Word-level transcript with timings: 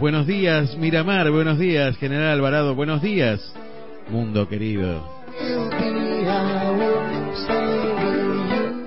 buenos 0.00 0.26
días 0.26 0.76
Miramar, 0.78 1.30
buenos 1.30 1.60
días 1.60 1.96
General 1.98 2.32
Alvarado, 2.32 2.74
buenos 2.74 3.00
días 3.00 3.40
mundo 4.10 4.48
querido. 4.48 5.08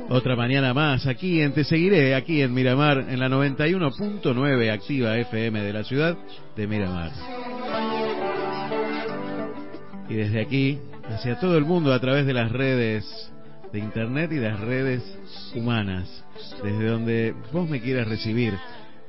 Otra 0.10 0.36
mañana 0.36 0.74
más 0.74 1.08
aquí 1.08 1.42
en 1.42 1.54
Te 1.54 1.64
Seguiré, 1.64 2.16
aquí 2.16 2.42
en 2.42 2.54
Miramar, 2.54 3.06
en 3.10 3.20
la 3.20 3.30
91.9 3.30 4.72
activa 4.74 5.18
FM 5.18 5.62
de 5.62 5.74
la 5.74 5.84
ciudad 5.86 6.18
de 6.58 6.68
Miramar. 6.68 7.12
Y 10.10 10.16
desde 10.16 10.42
aquí, 10.42 10.80
hacia 11.10 11.40
todo 11.40 11.58
el 11.58 11.64
mundo 11.64 11.94
a 11.94 12.00
través 12.00 12.26
de 12.26 12.34
las 12.34 12.52
redes 12.52 13.32
de 13.72 13.80
internet 13.80 14.32
y 14.34 14.40
las 14.40 14.60
redes 14.60 15.02
humanas, 15.56 16.26
desde 16.62 16.88
donde 16.88 17.34
vos 17.54 17.70
me 17.70 17.80
quieras 17.80 18.08
recibir 18.08 18.54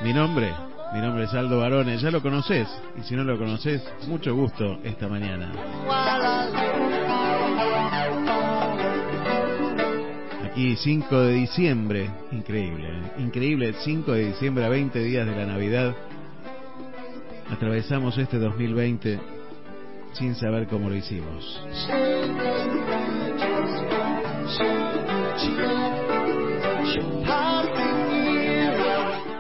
Mi 0.03 0.13
nombre 0.13 0.69
mi 0.94 1.01
nombre 1.01 1.25
es 1.25 1.33
Aldo 1.33 1.59
Barones, 1.59 2.01
ya 2.01 2.11
lo 2.11 2.22
conoces, 2.22 2.67
y 2.97 3.03
si 3.03 3.16
no 3.16 3.23
lo 3.23 3.38
conoces, 3.38 3.81
mucho 4.07 4.33
gusto 4.33 4.79
esta 4.83 5.07
mañana. 5.07 5.51
Aquí 10.45 10.75
5 10.75 11.22
de 11.22 11.33
diciembre, 11.33 12.09
increíble, 12.31 12.89
¿eh? 12.89 13.22
increíble, 13.22 13.73
5 13.83 14.11
de 14.11 14.25
diciembre 14.27 14.66
a 14.66 14.69
20 14.69 15.00
días 15.00 15.27
de 15.27 15.35
la 15.35 15.45
Navidad. 15.45 15.95
Atravesamos 17.51 18.17
este 18.17 18.39
2020 18.39 19.19
sin 20.13 20.35
saber 20.35 20.67
cómo 20.67 20.89
lo 20.89 20.95
hicimos. 20.95 21.61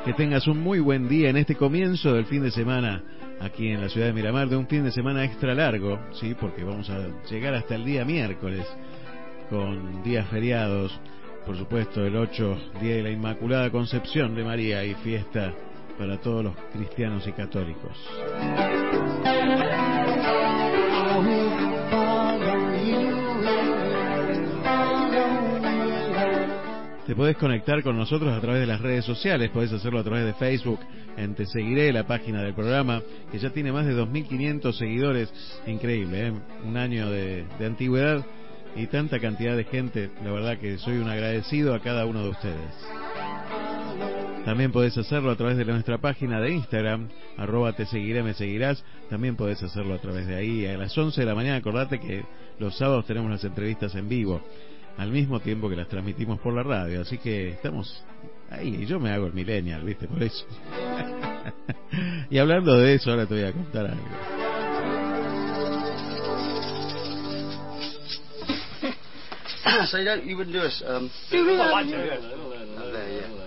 Que 0.05 0.13
tengas 0.13 0.47
un 0.47 0.59
muy 0.59 0.79
buen 0.79 1.07
día 1.07 1.29
en 1.29 1.37
este 1.37 1.55
comienzo 1.55 2.13
del 2.13 2.25
fin 2.25 2.41
de 2.41 2.51
semana 2.51 3.03
aquí 3.41 3.69
en 3.69 3.81
la 3.81 3.89
ciudad 3.89 4.07
de 4.07 4.13
Miramar, 4.13 4.47
de 4.47 4.55
un 4.55 4.67
fin 4.67 4.83
de 4.83 4.91
semana 4.91 5.23
extra 5.25 5.53
largo, 5.53 5.99
sí, 6.13 6.35
porque 6.39 6.63
vamos 6.63 6.89
a 6.89 7.07
llegar 7.29 7.53
hasta 7.53 7.75
el 7.75 7.85
día 7.85 8.05
miércoles 8.05 8.65
con 9.49 10.01
días 10.03 10.27
feriados, 10.29 10.97
por 11.45 11.57
supuesto 11.57 12.05
el 12.05 12.15
8, 12.15 12.57
Día 12.81 12.95
de 12.95 13.03
la 13.03 13.11
Inmaculada 13.11 13.69
Concepción 13.71 14.35
de 14.35 14.43
María 14.43 14.83
y 14.85 14.93
fiesta 14.95 15.53
para 15.97 16.17
todos 16.17 16.43
los 16.45 16.55
cristianos 16.73 17.27
y 17.27 17.31
católicos. 17.33 17.97
Te 27.09 27.15
podés 27.15 27.37
conectar 27.37 27.81
con 27.81 27.97
nosotros 27.97 28.31
a 28.31 28.39
través 28.39 28.61
de 28.61 28.67
las 28.67 28.81
redes 28.81 29.03
sociales, 29.03 29.49
podés 29.49 29.73
hacerlo 29.73 29.97
a 29.97 30.03
través 30.03 30.25
de 30.25 30.33
Facebook, 30.33 30.79
en 31.17 31.33
Te 31.33 31.47
Seguiré, 31.47 31.91
la 31.91 32.05
página 32.05 32.43
del 32.43 32.53
programa, 32.53 33.01
que 33.31 33.39
ya 33.39 33.49
tiene 33.49 33.71
más 33.71 33.87
de 33.87 33.95
2.500 33.95 34.73
seguidores, 34.73 35.33
increíble, 35.65 36.27
¿eh? 36.27 36.33
un 36.63 36.77
año 36.77 37.09
de, 37.09 37.47
antigüedad 37.65 38.23
y 38.75 38.85
tanta 38.85 39.19
cantidad 39.19 39.57
de 39.57 39.63
gente, 39.63 40.11
la 40.23 40.31
verdad 40.31 40.59
que 40.59 40.77
soy 40.77 40.97
un 40.97 41.09
agradecido 41.09 41.73
a 41.73 41.79
cada 41.79 42.05
uno 42.05 42.21
de 42.21 42.29
ustedes. 42.29 42.87
También 44.45 44.71
podés 44.71 44.95
hacerlo 44.95 45.31
a 45.31 45.35
través 45.35 45.57
de 45.57 45.65
nuestra 45.65 45.97
página 45.97 46.39
de 46.39 46.51
Instagram, 46.51 47.09
arroba 47.37 47.73
te 47.73 47.87
seguiré, 47.87 48.21
me 48.21 48.35
seguirás. 48.35 48.85
También 49.09 49.35
podés 49.35 49.63
hacerlo 49.63 49.95
a 49.95 49.99
través 49.99 50.27
de 50.27 50.35
ahí. 50.35 50.65
A 50.67 50.77
las 50.77 50.95
11 50.97 51.19
de 51.19 51.25
la 51.25 51.35
mañana, 51.35 51.57
acordate 51.57 51.99
que 51.99 52.23
los 52.59 52.77
sábados 52.77 53.05
tenemos 53.05 53.31
las 53.31 53.43
entrevistas 53.43 53.95
en 53.95 54.07
vivo 54.07 54.41
al 54.99 55.11
mismo 55.11 55.39
tiempo 55.39 55.69
que 55.69 55.77
las 55.77 55.87
transmitimos 55.87 56.39
por 56.41 56.53
la 56.53 56.61
radio. 56.61 57.01
Así 57.01 57.17
que 57.17 57.51
estamos 57.51 58.03
ahí. 58.49 58.79
Y 58.81 58.85
yo 58.85 58.99
me 58.99 59.11
hago 59.11 59.27
el 59.27 59.33
millennial, 59.33 59.81
¿viste? 59.83 60.07
Por 60.07 60.21
eso. 60.21 60.45
y 62.29 62.37
hablando 62.37 62.77
de 62.77 62.95
eso, 62.95 63.09
ahora 63.09 63.25
te 63.25 63.33
voy 63.33 63.43
a 63.45 63.53
contar 63.53 63.85
algo. 63.85 64.03
so 69.89 69.97
you 69.97 70.03
don't, 70.03 70.25
you 70.25 70.35
wouldn't 70.35 70.53
do 70.53 70.61
us. 70.61 70.83
Um, 70.85 71.09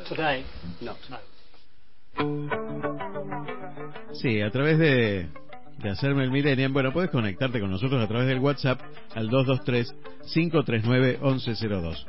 Today. 0.08 0.44
No. 0.80 0.96
Sí, 4.14 4.40
a 4.40 4.50
través 4.50 4.78
de 4.78 5.28
de 5.78 5.90
hacerme 5.90 6.24
el 6.24 6.30
millennial, 6.30 6.72
bueno, 6.72 6.92
puedes 6.92 7.10
conectarte 7.10 7.60
con 7.60 7.70
nosotros 7.70 8.02
a 8.02 8.08
través 8.08 8.28
del 8.28 8.38
WhatsApp 8.38 8.80
al 9.14 9.28
223-539-1102. 9.30 12.06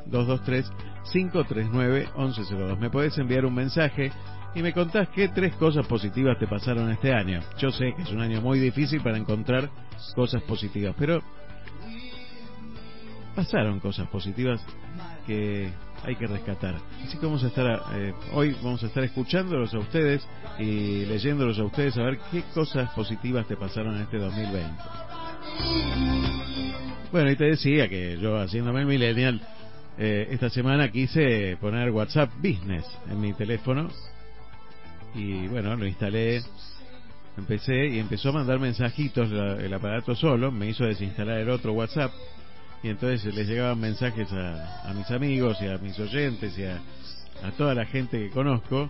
223-539-1102. 1.06 2.78
Me 2.78 2.90
puedes 2.90 3.18
enviar 3.18 3.46
un 3.46 3.56
mensaje 3.56 4.12
y 4.56 4.62
me 4.62 4.74
contás 4.74 5.10
qué 5.10 5.30
tres 5.30 5.56
cosas 5.56 5.88
positivas 5.88 6.38
te 6.38 6.48
pasaron 6.48 6.92
este 6.92 7.12
año. 7.14 7.42
Yo 7.58 7.72
sé 7.72 7.94
que 7.96 8.04
es 8.04 8.12
un 8.12 8.22
año 8.22 8.42
muy 8.42 8.60
difícil 8.60 9.02
para 9.02 9.18
encontrar 9.18 9.70
cosas 10.16 10.44
positivas, 10.44 10.96
pero 10.98 11.24
pasaron 13.36 13.80
cosas 13.80 14.08
positivas 14.10 14.64
que 15.26 15.72
hay 16.04 16.16
que 16.16 16.28
rescatar. 16.28 16.76
Así 17.06 17.18
que 17.18 17.26
vamos 17.26 17.44
a 17.44 17.48
estar, 17.48 17.82
eh, 17.96 18.14
hoy 18.34 18.56
vamos 18.62 18.84
a 18.84 18.88
estar 18.88 19.04
escuchándolos 19.04 19.74
a 19.74 19.80
ustedes 19.80 20.28
y 20.60 21.06
leyéndolos 21.06 21.58
a 21.60 21.64
ustedes 21.64 21.98
a 21.98 22.04
ver 22.04 22.20
qué 22.32 22.44
cosas 22.54 22.90
positivas 22.92 23.48
te 23.48 23.56
pasaron 23.56 23.96
en 23.96 24.02
este 24.02 24.18
2020. 24.18 24.74
Bueno, 27.12 27.32
y 27.32 27.36
te 27.36 27.46
decía 27.46 27.88
que 27.88 28.18
yo 28.20 28.40
haciéndome 28.40 28.82
el 28.82 28.88
millennial, 28.88 29.42
eh, 29.98 30.28
esta 30.32 30.50
semana 30.50 30.92
quise 30.92 31.58
poner 31.62 31.92
WhatsApp 31.92 32.32
Business 32.38 32.86
en 33.10 33.22
mi 33.22 33.34
teléfono 33.34 33.90
y 35.14 35.48
bueno, 35.48 35.76
lo 35.76 35.86
instalé, 35.86 36.42
empecé 37.38 37.88
y 37.88 38.00
empezó 38.00 38.30
a 38.30 38.34
mandar 38.34 38.60
mensajitos 38.60 39.30
el 39.32 39.74
aparato 39.74 40.16
solo, 40.16 40.52
me 40.52 40.70
hizo 40.70 40.86
desinstalar 40.86 41.38
el 41.38 41.50
otro 41.50 41.74
WhatsApp 41.74 42.12
y 42.84 42.90
entonces 42.90 43.34
les 43.34 43.48
llegaban 43.48 43.80
mensajes 43.80 44.28
a, 44.34 44.94
mis 44.94 45.10
amigos 45.10 45.58
y 45.62 45.68
a 45.68 45.78
mis 45.78 45.98
oyentes 45.98 46.58
y 46.58 46.66
a, 46.66 46.82
a, 47.42 47.52
toda 47.52 47.74
la 47.74 47.86
gente 47.86 48.20
que 48.20 48.30
conozco, 48.30 48.90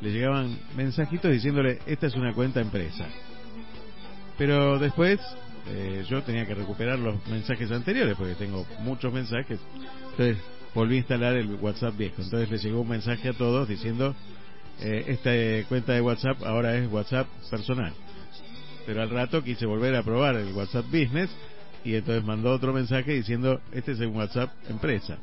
les 0.00 0.14
llegaban 0.14 0.58
mensajitos 0.76 1.30
diciéndole, 1.30 1.78
esta 1.86 2.06
es 2.06 2.14
una 2.14 2.32
cuenta 2.32 2.60
empresa. 2.60 3.06
Pero 4.38 4.78
después 4.78 5.20
eh, 5.68 6.04
yo 6.08 6.22
tenía 6.22 6.46
que 6.46 6.54
recuperar 6.54 6.98
los 6.98 7.24
mensajes 7.28 7.70
anteriores 7.70 8.16
porque 8.16 8.34
tengo 8.34 8.66
muchos 8.80 9.12
mensajes. 9.12 9.60
Entonces 10.10 10.38
volví 10.74 10.96
a 10.96 10.98
instalar 10.98 11.34
el 11.36 11.54
WhatsApp 11.54 11.96
viejo. 11.96 12.22
Entonces 12.22 12.50
le 12.50 12.58
llegó 12.58 12.80
un 12.80 12.88
mensaje 12.88 13.28
a 13.28 13.32
todos 13.34 13.68
diciendo 13.68 14.14
eh, 14.80 15.04
esta 15.08 15.68
cuenta 15.68 15.92
de 15.92 16.00
WhatsApp 16.00 16.42
ahora 16.44 16.76
es 16.76 16.90
WhatsApp 16.90 17.28
personal. 17.50 17.92
Pero 18.86 19.02
al 19.02 19.10
rato 19.10 19.42
quise 19.42 19.66
volver 19.66 19.94
a 19.94 20.02
probar 20.02 20.34
el 20.36 20.52
WhatsApp 20.52 20.86
Business 20.86 21.30
y 21.84 21.94
entonces 21.94 22.24
mandó 22.24 22.52
otro 22.52 22.72
mensaje 22.72 23.12
diciendo 23.12 23.60
este 23.72 23.92
es 23.92 24.00
el 24.00 24.08
WhatsApp 24.08 24.50
empresa. 24.68 25.18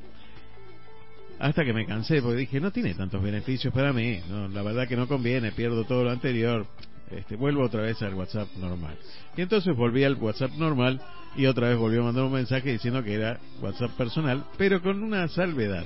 Hasta 1.39 1.65
que 1.65 1.73
me 1.73 1.87
cansé 1.87 2.21
porque 2.21 2.37
dije 2.37 2.59
no 2.59 2.71
tiene 2.71 2.93
tantos 2.93 3.21
beneficios 3.21 3.73
para 3.73 3.91
mí, 3.91 4.19
no, 4.29 4.47
la 4.47 4.61
verdad 4.61 4.87
que 4.87 4.95
no 4.95 5.07
conviene, 5.07 5.51
pierdo 5.51 5.83
todo 5.85 6.03
lo 6.03 6.11
anterior, 6.11 6.67
este, 7.09 7.35
vuelvo 7.35 7.63
otra 7.63 7.81
vez 7.81 8.01
al 8.03 8.13
WhatsApp 8.13 8.47
normal. 8.57 8.95
Y 9.35 9.41
entonces 9.41 9.75
volví 9.75 10.03
al 10.03 10.15
WhatsApp 10.15 10.51
normal 10.51 11.01
y 11.35 11.45
otra 11.47 11.69
vez 11.69 11.77
volvió 11.77 12.01
a 12.01 12.05
mandar 12.05 12.25
un 12.25 12.33
mensaje 12.33 12.71
diciendo 12.71 13.03
que 13.03 13.15
era 13.15 13.39
WhatsApp 13.61 13.91
personal, 13.91 14.45
pero 14.57 14.81
con 14.81 15.01
una 15.03 15.27
salvedad, 15.27 15.85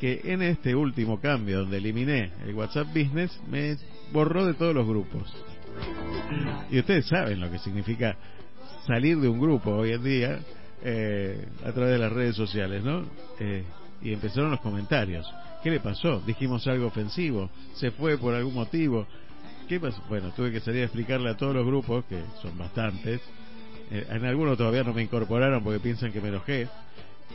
que 0.00 0.20
en 0.24 0.42
este 0.42 0.74
último 0.74 1.20
cambio 1.20 1.60
donde 1.60 1.78
eliminé 1.78 2.32
el 2.44 2.54
WhatsApp 2.54 2.88
Business 2.88 3.38
me 3.48 3.76
borró 4.12 4.46
de 4.46 4.54
todos 4.54 4.74
los 4.74 4.86
grupos. 4.86 5.32
Y 6.70 6.78
ustedes 6.78 7.06
saben 7.06 7.40
lo 7.40 7.50
que 7.50 7.58
significa 7.58 8.16
salir 8.86 9.18
de 9.18 9.28
un 9.28 9.40
grupo 9.40 9.70
hoy 9.70 9.92
en 9.92 10.02
día 10.02 10.40
eh, 10.82 11.46
a 11.64 11.72
través 11.72 11.92
de 11.92 11.98
las 11.98 12.12
redes 12.12 12.36
sociales, 12.36 12.82
¿no? 12.82 13.04
Eh, 13.38 13.64
y 14.02 14.12
empezaron 14.12 14.50
los 14.50 14.60
comentarios. 14.60 15.26
¿Qué 15.62 15.70
le 15.70 15.80
pasó? 15.80 16.20
Dijimos 16.26 16.66
algo 16.66 16.86
ofensivo, 16.86 17.50
se 17.74 17.92
fue 17.92 18.18
por 18.18 18.34
algún 18.34 18.54
motivo, 18.54 19.06
¿Qué 19.68 19.78
Bueno, 20.08 20.32
tuve 20.36 20.52
que 20.52 20.60
salir 20.60 20.82
a 20.82 20.84
explicarle 20.84 21.30
a 21.30 21.36
todos 21.36 21.54
los 21.54 21.64
grupos, 21.64 22.04
que 22.04 22.20
son 22.42 22.58
bastantes. 22.58 23.22
Eh, 23.90 24.06
en 24.10 24.24
algunos 24.26 24.58
todavía 24.58 24.82
no 24.82 24.92
me 24.92 25.02
incorporaron 25.02 25.62
porque 25.62 25.80
piensan 25.80 26.12
que 26.12 26.20
me 26.20 26.28
enojé. 26.28 26.68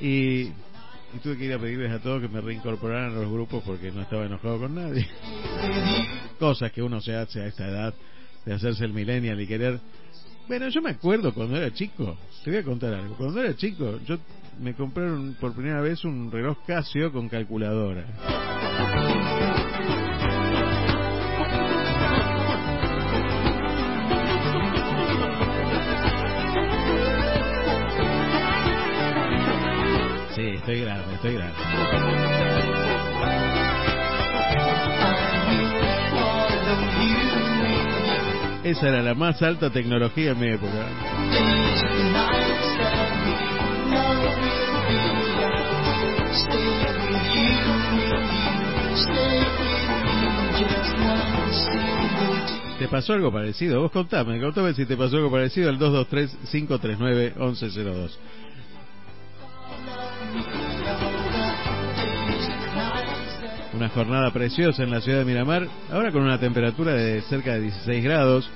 Y, 0.02 0.52
tuve 1.24 1.38
que 1.38 1.46
ir 1.46 1.54
a 1.54 1.58
pedirles 1.58 1.92
a 1.92 2.00
todos 2.00 2.22
que 2.22 2.28
me 2.28 2.42
reincorporaran 2.42 3.12
a 3.12 3.22
los 3.22 3.32
grupos 3.32 3.64
porque 3.66 3.92
no 3.92 4.02
estaba 4.02 4.26
enojado 4.26 4.60
con 4.60 4.76
nadie. 4.76 5.08
Cosas 6.40 6.72
que 6.72 6.84
uno 6.84 7.02
se 7.02 7.16
hace 7.16 7.42
a 7.42 7.48
esta 7.48 7.68
edad 7.68 7.94
de 8.46 8.54
hacerse 8.54 8.86
el 8.86 8.94
millennial 8.94 9.40
y 9.42 9.48
querer... 9.48 9.80
Bueno, 10.48 10.70
yo 10.70 10.82
me 10.82 10.92
acuerdo 10.92 11.34
cuando 11.34 11.58
era 11.58 11.74
chico, 11.74 12.18
te 12.44 12.52
voy 12.52 12.60
a 12.60 12.64
contar 12.64 12.94
algo. 12.94 13.16
Cuando 13.16 13.42
era 13.42 13.56
chico, 13.56 14.00
yo 14.06 14.18
me 14.60 14.74
compraron 14.74 15.36
por 15.40 15.54
primera 15.54 15.82
vez 15.82 16.04
un 16.06 16.32
reloj 16.32 16.58
Casio 16.66 17.12
con 17.12 17.28
calculadora. 17.28 18.06
estoy 30.68 30.82
grande, 30.82 31.14
estoy 31.16 31.34
grande. 31.34 32.37
Esa 38.68 38.90
era 38.90 39.02
la 39.02 39.14
más 39.14 39.42
alta 39.42 39.69
tecnología 39.69 40.31
en 40.31 40.40
mi 40.42 40.50
época. 40.50 40.90
¿Te 52.78 52.90
pasó 52.90 53.14
algo 53.14 53.31
parecido? 53.31 53.80
Vos 53.80 53.94
contame, 53.94 54.38
contame 54.42 54.74
si 54.74 54.86
te 54.86 54.98
pasó 54.98 55.16
algo 55.16 55.31
parecido 55.31 55.70
al 55.70 55.80
223-539-1102. 55.80 58.18
Una 63.77 63.89
jornada 63.89 64.31
preciosa 64.31 64.81
en 64.81 64.89
la 64.89 65.01
ciudad 65.01 65.19
de 65.19 65.25
Miramar, 65.25 65.68
ahora 65.91 66.12
con 66.12 66.24
una 66.24 66.39
temperatura 66.39 66.94
de 66.94 67.21
cerca 67.21 67.53
de 67.53 67.62
16 67.62 68.03
grados, 68.03 68.50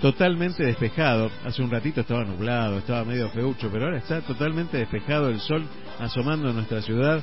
totalmente 0.00 0.62
despejado. 0.62 1.28
Hace 1.44 1.60
un 1.60 1.72
ratito 1.72 2.02
estaba 2.02 2.24
nublado, 2.24 2.78
estaba 2.78 3.04
medio 3.04 3.28
feucho, 3.30 3.68
pero 3.72 3.86
ahora 3.86 3.98
está 3.98 4.20
totalmente 4.20 4.78
despejado 4.78 5.28
el 5.28 5.40
sol 5.40 5.66
asomando 5.98 6.50
en 6.50 6.54
nuestra 6.54 6.82
ciudad. 6.82 7.20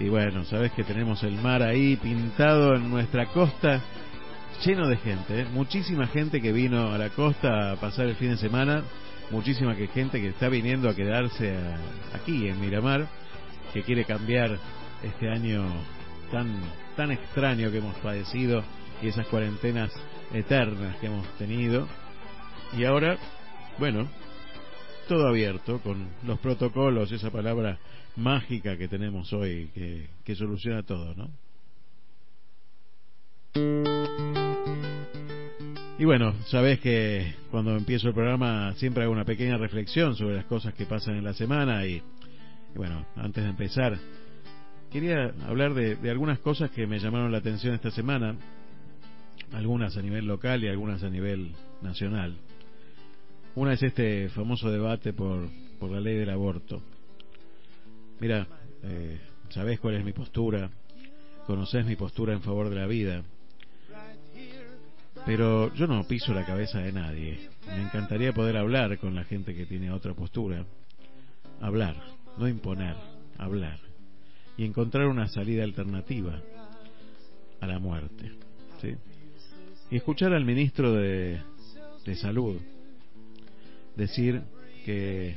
Y 0.00 0.08
bueno, 0.08 0.42
sabes 0.44 0.72
que 0.72 0.82
tenemos 0.82 1.22
el 1.22 1.34
mar 1.34 1.62
ahí 1.62 1.94
pintado 1.94 2.74
en 2.74 2.90
nuestra 2.90 3.26
costa, 3.26 3.80
lleno 4.64 4.88
de 4.88 4.96
gente, 4.96 5.42
¿eh? 5.42 5.46
muchísima 5.54 6.08
gente 6.08 6.40
que 6.40 6.50
vino 6.50 6.92
a 6.92 6.98
la 6.98 7.10
costa 7.10 7.70
a 7.70 7.76
pasar 7.76 8.06
el 8.06 8.16
fin 8.16 8.30
de 8.30 8.38
semana, 8.38 8.82
muchísima 9.30 9.76
gente 9.76 10.20
que 10.20 10.30
está 10.30 10.48
viniendo 10.48 10.88
a 10.88 10.96
quedarse 10.96 11.54
aquí 12.12 12.48
en 12.48 12.60
Miramar, 12.60 13.06
que 13.72 13.84
quiere 13.84 14.04
cambiar 14.04 14.58
este 15.04 15.28
año 15.28 15.64
tan, 16.32 16.48
tan 16.96 17.12
extraño 17.12 17.70
que 17.70 17.78
hemos 17.78 17.96
padecido 17.98 18.64
y 19.02 19.08
esas 19.08 19.26
cuarentenas 19.28 19.92
eternas 20.32 20.96
que 20.96 21.06
hemos 21.06 21.28
tenido. 21.36 21.86
Y 22.76 22.84
ahora, 22.84 23.18
bueno, 23.78 24.08
todo 25.06 25.28
abierto 25.28 25.78
con 25.80 26.08
los 26.26 26.40
protocolos, 26.40 27.12
esa 27.12 27.30
palabra 27.30 27.78
mágica 28.16 28.76
que 28.76 28.88
tenemos 28.88 29.32
hoy 29.32 29.70
que, 29.74 30.08
que 30.24 30.34
soluciona 30.34 30.82
todo, 30.82 31.14
¿no? 31.14 31.30
Y 35.98 36.04
bueno, 36.04 36.34
sabes 36.46 36.80
que 36.80 37.34
cuando 37.50 37.76
empiezo 37.76 38.08
el 38.08 38.14
programa 38.14 38.74
siempre 38.76 39.04
hago 39.04 39.12
una 39.12 39.26
pequeña 39.26 39.58
reflexión 39.58 40.16
sobre 40.16 40.36
las 40.36 40.46
cosas 40.46 40.74
que 40.74 40.86
pasan 40.86 41.16
en 41.16 41.24
la 41.24 41.34
semana 41.34 41.86
y, 41.86 41.96
y 41.96 42.76
bueno, 42.76 43.06
antes 43.16 43.44
de 43.44 43.50
empezar 43.50 43.98
quería 44.92 45.32
hablar 45.48 45.72
de, 45.72 46.10
algunas 46.10 46.38
cosas 46.40 46.70
que 46.70 46.86
me 46.86 46.98
llamaron 46.98 47.32
la 47.32 47.38
atención 47.38 47.74
esta 47.74 47.90
semana, 47.90 48.36
algunas 49.52 49.96
a 49.96 50.02
nivel 50.02 50.26
local 50.26 50.62
y 50.62 50.68
algunas 50.68 51.02
a 51.02 51.08
nivel 51.08 51.52
nacional. 51.80 52.36
Una 53.54 53.72
es 53.72 53.82
este 53.82 54.28
famoso 54.28 54.70
debate 54.70 55.14
por, 55.14 55.48
por 55.80 55.90
la 55.90 56.00
ley 56.00 56.16
del 56.16 56.30
aborto. 56.30 56.82
Mira, 58.20 58.46
eh, 58.82 59.18
sabés 59.48 59.80
cuál 59.80 59.94
es 59.94 60.04
mi 60.04 60.12
postura, 60.12 60.70
conocés 61.46 61.86
mi 61.86 61.96
postura 61.96 62.34
en 62.34 62.42
favor 62.42 62.68
de 62.68 62.76
la 62.76 62.86
vida, 62.86 63.22
pero 65.24 65.72
yo 65.74 65.86
no 65.86 66.04
piso 66.04 66.34
la 66.34 66.44
cabeza 66.44 66.80
de 66.80 66.92
nadie. 66.92 67.48
Me 67.66 67.82
encantaría 67.82 68.34
poder 68.34 68.58
hablar 68.58 68.98
con 68.98 69.14
la 69.14 69.24
gente 69.24 69.54
que 69.54 69.64
tiene 69.64 69.90
otra 69.90 70.12
postura. 70.12 70.66
Hablar, 71.60 71.96
no 72.38 72.48
imponer, 72.48 72.96
hablar 73.38 73.91
y 74.56 74.64
encontrar 74.64 75.06
una 75.06 75.28
salida 75.28 75.64
alternativa 75.64 76.40
a 77.60 77.66
la 77.66 77.78
muerte. 77.78 78.32
¿sí? 78.80 78.94
Y 79.90 79.96
escuchar 79.96 80.32
al 80.32 80.44
ministro 80.44 80.92
de, 80.92 81.40
de 82.04 82.14
Salud 82.16 82.60
decir 83.96 84.42
que, 84.84 85.36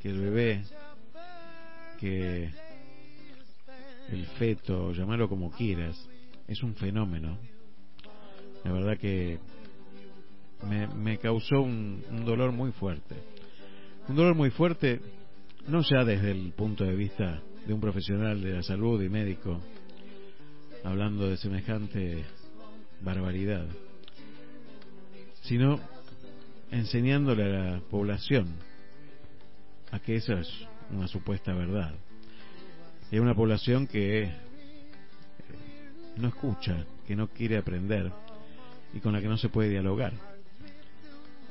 que 0.00 0.10
el 0.10 0.20
bebé, 0.20 0.62
que 1.98 2.50
el 4.10 4.26
feto, 4.38 4.92
llamarlo 4.92 5.28
como 5.28 5.50
quieras, 5.50 5.96
es 6.46 6.62
un 6.62 6.74
fenómeno. 6.74 7.38
La 8.64 8.72
verdad 8.72 8.98
que 8.98 9.38
me, 10.68 10.86
me 10.88 11.18
causó 11.18 11.60
un, 11.60 12.04
un 12.10 12.24
dolor 12.24 12.52
muy 12.52 12.72
fuerte. 12.72 13.14
Un 14.08 14.16
dolor 14.16 14.34
muy 14.34 14.50
fuerte, 14.50 15.00
no 15.66 15.82
ya 15.82 16.04
desde 16.04 16.30
el 16.30 16.52
punto 16.52 16.84
de 16.84 16.94
vista 16.94 17.42
de 17.66 17.74
un 17.74 17.80
profesional 17.80 18.40
de 18.40 18.52
la 18.52 18.62
salud 18.62 19.02
y 19.02 19.08
médico 19.08 19.60
hablando 20.84 21.28
de 21.28 21.36
semejante 21.36 22.24
barbaridad, 23.00 23.66
sino 25.42 25.80
enseñándole 26.70 27.44
a 27.44 27.48
la 27.48 27.80
población 27.80 28.54
a 29.90 29.98
que 29.98 30.16
esa 30.16 30.40
es 30.40 30.48
una 30.92 31.08
supuesta 31.08 31.52
verdad. 31.54 31.94
Hay 33.10 33.18
una 33.18 33.34
población 33.34 33.88
que 33.88 34.30
no 36.16 36.28
escucha, 36.28 36.84
que 37.06 37.16
no 37.16 37.28
quiere 37.28 37.58
aprender 37.58 38.12
y 38.94 39.00
con 39.00 39.12
la 39.12 39.20
que 39.20 39.28
no 39.28 39.38
se 39.38 39.48
puede 39.48 39.70
dialogar. 39.70 40.12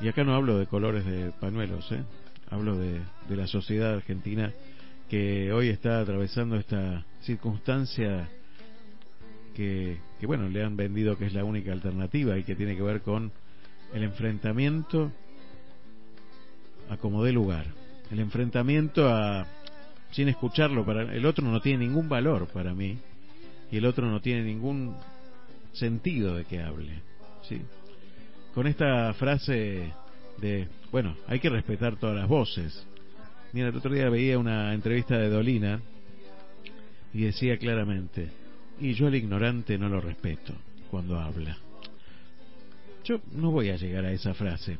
Y 0.01 0.07
acá 0.07 0.23
no 0.23 0.33
hablo 0.33 0.57
de 0.57 0.67
colores 0.67 1.05
de 1.05 1.31
pañuelos, 1.31 1.91
¿eh? 1.91 2.03
hablo 2.49 2.77
de, 2.77 3.01
de 3.27 3.35
la 3.35 3.47
sociedad 3.47 3.95
argentina 3.95 4.53
que 5.09 5.51
hoy 5.53 5.69
está 5.69 5.99
atravesando 5.99 6.55
esta 6.55 7.05
circunstancia 7.21 8.29
que, 9.55 9.99
bueno, 10.23 10.49
le 10.49 10.63
han 10.63 10.75
vendido 10.75 11.17
que 11.17 11.25
es 11.25 11.33
la 11.33 11.43
única 11.43 11.71
alternativa 11.71 12.37
y 12.37 12.43
que 12.43 12.55
tiene 12.55 12.75
que 12.75 12.81
ver 12.81 13.01
con 13.01 13.31
el 13.93 14.03
enfrentamiento 14.03 15.11
a 16.89 16.97
como 16.97 17.23
dé 17.23 17.31
lugar. 17.31 17.65
El 18.11 18.19
enfrentamiento 18.19 19.07
a 19.09 19.47
sin 20.11 20.29
escucharlo 20.29 20.85
para 20.85 21.13
el 21.13 21.25
otro 21.25 21.45
no 21.45 21.61
tiene 21.61 21.85
ningún 21.85 22.07
valor 22.07 22.47
para 22.47 22.73
mí 22.73 22.97
y 23.71 23.77
el 23.77 23.85
otro 23.85 24.09
no 24.09 24.21
tiene 24.21 24.43
ningún 24.43 24.95
sentido 25.73 26.35
de 26.35 26.45
que 26.45 26.61
hable, 26.61 27.01
¿sí? 27.47 27.61
Con 28.53 28.67
esta 28.67 29.13
frase 29.13 29.91
de, 30.37 30.67
bueno, 30.91 31.15
hay 31.27 31.39
que 31.39 31.49
respetar 31.49 31.97
todas 31.97 32.15
las 32.15 32.27
voces. 32.27 32.87
Mira, 33.55 33.69
el 33.69 33.77
otro 33.77 33.93
día 33.93 34.09
veía 34.09 34.37
una 34.37 34.73
entrevista 34.73 35.17
de 35.17 35.29
Dolina 35.29 35.79
y 37.13 37.21
decía 37.21 37.57
claramente, 37.57 38.29
y 38.81 38.91
yo 38.95 39.07
al 39.07 39.15
ignorante 39.15 39.77
no 39.77 39.87
lo 39.87 40.01
respeto 40.01 40.53
cuando 40.91 41.17
habla. 41.17 41.57
Yo 43.05 43.21
no 43.31 43.51
voy 43.51 43.69
a 43.69 43.77
llegar 43.77 44.03
a 44.03 44.11
esa 44.11 44.33
frase. 44.33 44.77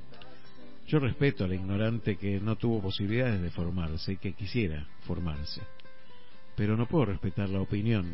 Yo 0.90 1.00
respeto 1.00 1.46
al 1.46 1.54
ignorante 1.54 2.18
que 2.18 2.38
no 2.42 2.58
tuvo 2.58 2.82
posibilidades 2.82 3.42
de 3.42 3.50
formarse 3.50 4.12
y 4.12 4.18
que 4.18 4.34
quisiera 4.34 4.86
formarse. 5.08 5.62
Pero 6.58 6.76
no 6.76 6.86
puedo 6.86 7.06
respetar 7.06 7.48
la 7.48 7.62
opinión 7.62 8.14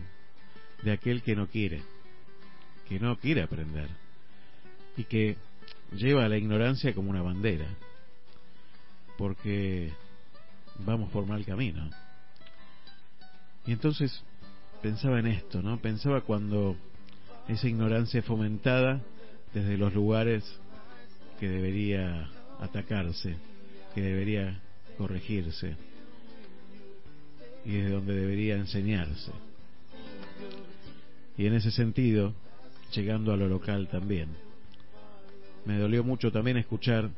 de 0.83 0.91
aquel 0.91 1.23
que 1.23 1.35
no 1.35 1.47
quiere, 1.47 1.81
que 2.87 2.99
no 2.99 3.17
quiere 3.17 3.41
aprender 3.41 3.87
y 4.95 5.05
que 5.05 5.37
lleva 5.91 6.23
a 6.23 6.29
la 6.29 6.37
ignorancia 6.37 6.93
como 6.93 7.09
una 7.09 7.23
bandera, 7.23 7.65
porque 9.17 9.91
vamos 10.85 11.09
por 11.11 11.25
mal 11.25 11.45
camino. 11.45 11.89
Y 13.65 13.71
entonces 13.71 14.23
pensaba 14.81 15.19
en 15.19 15.27
esto, 15.27 15.61
¿no? 15.61 15.79
Pensaba 15.79 16.21
cuando 16.21 16.75
esa 17.47 17.67
ignorancia 17.67 18.21
fomentada 18.23 19.01
desde 19.53 19.77
los 19.77 19.93
lugares 19.93 20.43
que 21.39 21.49
debería 21.49 22.29
atacarse, 22.59 23.35
que 23.93 24.01
debería 24.01 24.59
corregirse 24.97 25.75
y 27.65 27.73
desde 27.73 27.89
donde 27.91 28.15
debería 28.15 28.55
enseñarse. 28.55 29.31
Y 31.37 31.45
en 31.45 31.53
ese 31.53 31.71
sentido, 31.71 32.33
llegando 32.93 33.33
a 33.33 33.37
lo 33.37 33.47
local 33.47 33.87
también, 33.87 34.29
me 35.65 35.77
dolió 35.77 36.03
mucho 36.03 36.31
también 36.31 36.57
escuchar 36.57 37.09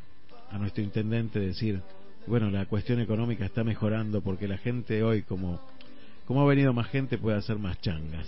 a 0.52 0.58
nuestro 0.58 0.84
intendente 0.84 1.40
decir, 1.40 1.82
bueno, 2.26 2.50
la 2.50 2.66
cuestión 2.66 3.02
económica 3.02 3.46
está 3.46 3.64
mejorando 3.64 4.22
porque 4.22 4.48
la 4.48 4.58
gente 4.58 5.04
hoy, 5.04 5.24
como, 5.24 5.60
como 6.26 6.42
ha 6.42 6.46
venido 6.46 6.74
más 6.74 6.88
gente, 6.88 7.18
puede 7.18 7.38
hacer 7.38 7.58
más 7.58 7.80
changas. 7.82 8.28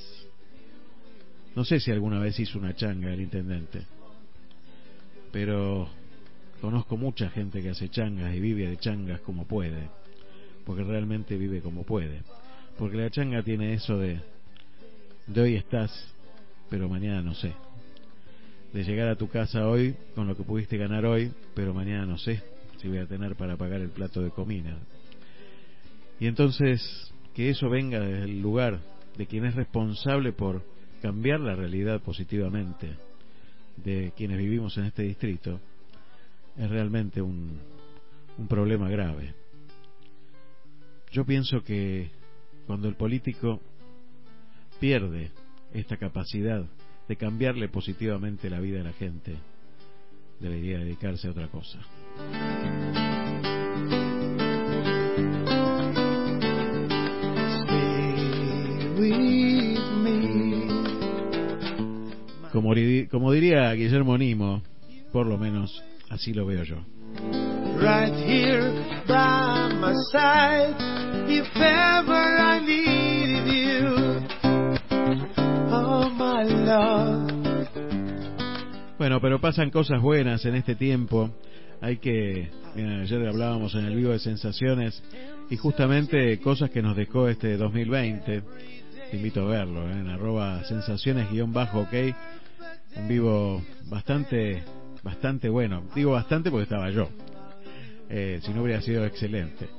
No 1.55 1.63
sé 1.63 1.79
si 1.79 1.91
alguna 1.91 2.19
vez 2.19 2.37
hizo 2.39 2.59
una 2.59 2.75
changa 2.75 3.13
el 3.13 3.21
intendente, 3.21 3.83
pero 5.31 5.87
conozco 6.59 6.97
mucha 6.97 7.29
gente 7.29 7.61
que 7.61 7.69
hace 7.69 7.89
changas 7.89 8.35
y 8.35 8.39
vive 8.41 8.67
de 8.67 8.77
changas 8.77 9.21
como 9.21 9.45
puede, 9.45 9.87
porque 10.65 10.83
realmente 10.83 11.37
vive 11.37 11.61
como 11.61 11.83
puede. 11.83 12.21
Porque 12.77 12.97
la 12.97 13.09
changa 13.09 13.41
tiene 13.43 13.73
eso 13.73 13.97
de, 13.97 14.19
de 15.27 15.41
hoy 15.41 15.55
estás, 15.55 16.13
pero 16.69 16.89
mañana 16.89 17.21
no 17.21 17.33
sé. 17.33 17.53
De 18.73 18.83
llegar 18.83 19.07
a 19.07 19.15
tu 19.15 19.29
casa 19.29 19.69
hoy 19.69 19.95
con 20.15 20.27
lo 20.27 20.35
que 20.35 20.43
pudiste 20.43 20.75
ganar 20.75 21.05
hoy, 21.05 21.31
pero 21.53 21.73
mañana 21.73 22.05
no 22.05 22.17
sé 22.17 22.54
si 22.85 22.89
voy 22.89 22.99
a 22.99 23.07
tener 23.07 23.35
para 23.35 23.57
pagar 23.57 23.81
el 23.81 23.89
plato 23.89 24.21
de 24.21 24.29
comida. 24.29 24.77
Y 26.19 26.27
entonces, 26.27 27.11
que 27.33 27.49
eso 27.49 27.67
venga 27.67 27.99
del 27.99 28.39
lugar 28.43 28.79
de 29.17 29.25
quien 29.25 29.43
es 29.45 29.55
responsable 29.55 30.33
por 30.33 30.61
cambiar 31.01 31.39
la 31.39 31.55
realidad 31.55 31.99
positivamente 32.01 32.95
de 33.77 34.13
quienes 34.15 34.37
vivimos 34.37 34.77
en 34.77 34.85
este 34.85 35.01
distrito, 35.01 35.59
es 36.55 36.69
realmente 36.69 37.23
un, 37.23 37.59
un 38.37 38.47
problema 38.47 38.87
grave. 38.87 39.33
Yo 41.11 41.25
pienso 41.25 41.63
que 41.63 42.11
cuando 42.67 42.87
el 42.87 42.93
político 42.93 43.61
pierde 44.79 45.31
esta 45.73 45.97
capacidad 45.97 46.63
de 47.07 47.15
cambiarle 47.15 47.67
positivamente 47.67 48.47
la 48.47 48.59
vida 48.59 48.81
a 48.81 48.83
la 48.83 48.93
gente, 48.93 49.35
debería 50.39 50.79
dedicarse 50.79 51.27
a 51.27 51.31
otra 51.31 51.47
cosa. 51.47 51.79
Como, 62.55 62.73
como 63.11 63.33
diría 63.33 63.69
Guillermo 63.73 64.17
Nimo, 64.17 64.63
por 65.11 65.27
lo 65.27 65.37
menos 65.37 65.83
así 66.09 66.33
lo 66.33 66.45
veo 66.45 66.63
yo. 66.63 66.77
Right 67.77 68.13
here 68.25 68.71
by 69.05 69.73
my 69.73 69.91
side, 70.13 70.73
if 71.27 71.45
ever 71.53 72.39
I 72.39 72.61
needed 72.65 73.45
you, 73.51 74.25
oh 75.69 76.09
my 76.11 76.45
love. 76.45 77.67
Bueno, 78.97 79.19
pero 79.19 79.41
pasan 79.41 79.69
cosas 79.69 80.01
buenas 80.01 80.45
en 80.45 80.55
este 80.55 80.75
tiempo. 80.75 81.31
Hay 81.81 81.97
que, 81.97 82.51
ayer 82.73 83.27
hablábamos 83.27 83.75
en 83.75 83.83
el 83.83 83.97
vivo 83.97 84.11
de 84.11 84.19
sensaciones 84.19 85.03
y 85.49 85.57
justamente 85.57 86.39
cosas 86.39 86.69
que 86.69 86.81
nos 86.81 86.95
dejó 86.95 87.27
este 87.27 87.57
2020. 87.57 88.43
Te 89.11 89.17
invito 89.17 89.41
a 89.41 89.45
verlo 89.45 89.89
¿eh? 89.89 89.99
en 89.99 90.07
arroba 90.07 90.63
sensaciones-ok. 90.63 91.93
Un 92.95 93.07
vivo 93.07 93.61
bastante 93.89 94.63
bastante 95.05 95.49
bueno. 95.49 95.83
Digo 95.93 96.11
bastante 96.11 96.49
porque 96.49 96.63
estaba 96.63 96.89
yo. 96.89 97.07
Eh, 98.09 98.39
si 98.43 98.51
no 98.53 98.63
hubiera 98.63 98.81
sido 98.81 99.05
excelente. 99.05 99.69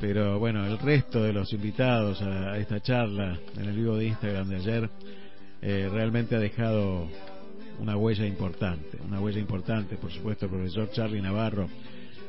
Pero 0.00 0.38
bueno, 0.38 0.64
el 0.64 0.78
resto 0.78 1.22
de 1.22 1.32
los 1.32 1.52
invitados 1.52 2.22
a, 2.22 2.56
esta 2.56 2.80
charla 2.80 3.36
en 3.58 3.64
el 3.68 3.76
vivo 3.76 3.96
de 3.96 4.06
Instagram 4.06 4.48
de 4.48 4.56
ayer 4.56 4.90
eh, 5.60 5.88
realmente 5.92 6.36
ha 6.36 6.38
dejado 6.38 7.08
una 7.80 7.96
huella 7.96 8.24
importante. 8.24 8.98
Una 9.06 9.20
huella 9.20 9.40
importante, 9.40 9.96
por 9.96 10.12
supuesto, 10.12 10.46
el 10.46 10.52
profesor 10.52 10.88
Charlie 10.92 11.20
Navarro, 11.20 11.68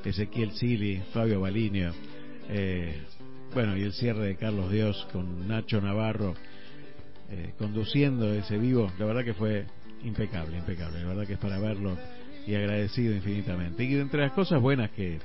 Ezequiel 0.03 0.51
Sili, 0.53 0.99
Fabio 1.13 1.41
Balinio. 1.41 1.93
Eh, 2.49 3.03
bueno, 3.53 3.77
y 3.77 3.83
el 3.83 3.93
cierre 3.93 4.25
de 4.25 4.35
Carlos 4.35 4.71
Dios 4.71 5.07
con 5.13 5.47
Nacho 5.47 5.79
Navarro 5.79 6.33
conduciendo 7.57 8.33
ese 8.33 8.57
vivo. 8.57 8.91
La 8.99 9.05
verdad 9.05 9.23
que 9.23 9.33
fue 9.33 9.65
impecable, 10.03 10.57
impecable. 10.57 11.01
La 11.01 11.07
verdad 11.07 11.27
que 11.27 11.33
es 11.33 11.39
para 11.39 11.59
verlo 11.59 11.97
y 12.47 12.55
agradecido 12.55 13.13
infinitamente. 13.13 13.83
Y 13.83 13.95
entre 13.95 14.21
las 14.21 14.31
cosas 14.33 14.61
buenas 14.61 14.91
que, 14.91 15.19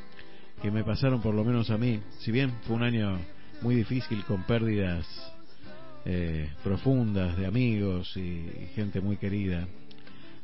que 0.63 0.71
me 0.71 0.85
pasaron, 0.85 1.21
por 1.21 1.35
lo 1.35 1.45
menos 1.45 1.71
a 1.71 1.79
mí, 1.79 2.01
si 2.21 2.33
bien 2.33 2.53
fue 2.67 2.77
un 2.77 2.83
año 2.83 3.19
muy 3.63 3.75
difícil 3.75 4.25
con 4.25 4.43
pérdidas 4.45 5.07
eh, 6.05 6.51
profundas 6.63 7.37
de 7.37 7.47
amigos 7.47 8.17
y, 8.17 8.45
gente 8.75 9.01
muy 9.01 9.17
querida, 9.17 9.67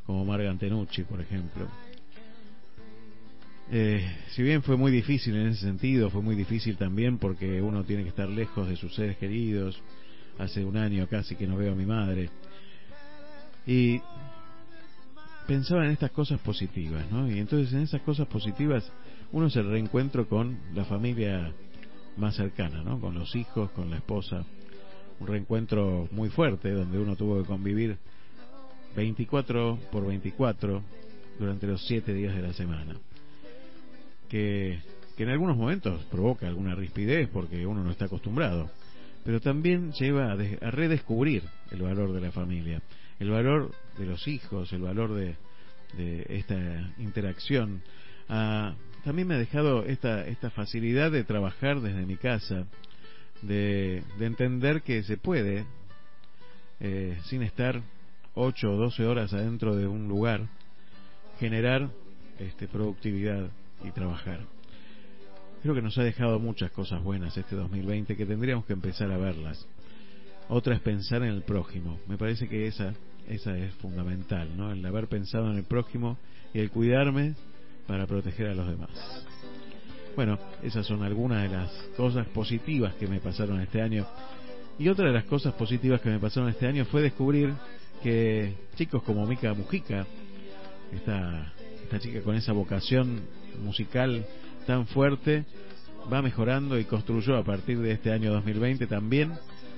como 0.04 0.24
Marga 0.24 0.50
Antenucci, 0.50 1.04
por 1.04 1.20
ejemplo. 1.20 1.68
Eh, 3.70 4.04
si 4.30 4.42
bien 4.42 4.62
fue 4.62 4.76
muy 4.76 4.90
difícil 4.90 5.36
en 5.36 5.48
ese 5.48 5.60
sentido, 5.60 6.10
fue 6.10 6.20
muy 6.20 6.34
difícil 6.34 6.76
también 6.76 7.18
porque 7.18 7.62
uno 7.62 7.84
tiene 7.84 8.02
que 8.02 8.08
estar 8.08 8.28
lejos 8.28 8.68
de 8.68 8.74
sus 8.74 8.94
seres 8.94 9.16
queridos. 9.18 9.80
Hace 10.38 10.64
un 10.64 10.76
año 10.76 11.06
casi 11.06 11.36
que 11.36 11.46
no 11.46 11.56
veo 11.56 11.72
a 11.72 11.76
mi 11.76 11.86
madre. 11.86 12.28
Y 13.66 14.00
pensaba 15.46 15.84
en 15.84 15.92
estas 15.92 16.10
cosas 16.10 16.40
positivas, 16.40 17.10
¿no? 17.10 17.30
Y 17.30 17.38
entonces 17.38 17.72
en 17.72 17.80
esas 17.80 18.02
cosas 18.02 18.26
positivas 18.28 18.90
uno 19.32 19.50
se 19.50 19.62
reencuentro 19.62 20.28
con 20.28 20.58
la 20.74 20.84
familia 20.84 21.52
más 22.16 22.36
cercana, 22.36 22.82
¿no? 22.82 23.00
Con 23.00 23.14
los 23.14 23.34
hijos, 23.34 23.70
con 23.70 23.90
la 23.90 23.96
esposa. 23.96 24.44
Un 25.20 25.26
reencuentro 25.26 26.08
muy 26.10 26.28
fuerte 26.30 26.70
donde 26.70 26.98
uno 26.98 27.16
tuvo 27.16 27.40
que 27.40 27.46
convivir 27.46 27.98
24 28.96 29.78
por 29.90 30.06
24 30.06 30.82
durante 31.38 31.66
los 31.66 31.84
7 31.86 32.12
días 32.12 32.34
de 32.34 32.42
la 32.42 32.52
semana. 32.52 32.96
Que, 34.28 34.80
que 35.16 35.22
en 35.22 35.30
algunos 35.30 35.56
momentos 35.56 36.04
provoca 36.04 36.46
alguna 36.46 36.74
rispidez 36.74 37.28
porque 37.28 37.66
uno 37.66 37.82
no 37.84 37.90
está 37.90 38.06
acostumbrado, 38.06 38.70
pero 39.24 39.40
también 39.40 39.92
lleva 39.92 40.32
a 40.32 40.70
redescubrir 40.70 41.44
el 41.70 41.82
valor 41.82 42.12
de 42.12 42.20
la 42.20 42.32
familia 42.32 42.82
el 43.22 43.30
valor 43.30 43.70
de 43.98 44.06
los 44.06 44.26
hijos, 44.26 44.72
el 44.72 44.82
valor 44.82 45.14
de, 45.14 45.36
esta 46.28 46.92
interacción. 46.98 47.82
Ah, 48.28 48.74
también 49.04 49.28
me 49.28 49.34
ha 49.34 49.38
dejado 49.38 49.84
esta, 49.84 50.26
esta 50.26 50.50
facilidad 50.50 51.10
de 51.12 51.22
trabajar 51.22 51.80
desde 51.80 52.04
mi 52.04 52.16
casa, 52.16 52.66
de, 53.42 54.02
entender 54.18 54.82
que 54.82 55.02
se 55.02 55.16
puede, 55.16 55.66
eh, 56.80 57.18
sin 57.24 57.42
estar 57.42 57.82
8 58.34 58.72
o 58.72 58.76
12 58.76 59.06
horas 59.06 59.32
adentro 59.32 59.76
de 59.76 59.86
un 59.86 60.08
lugar, 60.08 60.48
generar 61.38 61.90
este, 62.38 62.66
productividad 62.66 63.50
y 63.84 63.90
trabajar. 63.90 64.40
Creo 65.62 65.74
que 65.76 65.82
nos 65.82 65.96
ha 65.98 66.02
dejado 66.02 66.40
muchas 66.40 66.72
cosas 66.72 67.02
buenas 67.04 67.36
este 67.36 67.54
2020 67.54 68.16
que 68.16 68.26
tendríamos 68.26 68.64
que 68.66 68.72
empezar 68.72 69.12
a 69.12 69.16
verlas. 69.16 69.68
Otra 70.48 70.74
es 70.74 70.80
pensar 70.80 71.22
en 71.22 71.30
el 71.30 71.42
prójimo. 71.42 72.00
Me 72.08 72.18
parece 72.18 72.48
que 72.48 72.66
esa, 72.66 72.94
esa 73.28 73.56
es 73.56 73.72
fundamental, 73.74 74.56
¿no? 74.56 74.72
El 74.72 74.84
haber 74.84 75.08
pensado 75.08 75.50
en 75.50 75.58
el 75.58 75.64
prójimo 75.64 76.18
y 76.54 76.60
el 76.60 76.70
cuidarme 76.70 77.34
para 77.86 78.06
proteger 78.06 78.48
a 78.48 78.54
los 78.54 78.68
demás. 78.68 78.90
Bueno, 80.14 80.38
esas 80.62 80.86
son 80.86 81.02
algunas 81.02 81.42
de 81.42 81.56
las 81.56 81.70
cosas 81.96 82.26
positivas 82.28 82.94
que 82.94 83.06
me 83.06 83.20
pasaron 83.20 83.60
este 83.60 83.80
año. 83.80 84.06
Y 84.78 84.88
otra 84.88 85.06
de 85.06 85.12
las 85.12 85.24
cosas 85.24 85.54
positivas 85.54 86.00
que 86.00 86.10
me 86.10 86.18
pasaron 86.18 86.50
este 86.50 86.66
año 86.66 86.84
fue 86.84 87.02
descubrir 87.02 87.52
que 88.02 88.54
chicos 88.76 89.02
como 89.02 89.26
Mika 89.26 89.54
Mujica, 89.54 90.06
esta, 90.92 91.52
esta 91.82 91.98
chica 91.98 92.20
con 92.20 92.34
esa 92.34 92.52
vocación 92.52 93.20
musical 93.62 94.26
tan 94.66 94.86
fuerte 94.86 95.44
va 96.12 96.20
mejorando 96.20 96.78
y 96.78 96.84
construyó 96.84 97.36
a 97.36 97.44
partir 97.44 97.78
de 97.78 97.92
este 97.92 98.12
año 98.12 98.32
2020 98.32 98.86
también 98.86 99.32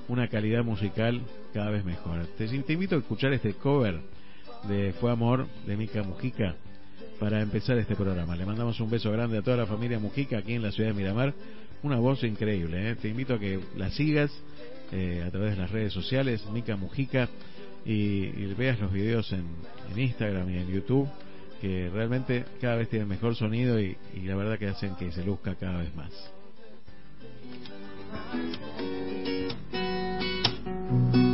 una 0.09 0.29
calidad 0.29 0.65
musical 0.65 1.21
cada 1.53 1.71
vez 1.71 1.85
mejor. 1.85 2.27
Te, 2.39 2.47
te 2.47 2.73
invito 2.73 2.97
a 2.97 2.99
escuchar 2.99 3.33
este 3.33 3.55
cover 3.55 4.01
de 4.69 4.93
Fue 4.95 5.11
Amor 5.11 5.47
de 5.67 5.77
Mica 5.77 6.03
Mujica 6.03 6.57
para 7.19 7.41
empezar 7.41 7.79
este 7.79 7.97
programa. 7.97 8.37
Le 8.37 8.47
mandamos 8.47 8.79
un 8.81 8.91
beso 8.91 9.11
grande 9.11 9.39
a 9.39 9.43
toda 9.43 9.57
la 9.57 9.67
familia 9.67 9.99
Mujica 9.99 10.39
aquí 10.39 10.55
en 10.55 10.63
la 10.63 10.73
ciudad 10.73 10.91
de 10.91 10.95
Miramar. 10.95 11.35
Una 11.83 11.97
voz 11.97 12.23
increíble. 12.25 12.91
¿eh? 12.91 12.97
Te 12.97 13.09
invito 13.09 13.35
a 13.35 13.39
que 13.39 13.61
la 13.77 13.91
sigas 13.91 14.31
eh, 14.93 15.23
a 15.27 15.31
través 15.31 15.53
de 15.53 15.57
las 15.57 15.71
redes 15.71 15.93
sociales, 15.93 16.45
Mica 16.53 16.77
Mujica, 16.77 17.29
y, 17.85 18.31
veas 18.55 18.81
los 18.81 18.93
videos 18.93 19.31
en, 19.33 19.45
Instagram 19.97 20.51
y 20.51 20.57
en 20.57 20.69
YouTube, 20.69 21.09
que 21.61 21.91
realmente 21.93 22.45
cada 22.61 22.77
vez 22.77 22.89
tienen 22.89 23.09
mejor 23.09 23.37
sonido 23.37 23.79
y, 23.81 23.97
y 24.15 24.21
la 24.21 24.37
verdad 24.37 24.59
que 24.59 24.69
hacen 24.69 24.95
que 24.97 25.13
se 25.13 25.25
luzca 25.25 25.55
cada 25.55 25.79
vez 25.79 25.95
más. 25.95 26.11
you 30.95 31.34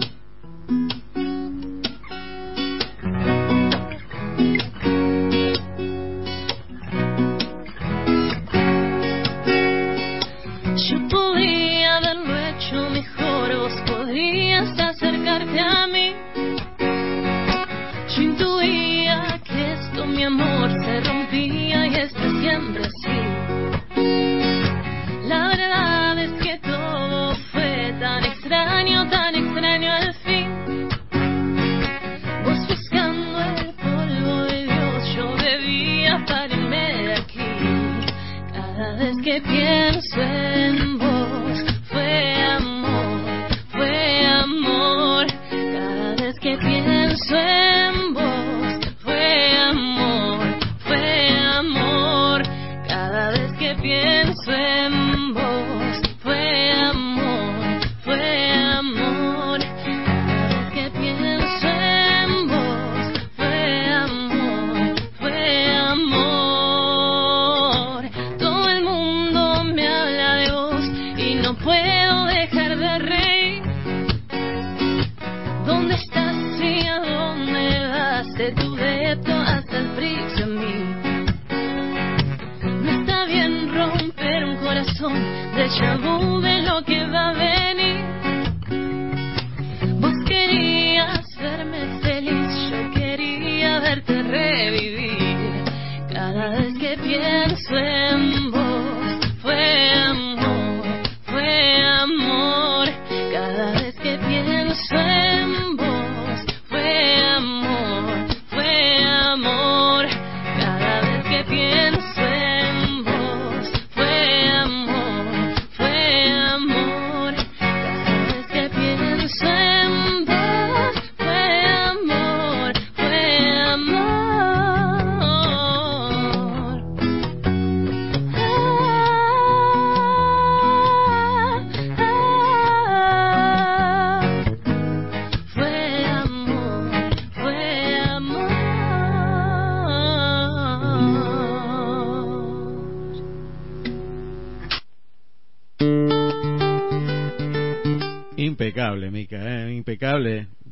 que 39.31 39.41
pienso 39.43 40.21
en 40.21 40.90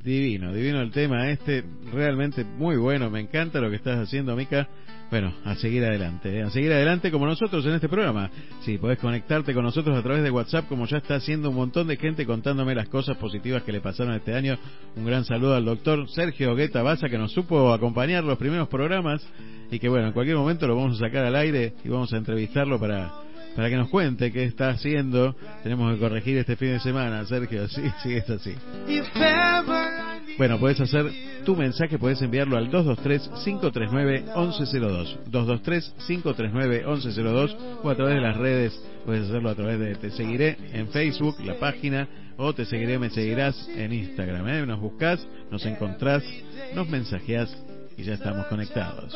divino, 0.02 0.52
divino 0.52 0.80
el 0.80 0.90
tema 0.90 1.28
este, 1.30 1.64
realmente 1.92 2.44
muy 2.44 2.76
bueno, 2.76 3.10
me 3.10 3.20
encanta 3.20 3.60
lo 3.60 3.70
que 3.70 3.76
estás 3.76 3.98
haciendo, 3.98 4.34
Mica. 4.36 4.68
Bueno, 5.10 5.32
a 5.44 5.54
seguir 5.54 5.82
adelante, 5.84 6.38
¿eh? 6.38 6.42
a 6.42 6.50
seguir 6.50 6.70
adelante 6.70 7.10
como 7.10 7.24
nosotros 7.24 7.64
en 7.64 7.72
este 7.72 7.88
programa. 7.88 8.30
Si 8.60 8.72
sí, 8.72 8.78
podés 8.78 8.98
conectarte 8.98 9.54
con 9.54 9.64
nosotros 9.64 9.96
a 9.96 10.02
través 10.02 10.22
de 10.22 10.30
WhatsApp, 10.30 10.68
como 10.68 10.86
ya 10.86 10.98
está 10.98 11.14
haciendo 11.14 11.48
un 11.48 11.56
montón 11.56 11.86
de 11.86 11.96
gente 11.96 12.26
contándome 12.26 12.74
las 12.74 12.90
cosas 12.90 13.16
positivas 13.16 13.62
que 13.62 13.72
le 13.72 13.80
pasaron 13.80 14.14
este 14.14 14.34
año. 14.34 14.58
Un 14.96 15.06
gran 15.06 15.24
saludo 15.24 15.54
al 15.54 15.64
doctor 15.64 16.10
Sergio 16.10 16.54
Guetta 16.54 16.82
Baza, 16.82 17.08
que 17.08 17.16
nos 17.16 17.32
supo 17.32 17.72
acompañar 17.72 18.22
los 18.22 18.36
primeros 18.36 18.68
programas 18.68 19.26
y 19.70 19.78
que, 19.78 19.88
bueno, 19.88 20.08
en 20.08 20.12
cualquier 20.12 20.36
momento 20.36 20.66
lo 20.66 20.76
vamos 20.76 21.00
a 21.00 21.06
sacar 21.06 21.24
al 21.24 21.36
aire 21.36 21.72
y 21.82 21.88
vamos 21.88 22.12
a 22.12 22.18
entrevistarlo 22.18 22.78
para 22.78 23.10
para 23.58 23.68
que 23.70 23.76
nos 23.76 23.88
cuente 23.88 24.30
qué 24.30 24.44
está 24.44 24.68
haciendo. 24.68 25.34
Tenemos 25.64 25.92
que 25.92 25.98
corregir 25.98 26.38
este 26.38 26.54
fin 26.54 26.68
de 26.68 26.78
semana, 26.78 27.26
Sergio. 27.26 27.66
Sí, 27.78 27.82
sí, 28.04 28.14
es 28.14 28.30
así. 28.30 28.54
Bueno, 30.38 30.60
puedes 30.60 30.80
hacer 30.80 31.10
tu 31.44 31.56
mensaje, 31.56 31.98
puedes 31.98 32.22
enviarlo 32.22 32.56
al 32.56 32.70
223-539-1102. 32.70 35.24
223-539-1102 35.28 37.56
o 37.82 37.90
a 37.90 37.96
través 37.96 38.14
de 38.14 38.20
las 38.20 38.36
redes, 38.36 38.80
puedes 39.04 39.28
hacerlo 39.28 39.50
a 39.50 39.56
través 39.56 39.80
de 39.80 39.96
Te 39.96 40.12
Seguiré 40.12 40.56
en 40.72 40.86
Facebook, 40.90 41.34
la 41.44 41.58
página, 41.58 42.06
o 42.36 42.52
Te 42.52 42.64
Seguiré, 42.64 43.00
me 43.00 43.10
seguirás 43.10 43.68
en 43.76 43.92
Instagram. 43.92 44.46
¿eh? 44.46 44.64
Nos 44.66 44.78
buscas, 44.78 45.26
nos 45.50 45.66
encontrás, 45.66 46.22
nos 46.76 46.88
mensajeás 46.88 47.52
y 47.98 48.04
ya 48.04 48.14
estamos 48.14 48.46
conectados. 48.46 49.12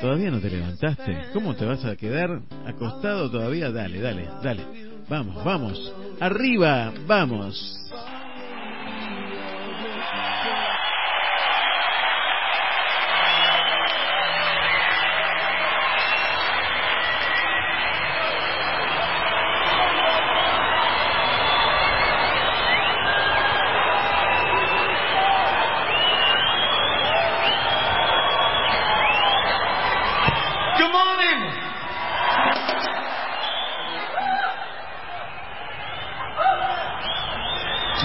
¿Todavía 0.00 0.30
no 0.32 0.40
te 0.40 0.50
levantaste? 0.50 1.28
¿Cómo 1.32 1.54
te 1.54 1.64
vas 1.64 1.84
a 1.84 1.94
quedar 1.94 2.40
acostado 2.66 3.30
todavía? 3.30 3.70
Dale, 3.70 4.00
dale, 4.00 4.28
dale. 4.42 4.66
Vamos, 5.08 5.44
vamos. 5.44 5.94
Arriba, 6.18 6.92
vamos. 7.06 7.80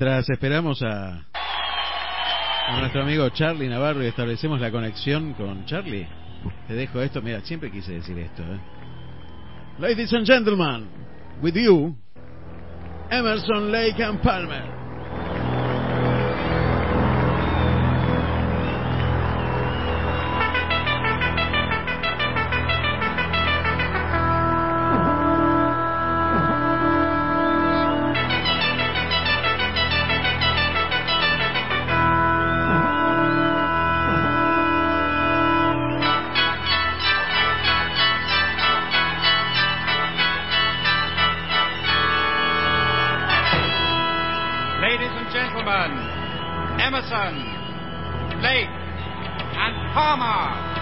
Mientras 0.00 0.30
esperamos 0.30 0.82
a, 0.82 1.26
nuestro 2.78 3.02
amigo 3.02 3.28
Charlie 3.30 3.68
Navarro 3.68 4.02
y 4.02 4.06
establecemos 4.06 4.58
la 4.58 4.70
conexión 4.70 5.34
con 5.34 5.66
Charlie, 5.66 6.08
te 6.66 6.72
dejo 6.74 7.02
esto. 7.02 7.20
Mira, 7.20 7.42
siempre 7.42 7.70
quise 7.70 7.92
decir 7.92 8.18
esto. 8.18 8.42
¿eh? 8.42 8.60
Ladies 9.78 10.10
and 10.14 10.26
gentlemen, 10.26 10.88
with 11.42 11.54
you, 11.54 11.94
Emerson 13.10 13.70
Lake 13.70 14.02
and 14.02 14.22
Palmer. 14.22 14.69
Palmer. 49.92 50.79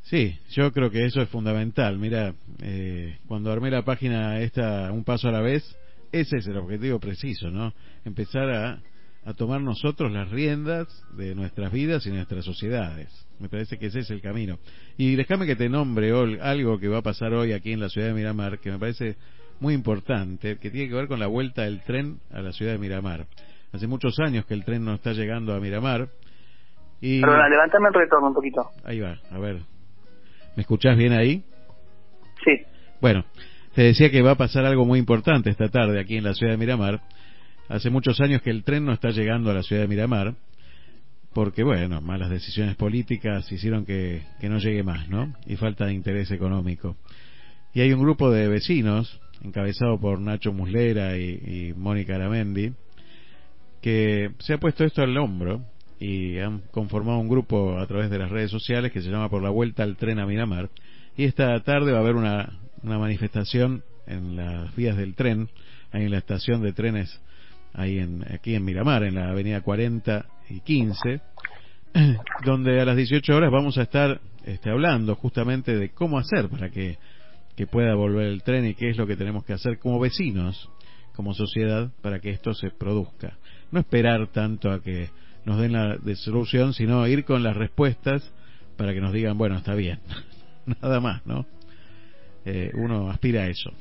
Sí, 0.03 0.39
yo 0.51 0.73
creo 0.73 0.91
que 0.91 1.05
eso 1.05 1.23
es 1.23 1.29
fundamental. 1.29 1.99
Mira, 1.99 2.35
eh, 2.63 3.19
cuando 3.27 3.53
armé 3.53 3.71
la 3.71 3.83
página 3.83 4.41
esta, 4.41 4.93
Un 4.93 5.05
Paso 5.05 5.29
a 5.29 5.33
la 5.33 5.41
Vez, 5.41 5.65
ese 6.11 6.39
es 6.39 6.47
el 6.47 6.57
objetivo 6.57 6.99
preciso, 6.99 7.51
¿no? 7.51 7.73
Empezar 8.05 8.51
a, 8.51 8.83
a 9.25 9.35
tomar 9.35 9.61
nosotros 9.61 10.11
las 10.13 10.31
riendas 10.31 10.89
de 11.17 11.35
nuestras 11.35 11.73
vidas 11.73 12.07
y 12.07 12.11
nuestras 12.11 12.45
sociedades. 12.45 13.09
Me 13.39 13.49
parece 13.49 13.79
que 13.79 13.87
ese 13.87 14.01
es 14.01 14.11
el 14.11 14.21
camino. 14.21 14.59
Y 14.97 15.15
déjame 15.17 15.47
que 15.47 15.57
te 15.57 15.69
nombre 15.69 16.13
Ol, 16.13 16.39
algo 16.43 16.79
que 16.79 16.89
va 16.89 16.99
a 16.99 17.03
pasar 17.03 17.33
hoy 17.33 17.53
aquí 17.53 17.73
en 17.73 17.81
la 17.81 17.89
ciudad 17.89 18.09
de 18.09 18.15
Miramar, 18.15 18.59
que 18.59 18.71
me 18.71 18.79
parece 18.79 19.17
muy 19.61 19.75
importante, 19.75 20.59
que 20.59 20.71
tiene 20.71 20.89
que 20.89 20.95
ver 20.95 21.09
con 21.09 21.21
la 21.21 21.29
vuelta 21.29 21.63
del 21.63 21.83
tren 21.83 22.19
a 22.31 22.43
la 22.43 22.53
ciudad 22.53 22.73
de 22.73 22.79
Miramar. 22.79 23.27
Hace 23.73 23.87
muchos 23.87 24.19
años 24.21 24.45
que 24.45 24.55
el 24.55 24.65
tren 24.65 24.85
no 24.85 24.95
está 24.95 25.13
llegando 25.13 25.55
a 25.55 25.61
Miramar. 25.61 26.09
Y... 27.01 27.21
Perdona, 27.21 27.49
levántame 27.49 27.89
el 27.89 27.95
retorno 27.95 28.29
un 28.29 28.35
poquito. 28.35 28.71
Ahí 28.85 29.01
va, 29.01 29.19
a 29.31 29.39
ver. 29.39 29.61
¿Me 30.57 30.63
escuchás 30.63 30.97
bien 30.97 31.13
ahí? 31.13 31.43
Sí. 32.45 32.61
Bueno, 33.01 33.25
te 33.75 33.83
decía 33.83 34.11
que 34.11 34.21
va 34.21 34.33
a 34.33 34.37
pasar 34.37 34.67
algo 34.67 34.85
muy 34.85 34.99
importante 34.99 35.51
esta 35.51 35.69
tarde 35.69 35.99
aquí 35.99 36.17
en 36.17 36.25
la 36.25 36.35
ciudad 36.35 36.53
de 36.53 36.59
Miramar. 36.59 37.01
Hace 37.69 37.89
muchos 37.89 38.21
años 38.21 38.43
que 38.43 38.51
el 38.51 38.65
tren 38.65 38.85
no 38.85 38.93
está 38.93 39.11
llegando 39.11 39.51
a 39.51 39.55
la 39.55 39.63
ciudad 39.63 39.83
de 39.83 39.89
Miramar, 39.89 40.35
porque, 41.33 41.63
bueno, 41.63 42.03
malas 42.03 42.29
decisiones 42.29 42.77
políticas 42.77 43.51
hicieron 43.51 43.87
que, 43.87 44.23
que 44.41 44.51
no 44.51 44.59
llegue 44.59 44.83
más, 44.83 45.09
¿no? 45.09 45.33
Y 45.47 45.57
falta 45.57 45.87
de 45.87 45.95
interés 45.95 46.31
económico. 46.31 46.97
Y 47.73 47.81
hay 47.81 47.95
un 47.95 48.03
grupo 48.03 48.31
de 48.31 48.49
vecinos, 48.49 49.19
encabezado 49.43 49.99
por 49.99 50.21
Nacho 50.21 50.53
Muslera 50.53 51.17
y, 51.17 51.71
y 51.71 51.75
Mónica 51.75 52.17
Aramendi, 52.17 52.75
que 53.83 54.31
se 54.39 54.55
ha 54.55 54.59
puesto 54.59 54.85
esto 54.85 55.03
al 55.03 55.17
hombro 55.19 55.61
y 55.99 56.39
han 56.39 56.61
conformado 56.71 57.19
un 57.19 57.29
grupo 57.29 57.79
a 57.79 57.87
través 57.87 58.11
de 58.11 58.19
las 58.19 58.31
redes 58.31 58.51
sociales 58.51 58.93
que 58.93 59.03
se 59.03 59.11
llama 59.11 59.29
Por 59.29 59.43
la 59.43 59.51
Vuelta 59.51 59.83
al 59.83 59.97
Tren 59.97 60.19
a 60.19 60.27
Miramar. 60.27 60.71
Y 61.17 61.25
esta 61.25 61.59
tarde 61.61 61.93
va 61.93 61.99
a 61.99 62.01
haber 62.01 62.15
una, 62.15 62.61
una 62.83 62.99
manifestación 62.99 63.83
en 64.07 64.37
las 64.37 64.75
vías 64.75 64.97
del 64.97 65.15
tren, 65.15 65.49
ahí 65.91 66.05
en 66.05 66.11
la 66.11 66.19
estación 66.19 66.63
de 66.63 66.73
trenes, 66.73 67.21
ahí 67.73 67.99
en, 67.99 68.25
aquí 68.33 68.55
en 68.55 68.65
Miramar, 68.65 69.05
en 69.05 69.17
la 69.17 69.31
avenida 69.31 69.61
40 69.61 70.27
y 70.51 70.61
15, 70.61 71.21
donde 72.45 72.81
a 72.81 72.85
las 72.85 72.97
18 72.97 73.35
horas 73.35 73.51
vamos 73.51 73.79
a 73.79 73.83
estar 73.83 74.21
este, 74.45 74.71
hablando 74.71 75.15
justamente 75.17 75.77
de 75.77 75.91
cómo 75.91 76.19
hacer 76.19 76.49
para 76.49 76.71
que, 76.71 76.99
que 77.57 77.67
pueda 77.67 77.95
volver 77.95 78.27
el 78.27 78.43
tren 78.43 78.67
y 78.67 78.75
qué 78.75 78.91
es 78.91 78.97
lo 78.97 79.07
que 79.07 79.17
tenemos 79.17 79.45
que 79.45 79.53
hacer 79.53 79.79
como 79.79 80.01
vecinos, 80.01 80.71
como 81.15 81.35
sociedad, 81.35 81.91
para 82.01 82.21
que 82.21 82.31
esto 82.31 82.55
se 82.55 82.71
produzca. 82.71 83.39
No 83.73 83.81
esperar 83.81 84.29
tanto 84.29 84.71
a 84.71 84.81
que 84.81 85.09
nos 85.45 85.59
den 85.59 85.73
la 85.73 85.99
solución, 86.15 86.73
sino 86.73 87.07
ir 87.09 87.25
con 87.25 87.43
las 87.43 87.57
respuestas 87.57 88.33
para 88.77 88.93
que 88.93 89.01
nos 89.01 89.13
digan, 89.13 89.37
bueno, 89.37 89.57
está 89.57 89.75
bien. 89.75 89.99
Nada 90.83 91.01
más, 91.01 91.27
¿no? 91.27 91.45
Eh, 92.45 92.71
uno 92.75 93.11
aspira 93.11 93.43
a 93.43 93.47
eso. 93.47 93.73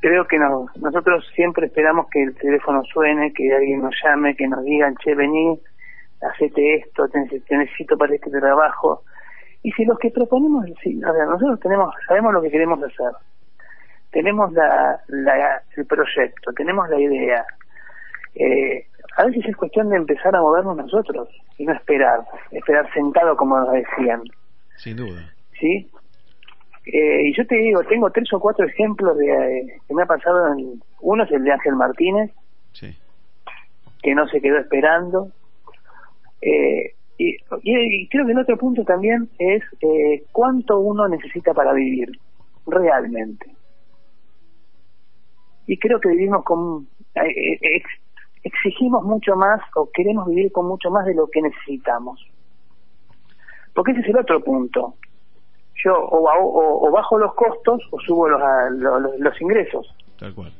Creo 0.00 0.26
que 0.26 0.38
no. 0.38 0.66
Nosotros 0.76 1.26
siempre 1.34 1.66
esperamos 1.66 2.06
que 2.10 2.22
el 2.22 2.34
teléfono 2.34 2.82
suene, 2.84 3.32
que 3.32 3.52
alguien 3.52 3.82
nos 3.82 3.94
llame, 4.02 4.34
que 4.34 4.48
nos 4.48 4.64
digan, 4.64 4.94
che, 4.96 5.14
vení, 5.14 5.60
hacete 6.22 6.76
esto, 6.76 7.08
te, 7.08 7.20
necesito 7.56 7.98
para 7.98 8.14
este 8.14 8.30
trabajo. 8.30 9.02
Y 9.62 9.72
si 9.72 9.84
los 9.84 9.98
que 9.98 10.10
proponemos, 10.10 10.64
sea, 10.82 11.26
nosotros 11.26 11.60
tenemos, 11.60 11.94
sabemos 12.08 12.32
lo 12.32 12.40
que 12.40 12.50
queremos 12.50 12.82
hacer. 12.82 13.12
Tenemos 14.10 14.52
la, 14.52 15.00
la, 15.08 15.62
el 15.76 15.86
proyecto, 15.86 16.52
tenemos 16.54 16.88
la 16.88 16.98
idea. 16.98 17.44
Eh, 18.34 18.86
a 19.16 19.24
veces 19.24 19.44
es 19.46 19.56
cuestión 19.56 19.88
de 19.90 19.96
empezar 19.96 20.34
a 20.34 20.40
movernos 20.40 20.76
nosotros 20.76 21.28
y 21.58 21.64
no 21.64 21.72
esperar, 21.72 22.20
esperar 22.52 22.90
sentado 22.92 23.36
como 23.36 23.58
nos 23.58 23.72
decían. 23.72 24.22
Sin 24.76 24.96
duda. 24.96 25.32
¿Sí? 25.58 25.90
Eh, 26.86 27.22
y 27.28 27.36
yo 27.36 27.46
te 27.46 27.56
digo, 27.56 27.82
tengo 27.84 28.10
tres 28.10 28.32
o 28.32 28.40
cuatro 28.40 28.66
ejemplos 28.66 29.16
de 29.18 29.26
eh, 29.58 29.78
que 29.86 29.94
me 29.94 30.02
ha 30.02 30.06
pasado. 30.06 30.54
En, 30.54 30.82
uno 31.00 31.24
es 31.24 31.30
el 31.32 31.44
de 31.44 31.52
Ángel 31.52 31.76
Martínez, 31.76 32.30
Sí. 32.72 32.96
que 34.02 34.14
no 34.14 34.26
se 34.28 34.40
quedó 34.40 34.58
esperando. 34.58 35.30
Eh, 36.40 36.94
y, 37.18 37.36
y, 37.62 38.02
y 38.02 38.08
creo 38.08 38.24
que 38.24 38.32
el 38.32 38.38
otro 38.38 38.56
punto 38.56 38.82
también 38.84 39.28
es 39.38 39.62
eh, 39.82 40.22
cuánto 40.32 40.80
uno 40.80 41.06
necesita 41.08 41.52
para 41.52 41.74
vivir, 41.74 42.10
realmente. 42.66 43.46
Y 45.66 45.76
creo 45.76 46.00
que 46.00 46.08
vivimos 46.08 46.42
con... 46.44 46.88
ex- 48.42 48.54
exigimos 48.54 49.04
mucho 49.04 49.36
más 49.36 49.60
o 49.74 49.88
queremos 49.92 50.26
vivir 50.28 50.52
con 50.52 50.66
mucho 50.66 50.90
más 50.90 51.04
de 51.06 51.14
lo 51.14 51.26
que 51.28 51.42
necesitamos. 51.42 52.24
Porque 53.74 53.92
ese 53.92 54.00
es 54.00 54.08
el 54.08 54.18
otro 54.18 54.40
punto. 54.42 54.94
Yo 55.84 55.94
o, 55.94 56.18
o- 56.28 56.88
o 56.88 56.90
bajo 56.90 57.18
los 57.18 57.34
costos 57.34 57.80
o 57.90 58.00
subo 58.00 58.28
los, 58.28 58.40
los, 58.72 59.18
los 59.18 59.40
ingresos. 59.40 59.94
Tal 60.18 60.34
cual. 60.34 60.52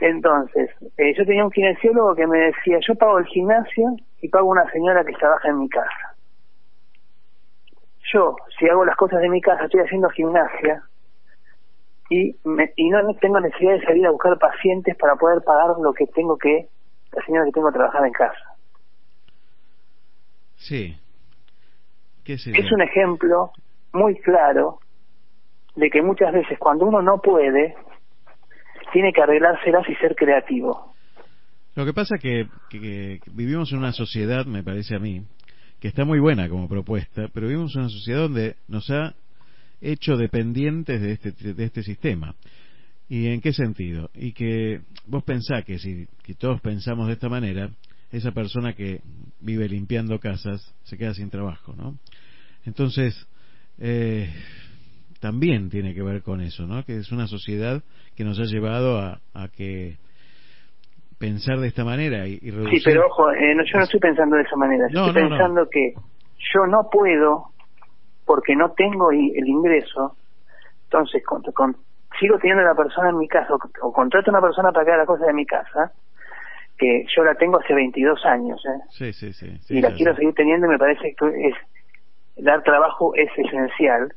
Entonces, 0.00 0.70
eh, 0.98 1.14
yo 1.16 1.24
tenía 1.24 1.44
un 1.44 1.50
kinesiólogo 1.50 2.14
que 2.14 2.26
me 2.26 2.38
decía, 2.38 2.78
yo 2.86 2.94
pago 2.96 3.18
el 3.18 3.26
gimnasio 3.26 3.96
y 4.20 4.28
pago 4.28 4.48
una 4.48 4.68
señora 4.72 5.04
que 5.04 5.12
trabaja 5.12 5.48
en 5.48 5.58
mi 5.60 5.68
casa. 5.68 6.14
Yo, 8.12 8.36
si 8.58 8.68
hago 8.68 8.84
las 8.84 8.96
cosas 8.96 9.20
de 9.20 9.28
mi 9.28 9.40
casa, 9.40 9.64
estoy 9.64 9.80
haciendo 9.80 10.08
gimnasia 10.10 10.82
y, 12.12 12.36
me- 12.44 12.72
y 12.76 12.90
no 12.90 12.98
tengo 13.20 13.40
necesidad 13.40 13.72
de 13.72 13.84
salir 13.84 14.06
a 14.06 14.10
buscar 14.10 14.38
pacientes 14.38 14.96
para 14.96 15.16
poder 15.16 15.42
pagar 15.42 15.76
lo 15.82 15.92
que 15.94 16.06
tengo 16.06 16.36
que, 16.36 16.68
la 17.12 17.24
señora 17.24 17.46
que 17.46 17.52
tengo 17.52 17.68
que 17.68 17.74
trabajar 17.78 18.04
en 18.06 18.12
casa. 18.12 18.56
Sí. 20.56 20.96
¿Qué 22.24 22.34
Es 22.34 22.72
un 22.72 22.82
ejemplo 22.82 23.50
muy 23.92 24.16
claro 24.20 24.78
de 25.74 25.90
que 25.90 26.02
muchas 26.02 26.32
veces 26.32 26.58
cuando 26.58 26.86
uno 26.86 27.00
no 27.02 27.20
puede, 27.20 27.74
tiene 28.92 29.12
que 29.12 29.22
arreglárselas 29.22 29.88
y 29.88 29.94
ser 29.96 30.14
creativo. 30.14 30.94
Lo 31.74 31.86
que 31.86 31.94
pasa 31.94 32.16
que, 32.18 32.46
que, 32.68 33.20
que 33.24 33.30
vivimos 33.32 33.72
en 33.72 33.78
una 33.78 33.92
sociedad, 33.92 34.44
me 34.44 34.62
parece 34.62 34.94
a 34.94 34.98
mí, 34.98 35.22
que 35.80 35.88
está 35.88 36.04
muy 36.04 36.20
buena 36.20 36.48
como 36.48 36.68
propuesta, 36.68 37.28
pero 37.32 37.48
vivimos 37.48 37.74
en 37.74 37.80
una 37.82 37.90
sociedad 37.90 38.20
donde 38.20 38.56
nos 38.68 38.88
ha 38.90 39.14
hecho 39.82 40.16
dependientes 40.16 41.00
de 41.00 41.12
este, 41.12 41.32
de 41.54 41.64
este 41.64 41.82
sistema. 41.82 42.34
¿Y 43.08 43.26
en 43.28 43.40
qué 43.42 43.52
sentido? 43.52 44.08
Y 44.14 44.32
que 44.32 44.80
vos 45.06 45.22
pensás 45.24 45.64
que 45.64 45.78
si 45.78 46.06
que 46.22 46.34
todos 46.34 46.60
pensamos 46.62 47.08
de 47.08 47.14
esta 47.14 47.28
manera, 47.28 47.68
esa 48.10 48.30
persona 48.32 48.72
que 48.74 49.00
vive 49.40 49.68
limpiando 49.68 50.18
casas 50.18 50.74
se 50.84 50.96
queda 50.96 51.12
sin 51.12 51.28
trabajo, 51.28 51.74
¿no? 51.76 51.98
Entonces, 52.64 53.26
eh, 53.78 54.30
también 55.20 55.68
tiene 55.68 55.94
que 55.94 56.02
ver 56.02 56.22
con 56.22 56.40
eso, 56.40 56.66
¿no? 56.66 56.84
Que 56.84 56.96
es 56.96 57.12
una 57.12 57.26
sociedad 57.26 57.82
que 58.16 58.24
nos 58.24 58.38
ha 58.38 58.44
llevado 58.44 58.98
a, 58.98 59.20
a 59.34 59.48
que 59.48 59.98
pensar 61.18 61.60
de 61.60 61.68
esta 61.68 61.84
manera 61.84 62.26
y, 62.26 62.38
y 62.42 62.50
reducir... 62.50 62.78
Sí, 62.78 62.84
pero 62.84 63.06
ojo, 63.06 63.30
eh, 63.30 63.54
no, 63.54 63.62
yo 63.64 63.78
no 63.78 63.84
estoy 63.84 64.00
pensando 64.00 64.36
de 64.36 64.42
esa 64.42 64.56
manera. 64.56 64.86
Yo 64.90 65.00
No, 65.00 65.06
estoy 65.08 65.22
no, 65.22 65.28
no. 65.28 65.36
pensando 65.36 65.68
que 65.70 65.92
yo 66.54 66.66
no 66.66 66.88
puedo 66.90 67.51
porque 68.32 68.56
no 68.56 68.70
tengo 68.72 69.10
el 69.10 69.46
ingreso. 69.46 70.16
Entonces, 70.84 71.22
con, 71.22 71.42
con- 71.52 71.76
sigo 72.18 72.38
teniendo 72.38 72.62
a 72.62 72.68
la 72.68 72.74
persona 72.74 73.10
en 73.10 73.18
mi 73.18 73.28
casa 73.28 73.52
o, 73.54 73.58
o 73.86 73.92
contrato 73.92 74.30
a 74.30 74.32
una 74.32 74.40
persona 74.40 74.72
para 74.72 74.86
que 74.86 74.90
haga 74.92 75.02
la 75.02 75.06
cosa 75.06 75.26
de 75.26 75.34
mi 75.34 75.44
casa, 75.44 75.92
que 76.78 77.04
yo 77.14 77.24
la 77.24 77.34
tengo 77.34 77.58
hace 77.60 77.74
22 77.74 78.24
años, 78.24 78.58
¿eh? 78.64 78.80
Sí, 78.88 79.12
sí, 79.12 79.58
y 79.68 79.82
la 79.82 79.92
quiero 79.92 80.14
seguir 80.16 80.32
teniendo 80.34 80.66
y 80.66 80.70
me 80.70 80.78
parece 80.78 81.14
que 81.14 81.48
es 81.48 81.54
dar 82.42 82.62
trabajo 82.62 83.14
es 83.14 83.28
esencial, 83.36 84.14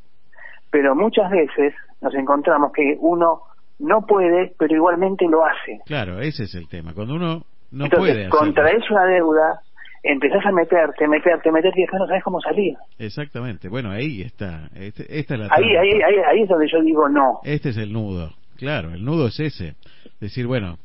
pero 0.72 0.96
muchas 0.96 1.30
veces 1.30 1.74
nos 2.00 2.16
encontramos 2.16 2.72
que 2.72 2.96
uno 3.02 3.42
no 3.80 4.06
puede, 4.06 4.54
pero 4.58 4.74
igualmente 4.74 5.26
lo 5.28 5.44
hace. 5.46 5.82
Claro, 5.86 6.22
ese 6.22 6.44
es 6.44 6.56
el 6.56 6.70
tema. 6.70 6.94
Cuando 6.94 7.16
uno 7.16 7.42
no 7.72 7.84
Entonces, 7.86 7.98
puede 7.98 8.12
hacerlo. 8.28 8.40
contraes 8.40 8.90
una 8.90 9.06
deuda, 9.08 9.60
empezás 10.06 10.46
a 10.46 10.52
meterte, 10.52 11.08
meterte, 11.08 11.52
meterte 11.52 11.80
y 11.80 11.84
después 11.84 12.00
no 12.00 12.08
sabes 12.08 12.24
cómo 12.24 12.40
salir. 12.40 12.76
Exactamente. 13.00 13.68
Bueno, 13.68 13.92
ahí 13.92 14.22
está. 14.22 14.70
Este- 14.76 15.20
esta 15.20 15.34
es 15.34 15.40
la 15.40 15.48
Ahí, 15.52 15.76
ahí, 15.76 15.90
ahí, 16.02 16.16
ahí 16.28 16.42
es 16.44 16.50
donde 16.50 16.68
yo 16.72 16.82
digo 16.82 17.10
no. 17.10 17.40
Este 17.44 17.70
es 17.70 17.78
el 17.78 17.92
nudo. 17.92 18.34
Claro, 18.58 18.94
el 18.94 19.04
nudo 19.04 19.28
es 19.28 19.40
ese. 19.40 19.76
Decir, 20.20 20.48
bueno, 20.48 20.78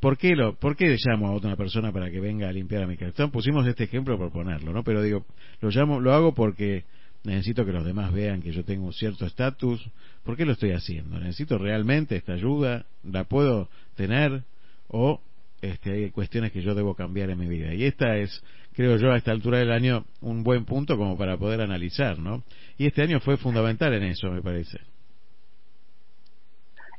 ¿por 0.00 0.16
qué, 0.16 0.34
lo, 0.34 0.54
¿por 0.54 0.76
qué 0.76 0.96
llamo 1.04 1.28
a 1.28 1.32
otra 1.32 1.54
persona 1.56 1.92
para 1.92 2.10
que 2.10 2.20
venga 2.20 2.48
a 2.48 2.52
limpiar 2.52 2.82
a 2.82 2.86
mi 2.86 2.96
casa? 2.96 3.10
Entonces, 3.10 3.32
pusimos 3.32 3.66
este 3.66 3.84
ejemplo 3.84 4.18
por 4.18 4.32
ponerlo, 4.32 4.72
¿no? 4.72 4.82
Pero 4.82 5.02
digo, 5.02 5.24
lo 5.60 5.68
llamo, 5.70 6.00
lo 6.00 6.12
hago 6.12 6.34
porque 6.34 6.84
necesito 7.24 7.64
que 7.64 7.72
los 7.72 7.84
demás 7.84 8.12
vean 8.12 8.42
que 8.42 8.50
yo 8.50 8.64
tengo 8.64 8.86
un 8.86 8.92
cierto 8.92 9.26
estatus. 9.26 9.88
¿Por 10.24 10.36
qué 10.36 10.44
lo 10.44 10.52
estoy 10.52 10.72
haciendo? 10.72 11.20
¿Necesito 11.20 11.58
realmente 11.58 12.16
esta 12.16 12.32
ayuda? 12.32 12.86
¿La 13.04 13.24
puedo 13.24 13.68
tener? 13.96 14.42
¿O 14.88 15.20
este, 15.62 15.92
hay 15.92 16.10
cuestiones 16.10 16.52
que 16.52 16.60
yo 16.60 16.74
debo 16.74 16.94
cambiar 16.94 17.30
en 17.30 17.38
mi 17.38 17.46
vida? 17.48 17.72
Y 17.72 17.84
esta 17.84 18.16
es, 18.16 18.44
creo 18.74 18.96
yo, 18.96 19.12
a 19.12 19.16
esta 19.16 19.30
altura 19.30 19.58
del 19.58 19.72
año, 19.72 20.04
un 20.20 20.42
buen 20.42 20.64
punto 20.64 20.98
como 20.98 21.16
para 21.16 21.36
poder 21.38 21.60
analizar, 21.60 22.18
¿no? 22.18 22.42
Y 22.76 22.86
este 22.86 23.02
año 23.02 23.20
fue 23.20 23.36
fundamental 23.36 23.94
en 23.94 24.02
eso, 24.02 24.30
me 24.30 24.42
parece. 24.42 24.78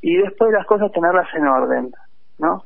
Y 0.01 0.15
después 0.17 0.51
las 0.51 0.65
cosas 0.65 0.91
tenerlas 0.91 1.27
en 1.35 1.45
orden, 1.45 1.91
¿no? 2.39 2.65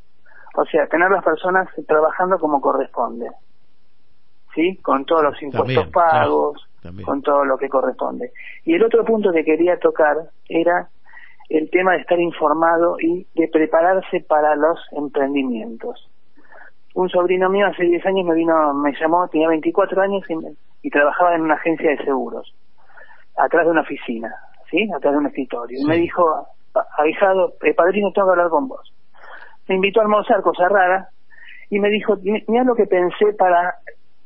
O 0.55 0.65
sea, 0.65 0.87
tener 0.87 1.09
las 1.11 1.23
personas 1.23 1.67
trabajando 1.87 2.39
como 2.39 2.61
corresponde. 2.61 3.27
¿Sí? 4.55 4.77
Con 4.77 5.05
todos 5.05 5.23
los 5.23 5.41
impuestos 5.41 5.67
También, 5.67 5.91
pagos, 5.91 6.53
claro, 6.53 6.81
también. 6.81 7.05
con 7.05 7.21
todo 7.21 7.45
lo 7.45 7.57
que 7.59 7.69
corresponde. 7.69 8.31
Y 8.65 8.73
el 8.73 8.83
otro 8.83 9.05
punto 9.05 9.31
que 9.31 9.43
quería 9.43 9.77
tocar 9.77 10.17
era 10.49 10.89
el 11.49 11.69
tema 11.69 11.93
de 11.93 11.99
estar 11.99 12.19
informado 12.19 12.97
y 12.99 13.27
de 13.35 13.47
prepararse 13.47 14.21
para 14.27 14.55
los 14.55 14.79
emprendimientos. 14.91 16.09
Un 16.93 17.09
sobrino 17.09 17.49
mío 17.49 17.67
hace 17.67 17.83
10 17.83 18.05
años 18.05 18.25
me 18.25 18.35
vino, 18.35 18.73
me 18.73 18.91
llamó, 18.99 19.27
tenía 19.29 19.47
24 19.49 20.01
años 20.01 20.23
y, 20.29 20.35
me- 20.35 20.55
y 20.81 20.89
trabajaba 20.89 21.35
en 21.35 21.41
una 21.41 21.55
agencia 21.55 21.89
de 21.91 22.03
seguros, 22.03 22.53
atrás 23.37 23.65
de 23.65 23.71
una 23.71 23.81
oficina, 23.81 24.33
¿sí? 24.69 24.89
Atrás 24.95 25.13
de 25.13 25.19
un 25.19 25.27
escritorio. 25.27 25.77
Y 25.79 25.85
me 25.85 25.95
dijo, 26.01 26.47
"Pa- 26.73 26.87
avisado, 26.97 27.53
eh, 27.63 27.73
padrino, 27.73 28.11
tengo 28.13 28.27
que 28.27 28.31
hablar 28.31 28.49
con 28.49 28.67
vos. 28.67 28.93
Me 29.67 29.75
invitó 29.75 29.99
a 29.99 30.03
almorzar, 30.03 30.41
cosa 30.41 30.67
rara, 30.69 31.09
y 31.69 31.79
me 31.79 31.89
dijo, 31.89 32.15
"Mi- 32.23 32.43
mira 32.47 32.63
lo 32.63 32.75
que 32.75 32.87
pensé 32.87 33.33
para 33.37 33.75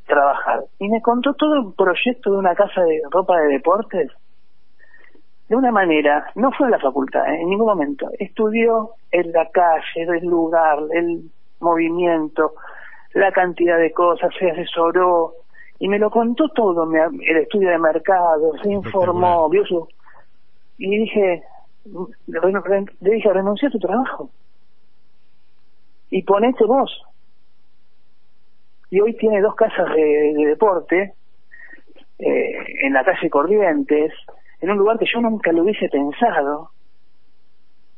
trabajar. 0.06 0.64
Y 0.78 0.88
me 0.88 1.00
contó 1.02 1.34
todo 1.34 1.60
un 1.60 1.74
proyecto 1.74 2.32
de 2.32 2.38
una 2.38 2.54
casa 2.54 2.82
de 2.82 3.02
ropa 3.10 3.38
de 3.40 3.48
deportes. 3.48 4.10
De 5.52 5.56
una 5.58 5.70
manera, 5.70 6.32
no 6.36 6.50
fue 6.52 6.68
a 6.68 6.70
la 6.70 6.78
facultad, 6.78 7.26
¿eh? 7.30 7.42
en 7.42 7.50
ningún 7.50 7.66
momento. 7.66 8.08
Estudió 8.18 8.92
en 9.10 9.32
la 9.32 9.50
calle, 9.50 9.82
el 10.18 10.24
lugar, 10.24 10.78
el 10.94 11.30
movimiento, 11.60 12.54
la 13.12 13.30
cantidad 13.32 13.76
de 13.76 13.92
cosas, 13.92 14.30
se 14.38 14.50
asesoró 14.50 15.34
y 15.78 15.88
me 15.88 15.98
lo 15.98 16.10
contó 16.10 16.48
todo, 16.54 16.86
me- 16.86 17.02
el 17.04 17.36
estudio 17.36 17.68
de 17.68 17.76
mercado, 17.78 18.52
se 18.62 18.70
informó, 18.72 19.50
vio 19.50 19.66
su... 19.66 19.86
Y 20.78 21.00
dije, 21.00 21.42
le 21.84 23.10
dije, 23.10 23.30
renuncia 23.30 23.68
a 23.68 23.72
tu 23.72 23.78
trabajo 23.78 24.30
y 26.08 26.22
ponete 26.22 26.64
vos. 26.64 26.98
Y 28.88 29.00
hoy 29.02 29.14
tiene 29.18 29.42
dos 29.42 29.54
casas 29.54 29.94
de, 29.94 30.32
de 30.34 30.46
deporte 30.46 31.12
eh, 32.20 32.52
en 32.84 32.94
la 32.94 33.04
calle 33.04 33.28
Corrientes, 33.28 34.14
en 34.62 34.70
un 34.70 34.78
lugar 34.78 34.98
que 34.98 35.06
yo 35.12 35.20
nunca 35.20 35.52
lo 35.52 35.64
hubiese 35.64 35.88
pensado. 35.88 36.70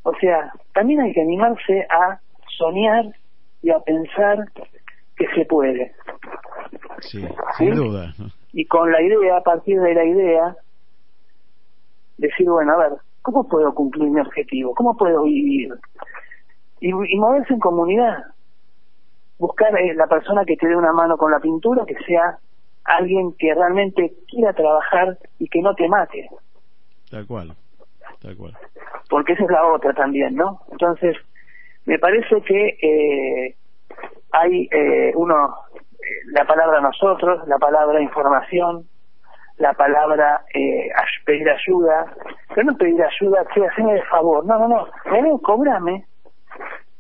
O 0.03 0.15
sea, 0.15 0.53
también 0.73 1.01
hay 1.01 1.12
que 1.12 1.21
animarse 1.21 1.87
a 1.91 2.19
soñar 2.59 3.05
y 3.62 3.71
a 3.71 3.79
pensar 3.81 4.39
que 5.17 5.27
se 5.35 5.45
puede. 5.45 5.93
Sí, 7.01 7.21
¿Sí? 7.21 7.27
sin 7.59 7.75
duda. 7.75 8.15
¿no? 8.19 8.27
Y 8.53 8.65
con 8.65 8.91
la 8.91 9.03
idea, 9.03 9.37
a 9.37 9.43
partir 9.43 9.79
de 9.79 9.95
la 9.95 10.05
idea, 10.05 10.57
decir, 12.17 12.49
bueno, 12.49 12.73
a 12.73 12.77
ver, 12.77 12.93
¿cómo 13.21 13.47
puedo 13.47 13.75
cumplir 13.75 14.11
mi 14.11 14.21
objetivo? 14.21 14.75
¿Cómo 14.75 14.97
puedo 14.97 15.25
vivir? 15.25 15.75
Y, 16.81 16.89
y 16.89 17.19
moverse 17.19 17.53
en 17.53 17.61
comunidad. 17.61 18.25
Buscar 19.39 19.77
eh, 19.79 19.95
la 19.95 20.07
persona 20.07 20.45
que 20.47 20.57
te 20.57 20.67
dé 20.67 20.77
una 20.77 20.93
mano 20.93 21.19
con 21.19 21.31
la 21.31 21.41
pintura, 21.41 21.85
que 21.85 21.97
sea 22.07 22.39
alguien 22.85 23.35
que 23.39 23.53
realmente 23.55 24.15
quiera 24.29 24.55
trabajar 24.55 25.19
y 25.39 25.49
que 25.49 25.61
no 25.61 25.75
te 25.75 25.89
mate. 25.89 26.31
Tal 27.15 27.27
cual. 27.29 27.55
Tal 28.21 28.37
cual. 28.37 28.53
porque 29.09 29.35
esa 29.35 29.45
es 29.45 29.51
la 29.51 29.65
otra 29.67 29.93
también, 29.93 30.35
¿no? 30.35 30.62
Entonces, 30.73 31.17
me 31.87 31.97
parece 31.99 32.43
que 32.43 32.77
eh, 32.83 33.55
hay 34.33 34.69
eh, 34.73 35.12
uno, 35.15 35.55
eh, 35.73 36.07
la 36.33 36.45
palabra 36.45 36.81
nosotros, 36.81 37.47
la 37.47 37.59
palabra 37.59 38.01
información, 38.01 38.85
la 39.59 39.73
palabra 39.75 40.43
eh, 40.53 40.89
pedir 41.25 41.49
ayuda, 41.49 42.12
pero 42.53 42.67
no 42.67 42.77
pedir 42.77 43.01
ayuda, 43.01 43.45
que 43.55 43.65
hacerme 43.65 43.95
el 43.95 44.03
favor, 44.07 44.45
no, 44.45 44.59
no, 44.59 44.67
no, 44.67 44.89
primero 45.05 45.39
cobrame, 45.39 46.07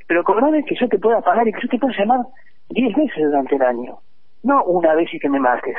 pero 0.06 0.22
cobrame 0.22 0.64
que 0.64 0.76
yo 0.76 0.88
te 0.88 1.00
pueda 1.00 1.20
pagar 1.22 1.48
y 1.48 1.52
que 1.52 1.62
yo 1.62 1.68
te 1.68 1.78
pueda 1.78 1.98
llamar 1.98 2.20
diez 2.68 2.94
veces 2.94 3.24
durante 3.24 3.56
el 3.56 3.62
año, 3.62 3.98
no 4.44 4.62
una 4.62 4.94
vez 4.94 5.12
y 5.12 5.18
que 5.18 5.28
me 5.28 5.40
mates, 5.40 5.76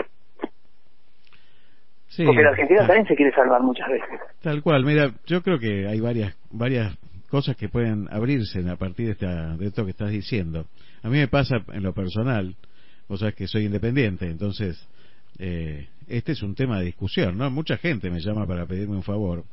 Sí, 2.16 2.26
porque 2.26 2.41
la 2.43 2.49
Argentina 2.49 2.80
tal- 2.80 2.88
también 2.88 3.07
se 3.07 3.16
quiere 3.16 3.32
salvar 3.34 3.61
muchas 3.61 3.88
veces. 3.89 4.20
Tal 4.41 4.61
cual, 4.61 4.86
mira, 4.86 5.11
yo 5.26 5.41
creo 5.41 5.59
que 5.59 5.88
hay 5.88 5.99
varias 5.99 6.34
varias 6.51 6.95
cosas 7.30 7.57
que 7.57 7.68
pueden 7.68 8.07
abrirse 8.11 8.68
a 8.70 8.76
partir 8.78 9.07
de, 9.07 9.11
esta, 9.13 9.57
de 9.57 9.68
esto 9.68 9.84
que 9.84 9.91
estás 9.91 10.11
diciendo. 10.11 10.66
A 11.03 11.09
mí 11.09 11.18
me 11.18 11.28
pasa 11.28 11.57
en 11.74 11.84
lo 11.84 11.93
personal, 11.93 12.55
vos 13.09 13.20
sabés 13.20 13.36
que 13.36 13.47
soy 13.47 13.66
independiente, 13.66 14.26
entonces 14.28 14.88
eh, 15.39 15.88
este 16.07 16.32
es 16.32 16.41
un 16.43 16.55
tema 16.55 16.80
de 16.80 16.86
discusión, 16.86 17.38
¿no? 17.38 17.49
Mucha 17.51 17.78
gente 17.78 18.09
me 18.09 18.20
llama 18.22 18.45
para 18.47 18.66
pedirme 18.66 18.95
un 18.95 19.03
favor 19.03 19.43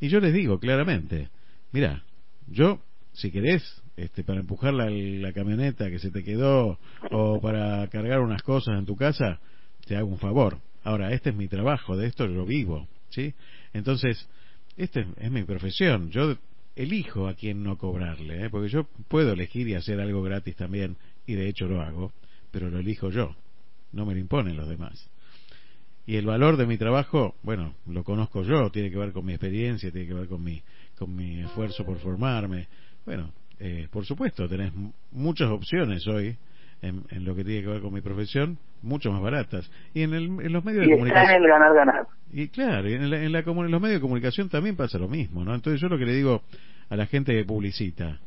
y 0.00 0.08
yo 0.08 0.20
les 0.20 0.32
digo 0.32 0.58
claramente, 0.58 1.28
mira, 1.72 2.02
yo 2.48 2.80
si 3.12 3.30
querés, 3.30 3.62
este, 3.96 4.24
para 4.24 4.40
empujar 4.40 4.72
la, 4.72 4.88
la 4.90 5.32
camioneta 5.32 5.90
que 5.90 5.98
se 5.98 6.10
te 6.10 6.24
quedó 6.24 6.78
o 7.10 7.40
para 7.40 7.86
cargar 7.88 8.20
unas 8.20 8.42
cosas 8.42 8.78
en 8.78 8.86
tu 8.86 8.96
casa, 8.96 9.38
te 9.86 9.96
hago 9.96 10.08
un 10.08 10.18
favor. 10.18 10.58
Ahora, 10.84 11.12
este 11.12 11.30
es 11.30 11.36
mi 11.36 11.48
trabajo, 11.48 11.96
de 11.96 12.06
esto 12.06 12.26
yo 12.26 12.44
vivo, 12.44 12.88
¿sí? 13.10 13.34
Entonces, 13.72 14.28
esta 14.76 15.00
es, 15.00 15.06
es 15.18 15.30
mi 15.30 15.44
profesión. 15.44 16.10
Yo 16.10 16.36
elijo 16.76 17.28
a 17.28 17.34
quién 17.34 17.62
no 17.62 17.76
cobrarle, 17.76 18.46
¿eh? 18.46 18.50
porque 18.50 18.68
yo 18.68 18.84
puedo 19.08 19.32
elegir 19.32 19.68
y 19.68 19.74
hacer 19.74 20.00
algo 20.00 20.22
gratis 20.22 20.56
también, 20.56 20.96
y 21.26 21.34
de 21.34 21.48
hecho 21.48 21.66
lo 21.66 21.82
hago, 21.82 22.12
pero 22.50 22.70
lo 22.70 22.78
elijo 22.78 23.10
yo, 23.10 23.36
no 23.92 24.06
me 24.06 24.14
lo 24.14 24.20
imponen 24.20 24.56
los 24.56 24.68
demás. 24.68 25.10
Y 26.06 26.16
el 26.16 26.26
valor 26.26 26.56
de 26.56 26.66
mi 26.66 26.78
trabajo, 26.78 27.36
bueno, 27.42 27.74
lo 27.86 28.02
conozco 28.02 28.42
yo, 28.42 28.70
tiene 28.70 28.90
que 28.90 28.96
ver 28.96 29.12
con 29.12 29.24
mi 29.24 29.32
experiencia, 29.32 29.92
tiene 29.92 30.08
que 30.08 30.14
ver 30.14 30.26
con 30.26 30.42
mi, 30.42 30.60
con 30.98 31.14
mi 31.14 31.40
esfuerzo 31.40 31.84
por 31.84 31.98
formarme. 31.98 32.66
Bueno, 33.06 33.32
eh, 33.60 33.86
por 33.90 34.04
supuesto, 34.04 34.48
tenés 34.48 34.72
muchas 35.12 35.48
opciones 35.50 36.04
hoy 36.08 36.36
en, 36.80 37.04
en 37.10 37.24
lo 37.24 37.36
que 37.36 37.44
tiene 37.44 37.62
que 37.62 37.68
ver 37.68 37.80
con 37.82 37.94
mi 37.94 38.00
profesión, 38.00 38.58
mucho 38.82 39.10
más 39.12 39.22
baratas. 39.22 39.70
Y 39.94 40.02
en, 40.02 40.14
el, 40.14 40.24
en 40.24 40.52
los 40.52 40.64
medios 40.64 40.84
Y 40.84 40.88
de 40.90 40.94
está 40.94 40.96
comunicación. 40.96 41.36
en 41.36 41.42
el 41.42 41.48
ganar-ganar. 41.48 42.06
Y 42.32 42.48
claro, 42.48 42.88
en, 42.88 43.10
la- 43.10 43.22
en 43.22 43.32
la 43.32 43.38
en 43.40 43.70
los 43.70 43.80
medios 43.80 43.96
de 43.96 44.00
comunicación 44.00 44.48
también 44.48 44.76
pasa 44.76 44.98
lo 44.98 45.08
mismo, 45.08 45.44
¿no? 45.44 45.54
Entonces 45.54 45.80
yo 45.80 45.88
lo 45.88 45.98
que 45.98 46.06
le 46.06 46.14
digo 46.14 46.42
a 46.88 46.96
la 46.96 47.06
gente 47.06 47.32
que 47.32 47.44
publicita, 47.44 48.18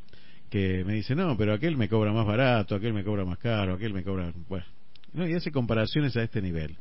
que 0.49 0.83
me 0.85 0.93
dice, 0.93 1.15
no, 1.15 1.35
pero 1.37 1.53
aquel 1.53 1.75
me 1.77 1.89
cobra 1.89 2.13
más 2.13 2.25
barato, 2.25 2.75
aquel 2.75 2.93
me 2.93 3.03
cobra 3.03 3.25
más 3.25 3.37
caro, 3.39 3.73
aquel 3.73 3.93
me 3.93 4.03
cobra... 4.03 4.31
Bueno, 4.47 4.65
¿no? 5.13 5.27
y 5.27 5.33
hace 5.33 5.51
comparaciones 5.51 6.15
a 6.17 6.23
este 6.23 6.41
nivel. 6.41 6.75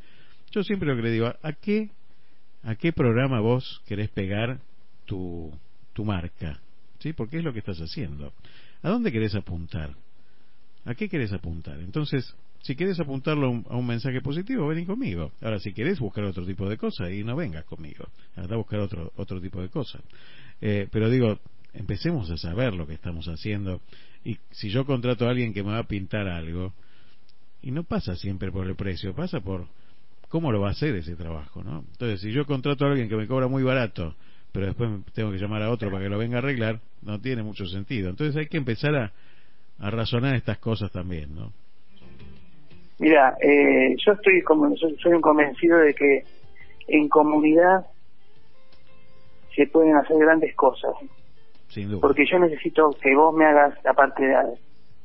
Yo 0.51 0.62
siempre 0.62 0.89
lo 0.89 0.97
que 0.97 1.03
le 1.03 1.11
digo, 1.11 1.27
¿a 1.43 1.53
qué, 1.53 1.91
a 2.62 2.75
qué 2.77 2.93
programa 2.93 3.41
vos 3.41 3.83
querés 3.87 4.09
pegar 4.11 4.59
tu, 5.07 5.51
tu 5.95 6.05
marca? 6.05 6.61
¿Sí? 7.01 7.12
Porque 7.12 7.39
es 7.39 7.45
lo 7.45 7.53
que 7.53 7.59
estás 7.59 7.79
haciendo. 7.81 8.33
¿A 8.83 8.89
dónde 8.91 9.11
querés 9.11 9.35
apuntar? 9.35 9.91
¿A 10.85 10.95
qué 10.95 11.09
querés 11.09 11.33
apuntar? 11.33 11.81
Entonces, 11.81 12.35
si 12.65 12.77
querés 12.77 12.99
apuntarlo 12.99 13.62
a 13.69 13.77
un, 13.77 13.87
mensaje 13.87 14.23
positivo, 14.23 14.67
vení 14.67 14.87
conmigo. 14.87 15.33
Ahora, 15.43 15.59
si 15.59 15.75
querés 15.75 16.01
buscar 16.01 16.25
otro 16.25 16.47
tipo 16.47 16.67
de 16.67 16.79
cosas, 16.79 17.11
y 17.12 17.23
no 17.23 17.37
vengas 17.37 17.65
conmigo. 17.67 18.07
Anda 18.37 18.55
a 18.55 18.57
buscar 18.57 18.81
otro, 18.81 19.12
otro 19.17 19.39
tipo 19.39 19.61
de 19.61 19.69
cosas. 19.69 20.01
Eh, 20.62 20.89
pero 20.91 21.11
digo, 21.11 21.39
empecemos 21.75 22.31
a 22.31 22.39
saber 22.39 22.73
lo 22.73 22.87
que 22.87 22.95
estamos 22.95 23.29
haciendo. 23.29 23.83
Y 24.25 24.39
si 24.51 24.71
yo 24.71 24.87
contrato 24.87 25.27
a 25.27 25.31
alguien 25.31 25.53
que 25.53 25.62
me 25.62 25.73
va 25.73 25.81
a 25.81 25.87
pintar 25.87 26.27
algo, 26.27 26.73
y 27.61 27.71
no 27.71 27.85
pasa 27.85 28.17
siempre 28.17 28.51
por 28.51 28.67
el 28.67 28.77
precio, 28.77 29.15
pasa 29.15 29.41
por 29.41 29.67
cómo 30.31 30.51
lo 30.51 30.62
va 30.62 30.69
a 30.69 30.73
hacer 30.73 30.97
ese 30.97 31.17
trabajo, 31.17 31.62
¿no? 31.62 31.85
Entonces, 31.93 32.23
si 32.23 32.33
yo 32.33 32.47
contrato 32.47 32.87
a 32.87 32.89
alguien 32.89 33.11
que 33.11 33.17
me 33.17 33.27
cobra 33.27 33.47
muy 33.47 33.62
barato, 33.62 34.15
pero 34.53 34.65
después 34.65 34.91
tengo 35.12 35.31
que 35.33 35.39
llamar 35.39 35.61
a 35.61 35.71
otro 35.71 35.91
para 35.91 36.03
que 36.03 36.09
lo 36.09 36.17
venga 36.17 36.37
a 36.37 36.39
arreglar, 36.39 36.81
no 37.03 37.21
tiene 37.21 37.43
mucho 37.43 37.67
sentido. 37.67 38.09
Entonces 38.09 38.35
hay 38.37 38.47
que 38.47 38.57
empezar 38.57 38.97
a, 38.97 39.12
a 39.81 39.91
razonar 39.91 40.35
estas 40.35 40.57
cosas 40.57 40.91
también, 40.91 41.35
¿no? 41.35 41.53
Mira, 42.99 43.37
eh, 43.41 43.97
yo 44.05 44.13
estoy 44.13 44.43
como 44.43 44.75
soy, 44.77 44.97
un 45.13 45.21
convencido 45.21 45.79
de 45.79 45.95
que 45.95 46.25
en 46.89 47.09
comunidad 47.09 47.87
se 49.55 49.67
pueden 49.67 49.97
hacer 49.97 50.17
grandes 50.19 50.55
cosas. 50.55 50.93
Sin 51.69 51.91
duda. 51.91 52.01
Porque 52.01 52.25
yo 52.27 52.39
necesito 52.39 52.97
que 53.01 53.15
vos 53.15 53.35
me 53.35 53.45
hagas, 53.47 53.75
aparte 53.87 54.25
de, 54.25 54.37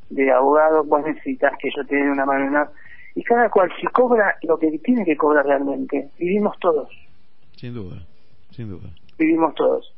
de 0.09 0.31
abogado, 0.31 0.83
vos 0.83 1.03
necesitas 1.05 1.53
que 1.59 1.69
yo 1.75 1.85
te 1.85 1.95
dé 1.95 2.09
una 2.09 2.25
mano 2.25 2.45
una- 2.47 2.69
Y 3.15 3.23
cada 3.23 3.49
cual, 3.49 3.71
si 3.79 3.87
cobra 3.87 4.35
lo 4.43 4.57
que 4.59 4.69
tiene 4.79 5.03
que 5.03 5.17
cobrar 5.17 5.45
realmente, 5.45 6.09
vivimos 6.19 6.57
todos, 6.59 6.89
Sin 7.55 7.73
duda. 7.73 7.97
Sin 8.51 8.69
duda. 8.69 8.89
vivimos 9.17 9.53
todos. 9.55 9.93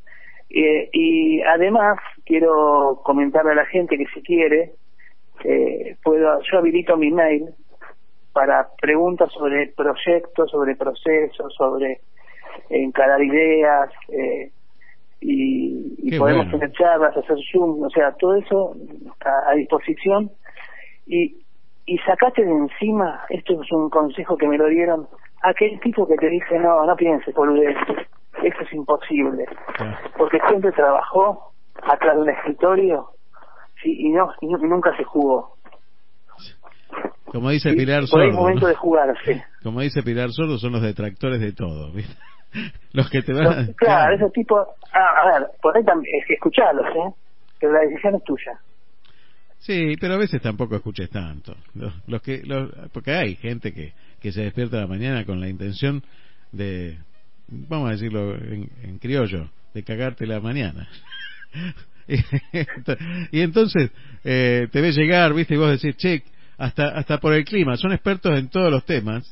Eh, 0.50 0.90
y 0.92 1.42
además, 1.42 1.98
quiero 2.26 3.02
comentarle 3.04 3.52
a 3.52 3.56
la 3.56 3.66
gente 3.66 3.98
que 3.98 4.06
si 4.14 4.22
quiere, 4.22 4.74
eh, 5.44 5.96
puedo, 6.04 6.40
yo 6.50 6.58
habilito 6.58 6.98
mi 6.98 7.12
mail 7.12 7.50
para 8.34 8.70
preguntas 8.80 9.32
sobre 9.34 9.68
proyectos, 9.76 10.50
sobre 10.52 10.76
procesos, 10.76 11.54
sobre 11.56 12.02
encarar 12.70 13.22
ideas, 13.22 13.90
eh, 14.10 14.52
y, 15.20 16.18
podemos 16.18 16.46
bueno. 16.48 16.60
tener 16.60 16.76
charlas, 16.76 17.16
hacer 17.16 17.38
Zoom, 17.52 17.84
o 17.84 17.90
sea, 17.90 18.12
todo 18.14 18.36
eso 18.36 18.76
a, 19.24 19.52
a 19.52 19.54
disposición. 19.54 20.32
Y, 21.06 21.46
y 21.86 21.98
sacate 22.00 22.44
de 22.44 22.52
encima, 22.52 23.24
esto 23.30 23.62
es 23.62 23.72
un 23.72 23.90
consejo 23.90 24.38
que 24.38 24.48
me 24.48 24.58
lo 24.58 24.68
dieron, 24.68 25.08
aquel 25.44 25.80
tipo 25.82 26.08
que 26.08 26.16
te 26.16 26.30
dice, 26.30 26.58
no, 26.60 26.86
no 26.86 26.96
pienses, 26.96 27.34
boludez, 27.36 27.76
eso 28.44 28.62
es 28.62 28.74
imposible, 28.74 29.46
porque 30.18 30.40
siempre 30.48 30.72
trabajó 30.72 31.54
atrás 31.84 32.16
de 32.16 32.22
un 32.22 32.30
escritorio 32.30 33.10
sí, 33.82 33.96
y, 34.08 34.10
no, 34.10 34.32
y 34.42 34.48
nu- 34.48 34.58
nunca 34.58 34.96
se 34.98 35.04
jugó. 35.04 35.58
Como 37.26 37.50
dice 37.50 37.74
Pilar 37.74 38.04
por 38.10 38.22
ahí 38.22 38.28
es 38.30 38.34
Sordo, 38.36 38.42
momento 38.42 38.62
¿no? 38.64 38.68
de 38.68 38.76
jugarse. 38.76 39.44
como 39.64 39.82
dice 39.82 40.04
Pilar 40.04 40.32
Sordo, 40.32 40.58
son 40.58 40.74
los 40.74 40.82
detractores 40.82 41.40
de 41.40 41.54
todo. 41.54 41.92
¿viste? 41.94 42.14
los 42.94 43.10
que 43.10 43.22
te 43.22 43.34
van 43.34 43.48
a... 43.48 43.62
Los- 43.62 43.76
claro, 43.76 44.16
esos 44.16 44.32
tipos, 44.34 44.68
ah, 44.94 45.22
a 45.22 45.40
ver, 45.40 45.48
por 45.62 45.76
ahí 45.76 45.84
también, 45.84 46.14
escucharlos, 46.28 46.86
¿eh? 46.88 47.14
Pero 47.60 47.74
la 47.74 47.80
decisión 47.82 48.16
es 48.16 48.24
tuya. 48.24 48.60
Sí, 49.60 49.96
pero 50.00 50.16
a 50.16 50.18
veces 50.18 50.42
tampoco 50.42 50.76
escuches 50.76 51.10
tanto. 51.10 51.56
Los, 51.76 51.94
los 52.08 52.22
que, 52.22 52.42
los, 52.44 52.72
porque 52.92 53.12
hay 53.12 53.36
gente 53.36 53.72
que, 53.74 53.94
que 54.20 54.32
se 54.32 54.42
despierta 54.42 54.78
a 54.78 54.82
la 54.82 54.88
mañana 54.88 55.24
con 55.24 55.40
la 55.40 55.48
intención 55.48 56.04
de, 56.52 56.98
vamos 57.48 57.90
a 57.90 57.92
decirlo 57.92 58.36
en, 58.36 58.70
en 58.84 58.98
criollo, 58.98 59.50
de 59.74 59.84
cagarte 59.84 60.26
la 60.26 60.40
mañana. 60.40 60.88
y 63.32 63.42
entonces 63.42 63.92
eh, 64.24 64.68
te 64.72 64.82
ves 64.82 64.96
llegar, 64.98 65.34
viste, 65.34 65.54
y 65.54 65.58
vos 65.58 65.70
decís, 65.70 65.96
che, 65.98 66.24
hasta, 66.62 66.90
hasta 66.90 67.18
por 67.18 67.34
el 67.34 67.44
clima, 67.44 67.76
son 67.76 67.92
expertos 67.92 68.38
en 68.38 68.48
todos 68.50 68.72
los 68.72 68.86
temas, 68.86 69.26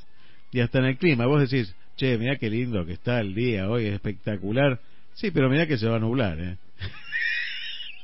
y 0.51 0.61
hasta 0.61 0.79
en 0.79 0.85
el 0.85 0.97
clima, 0.97 1.27
vos 1.27 1.41
decís, 1.41 1.75
che, 1.95 2.17
mirá 2.17 2.37
qué 2.37 2.49
lindo 2.49 2.85
que 2.85 2.93
está 2.93 3.19
el 3.19 3.35
día 3.35 3.69
hoy, 3.69 3.85
es 3.85 3.93
espectacular. 3.93 4.79
Sí, 5.13 5.29
pero 5.29 5.47
mirá 5.47 5.67
que 5.67 5.77
se 5.77 5.87
va 5.87 5.97
a 5.97 5.99
nublar, 5.99 6.39
¿eh? 6.39 6.57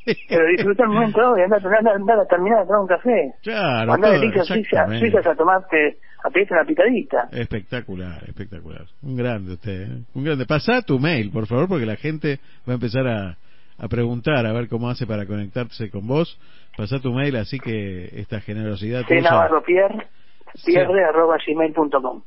Pero 0.29 0.45
disfruta 0.55 0.83
el 0.83 0.89
momento 0.89 1.19
hoy, 1.19 1.41
anda, 1.41 1.57
anda, 1.57 1.95
anda 1.95 2.21
a 2.21 2.27
terminar 2.27 2.59
de 2.59 2.65
tomar 2.67 2.81
un 2.81 2.87
café. 2.87 3.33
Claro, 3.41 3.93
Andá 3.93 4.11
de 4.11 4.43
Suiza. 4.43 4.85
Suiza 4.99 5.31
a 5.31 5.35
tomarte, 5.35 5.97
a 6.23 6.29
pedirte 6.29 6.53
una 6.53 6.63
picadita. 6.63 7.27
Espectacular, 7.31 8.23
espectacular. 8.27 8.85
Un 9.01 9.15
grande 9.15 9.53
usted, 9.53 9.81
¿eh? 9.81 10.03
un 10.13 10.23
grande. 10.23 10.45
Pasá 10.45 10.83
tu 10.83 10.99
mail, 10.99 11.31
por 11.31 11.47
favor, 11.47 11.67
porque 11.67 11.87
la 11.87 11.95
gente 11.95 12.39
va 12.69 12.73
a 12.73 12.75
empezar 12.75 13.07
a, 13.07 13.37
a 13.77 13.87
preguntar, 13.87 14.45
a 14.45 14.53
ver 14.53 14.67
cómo 14.67 14.89
hace 14.89 15.05
para 15.05 15.25
conectarse 15.25 15.89
con 15.89 16.07
vos. 16.07 16.39
Pasá 16.77 16.99
tu 16.99 17.11
mail, 17.11 17.35
así 17.37 17.59
que 17.59 18.09
esta 18.19 18.39
generosidad 18.41 19.03
C. 19.07 19.21
Navarro 19.21 19.63
Pierre, 19.63 20.07
pierre 20.65 21.03
arroba 21.05 21.37
gmail.com. 21.45 22.21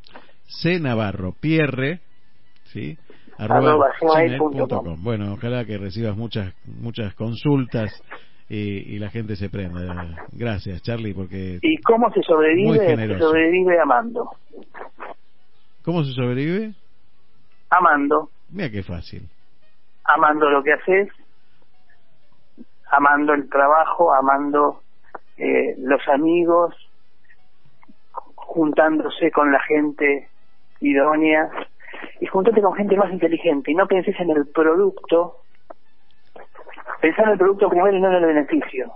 C 0.47 0.79
Navarro 0.81 1.35
Pierre, 1.39 2.01
¿sí? 2.65 2.97
Arroba 3.39 3.91
gmail 4.01 4.39
gmail.com. 4.39 4.51
punto 4.53 4.83
com. 4.83 5.03
Bueno, 5.03 5.35
ojalá 5.35 5.65
que 5.65 5.79
recibas 5.79 6.17
muchas 6.17 6.55
muchas 6.65 7.15
consultas 7.15 8.03
y, 8.49 8.95
y 8.95 8.99
la 8.99 9.11
gente 9.11 9.37
se 9.37 9.51
prenda. 9.51 10.27
Gracias, 10.33 10.83
Charlie, 10.83 11.13
porque... 11.13 11.59
¿Y 11.61 11.77
cómo 11.83 12.11
se 12.13 12.23
sobrevive? 12.23 12.79
Se 12.97 13.19
sobrevive 13.19 13.81
amando. 13.81 14.31
¿Cómo 15.83 16.03
se 16.05 16.13
sobrevive? 16.13 16.73
Amando. 17.71 18.31
Mira 18.51 18.71
qué 18.71 18.83
fácil. 18.83 19.29
amando 20.05 20.49
lo 20.51 20.63
que 20.63 20.73
haces, 20.73 21.09
amando 22.91 23.35
el 23.35 23.49
trabajo, 23.49 24.13
amando 24.13 24.83
eh, 25.37 25.75
los 25.79 26.07
amigos, 26.09 26.75
juntándose 28.35 29.31
con 29.31 29.53
la 29.53 29.61
gente 29.61 30.29
idónea 30.81 31.51
y 32.21 32.27
juntarte 32.27 32.63
con 32.63 32.75
gente 32.75 32.97
más 32.97 33.13
inteligente 33.13 33.71
y 33.71 33.75
no 33.75 33.87
penses 33.87 34.19
en 34.21 34.31
el 34.31 34.47
producto, 34.47 35.37
pensar 37.01 37.27
en 37.27 37.33
el 37.33 37.39
producto 37.39 37.69
primero 37.69 37.97
y 37.97 38.01
no 38.01 38.09
en 38.09 38.15
el 38.15 38.27
beneficio, 38.27 38.93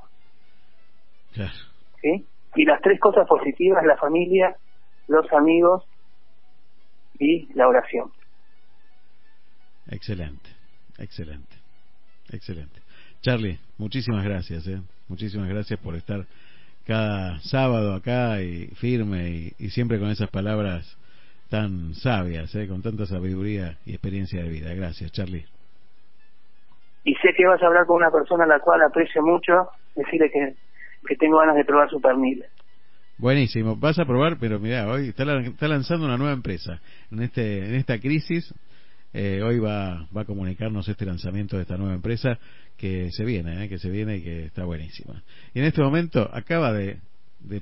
Claro. 1.32 1.52
¿sí? 2.00 2.26
Y 2.54 2.64
las 2.64 2.80
tres 2.82 3.00
cosas 3.00 3.26
positivas, 3.26 3.84
la 3.84 3.96
familia, 3.96 4.56
los 5.08 5.30
amigos 5.32 5.84
y 7.18 7.48
la 7.54 7.68
oración. 7.68 8.10
Excelente, 9.88 10.50
excelente, 10.98 11.56
excelente. 12.30 12.80
Charlie, 13.20 13.58
muchísimas 13.82 14.24
gracias, 14.24 14.66
¿eh? 14.66 14.80
muchísimas 15.08 15.48
gracias 15.48 15.78
por 15.80 15.94
estar 15.96 16.24
cada 16.86 17.40
sábado 17.40 17.94
acá 17.94 18.40
y 18.40 18.68
firme 18.76 19.30
y, 19.30 19.52
y 19.58 19.70
siempre 19.70 19.98
con 19.98 20.08
esas 20.08 20.30
palabras 20.30 20.96
tan 21.50 21.94
sabias, 21.94 22.54
¿eh? 22.54 22.66
con 22.66 22.80
tanta 22.80 23.04
sabiduría 23.06 23.76
y 23.84 23.90
experiencia 23.92 24.42
de 24.42 24.48
vida. 24.48 24.72
Gracias, 24.74 25.12
Charlie. 25.12 25.44
y 27.04 27.14
sé 27.16 27.34
que 27.36 27.46
vas 27.46 27.62
a 27.62 27.66
hablar 27.66 27.84
con 27.86 27.96
una 27.96 28.10
persona 28.10 28.44
a 28.44 28.46
la 28.46 28.60
cual 28.60 28.80
aprecio 28.82 29.22
mucho, 29.22 29.68
decirle 29.96 30.30
que, 30.30 30.54
que 31.06 31.16
tengo 31.16 31.38
ganas 31.38 31.56
de 31.56 31.64
probar 31.64 31.90
su 31.90 32.00
pernil. 32.00 32.44
Buenísimo, 33.18 33.76
vas 33.76 33.98
a 33.98 34.04
probar, 34.04 34.36
pero 34.38 34.58
mira, 34.58 34.88
hoy 34.88 35.08
está, 35.08 35.24
está 35.40 35.68
lanzando 35.68 36.06
una 36.06 36.16
nueva 36.16 36.32
empresa 36.32 36.80
en 37.10 37.22
este 37.22 37.66
en 37.66 37.74
esta 37.74 37.98
crisis. 37.98 38.54
Eh, 39.12 39.42
hoy 39.42 39.58
va 39.58 40.06
va 40.16 40.22
a 40.22 40.24
comunicarnos 40.24 40.88
este 40.88 41.04
lanzamiento 41.04 41.56
de 41.56 41.62
esta 41.62 41.76
nueva 41.76 41.94
empresa 41.94 42.38
que 42.76 43.10
se 43.10 43.24
viene, 43.24 43.64
eh, 43.64 43.68
que 43.68 43.78
se 43.78 43.90
viene 43.90 44.16
y 44.16 44.22
que 44.22 44.44
está 44.46 44.64
buenísima. 44.64 45.22
Y 45.54 45.60
en 45.60 45.66
este 45.66 45.82
momento 45.82 46.28
acaba 46.32 46.72
de, 46.72 46.98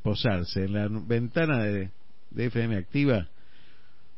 posarse 0.02 0.64
en 0.64 0.74
la 0.74 0.88
ventana 0.88 1.64
de, 1.64 1.90
de 2.30 2.46
FM 2.46 2.76
Activa 2.76 3.26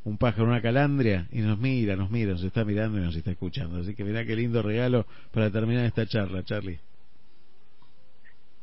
un 0.05 0.18
pájaro, 0.18 0.49
una 0.49 0.61
calandria 0.61 1.26
y 1.30 1.41
nos 1.41 1.59
mira, 1.59 1.95
nos 1.97 2.11
mira, 2.11 2.33
nos 2.33 2.43
está 2.43 2.64
mirando 2.64 2.99
y 2.99 3.03
nos 3.03 3.16
está 3.16 3.30
escuchando. 3.30 3.78
Así 3.78 3.95
que 3.95 4.05
mirá 4.05 4.24
qué 4.24 4.35
lindo 4.35 4.62
regalo 4.62 5.07
para 5.33 5.51
terminar 5.51 5.85
esta 5.85 6.07
charla, 6.07 6.43
Charlie. 6.43 6.78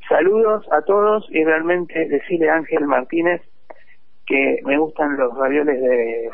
Saludos 0.08 0.66
a 0.72 0.82
todos 0.82 1.26
y 1.30 1.44
realmente 1.44 2.08
decirle 2.08 2.50
a 2.50 2.56
Ángel 2.56 2.86
Martínez 2.86 3.42
que 4.26 4.60
me 4.66 4.78
gustan 4.78 5.18
los 5.18 5.36
ravioles 5.38 5.80
de, 5.80 6.30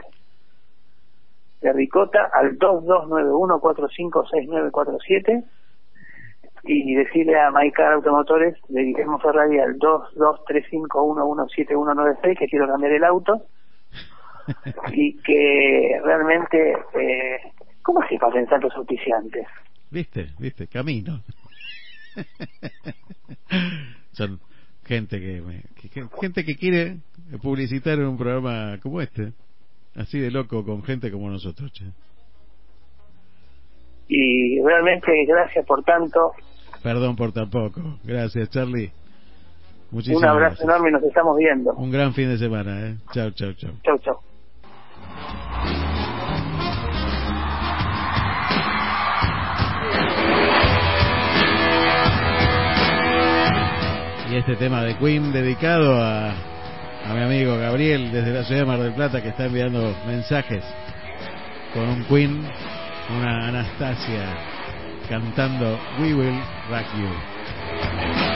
de 1.62 1.74
ricota 1.74 2.30
al 2.34 2.58
2291456947 2.60 5.44
y 6.68 6.96
decirle 6.96 7.40
a 7.40 7.52
Maicar 7.52 7.94
Automotores 7.94 8.56
de 8.70 8.82
Guillermo 8.84 9.20
Ferrari 9.20 9.60
al 9.60 9.78
2235117196 9.78 12.38
que 12.40 12.48
quiero 12.48 12.68
cambiar 12.68 12.92
el 12.94 13.04
auto 13.04 13.44
y 14.94 15.16
que 15.18 16.00
realmente 16.04 16.72
eh, 16.94 17.40
¿cómo 17.82 18.02
se 18.08 18.18
para 18.18 18.34
pensar 18.34 18.64
los 18.64 18.74
auspiciantes? 18.76 19.46
¿Viste? 19.92 20.28
¿Viste? 20.40 20.68
Camino. 20.68 21.22
Son 24.12 24.40
gente 24.86 25.20
que, 25.20 25.42
me- 25.42 25.64
que- 25.80 25.90
que- 25.90 26.08
gente 26.22 26.44
que 26.46 26.56
quiere 26.56 26.98
publicitar 27.42 28.00
un 28.00 28.18
programa 28.18 28.78
como 28.82 29.02
este. 29.02 29.34
Así 29.96 30.20
de 30.20 30.30
loco 30.32 30.66
con 30.66 30.84
gente 30.84 31.10
como 31.12 31.30
nosotros, 31.30 31.72
che. 31.72 31.86
y 34.08 34.62
realmente 34.62 35.12
gracias 35.26 35.66
por 35.66 35.84
tanto 35.84 36.34
Perdón 36.84 37.16
por 37.16 37.32
tampoco. 37.32 37.82
Gracias, 38.04 38.48
Charlie. 38.52 38.92
Muchísimas 39.90 40.22
un 40.22 40.30
abrazo 40.30 40.50
gracias. 40.58 40.70
enorme 40.70 40.90
y 40.90 40.92
nos 40.92 41.04
estamos 41.04 41.36
viendo 41.38 41.74
Un 41.74 41.90
gran 41.90 42.14
fin 42.14 42.30
de 42.30 42.38
semana, 42.38 42.88
¿eh? 42.88 42.96
Chao, 43.12 43.32
chao, 43.32 43.54
chao. 43.54 43.72
chau 43.84 43.98
chau 44.00 44.20
Y 54.32 54.36
este 54.38 54.56
tema 54.58 54.84
de 54.84 54.96
Queen 54.98 55.32
dedicado 55.32 55.96
a, 55.96 56.34
a 57.06 57.14
mi 57.14 57.22
amigo 57.22 57.58
Gabriel 57.58 58.12
desde 58.12 58.32
la 58.32 58.44
ciudad 58.44 58.62
de 58.62 58.66
Mar 58.66 58.80
del 58.80 58.94
Plata 58.94 59.22
que 59.22 59.30
está 59.30 59.46
enviando 59.46 59.96
mensajes 60.08 60.64
con 61.74 61.88
un 61.88 62.04
Queen, 62.06 62.42
una 63.18 63.48
Anastasia 63.48 64.36
cantando 65.08 65.80
We 66.00 66.16
Will 66.16 66.40
Rock 66.70 66.86
You. 66.98 68.35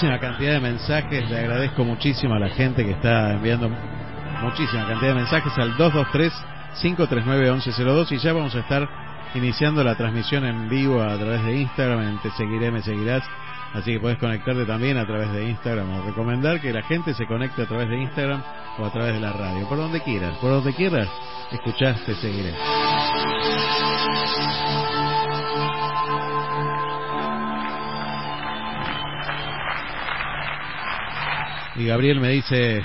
Muchísima 0.00 0.18
cantidad 0.18 0.52
de 0.52 0.60
mensajes. 0.60 1.28
Le 1.28 1.40
agradezco 1.40 1.84
muchísimo 1.84 2.32
a 2.32 2.38
la 2.38 2.48
gente 2.48 2.86
que 2.86 2.92
está 2.92 3.34
enviando 3.34 3.70
muchísima 4.40 4.86
cantidad 4.86 5.10
de 5.10 5.16
mensajes 5.16 5.52
al 5.58 5.76
223-539-1102 5.76 8.12
y 8.12 8.16
ya 8.16 8.32
vamos 8.32 8.54
a 8.54 8.60
estar 8.60 8.88
iniciando 9.34 9.84
la 9.84 9.96
transmisión 9.96 10.46
en 10.46 10.70
vivo 10.70 11.02
a 11.02 11.18
través 11.18 11.44
de 11.44 11.54
Instagram, 11.54 12.00
en 12.00 12.16
Te 12.20 12.30
Seguiré, 12.30 12.70
Me 12.70 12.80
Seguirás. 12.80 13.28
Así 13.74 13.92
que 13.92 14.00
puedes 14.00 14.16
conectarte 14.16 14.64
también 14.64 14.96
a 14.96 15.06
través 15.06 15.30
de 15.32 15.50
Instagram 15.50 15.90
o 15.90 16.02
recomendar 16.02 16.62
que 16.62 16.72
la 16.72 16.80
gente 16.82 17.12
se 17.12 17.26
conecte 17.26 17.60
a 17.60 17.66
través 17.66 17.90
de 17.90 18.00
Instagram 18.00 18.42
o 18.78 18.86
a 18.86 18.90
través 18.90 19.12
de 19.12 19.20
la 19.20 19.34
radio. 19.34 19.68
Por 19.68 19.76
donde 19.76 20.00
quieras, 20.00 20.34
por 20.38 20.50
donde 20.50 20.72
quieras, 20.72 21.10
escuchás, 21.52 22.02
Te 22.06 22.14
Seguiré. 22.14 22.54
Y 31.76 31.86
Gabriel 31.86 32.20
me 32.20 32.30
dice, 32.30 32.82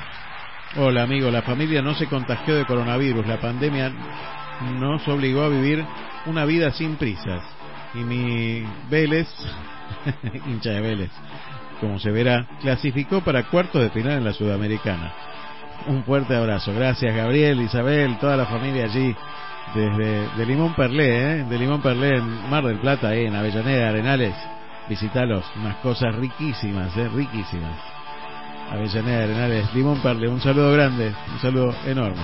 hola 0.75 1.03
amigo, 1.03 1.31
la 1.31 1.41
familia 1.41 1.81
no 1.81 1.95
se 1.95 2.07
contagió 2.07 2.55
de 2.55 2.65
coronavirus, 2.65 3.25
la 3.25 3.39
pandemia 3.39 3.91
nos 4.79 5.07
obligó 5.07 5.43
a 5.43 5.49
vivir 5.49 5.83
una 6.25 6.45
vida 6.45 6.71
sin 6.71 6.95
prisas. 6.95 7.43
Y 7.93 7.99
mi 7.99 8.63
Vélez, 8.89 9.27
hincha 10.47 10.71
de 10.71 10.81
Vélez, 10.81 11.11
como 11.79 11.99
se 11.99 12.11
verá, 12.11 12.47
clasificó 12.61 13.21
para 13.21 13.43
cuartos 13.43 13.81
de 13.81 13.89
final 13.89 14.19
en 14.19 14.25
la 14.25 14.33
Sudamericana. 14.33 15.13
Un 15.87 16.03
fuerte 16.03 16.35
abrazo. 16.35 16.73
Gracias 16.73 17.15
Gabriel, 17.15 17.61
Isabel, 17.61 18.17
toda 18.19 18.37
la 18.37 18.45
familia 18.45 18.85
allí 18.85 19.15
desde 19.73 20.29
de 20.35 20.45
Limón 20.45 20.73
Perlé, 20.75 21.39
¿eh? 21.39 21.43
de 21.43 21.59
Limón 21.59 21.81
Perlé 21.81 22.17
en 22.17 22.49
Mar 22.49 22.63
del 22.65 22.79
Plata, 22.79 23.13
¿eh? 23.15 23.27
en 23.27 23.35
Avellaneda, 23.35 23.89
Arenales. 23.89 24.35
Visitalos, 24.87 25.43
unas 25.55 25.77
cosas 25.77 26.15
riquísimas, 26.15 26.95
¿eh? 26.95 27.09
riquísimas. 27.09 27.94
Avellaneda 28.69 29.23
Arenales, 29.23 29.73
Limón 29.73 30.01
Perle, 30.01 30.27
un 30.27 30.41
saludo 30.41 30.71
grande, 30.71 31.13
un 31.31 31.39
saludo 31.39 31.75
enorme. 31.85 32.21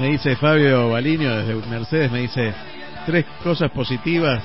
Me 0.00 0.10
dice 0.10 0.36
Fabio 0.36 0.90
Baliño 0.90 1.36
desde 1.36 1.54
Mercedes, 1.68 2.12
me 2.12 2.20
dice 2.20 2.54
tres 3.04 3.24
cosas 3.42 3.70
positivas, 3.72 4.44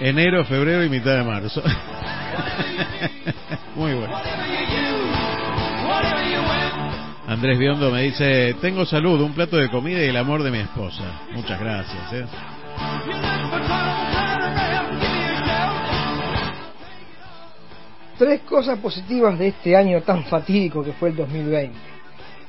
enero, 0.00 0.44
febrero 0.44 0.84
y 0.84 0.90
mitad 0.90 1.16
de 1.16 1.24
marzo. 1.24 1.62
Muy 3.74 3.94
bueno. 3.94 4.14
Andrés 7.30 7.60
Biondo 7.60 7.92
me 7.92 8.02
dice, 8.02 8.56
tengo 8.60 8.84
salud, 8.84 9.20
un 9.20 9.32
plato 9.32 9.56
de 9.56 9.70
comida 9.70 10.02
y 10.02 10.08
el 10.08 10.16
amor 10.16 10.42
de 10.42 10.50
mi 10.50 10.58
esposa. 10.58 11.04
Muchas 11.32 11.60
gracias. 11.60 12.12
¿eh? 12.12 12.26
Tres 18.18 18.40
cosas 18.40 18.80
positivas 18.80 19.38
de 19.38 19.46
este 19.46 19.76
año 19.76 20.02
tan 20.02 20.24
fatídico 20.24 20.82
que 20.82 20.92
fue 20.94 21.10
el 21.10 21.16
2020. 21.16 21.78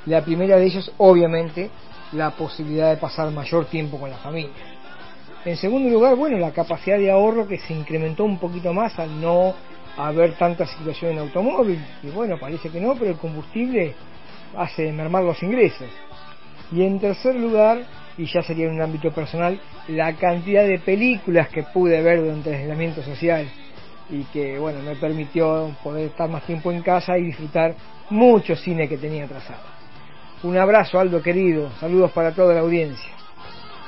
La 0.07 0.25
primera 0.25 0.57
de 0.57 0.65
ellas, 0.65 0.91
obviamente, 0.97 1.69
la 2.13 2.32
posibilidad 2.32 2.89
de 2.89 2.97
pasar 2.97 3.29
mayor 3.29 3.65
tiempo 3.65 3.99
con 3.99 4.09
la 4.09 4.17
familia. 4.17 4.49
En 5.45 5.57
segundo 5.57 5.91
lugar, 5.91 6.15
bueno, 6.15 6.39
la 6.39 6.53
capacidad 6.53 6.97
de 6.97 7.11
ahorro 7.11 7.47
que 7.47 7.59
se 7.59 7.75
incrementó 7.75 8.23
un 8.23 8.39
poquito 8.39 8.73
más 8.73 8.97
al 8.97 9.21
no 9.21 9.53
haber 9.95 10.34
tanta 10.39 10.65
situación 10.65 11.11
en 11.11 11.19
automóvil. 11.19 11.79
Y 12.01 12.07
bueno, 12.09 12.39
parece 12.39 12.69
que 12.69 12.82
no, 12.82 12.95
pero 12.95 13.11
el 13.11 13.17
combustible 13.17 13.93
hace 14.55 14.91
mermar 14.91 15.23
los 15.23 15.41
ingresos. 15.43 15.87
Y 16.71 16.83
en 16.83 16.99
tercer 16.99 17.35
lugar, 17.35 17.79
y 18.17 18.25
ya 18.25 18.41
sería 18.41 18.67
en 18.67 18.73
un 18.73 18.81
ámbito 18.81 19.11
personal, 19.11 19.59
la 19.87 20.13
cantidad 20.13 20.65
de 20.65 20.79
películas 20.79 21.49
que 21.49 21.63
pude 21.63 22.01
ver 22.01 22.21
durante 22.21 22.49
el 22.49 22.55
aislamiento 22.61 23.03
social 23.03 23.47
y 24.09 24.23
que 24.25 24.59
bueno 24.59 24.81
me 24.81 24.95
permitió 24.95 25.75
poder 25.83 26.07
estar 26.07 26.29
más 26.29 26.43
tiempo 26.43 26.71
en 26.71 26.81
casa 26.81 27.17
y 27.17 27.23
disfrutar 27.23 27.75
mucho 28.09 28.55
cine 28.55 28.87
que 28.87 28.97
tenía 28.97 29.25
atrasado. 29.25 29.61
Un 30.43 30.57
abrazo 30.57 30.99
Aldo 30.99 31.21
querido, 31.21 31.71
saludos 31.79 32.11
para 32.11 32.31
toda 32.31 32.53
la 32.53 32.61
audiencia. 32.61 33.11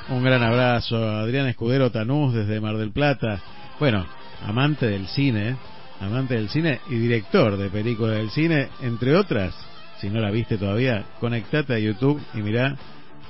Un 0.08 0.22
gran 0.22 0.42
abrazo 0.42 0.96
Adrián 0.96 1.46
Escudero 1.46 1.90
Tanús 1.90 2.34
desde 2.34 2.60
Mar 2.60 2.76
del 2.76 2.92
Plata. 2.92 3.40
Bueno, 3.78 4.06
amante 4.46 4.86
del 4.86 5.06
cine, 5.08 5.56
amante 6.00 6.34
del 6.34 6.48
cine 6.48 6.80
y 6.88 6.96
director 6.96 7.56
de 7.56 7.68
películas 7.70 8.16
del 8.16 8.30
cine, 8.30 8.68
entre 8.82 9.16
otras 9.16 9.54
si 10.00 10.10
no 10.10 10.20
la 10.20 10.30
viste 10.30 10.58
todavía, 10.58 11.04
conectate 11.20 11.74
a 11.74 11.78
YouTube 11.78 12.20
y 12.34 12.38
mirá 12.38 12.76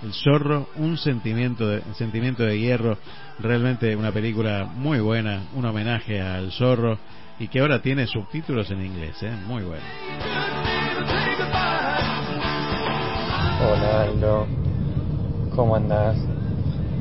El 0.03 0.13
Zorro, 0.13 0.69
un 0.77 0.97
sentimiento 0.97 1.69
de, 1.69 1.83
sentimiento 1.95 2.43
de 2.43 2.59
hierro, 2.59 2.99
realmente 3.39 3.95
una 3.97 4.13
película 4.13 4.65
muy 4.65 5.01
buena, 5.01 5.43
un 5.55 5.65
homenaje 5.65 6.21
al 6.21 6.53
Zorro 6.53 6.99
y 7.39 7.49
que 7.49 7.61
ahora 7.61 7.81
tiene 7.81 8.07
subtítulos 8.07 8.71
en 8.71 8.85
inglés, 8.85 9.23
¿eh? 9.23 9.33
muy 9.47 9.63
bueno. 9.63 9.83
Hola 13.61 14.03
Aldo, 14.03 14.47
¿cómo 15.55 15.77
andás? 15.77 16.17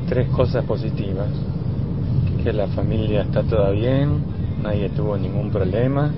Tres 0.07 0.29
cosas 0.29 0.65
positivas. 0.65 1.29
Que 2.43 2.51
la 2.51 2.67
familia 2.67 3.21
está 3.21 3.43
toda 3.43 3.71
bien, 3.71 4.23
nadie 4.61 4.89
tuvo 4.89 5.17
ningún 5.17 5.49
problema 5.49 6.11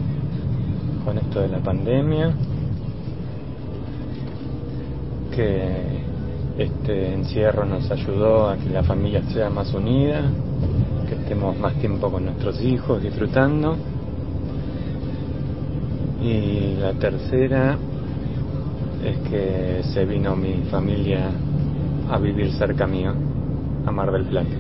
con 1.04 1.20
esto 1.20 1.42
de 1.42 1.50
la 1.50 1.60
pandemia 1.60 2.34
que 5.36 6.06
este 6.58 7.14
encierro 7.14 7.66
nos 7.66 7.92
ayudó 7.92 8.50
a 8.50 8.58
que 8.58 8.70
la 8.70 8.84
familia 8.84 9.22
sea 9.34 9.50
más 9.50 9.74
unida, 9.74 10.22
que 11.08 11.16
estemos 11.16 11.58
más 11.60 11.74
tiempo 11.76 12.10
con 12.10 12.26
nuestros 12.26 12.62
hijos 12.62 13.04
disfrutando. 13.04 13.78
Y 16.22 16.78
la 16.80 16.94
tercera 16.94 17.78
es 19.04 19.18
que 19.30 19.82
se 19.94 20.06
vino 20.06 20.36
mi 20.36 20.64
familia 20.72 21.30
a 22.10 22.18
vivir 22.18 22.52
cerca 22.54 22.88
mío, 22.88 23.14
a 23.86 23.92
Mar 23.92 24.12
del 24.12 24.24
Plata. 24.24 24.56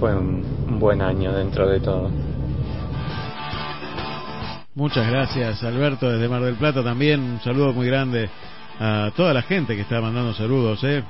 Fue 0.00 0.16
un, 0.16 0.42
buen 0.80 1.00
año 1.00 1.32
dentro 1.32 1.68
de 1.68 1.80
todo. 1.80 2.10
Muchas 4.74 5.08
gracias 5.08 5.62
Alberto 5.62 6.10
desde 6.10 6.28
Mar 6.28 6.42
del 6.42 6.54
Plata 6.54 6.82
también, 6.82 7.20
un 7.20 7.40
saludo 7.40 7.72
muy 7.72 7.86
grande 7.86 8.30
a 8.80 9.12
toda 9.14 9.32
la 9.34 9.42
gente 9.42 9.76
que 9.76 9.82
está 9.82 10.00
mandando 10.00 10.34
saludos, 10.34 10.82
¿eh? 10.84 11.02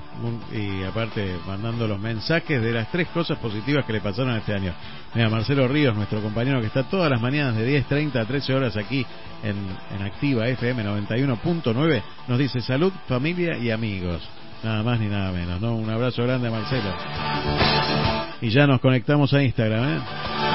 y 0.53 0.83
aparte 0.83 1.37
mandando 1.47 1.87
los 1.87 1.99
mensajes 1.99 2.61
de 2.61 2.73
las 2.73 2.91
tres 2.91 3.09
cosas 3.09 3.39
positivas 3.39 3.85
que 3.85 3.93
le 3.93 4.01
pasaron 4.01 4.37
este 4.37 4.55
año. 4.55 4.75
Mira, 5.15 5.29
Marcelo 5.29 5.69
Ríos, 5.69 5.95
nuestro 5.95 6.21
compañero 6.21 6.61
que 6.61 6.67
está 6.67 6.85
todas 6.85 7.11
las 7.11 7.21
mañanas 7.21 7.57
de 7.57 7.83
10.30 7.87 8.17
a 8.17 8.25
13 8.25 8.55
horas 8.55 8.77
aquí 8.77 9.07
en, 9.43 9.57
en 9.95 10.03
Activa 10.03 10.49
FM 10.49 10.85
91.9, 10.85 12.03
nos 12.29 12.39
dice 12.39 12.61
salud, 12.61 12.93
familia 13.09 13.57
y 13.57 13.71
amigos. 13.71 14.23
Nada 14.63 14.83
más 14.83 15.01
ni 15.01 15.07
nada 15.07 15.33
menos, 15.33 15.61
¿no? 15.61 15.75
Un 15.75 15.91
abrazo 15.91 16.23
grande 16.23 16.49
a 16.49 16.51
Marcelo. 16.51 16.95
Y 18.41 18.51
ya 18.51 18.67
nos 18.67 18.81
conectamos 18.81 19.33
a 19.35 19.43
Instagram, 19.43 19.97
¿eh? 19.97 20.52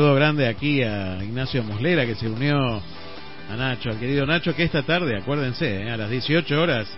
Saludo 0.00 0.14
grande 0.14 0.48
aquí 0.48 0.82
a 0.82 1.22
Ignacio 1.22 1.62
Muslera 1.62 2.06
que 2.06 2.14
se 2.14 2.26
unió 2.26 2.56
a 2.58 3.54
Nacho, 3.54 3.90
al 3.90 3.98
querido 3.98 4.24
Nacho, 4.24 4.56
que 4.56 4.62
esta 4.62 4.82
tarde, 4.82 5.14
acuérdense, 5.18 5.82
eh, 5.82 5.90
a 5.90 5.98
las 5.98 6.08
18 6.08 6.58
horas, 6.58 6.88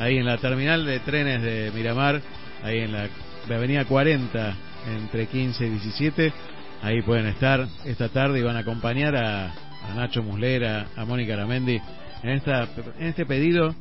ahí 0.00 0.16
en 0.16 0.26
la 0.26 0.38
terminal 0.38 0.84
de 0.84 0.98
trenes 0.98 1.40
de 1.40 1.70
Miramar, 1.72 2.20
ahí 2.64 2.78
en 2.78 2.90
la, 2.90 3.08
avenida 3.48 3.84
40, 3.84 4.56
entre 4.92 5.26
15 5.26 5.66
y 5.66 5.70
17, 5.70 6.32
ahí 6.82 7.00
pueden 7.02 7.26
estar 7.26 7.64
esta 7.84 8.08
tarde 8.08 8.40
y 8.40 8.42
van 8.42 8.56
a 8.56 8.60
acompañar 8.60 9.14
a, 9.14 9.54
Nacho 9.94 10.24
Muslera, 10.24 10.88
a 10.96 11.04
Mónica 11.04 11.34
Aramendi, 11.34 11.80
en, 12.24 12.30
esta, 12.30 12.66
en 12.98 13.06
este 13.06 13.24
pedido 13.24 13.72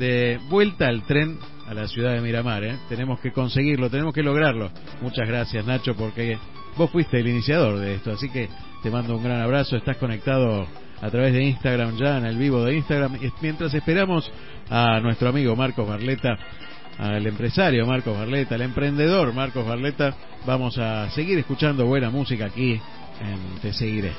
de 0.00 0.40
vuelta 0.48 0.88
al 0.88 1.04
tren 1.06 1.38
a 1.68 1.74
la 1.74 1.86
ciudad 1.86 2.14
de 2.14 2.20
Miramar. 2.20 2.64
¿eh? 2.64 2.78
Tenemos 2.88 3.20
que 3.20 3.30
conseguirlo, 3.30 3.90
tenemos 3.90 4.12
que 4.12 4.24
lograrlo. 4.24 4.72
Muchas 5.02 5.28
gracias 5.28 5.64
Nacho 5.64 5.94
porque 5.94 6.36
vos 6.76 6.90
fuiste 6.90 7.20
el 7.20 7.28
iniciador 7.28 7.78
de 7.78 7.94
esto, 7.94 8.12
así 8.12 8.28
que 8.28 8.48
te 8.82 8.90
mando 8.90 9.16
un 9.16 9.24
gran 9.24 9.40
abrazo. 9.40 9.76
Estás 9.76 9.96
conectado 9.96 10.66
a 11.00 11.10
través 11.10 11.32
de 11.32 11.44
Instagram 11.44 11.96
ya 11.96 12.18
en 12.18 12.26
el 12.26 12.36
vivo 12.36 12.64
de 12.64 12.76
Instagram 12.76 13.18
mientras 13.40 13.74
esperamos 13.74 14.30
a 14.70 15.00
nuestro 15.00 15.28
amigo 15.28 15.54
Marcos 15.56 15.86
Barleta 15.86 16.38
al 16.98 17.26
empresario 17.26 17.86
Marcos 17.86 18.16
Barleta, 18.16 18.54
al 18.54 18.62
emprendedor 18.62 19.32
Marcos 19.32 19.66
Barleta, 19.66 20.14
vamos 20.46 20.78
a 20.78 21.10
seguir 21.10 21.38
escuchando 21.38 21.86
buena 21.86 22.10
música 22.10 22.46
aquí 22.46 22.80
en 23.20 23.60
Te 23.60 23.72
Seguiré. 23.72 24.12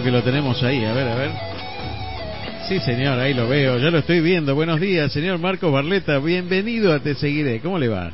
Creo 0.00 0.12
que 0.12 0.18
lo 0.18 0.22
tenemos 0.22 0.62
ahí. 0.62 0.84
A 0.84 0.92
ver, 0.92 1.08
a 1.08 1.14
ver. 1.16 1.30
Sí, 2.68 2.78
señor, 2.80 3.18
ahí 3.18 3.34
lo 3.34 3.48
veo. 3.48 3.78
Ya 3.78 3.90
lo 3.90 3.98
estoy 3.98 4.20
viendo. 4.20 4.54
Buenos 4.54 4.80
días, 4.80 5.12
señor 5.12 5.38
Marcos 5.38 5.72
Barleta. 5.72 6.18
Bienvenido 6.18 6.92
a 6.92 7.00
Te 7.00 7.14
Seguiré. 7.14 7.60
¿Cómo 7.60 7.78
le 7.78 7.88
va? 7.88 8.12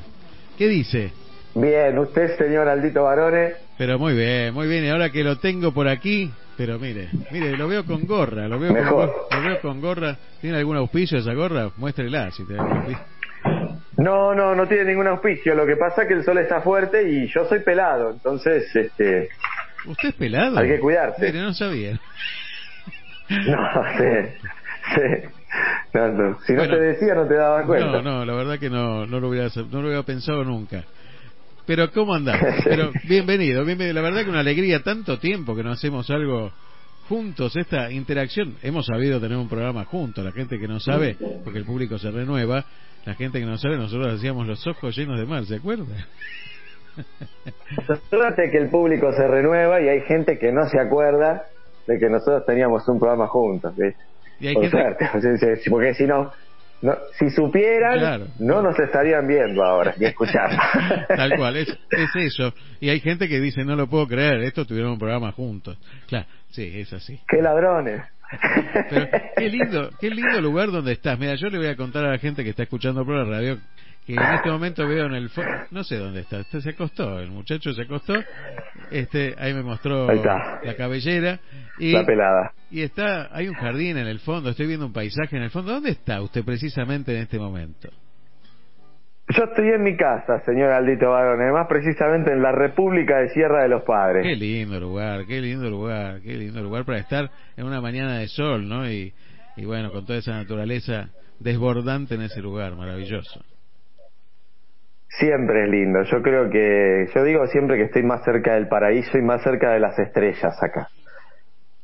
¿Qué 0.57 0.69
dice? 0.69 1.13
Bien, 1.55 1.99
usted, 1.99 2.39
señor 2.39 2.69
Aldito 2.69 3.03
Barone. 3.03 3.55
Pero 3.77 3.99
muy 3.99 4.15
bien, 4.15 4.55
muy 4.55 4.67
bien. 4.67 4.85
Y 4.85 4.89
ahora 4.89 5.11
que 5.11 5.23
lo 5.23 5.39
tengo 5.39 5.73
por 5.73 5.89
aquí, 5.89 6.31
pero 6.57 6.79
mire, 6.79 7.09
mire, 7.31 7.57
lo 7.57 7.69
veo 7.69 7.85
con 7.85 8.07
gorra. 8.07 8.49
Lo 8.49 8.59
veo, 8.59 8.73
Con, 8.73 9.11
lo 9.31 9.49
veo 9.49 9.61
con 9.61 9.81
gorra. 9.81 10.17
¿Tiene 10.41 10.59
algún 10.59 10.77
auspicio 10.77 11.19
esa 11.19 11.35
gorra? 11.35 11.71
Muéstrela 11.77 12.31
si 12.31 12.47
tiene 12.47 12.63
No, 13.99 14.35
no, 14.35 14.55
no 14.55 14.67
tiene 14.67 14.85
ningún 14.85 15.09
auspicio. 15.09 15.55
Lo 15.55 15.67
que 15.67 15.77
pasa 15.77 16.03
es 16.03 16.09
que 16.09 16.15
el 16.15 16.25
sol 16.25 16.39
está 16.39 16.63
fuerte 16.63 17.07
y 17.11 17.27
yo 17.29 17.45
soy 17.47 17.61
pelado. 17.61 18.11
Entonces, 18.11 18.75
este 18.75 19.29
¿Usted 19.87 20.09
es 20.11 20.15
pelado? 20.15 20.59
Hay 20.59 20.69
que 20.69 20.81
cuidarse. 20.81 21.33
no 21.33 21.55
sabía. 21.55 22.01
No, 23.27 23.57
sí, 23.97 24.29
sí. 24.95 25.29
No, 25.95 26.39
Si 26.47 26.53
no 26.53 26.69
te 26.69 26.79
decía, 26.79 27.15
no 27.15 27.27
te 27.27 27.35
daba 27.37 27.65
cuenta. 27.65 27.87
No, 27.87 28.03
no, 28.03 28.25
la 28.27 28.35
verdad 28.35 28.59
que 28.59 28.69
no, 28.69 29.07
no, 29.07 29.19
lo, 29.19 29.31
hubiera, 29.31 29.49
no 29.71 29.81
lo 29.81 29.87
hubiera 29.87 30.03
pensado 30.03 30.45
nunca. 30.45 30.85
Pero, 31.67 31.91
¿cómo 31.91 32.15
andás? 32.15 32.39
Pero, 32.65 32.93
bienvenido, 33.05 33.65
bienvenido. 33.65 33.95
La 33.95 34.03
verdad 34.03 34.25
que 34.25 34.31
una 34.31 34.41
alegría, 34.41 34.83
tanto 34.83 35.19
tiempo 35.19 35.57
que 35.57 35.63
no 35.63 35.71
hacemos 35.71 36.11
algo 36.11 36.53
juntos, 37.09 37.57
esta 37.57 37.91
interacción. 37.91 38.57
Hemos 38.63 38.87
sabido 38.87 39.21
tener 39.21 39.37
un 39.39 39.49
programa 39.49 39.85
juntos, 39.85 40.25
la 40.25 40.33
gente 40.33 40.59
que 40.59 40.69
no 40.69 40.81
sabe, 40.81 41.17
porque 41.45 41.59
el 41.59 41.65
público 41.65 41.99
se 41.99 42.11
renueva, 42.11 42.65
la 43.05 43.15
gente 43.15 43.39
que 43.41 43.47
no 43.47 43.57
sabe, 43.59 43.77
nosotros 43.77 44.15
hacíamos 44.15 44.47
los 44.47 44.67
ojos 44.67 44.97
llenos 44.97 45.19
de 45.19 45.27
mar, 45.27 45.45
¿se 45.47 45.57
acuerda? 45.57 46.07
Suerte 48.11 48.51
que 48.51 48.59
el 48.59 48.71
público 48.71 49.13
se 49.13 49.27
renueva 49.27 49.81
y 49.81 49.89
hay 49.89 50.01
gente 50.03 50.39
que 50.39 50.53
no 50.53 50.69
se 50.69 50.81
acuerda 50.81 51.45
de 51.87 51.99
que 51.99 52.09
nosotros 52.09 52.45
teníamos 52.47 52.87
un 52.89 52.99
programa 52.99 53.27
juntos. 53.27 53.75
porque 55.71 55.95
si 55.95 56.05
no, 56.07 56.33
no, 56.83 56.97
si 57.19 57.31
supieran, 57.31 58.29
no 58.39 58.63
nos 58.63 58.79
estarían 58.79 59.27
viendo 59.27 59.65
ahora 59.65 59.95
ni 59.99 60.07
escuchando. 60.07 60.57
Tal 61.09 61.37
cual, 61.37 61.57
es, 61.57 61.69
es 61.91 62.17
eso. 62.17 62.53
Y 62.81 62.91
hay 62.91 63.01
gente 63.01 63.29
que 63.29 63.41
dice, 63.41 63.65
no 63.65 63.77
lo 63.77 63.89
puedo 63.89 64.07
creer, 64.07 64.43
esto 64.43 64.65
tuvieron 64.65 64.93
un 64.93 64.99
programa 64.99 65.33
juntos. 65.33 65.79
Claro, 66.07 66.27
sí, 66.51 66.71
es 66.75 66.93
así. 66.93 67.21
¡Qué 67.29 67.41
ladrones! 67.41 68.03
Pero 68.91 69.09
qué 69.37 69.49
lindo, 69.49 69.91
qué 70.01 70.11
lindo 70.11 70.41
lugar 70.41 70.71
donde 70.71 70.93
estás. 70.93 71.19
Mira, 71.19 71.35
yo 71.37 71.49
le 71.49 71.59
voy 71.59 71.69
a 71.69 71.77
contar 71.77 72.05
a 72.05 72.11
la 72.11 72.19
gente 72.19 72.43
que 72.45 72.51
está 72.51 72.65
escuchando 72.65 73.05
por 73.05 73.17
la 73.17 73.25
radio 73.25 73.59
que 74.07 74.15
en 74.15 74.23
este 74.23 74.51
momento 74.51 74.87
veo 74.87 75.07
en 75.07 75.15
el 75.15 75.31
no 75.71 75.83
sé 75.83 75.97
dónde 75.97 76.21
está, 76.21 76.41
este 76.41 76.61
se 76.61 76.71
acostó, 76.71 77.19
el 77.19 77.31
muchacho 77.31 77.73
se 77.73 77.83
acostó, 77.83 78.15
este 78.91 79.35
ahí 79.39 79.55
me 79.55 79.63
mostró 79.63 80.07
la 80.13 80.75
cabellera 80.77 81.41
y 81.79 81.93
la 81.93 82.05
pelada. 82.05 82.53
Y 82.71 82.83
está 82.83 83.35
hay 83.35 83.49
un 83.49 83.55
jardín 83.55 83.97
en 83.97 84.07
el 84.07 84.21
fondo, 84.21 84.51
estoy 84.51 84.67
viendo 84.67 84.87
un 84.87 84.93
paisaje 84.93 85.37
en 85.37 85.43
el 85.45 85.51
fondo. 85.51 85.73
¿Dónde 85.73 85.91
está 85.91 86.21
usted 86.21 86.45
precisamente 86.45 87.15
en 87.15 87.23
este 87.23 87.39
momento? 87.39 87.89
Yo 89.31 89.45
estoy 89.45 89.71
en 89.71 89.83
mi 89.83 89.97
casa, 89.97 90.41
señor 90.45 90.71
Aldito 90.71 91.09
Barón, 91.09 91.41
además 91.41 91.67
precisamente 91.67 92.31
en 92.31 92.43
la 92.43 92.53
República 92.53 93.21
de 93.21 93.31
Sierra 93.31 93.63
de 93.63 93.71
los 93.71 93.83
Padres. 93.85 94.23
Qué 94.23 94.37
lindo 94.37 94.79
lugar, 94.79 95.25
qué 95.27 95.41
lindo 95.41 95.71
lugar, 95.71 96.21
qué 96.21 96.35
lindo 96.35 96.63
lugar 96.63 96.85
para 96.85 96.99
estar 96.99 97.31
en 97.57 97.65
una 97.65 97.81
mañana 97.81 98.19
de 98.19 98.29
sol, 98.29 98.69
¿no? 98.69 98.87
Y, 98.87 99.15
y 99.57 99.65
bueno, 99.65 99.91
con 99.93 100.05
toda 100.05 100.19
esa 100.19 100.33
naturaleza 100.33 101.09
desbordante 101.41 102.17
en 102.17 102.23
ese 102.23 102.43
lugar, 102.43 102.77
maravilloso. 102.77 103.43
Siempre 105.19 105.65
es 105.65 105.71
lindo. 105.71 106.03
Yo 106.03 106.23
creo 106.23 106.51
que, 106.51 107.07
yo 107.15 107.23
digo 107.23 107.47
siempre 107.47 107.77
que 107.77 107.85
estoy 107.85 108.03
más 108.03 108.25
cerca 108.25 108.55
del 108.55 108.67
paraíso 108.67 109.17
y 109.17 109.23
más 109.23 109.43
cerca 109.43 109.73
de 109.73 109.81
las 109.81 109.99
estrellas 109.99 110.61
acá. 110.61 110.89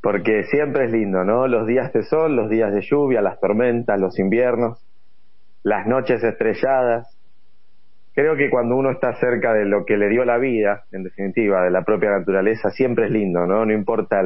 Porque 0.03 0.45
siempre 0.45 0.87
es 0.87 0.93
lindo, 0.93 1.25
¿no? 1.25 1.47
Los 1.47 1.67
días 1.67 1.93
de 1.93 2.03
sol, 2.03 2.35
los 2.35 2.51
días 2.51 2.73
de 2.73 2.81
lluvia, 2.81 3.21
las 3.21 3.39
tormentas, 3.39 4.01
los 4.01 4.19
inviernos, 4.19 4.85
las 5.63 5.87
noches 5.87 6.25
estrelladas. 6.25 7.07
Creo 8.15 8.35
que 8.37 8.51
cuando 8.51 8.77
uno 8.77 8.91
está 8.91 9.15
cerca 9.21 9.53
de 9.53 9.65
lo 9.65 9.85
que 9.85 9.97
le 9.97 10.09
dio 10.09 10.25
la 10.25 10.39
vida, 10.39 10.85
en 10.91 11.05
definitiva, 11.05 11.63
de 11.63 11.71
la 11.71 11.83
propia 11.83 12.11
naturaleza, 12.11 12.71
siempre 12.71 13.07
es 13.07 13.13
lindo, 13.13 13.47
¿no? 13.47 13.65
No 13.65 13.73
importa 13.73 14.23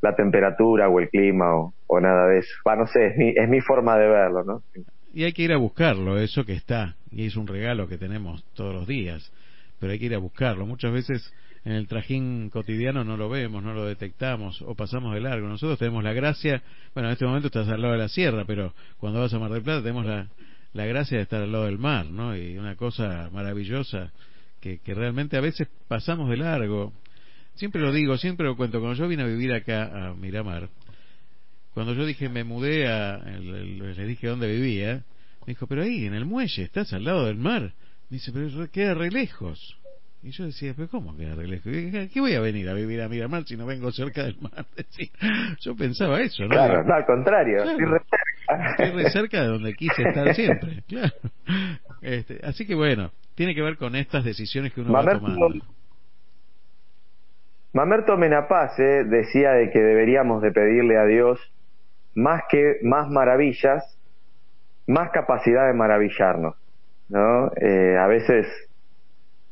la 0.00 0.14
temperatura 0.14 0.88
o 0.88 1.00
el 1.00 1.08
clima 1.08 1.56
o, 1.56 2.00
nada 2.00 2.28
de 2.28 2.38
eso. 2.38 2.54
Va, 2.68 2.76
no 2.76 2.86
sé, 2.86 3.06
es 3.06 3.16
mi, 3.16 3.30
es 3.30 3.48
mi 3.48 3.60
forma 3.60 3.98
de 3.98 4.08
verlo, 4.08 4.44
¿no? 4.44 4.62
Y 5.12 5.24
hay 5.24 5.32
que 5.32 5.42
ir 5.42 5.52
a 5.52 5.56
buscarlo, 5.56 6.18
eso 6.18 6.44
que 6.44 6.52
está, 6.52 6.94
y 7.16 7.24
es 7.24 7.36
un 7.36 7.46
regalo 7.46 7.88
que 7.88 7.96
tenemos 7.96 8.44
todos 8.52 8.74
los 8.74 8.86
días, 8.86 9.32
pero 9.80 9.90
hay 9.90 9.98
que 9.98 10.04
ir 10.04 10.14
a 10.14 10.18
buscarlo. 10.18 10.66
Muchas 10.66 10.92
veces 10.92 11.32
en 11.64 11.72
el 11.72 11.88
trajín 11.88 12.50
cotidiano 12.50 13.04
no 13.04 13.16
lo 13.16 13.30
vemos, 13.30 13.62
no 13.62 13.72
lo 13.72 13.86
detectamos 13.86 14.60
o 14.60 14.74
pasamos 14.74 15.14
de 15.14 15.22
largo. 15.22 15.48
Nosotros 15.48 15.78
tenemos 15.78 16.04
la 16.04 16.12
gracia, 16.12 16.62
bueno, 16.92 17.08
en 17.08 17.14
este 17.14 17.24
momento 17.24 17.46
estás 17.46 17.68
al 17.68 17.80
lado 17.80 17.94
de 17.94 18.00
la 18.00 18.08
sierra, 18.08 18.44
pero 18.44 18.74
cuando 18.98 19.20
vas 19.20 19.32
a 19.32 19.38
Mar 19.38 19.50
del 19.50 19.62
Plata 19.62 19.80
tenemos 19.80 20.04
la, 20.04 20.28
la 20.74 20.84
gracia 20.84 21.16
de 21.16 21.22
estar 21.22 21.40
al 21.40 21.50
lado 21.50 21.64
del 21.64 21.78
mar, 21.78 22.04
¿no? 22.04 22.36
Y 22.36 22.58
una 22.58 22.76
cosa 22.76 23.30
maravillosa 23.32 24.12
que, 24.60 24.80
que 24.80 24.92
realmente 24.92 25.38
a 25.38 25.40
veces 25.40 25.68
pasamos 25.88 26.28
de 26.28 26.36
largo. 26.36 26.92
Siempre 27.54 27.80
lo 27.80 27.92
digo, 27.92 28.18
siempre 28.18 28.44
lo 28.44 28.58
cuento. 28.58 28.78
Cuando 28.78 28.98
yo 28.98 29.08
vine 29.08 29.22
a 29.22 29.26
vivir 29.26 29.54
acá 29.54 30.08
a 30.08 30.14
Miramar, 30.14 30.68
cuando 31.72 31.94
yo 31.94 32.04
dije 32.04 32.28
me 32.28 32.44
mudé 32.44 32.88
a, 32.88 33.16
le 33.16 34.06
dije 34.06 34.26
dónde 34.26 34.52
vivía, 34.52 35.02
me 35.46 35.52
dijo, 35.52 35.66
pero 35.66 35.82
ahí 35.82 36.06
en 36.06 36.14
el 36.14 36.24
muelle, 36.24 36.64
estás 36.64 36.92
al 36.92 37.04
lado 37.04 37.26
del 37.26 37.36
mar. 37.36 37.72
Me 38.10 38.16
dice, 38.16 38.32
pero 38.32 38.48
queda 38.70 38.94
re 38.94 39.10
lejos. 39.10 39.78
Y 40.22 40.30
yo 40.30 40.44
decía, 40.44 40.72
pero 40.74 40.88
¿cómo 40.88 41.16
queda 41.16 41.36
re 41.36 41.46
lejos? 41.46 41.72
¿Qué 42.12 42.20
voy 42.20 42.34
a 42.34 42.40
venir 42.40 42.68
a 42.68 42.74
vivir 42.74 43.00
a 43.00 43.08
Miramar 43.08 43.44
si 43.44 43.56
no 43.56 43.64
vengo 43.64 43.92
cerca 43.92 44.24
del 44.24 44.36
mar? 44.40 44.66
Yo 45.60 45.76
pensaba 45.76 46.20
eso, 46.20 46.42
¿no? 46.42 46.48
Claro, 46.48 46.82
no, 46.82 46.94
al 46.94 47.06
contrario, 47.06 47.58
estoy 47.62 47.84
re 47.84 49.10
cerca. 49.10 49.42
de 49.42 49.48
donde 49.48 49.74
quise 49.74 50.02
estar 50.02 50.34
siempre, 50.34 50.82
claro. 50.88 51.14
Este, 52.02 52.40
así 52.42 52.66
que 52.66 52.74
bueno, 52.74 53.12
tiene 53.36 53.54
que 53.54 53.62
ver 53.62 53.76
con 53.76 53.94
estas 53.94 54.24
decisiones 54.24 54.72
que 54.72 54.80
uno 54.80 54.92
va 54.92 55.04
tomando. 55.04 55.64
Mamerto 57.72 58.16
Menapace 58.16 59.04
decía 59.04 59.52
de 59.52 59.70
que 59.70 59.78
deberíamos 59.78 60.42
de 60.42 60.50
pedirle 60.50 60.98
a 60.98 61.04
Dios 61.04 61.38
más 62.14 62.42
que 62.48 62.78
más 62.82 63.08
maravillas, 63.08 63.95
más 64.86 65.10
capacidad 65.10 65.66
de 65.66 65.74
maravillarnos, 65.74 66.54
¿no? 67.08 67.50
Eh, 67.56 67.96
a 67.98 68.06
veces 68.06 68.46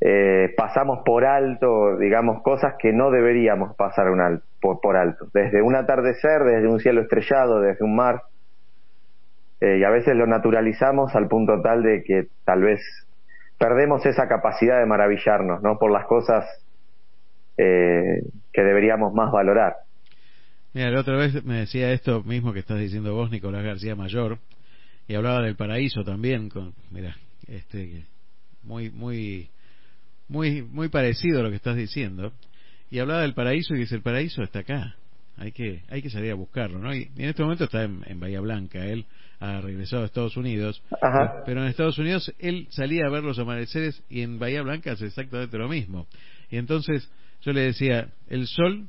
eh, 0.01 0.53
pasamos 0.57 1.01
por 1.05 1.25
alto, 1.25 1.97
digamos, 1.97 2.43
cosas 2.43 2.75
que 2.79 2.93
no 2.93 3.11
deberíamos 3.11 3.75
pasar 3.75 4.11
un 4.11 4.21
alto, 4.21 4.45
por, 4.61 4.97
alto, 4.97 5.29
desde 5.33 5.63
un 5.63 5.75
atardecer, 5.75 6.45
desde 6.45 6.69
un 6.69 6.81
cielo 6.81 7.03
estrellado, 7.03 7.61
desde 7.61 7.85
un 7.85 7.97
mar, 7.97 8.23
eh, 9.61 9.79
y 9.79 9.85
a 9.85 9.91
veces 9.91 10.15
lo 10.15 10.27
naturalizamos 10.27 11.15
al 11.15 11.29
punto 11.29 11.61
tal 11.63 11.83
de 11.83 12.03
que 12.03 12.27
tal 12.45 12.63
vez 12.63 12.81
perdemos 13.59 14.05
esa 14.05 14.29
capacidad 14.29 14.79
de 14.79 14.87
maravillarnos, 14.87 15.63
¿no? 15.63 15.79
Por 15.79 15.91
las 15.91 16.07
cosas 16.07 16.45
eh, 17.57 18.23
que 18.53 18.63
deberíamos 18.63 19.15
más 19.15 19.33
valorar. 19.33 19.77
Mira, 20.75 20.91
la 20.91 21.01
otra 21.01 21.17
vez 21.17 21.45
me 21.45 21.61
decía 21.61 21.93
esto 21.93 22.23
mismo 22.25 22.53
que 22.53 22.59
estás 22.59 22.79
diciendo 22.79 23.15
vos, 23.15 23.31
Nicolás 23.31 23.65
García 23.65 23.95
Mayor, 23.95 24.39
y 25.07 25.15
hablaba 25.15 25.43
del 25.43 25.57
paraíso 25.57 26.03
también, 26.03 26.49
con, 26.49 26.75
mira, 26.91 27.17
este, 27.47 28.07
muy, 28.63 28.91
muy, 28.91 29.49
muy, 30.29 30.63
muy 30.63 30.89
parecido 30.89 31.41
a 31.41 31.43
lo 31.43 31.51
que 31.51 31.57
estás 31.57 31.77
diciendo, 31.77 32.33
y 32.91 32.99
hablaba 32.99 33.23
del 33.23 33.35
paraíso 33.35 33.75
y 33.75 33.81
dice, 33.81 33.97
el 33.97 34.03
paraíso 34.03 34.43
está 34.43 34.61
acá, 34.61 34.97
hay 35.37 35.53
que, 35.53 35.83
hay 35.89 36.01
que 36.01 36.11
salir 36.11 36.31
a 36.31 36.35
buscarlo, 36.35 36.79
¿no? 36.79 36.95
Y, 36.95 37.11
en 37.17 37.29
este 37.29 37.43
momento 37.43 37.65
está 37.65 37.83
en, 37.83 38.03
en, 38.07 38.21
Bahía 38.21 38.41
Blanca, 38.41 38.85
él 38.87 39.05
ha 39.41 39.61
regresado 39.61 40.03
a 40.03 40.07
Estados 40.07 40.37
Unidos, 40.37 40.83
pero 41.45 41.63
en 41.63 41.69
Estados 41.69 41.99
Unidos 41.99 42.33
él 42.39 42.67
salía 42.71 43.07
a 43.07 43.11
ver 43.11 43.25
los 43.25 43.39
amaneceres 43.39 44.03
y 44.09 44.23
en 44.23 44.39
Bahía 44.39 44.63
Blanca 44.63 44.93
hace 44.93 45.07
exactamente 45.07 45.59
lo 45.59 45.69
mismo. 45.69 46.07
Y 46.51 46.57
entonces 46.57 47.11
yo 47.43 47.53
le 47.53 47.63
decía, 47.63 48.09
el 48.29 48.47
sol 48.47 48.89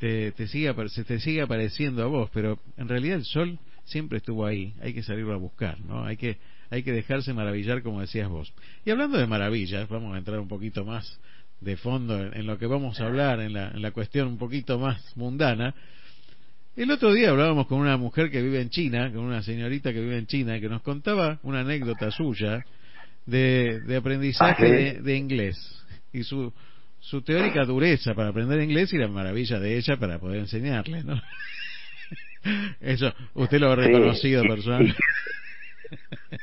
te, 0.00 0.32
te 0.32 0.48
sigue, 0.48 0.74
se 0.88 1.04
te 1.04 1.20
sigue 1.20 1.42
apareciendo 1.42 2.02
a 2.02 2.06
vos, 2.06 2.30
pero 2.32 2.58
en 2.76 2.88
realidad 2.88 3.18
el 3.18 3.24
sol 3.24 3.58
siempre 3.92 4.18
estuvo 4.18 4.44
ahí, 4.46 4.74
hay 4.80 4.92
que 4.94 5.02
salirlo 5.02 5.34
a 5.34 5.36
buscar, 5.36 5.80
¿no? 5.80 6.04
Hay 6.04 6.16
que, 6.16 6.38
hay 6.70 6.82
que 6.82 6.92
dejarse 6.92 7.32
maravillar 7.32 7.82
como 7.82 8.00
decías 8.00 8.28
vos. 8.28 8.52
Y 8.84 8.90
hablando 8.90 9.18
de 9.18 9.26
maravillas, 9.26 9.88
vamos 9.88 10.14
a 10.14 10.18
entrar 10.18 10.40
un 10.40 10.48
poquito 10.48 10.84
más 10.84 11.20
de 11.60 11.76
fondo 11.76 12.18
en, 12.18 12.46
lo 12.46 12.58
que 12.58 12.66
vamos 12.66 13.00
a 13.00 13.06
hablar, 13.06 13.40
en 13.40 13.52
la, 13.52 13.68
en 13.68 13.82
la 13.82 13.92
cuestión 13.92 14.26
un 14.26 14.38
poquito 14.38 14.78
más 14.78 15.16
mundana. 15.16 15.74
El 16.74 16.90
otro 16.90 17.12
día 17.12 17.30
hablábamos 17.30 17.66
con 17.66 17.78
una 17.78 17.96
mujer 17.96 18.30
que 18.30 18.42
vive 18.42 18.60
en 18.60 18.70
China, 18.70 19.12
con 19.12 19.20
una 19.20 19.42
señorita 19.42 19.92
que 19.92 20.00
vive 20.00 20.18
en 20.18 20.26
China, 20.26 20.58
que 20.58 20.68
nos 20.68 20.82
contaba 20.82 21.38
una 21.42 21.60
anécdota 21.60 22.10
suya 22.10 22.64
de, 23.26 23.80
de 23.86 23.96
aprendizaje 23.96 24.66
ah, 24.66 24.70
de, 24.70 25.02
de 25.02 25.16
inglés 25.16 25.56
y 26.12 26.24
su, 26.24 26.52
su 26.98 27.22
teórica 27.22 27.64
dureza 27.64 28.14
para 28.14 28.30
aprender 28.30 28.60
inglés 28.60 28.92
y 28.92 28.98
la 28.98 29.08
maravilla 29.08 29.58
de 29.58 29.76
ella 29.76 29.96
para 29.98 30.18
poder 30.18 30.40
enseñarle, 30.40 31.04
¿no? 31.04 31.20
Eso, 32.80 33.12
usted 33.34 33.58
lo 33.58 33.70
ha 33.70 33.76
reconocido 33.76 34.42
personalmente. 34.42 34.98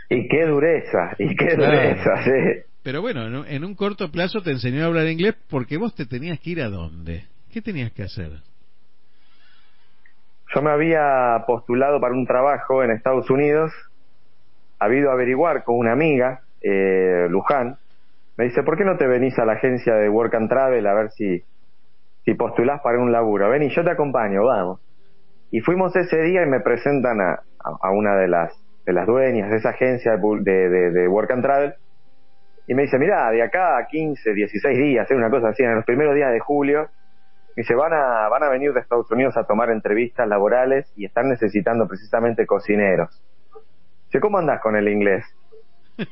Y, 0.10 0.28
qué 0.28 0.46
dureza, 0.46 1.16
y 1.18 1.36
qué 1.36 1.56
dureza, 1.56 2.24
sí. 2.24 2.32
Pero 2.84 3.02
bueno, 3.02 3.46
en 3.46 3.64
un 3.64 3.76
corto 3.76 4.10
plazo 4.12 4.42
te 4.42 4.52
enseñó 4.52 4.84
a 4.84 4.88
hablar 4.88 5.08
inglés 5.08 5.36
porque 5.50 5.78
vos 5.78 5.94
te 5.96 6.06
tenías 6.06 6.40
que 6.40 6.52
ir 6.52 6.62
a 6.62 6.70
dónde. 6.70 7.26
¿Qué 7.52 7.62
tenías 7.62 7.92
que 7.92 8.04
hacer? 8.04 8.32
Yo 10.54 10.62
me 10.62 10.72
había 10.72 11.44
postulado 11.46 12.00
para 12.00 12.14
un 12.14 12.26
trabajo 12.26 12.84
en 12.84 12.92
Estados 12.92 13.30
Unidos, 13.30 13.72
habido 14.80 15.12
averiguar 15.12 15.64
con 15.64 15.78
una 15.78 15.92
amiga, 15.92 16.42
eh, 16.62 17.28
Luján, 17.30 17.78
me 18.38 18.46
dice, 18.46 18.64
¿por 18.64 18.78
qué 18.78 18.86
no 18.86 18.98
te 18.98 19.06
venís 19.06 19.38
a 19.38 19.46
la 19.46 19.54
agencia 19.54 19.96
de 19.96 20.10
Work 20.10 20.34
and 20.36 20.50
Travel 20.50 20.88
a 20.88 20.94
ver 20.94 21.12
si, 21.12 21.44
si 22.24 22.34
postulás 22.34 22.82
para 22.82 23.00
un 23.00 23.12
laburo? 23.12 23.50
Ven 23.50 23.64
y 23.64 23.70
yo 23.70 23.84
te 23.84 23.92
acompaño, 23.92 24.44
vamos. 24.46 24.80
Y 25.52 25.62
fuimos 25.62 25.96
ese 25.96 26.22
día 26.22 26.44
y 26.44 26.50
me 26.50 26.60
presentan 26.60 27.20
a, 27.22 27.42
a 27.82 27.92
una 27.92 28.16
de 28.16 28.28
las, 28.28 28.54
de 28.86 28.94
las 28.94 29.08
dueñas 29.08 29.50
de 29.50 29.58
esa 29.58 29.70
agencia 29.70 30.18
de, 30.18 30.70
de, 30.70 30.92
de 30.92 31.08
Work 31.08 31.32
and 31.32 31.44
Travel 31.44 31.74
y 32.70 32.76
me 32.76 32.84
dice, 32.84 33.00
mira, 33.00 33.32
de 33.32 33.42
acá 33.42 33.80
a 33.80 33.88
15, 33.88 34.32
16 34.32 34.78
días, 34.78 35.10
es 35.10 35.18
una 35.18 35.32
cosa 35.32 35.50
así, 35.50 35.64
en 35.64 35.74
los 35.74 35.86
primeros 35.86 36.14
días 36.14 36.32
de 36.32 36.40
julio, 36.40 36.88
dice, 37.56 37.74
van 37.74 37.94
a, 37.94 38.30
van 38.30 38.44
a 38.44 38.50
venir 38.50 38.74
de 38.74 38.80
Estados 38.80 39.10
Unidos 39.10 39.36
a 39.38 39.46
tomar 39.46 39.72
entrevistas 39.72 40.28
laborales 40.28 40.94
y 40.96 41.06
están 41.06 41.30
necesitando 41.30 41.88
precisamente 41.88 42.46
cocineros. 42.46 43.10
Dice, 44.06 44.20
¿cómo 44.20 44.38
andás 44.38 44.62
con 44.62 44.76
el 44.76 44.88
inglés? 44.88 45.26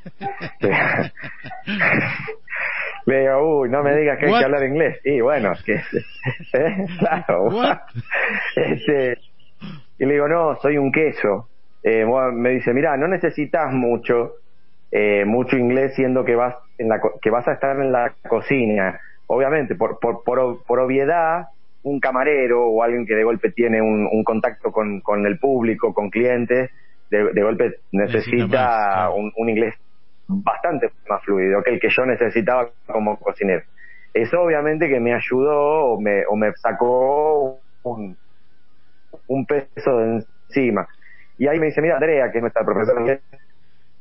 Le 3.05 3.19
digo, 3.19 3.59
uy, 3.59 3.69
no 3.69 3.83
me 3.83 3.95
digas 3.95 4.17
que 4.17 4.25
hay 4.25 4.39
que 4.39 4.45
hablar 4.45 4.63
inglés. 4.63 4.99
Y 5.05 5.21
bueno, 5.21 5.53
que 5.63 5.75
¿eh? 5.75 6.87
claro. 6.99 7.49
Este, 8.55 9.19
y 9.99 10.05
le 10.05 10.13
digo, 10.13 10.27
no, 10.27 10.55
soy 10.57 10.77
un 10.77 10.91
queso. 10.91 11.47
Eh, 11.83 12.05
me 12.33 12.49
dice, 12.51 12.73
mira, 12.73 12.97
no 12.97 13.07
necesitas 13.07 13.71
mucho, 13.71 14.33
eh, 14.91 15.25
mucho 15.25 15.57
inglés 15.57 15.93
siendo 15.95 16.25
que 16.25 16.35
vas 16.35 16.55
en 16.77 16.89
la 16.89 16.99
que 17.21 17.29
vas 17.29 17.47
a 17.47 17.53
estar 17.53 17.79
en 17.79 17.91
la 17.91 18.13
cocina. 18.27 18.99
Obviamente, 19.27 19.75
por, 19.75 19.99
por, 19.99 20.23
por, 20.23 20.79
obviedad, 20.79 21.47
un 21.83 21.99
camarero 21.99 22.65
o 22.65 22.83
alguien 22.83 23.05
que 23.05 23.15
de 23.15 23.23
golpe 23.23 23.51
tiene 23.51 23.81
un, 23.81 24.07
un 24.11 24.23
contacto 24.23 24.71
con, 24.71 25.01
con 25.01 25.25
el 25.25 25.39
público, 25.39 25.93
con 25.93 26.09
clientes, 26.09 26.71
de, 27.09 27.41
golpe 27.41 27.75
necesita 27.91 29.09
un, 29.11 29.49
inglés 29.49 29.75
bastante 30.27 30.89
más 31.09 31.23
fluido 31.23 31.63
que 31.63 31.71
el 31.71 31.79
que 31.79 31.89
yo 31.89 32.05
necesitaba 32.05 32.69
como 32.85 33.17
cocinero. 33.17 33.63
Eso 34.13 34.41
obviamente 34.41 34.89
que 34.89 34.99
me 34.99 35.13
ayudó 35.13 35.93
o 35.93 36.01
me, 36.01 36.25
o 36.25 36.35
me 36.35 36.51
sacó 36.53 37.59
un, 37.83 38.17
un 39.27 39.45
peso 39.45 39.97
de 39.97 40.23
encima. 40.49 40.87
Y 41.37 41.47
ahí 41.47 41.59
me 41.59 41.67
dice, 41.67 41.81
mira 41.81 41.95
Andrea, 41.95 42.31
que 42.31 42.39
es 42.39 42.41
nuestra 42.41 42.65
profesora, 42.65 43.19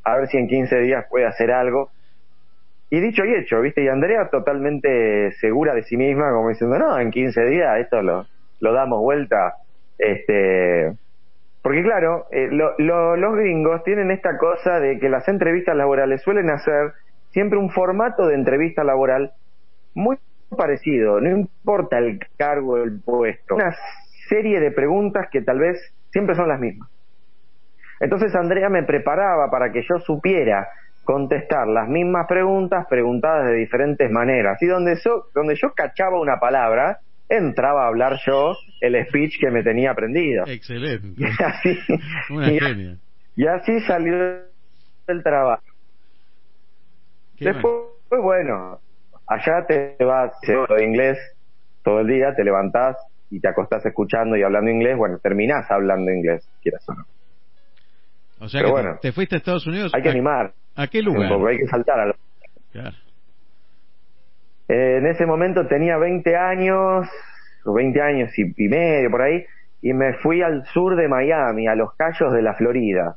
a 0.04 0.16
ver 0.16 0.28
si 0.28 0.38
en 0.38 0.48
15 0.48 0.78
días 0.80 1.06
puede 1.10 1.26
hacer 1.26 1.50
algo. 1.50 1.90
Y 2.88 3.00
dicho 3.00 3.24
y 3.24 3.34
hecho, 3.34 3.60
¿viste? 3.60 3.82
Y 3.82 3.88
Andrea 3.88 4.28
totalmente 4.30 5.32
segura 5.40 5.74
de 5.74 5.82
sí 5.82 5.96
misma, 5.96 6.30
como 6.30 6.48
diciendo, 6.50 6.78
no, 6.78 6.98
en 6.98 7.10
15 7.10 7.44
días 7.46 7.78
esto 7.80 8.00
lo, 8.02 8.26
lo 8.60 8.72
damos 8.72 9.00
vuelta. 9.00 9.54
Este, 9.98 10.92
porque 11.62 11.82
claro, 11.82 12.26
eh, 12.30 12.48
los 12.48 13.36
gringos 13.36 13.82
tienen 13.82 14.12
esta 14.12 14.38
cosa 14.38 14.78
de 14.78 15.00
que 15.00 15.08
las 15.08 15.26
entrevistas 15.26 15.74
laborales 15.74 16.22
suelen 16.22 16.48
hacer 16.48 16.92
siempre 17.30 17.58
un 17.58 17.70
formato 17.70 18.28
de 18.28 18.36
entrevista 18.36 18.84
laboral 18.84 19.32
muy 19.92 20.16
parecido, 20.56 21.20
no 21.20 21.28
importa 21.28 21.98
el 21.98 22.20
cargo, 22.36 22.76
el 22.76 23.00
puesto, 23.00 23.56
serie 24.28 24.60
de 24.60 24.70
preguntas 24.70 25.28
que 25.30 25.42
tal 25.42 25.58
vez 25.58 25.78
siempre 26.10 26.34
son 26.34 26.48
las 26.48 26.60
mismas. 26.60 26.88
Entonces 28.00 28.34
Andrea 28.34 28.68
me 28.68 28.82
preparaba 28.82 29.50
para 29.50 29.72
que 29.72 29.82
yo 29.82 29.98
supiera 30.00 30.68
contestar 31.04 31.68
las 31.68 31.88
mismas 31.88 32.26
preguntas 32.26 32.86
preguntadas 32.88 33.46
de 33.46 33.54
diferentes 33.54 34.10
maneras 34.10 34.60
y 34.60 34.66
donde 34.66 34.96
yo, 35.02 35.26
donde 35.34 35.54
yo 35.54 35.72
cachaba 35.72 36.20
una 36.20 36.38
palabra, 36.38 36.98
entraba 37.28 37.84
a 37.84 37.88
hablar 37.88 38.18
yo 38.26 38.56
el 38.80 39.06
speech 39.06 39.38
que 39.40 39.50
me 39.50 39.62
tenía 39.62 39.92
aprendido. 39.92 40.44
Excelente. 40.46 41.08
Y 41.16 41.24
así, 41.42 41.78
Una 42.30 42.46
genia. 42.48 42.96
Y 43.36 43.46
así 43.46 43.80
salió 43.80 44.42
el 45.06 45.22
trabajo. 45.22 45.62
Después, 47.38 47.74
pues 48.08 48.22
bueno, 48.22 48.80
allá 49.26 49.66
te 49.66 49.96
vas 50.04 50.32
de 50.40 50.84
inglés 50.84 51.18
todo 51.82 52.00
el 52.00 52.06
día, 52.08 52.34
te 52.34 52.44
levantás 52.44 52.96
y 53.30 53.40
te 53.40 53.48
acostás 53.48 53.84
escuchando 53.86 54.36
y 54.36 54.42
hablando 54.42 54.70
inglés, 54.70 54.96
bueno, 54.96 55.18
terminás 55.22 55.70
hablando 55.70 56.10
inglés, 56.12 56.48
quieras 56.62 56.84
o 56.88 56.94
no. 56.94 57.04
O 58.38 58.48
sea 58.48 58.60
Pero 58.60 58.74
que 58.74 58.82
bueno. 58.82 58.98
te, 59.00 59.12
fuiste 59.12 59.34
a 59.36 59.38
Estados 59.38 59.66
Unidos. 59.66 59.92
Hay 59.94 60.02
que 60.02 60.08
¿A- 60.08 60.12
animar. 60.12 60.52
¿A 60.74 60.86
qué 60.88 61.02
lugar? 61.02 61.28
poco, 61.30 61.46
hay 61.46 61.58
que 61.58 61.66
saltar 61.66 62.00
a 62.00 62.06
lo- 62.06 62.14
Claro. 62.72 62.96
Eh, 64.68 64.96
en 64.98 65.06
ese 65.06 65.24
momento 65.26 65.66
tenía 65.66 65.96
20 65.96 66.36
años, 66.36 67.08
o 67.64 67.72
20 67.72 68.00
años 68.02 68.36
y, 68.38 68.42
y 68.56 68.68
medio 68.68 69.10
por 69.10 69.22
ahí, 69.22 69.44
y 69.80 69.92
me 69.94 70.14
fui 70.14 70.42
al 70.42 70.66
sur 70.66 70.96
de 70.96 71.08
Miami, 71.08 71.66
a 71.68 71.74
los 71.74 71.94
Cayos 71.96 72.32
de 72.32 72.42
la 72.42 72.54
Florida, 72.54 73.16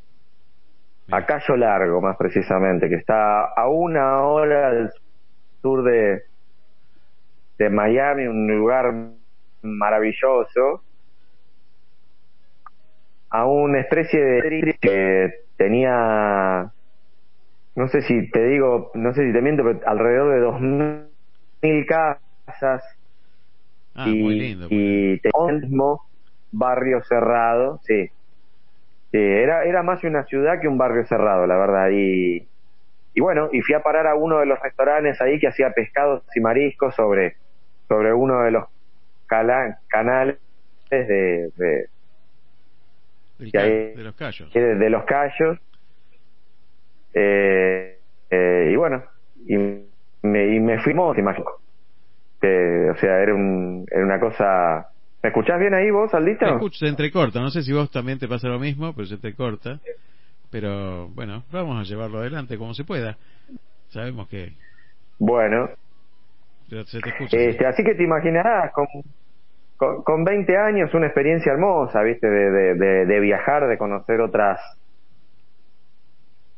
a 1.12 1.26
Cayo 1.26 1.55
Largo 1.55 2.01
más 2.01 2.16
precisamente, 2.18 2.88
que 2.88 2.95
está 2.95 3.45
a 3.45 3.68
una 3.68 4.22
hora 4.22 4.70
al 4.70 4.91
sur 5.62 5.84
de, 5.84 6.22
de 7.57 7.70
Miami, 7.72 8.28
un 8.28 8.47
lugar 8.47 8.93
maravilloso, 9.62 10.84
a 13.30 13.45
una 13.45 13.80
especie 13.80 14.24
de 14.24 14.78
que 14.82 15.34
tenía, 15.57 16.74
no 17.76 17.88
sé 17.89 18.01
si 18.01 18.30
te 18.32 18.45
digo, 18.47 18.91
no 18.95 19.14
sé 19.14 19.28
si 19.28 19.34
te 19.34 19.41
miento, 19.41 19.64
pero 19.64 19.80
alrededor 19.86 20.34
de 20.34 20.39
2.000 20.39 21.86
casas, 21.86 22.84
Ah, 23.95 24.07
y, 24.07 24.24
muy 24.24 24.36
lindo. 24.36 24.68
y 24.70 25.20
tenía 25.20 25.49
el 25.49 25.62
mismo 25.62 26.01
barrio 26.51 27.01
cerrado, 27.03 27.80
sí. 27.84 28.10
Sí, 29.12 29.18
era, 29.18 29.66
era 29.66 29.82
más 29.84 30.03
una 30.03 30.24
ciudad 30.26 30.62
que 30.62 30.68
un 30.68 30.78
barrio 30.78 31.05
cerrado, 31.05 31.47
la 31.47 31.57
verdad. 31.57 31.89
Y, 31.91 32.47
y 33.14 33.22
bueno, 33.22 33.49
y 33.51 33.62
fui 33.62 33.76
a 33.76 33.82
parar 33.82 34.07
a 34.07 34.16
uno 34.16 34.39
de 34.39 34.45
los 34.45 34.60
restaurantes 34.62 35.20
ahí 35.20 35.39
que 35.39 35.47
hacía 35.47 35.72
pescados 35.72 36.24
y 36.36 36.39
mariscos 36.39 36.95
sobre, 36.95 37.38
sobre 37.88 38.14
uno 38.14 38.41
de 38.43 38.51
los 38.51 38.66
cala- 39.30 39.80
canales 39.88 40.39
de, 40.89 41.51
de, 41.55 41.88
Del 43.38 43.51
que 43.51 43.57
ca- 43.57 43.63
hay- 43.63 43.95
de 43.95 44.03
los 44.03 44.15
callos. 44.15 44.53
de, 44.53 44.75
de 44.75 44.89
los 44.89 45.05
Cayos. 45.05 45.57
Eh, 47.13 47.99
eh, 48.30 48.69
y 48.71 48.75
bueno, 48.75 49.03
y 49.45 49.57
me, 50.23 50.55
y 50.55 50.59
me 50.59 50.77
te 50.84 50.91
imagino. 50.91 51.45
Que, 52.41 52.89
o 52.91 52.95
sea, 52.97 53.21
era, 53.21 53.34
un, 53.34 53.86
era 53.91 54.03
una 54.03 54.19
cosa... 54.19 54.88
¿Me 55.21 55.30
escuchás 55.30 55.59
bien 55.59 55.73
ahí 55.73 55.91
vos, 55.91 56.13
Aldito? 56.13 56.45
Te 56.45 56.51
escucho, 56.51 56.77
se 56.80 56.88
entrecorta. 56.88 57.41
No 57.41 57.49
sé 57.49 57.61
si 57.61 57.73
vos 57.73 57.91
también 57.91 58.19
te 58.19 58.27
pasa 58.27 58.47
lo 58.47 58.59
mismo, 58.59 58.93
pero 58.95 59.05
se 59.05 59.15
entrecorta. 59.15 59.80
Pero 60.49 61.09
bueno, 61.09 61.43
vamos 61.51 61.77
a 61.80 61.84
llevarlo 61.84 62.19
adelante 62.19 62.57
como 62.57 62.73
se 62.73 62.86
pueda. 62.86 63.17
Sabemos 63.89 64.27
que 64.30 64.53
Bueno, 65.19 65.69
pero 66.69 66.86
se 66.86 67.01
te 67.01 67.09
escucha. 67.09 67.38
Este, 67.38 67.65
así 67.65 67.84
que 67.84 67.95
te 67.95 68.03
imaginarás, 68.03 68.71
con, 68.71 68.88
con, 69.80 70.03
con 70.03 70.25
20 70.25 70.57
años, 70.57 70.93
una 70.93 71.05
experiencia 71.05 71.53
hermosa, 71.53 72.01
¿viste? 72.03 72.30
De, 72.30 72.75
de, 72.75 73.05
de, 73.05 73.19
viajar, 73.21 73.65
de 73.67 73.77
conocer 73.77 74.19
otras 74.19 74.59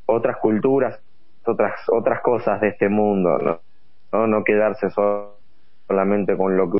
otras 0.08 0.38
culturas, 0.38 1.00
otras 1.46 1.74
otras 1.88 2.22
cosas 2.22 2.60
de 2.62 2.70
este 2.70 2.90
mundo, 2.90 3.38
¿no? 4.12 4.28
No, 4.28 4.44
quedarse 4.44 4.90
so- 4.90 5.38
solamente 5.88 6.36
con 6.36 6.58
lo 6.58 6.72
que... 6.72 6.80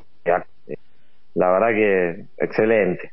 La 1.36 1.52
verdad 1.52 1.70
que 1.70 2.26
excelente. 2.38 3.12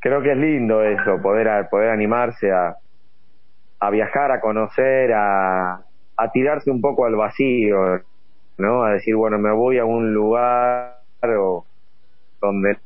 Creo 0.00 0.20
que 0.20 0.32
es 0.32 0.36
lindo 0.36 0.82
eso, 0.82 1.22
poder, 1.22 1.68
poder 1.70 1.90
animarse 1.90 2.50
a, 2.50 2.76
a 3.78 3.90
viajar, 3.90 4.32
a 4.32 4.40
conocer, 4.40 5.12
a, 5.14 5.84
a 6.16 6.32
tirarse 6.32 6.70
un 6.70 6.80
poco 6.80 7.06
al 7.06 7.14
vacío, 7.16 8.02
¿no? 8.58 8.82
A 8.82 8.92
decir, 8.94 9.14
bueno, 9.14 9.38
me 9.38 9.52
voy 9.52 9.78
a 9.78 9.84
un 9.84 10.12
lugar 10.12 10.96
o 11.38 11.69
donde 12.40 12.78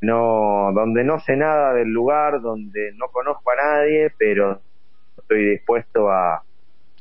no 0.00 0.72
donde 0.74 1.04
no 1.04 1.20
sé 1.20 1.36
nada 1.36 1.72
del 1.74 1.88
lugar, 1.88 2.40
donde 2.40 2.92
no 2.96 3.08
conozco 3.08 3.50
a 3.52 3.56
nadie, 3.56 4.12
pero 4.18 4.60
estoy 5.16 5.50
dispuesto 5.50 6.10
a 6.10 6.42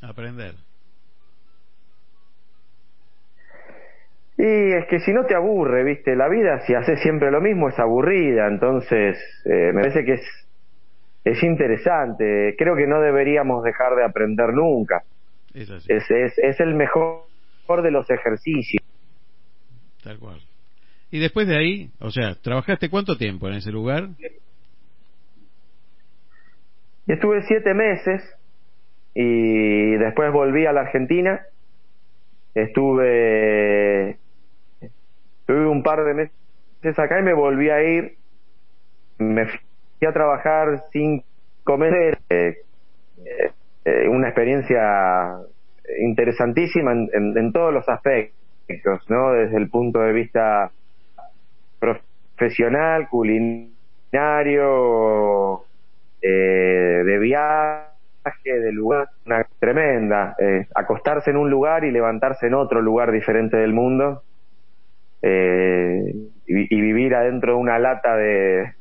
Aprender. 0.01 0.55
y 4.38 4.74
es 4.74 4.88
que 4.88 4.99
si 5.01 5.14
no 5.14 5.26
te 5.26 5.36
aburre, 5.36 5.84
¿viste? 5.84 6.16
La 6.16 6.28
vida 6.28 6.62
si 6.66 6.74
haces 6.74 6.99
siempre 7.01 7.30
lo 7.30 7.41
mismo 7.41 7.70
es 7.70 7.78
aburrida, 7.78 8.47
entonces 8.47 9.18
eh, 9.45 9.72
me 9.72 9.82
parece 9.82 10.03
que 10.03 10.14
es 10.14 10.47
es 11.24 11.43
interesante. 11.43 12.55
Creo 12.57 12.76
que 12.76 12.88
no 12.88 12.99
deberíamos 12.99 13.64
dejar 13.64 13.95
de 13.95 14.03
aprender 14.03 14.53
nunca. 14.53 15.03
Es 15.53 15.70
Es 15.70 16.09
es 16.09 16.38
es 16.39 16.59
el 16.59 16.74
mejor 16.74 17.26
de 17.84 17.91
los 17.91 18.09
ejercicios. 18.09 18.84
tal 20.03 20.18
cual. 20.18 20.39
Y 21.12 21.20
después 21.20 21.47
de 21.47 21.57
ahí, 21.57 21.91
o 21.99 22.09
sea, 22.09 22.36
¿trabajaste 22.41 22.89
cuánto 22.89 23.18
tiempo 23.18 23.47
en 23.47 23.55
ese 23.55 23.72
lugar? 23.72 24.09
Estuve 27.05 27.41
siete 27.43 27.74
meses 27.74 28.24
y 29.14 29.91
después 29.97 30.32
volví 30.32 30.66
a 30.66 30.72
la 30.74 30.82
Argentina. 30.82 31.41
Estuve, 32.53 34.12
estuve 35.41 35.68
un 35.68 35.84
par 35.84 36.03
de 36.05 36.14
meses 36.14 36.99
acá 36.99 37.20
y 37.20 37.24
me 37.24 37.34
volví 37.34 37.70
a 37.70 37.84
ir. 37.84 38.18
Me 39.20 39.45
fui 39.47 40.07
a 40.07 40.14
trabajar 40.14 40.84
cinco 40.91 41.78
meses. 41.78 42.18
eh, 42.30 42.55
eh, 43.26 43.51
eh, 43.86 44.07
una 44.07 44.28
experiencia 44.30 45.34
interesantísima 45.99 46.91
en, 46.93 47.09
en- 47.14 47.38
en 47.38 47.51
todos 47.51 47.74
los 47.74 47.88
aspectos, 47.89 48.36
¿no? 49.09 49.34
Desde 49.34 49.57
el 49.57 49.70
punto 49.70 49.99
de 49.99 50.14
vista 50.14 50.72
profesional, 51.82 53.09
culinario, 53.09 53.71
eh, 56.21 57.01
de 57.05 57.19
viaje, 57.19 57.89
de 58.45 58.71
lugar, 58.71 59.09
una 59.25 59.45
tremenda. 59.59 60.36
Eh, 60.39 60.67
acostarse 60.75 61.32
en 61.32 61.38
un 61.38 61.49
lugar 61.49 61.84
y 61.84 61.91
levantarse 61.91 62.47
en 62.47 62.53
otro 62.55 62.82
lugar 62.82 63.11
diferente 63.11 63.57
del 63.57 63.73
mundo. 63.73 64.23
eh, 65.21 66.13
y, 66.47 66.75
y 66.77 66.82
vivir 66.82 67.15
adentro 67.15 67.53
de 67.53 67.59
una 67.59 67.79
lata 67.79 68.15
de, 68.17 68.73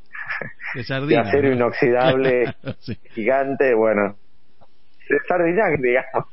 De 0.75 0.85
de 1.07 1.19
sardina. 1.19 1.21
acero 1.21 1.49
¿no? 1.49 1.55
inoxidable 1.55 2.55
sí. 2.81 2.97
gigante, 3.15 3.75
bueno, 3.75 4.17
de 5.09 5.19
sardinac, 5.29 5.81
digamos. 5.81 6.27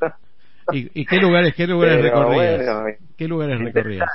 ¿Y, 0.70 0.92
y 1.02 1.06
qué 1.06 1.18
lugares, 1.20 1.54
qué 1.56 1.68
lugares 1.68 2.00
Pero 2.02 2.04
recorrías? 2.04 2.58
bueno, 2.66 2.84
¿Qué 3.18 3.28
lugares 3.28 3.60
recorrías? 3.60 4.10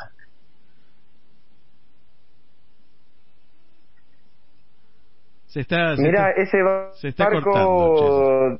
Se 5.52 5.60
está, 5.60 5.94
se 5.96 6.02
Mira, 6.02 6.30
está- 6.30 6.42
ese 6.42 6.62
ba- 6.62 6.90
se 6.94 7.08
está 7.08 7.24
barco 7.24 7.50
cortando, 7.50 8.58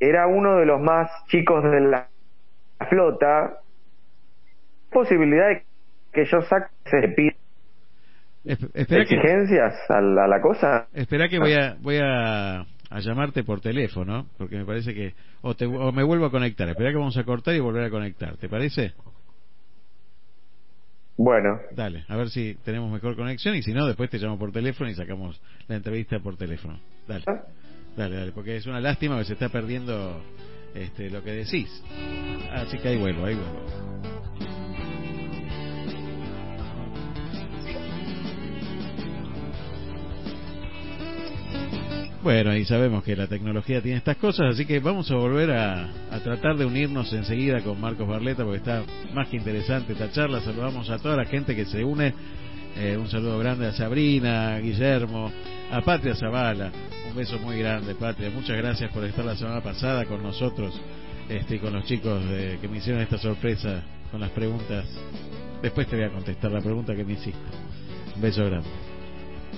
era 0.00 0.26
uno 0.26 0.56
de 0.56 0.64
los 0.64 0.80
más 0.80 1.10
chicos 1.28 1.62
de 1.62 1.80
la 1.82 2.08
flota. 2.88 3.58
Posibilidad 4.90 5.48
de 5.48 5.64
que 6.14 6.24
yo 6.24 6.40
saque 6.40 6.68
ese 6.86 7.08
pi- 7.08 7.36
Esp- 8.46 8.70
espera 8.72 9.04
que, 9.04 9.14
exigencias 9.16 9.74
a 9.90 10.00
la, 10.00 10.24
a 10.24 10.28
la 10.28 10.40
cosa. 10.40 10.88
espera 10.94 11.28
que 11.28 11.38
voy 11.38 11.52
a, 11.52 11.76
voy 11.82 11.98
a, 12.02 12.60
a 12.60 13.00
llamarte 13.00 13.44
por 13.44 13.60
teléfono, 13.60 14.24
porque 14.38 14.56
me 14.56 14.64
parece 14.64 14.94
que, 14.94 15.12
o, 15.42 15.54
te, 15.54 15.66
o 15.66 15.92
me 15.92 16.02
vuelvo 16.02 16.24
a 16.24 16.30
conectar. 16.30 16.66
Espera 16.66 16.92
que 16.92 16.96
vamos 16.96 17.18
a 17.18 17.24
cortar 17.24 17.54
y 17.54 17.60
volver 17.60 17.84
a 17.84 17.90
conectar. 17.90 18.38
¿Te 18.38 18.48
parece? 18.48 18.94
Bueno, 21.18 21.60
Dale, 21.74 22.04
a 22.08 22.16
ver 22.16 22.28
si 22.28 22.56
tenemos 22.62 22.92
mejor 22.92 23.16
conexión 23.16 23.56
y 23.56 23.62
si 23.62 23.72
no, 23.72 23.86
después 23.86 24.10
te 24.10 24.18
llamo 24.18 24.38
por 24.38 24.52
teléfono 24.52 24.90
y 24.90 24.94
sacamos 24.94 25.40
la 25.66 25.76
entrevista 25.76 26.18
por 26.20 26.36
teléfono. 26.36 26.78
Dale, 27.08 27.24
dale, 27.96 28.16
dale, 28.16 28.32
porque 28.32 28.56
es 28.56 28.66
una 28.66 28.80
lástima 28.80 29.18
que 29.18 29.24
se 29.24 29.32
está 29.32 29.48
perdiendo 29.48 30.22
este, 30.74 31.10
lo 31.10 31.22
que 31.22 31.32
decís. 31.32 31.82
Así 32.52 32.78
que 32.78 32.88
ahí 32.88 32.98
vuelvo, 32.98 33.24
ahí 33.24 33.34
vuelvo. 33.34 34.15
Bueno, 42.26 42.56
y 42.56 42.64
sabemos 42.64 43.04
que 43.04 43.14
la 43.14 43.28
tecnología 43.28 43.80
tiene 43.80 43.98
estas 43.98 44.16
cosas, 44.16 44.52
así 44.52 44.66
que 44.66 44.80
vamos 44.80 45.08
a 45.12 45.14
volver 45.14 45.52
a, 45.52 45.88
a 46.10 46.18
tratar 46.24 46.56
de 46.56 46.64
unirnos 46.64 47.12
enseguida 47.12 47.60
con 47.60 47.80
Marcos 47.80 48.08
Barleta, 48.08 48.42
porque 48.42 48.56
está 48.58 48.82
más 49.14 49.28
que 49.28 49.36
interesante 49.36 49.92
esta 49.92 50.10
charla. 50.10 50.40
Saludamos 50.40 50.90
a 50.90 50.98
toda 50.98 51.14
la 51.16 51.24
gente 51.26 51.54
que 51.54 51.64
se 51.66 51.84
une. 51.84 52.12
Eh, 52.78 52.96
un 52.96 53.08
saludo 53.08 53.38
grande 53.38 53.68
a 53.68 53.72
Sabrina, 53.74 54.56
a 54.56 54.58
Guillermo, 54.58 55.30
a 55.70 55.80
Patria 55.82 56.16
Zavala. 56.16 56.72
Un 57.08 57.14
beso 57.14 57.38
muy 57.38 57.60
grande, 57.60 57.94
Patria. 57.94 58.28
Muchas 58.30 58.56
gracias 58.56 58.90
por 58.90 59.04
estar 59.04 59.24
la 59.24 59.36
semana 59.36 59.60
pasada 59.60 60.04
con 60.06 60.20
nosotros 60.20 60.74
este, 61.28 61.60
con 61.60 61.74
los 61.74 61.84
chicos 61.84 62.28
de- 62.28 62.58
que 62.60 62.66
me 62.66 62.78
hicieron 62.78 63.00
esta 63.02 63.18
sorpresa 63.18 63.84
con 64.10 64.20
las 64.20 64.30
preguntas. 64.30 64.84
Después 65.62 65.86
te 65.86 65.94
voy 65.94 66.06
a 66.06 66.10
contestar 66.10 66.50
la 66.50 66.60
pregunta 66.60 66.92
que 66.96 67.04
me 67.04 67.12
hiciste. 67.12 67.38
Un 68.16 68.20
beso 68.20 68.44
grande. 68.44 68.66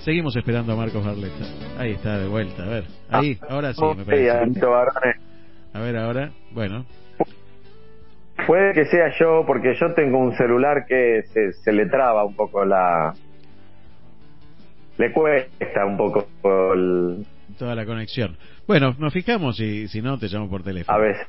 Seguimos 0.03 0.35
esperando 0.35 0.73
a 0.73 0.75
Marcos 0.75 1.05
Barleta. 1.05 1.45
Ahí 1.77 1.91
está, 1.91 2.17
de 2.17 2.27
vuelta. 2.27 2.63
A 2.63 2.67
ver, 2.67 2.83
ahí, 3.09 3.37
ahora 3.49 3.73
sí, 3.73 3.81
me 3.97 4.05
parece. 4.05 4.29
A 5.73 5.79
ver, 5.79 5.97
ahora, 5.97 6.31
bueno, 6.51 6.85
Puede 8.47 8.73
que 8.73 8.85
sea 8.85 9.11
yo, 9.19 9.43
porque 9.45 9.75
yo 9.79 9.93
tengo 9.93 10.17
un 10.17 10.35
celular 10.35 10.85
que 10.87 11.21
se, 11.33 11.51
se 11.53 11.71
le 11.71 11.85
traba 11.87 12.23
un 12.25 12.35
poco 12.35 12.65
la... 12.65 13.13
Le 14.97 15.11
cuesta 15.13 15.85
un 15.85 15.97
poco 15.97 16.27
el, 16.73 17.25
toda 17.57 17.75
la 17.75 17.85
conexión. 17.85 18.37
Bueno, 18.67 18.95
nos 18.97 19.13
fijamos 19.13 19.59
y 19.59 19.87
si 19.87 20.01
no, 20.01 20.17
te 20.17 20.27
llamo 20.27 20.49
por 20.49 20.63
teléfono. 20.63 20.97
A 20.97 21.01
veces. 21.01 21.27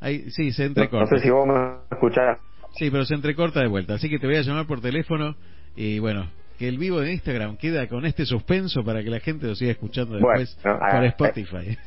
Ahí, 0.00 0.30
sí, 0.30 0.52
se 0.52 0.64
No, 0.64 0.68
entrecorta. 0.68 1.10
no 1.10 1.18
sé 1.18 1.24
si 1.24 1.30
vos 1.30 1.46
me 1.46 1.54
escuchás. 1.90 2.38
Sí, 2.76 2.90
pero 2.90 3.04
se 3.04 3.14
entrecorta 3.14 3.60
de 3.60 3.68
vuelta. 3.68 3.94
Así 3.94 4.10
que 4.10 4.18
te 4.18 4.26
voy 4.26 4.36
a 4.36 4.42
llamar 4.42 4.66
por 4.66 4.80
teléfono 4.80 5.36
y 5.76 5.98
bueno, 5.98 6.28
que 6.58 6.68
el 6.68 6.78
vivo 6.78 7.00
de 7.00 7.12
Instagram 7.12 7.56
queda 7.56 7.88
con 7.88 8.06
este 8.06 8.26
suspenso 8.26 8.84
para 8.84 9.02
que 9.02 9.10
la 9.10 9.20
gente 9.20 9.46
lo 9.46 9.54
siga 9.54 9.72
escuchando 9.72 10.18
Bueno, 10.18 10.40
después 10.40 10.64
no, 10.64 10.78
por 10.78 10.82
ah, 10.82 11.06
Spotify. 11.06 11.78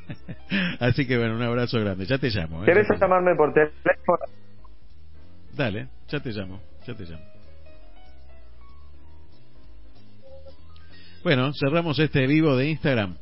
Así 0.80 1.06
que 1.06 1.18
bueno, 1.18 1.36
un 1.36 1.42
abrazo 1.42 1.78
grande. 1.80 2.06
Ya 2.06 2.18
te 2.18 2.30
llamo. 2.30 2.62
¿eh? 2.62 2.66
¿Querés 2.66 2.88
llamarme 3.00 3.34
por 3.36 3.52
teléfono? 3.52 4.18
Dale, 5.54 5.88
ya 6.08 6.20
te 6.20 6.30
llamo, 6.30 6.60
ya 6.86 6.94
te 6.94 7.04
llamo. 7.04 7.24
Bueno, 11.22 11.52
cerramos 11.54 11.98
este 11.98 12.26
vivo 12.26 12.56
de 12.56 12.70
Instagram 12.70 13.16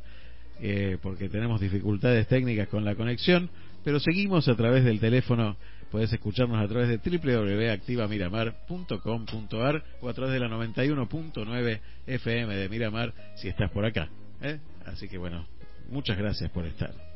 eh, 0.59 0.97
porque 1.01 1.29
tenemos 1.29 1.59
dificultades 1.59 2.27
técnicas 2.27 2.67
con 2.67 2.85
la 2.85 2.95
conexión, 2.95 3.49
pero 3.83 3.99
seguimos 3.99 4.47
a 4.47 4.55
través 4.55 4.83
del 4.83 4.99
teléfono. 4.99 5.57
Puedes 5.91 6.11
escucharnos 6.13 6.63
a 6.63 6.67
través 6.67 6.87
de 6.87 6.97
www.activamiramar.com.ar 6.97 9.83
o 10.01 10.09
a 10.09 10.13
través 10.13 10.33
de 10.33 10.39
la 10.39 10.47
91.9 10.47 11.79
FM 12.07 12.55
de 12.55 12.69
Miramar 12.69 13.13
si 13.35 13.49
estás 13.49 13.69
por 13.71 13.83
acá. 13.85 14.09
¿eh? 14.41 14.59
Así 14.85 15.09
que 15.09 15.17
bueno, 15.17 15.45
muchas 15.89 16.17
gracias 16.17 16.49
por 16.51 16.65
estar. 16.65 17.10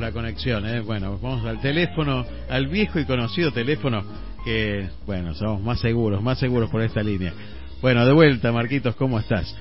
La 0.00 0.12
conexión, 0.12 0.66
¿eh? 0.66 0.80
Bueno, 0.80 1.18
vamos 1.20 1.44
al 1.46 1.60
teléfono, 1.60 2.24
al 2.48 2.66
viejo 2.68 2.98
y 2.98 3.04
conocido 3.04 3.52
teléfono 3.52 4.02
que, 4.44 4.88
bueno, 5.06 5.34
somos 5.34 5.60
más 5.62 5.80
seguros, 5.80 6.22
más 6.22 6.38
seguros 6.38 6.70
por 6.70 6.80
esta 6.82 7.02
línea. 7.02 7.32
Bueno, 7.82 8.04
de 8.06 8.12
vuelta, 8.12 8.50
Marquitos, 8.52 8.94
¿cómo 8.96 9.18
estás? 9.18 9.54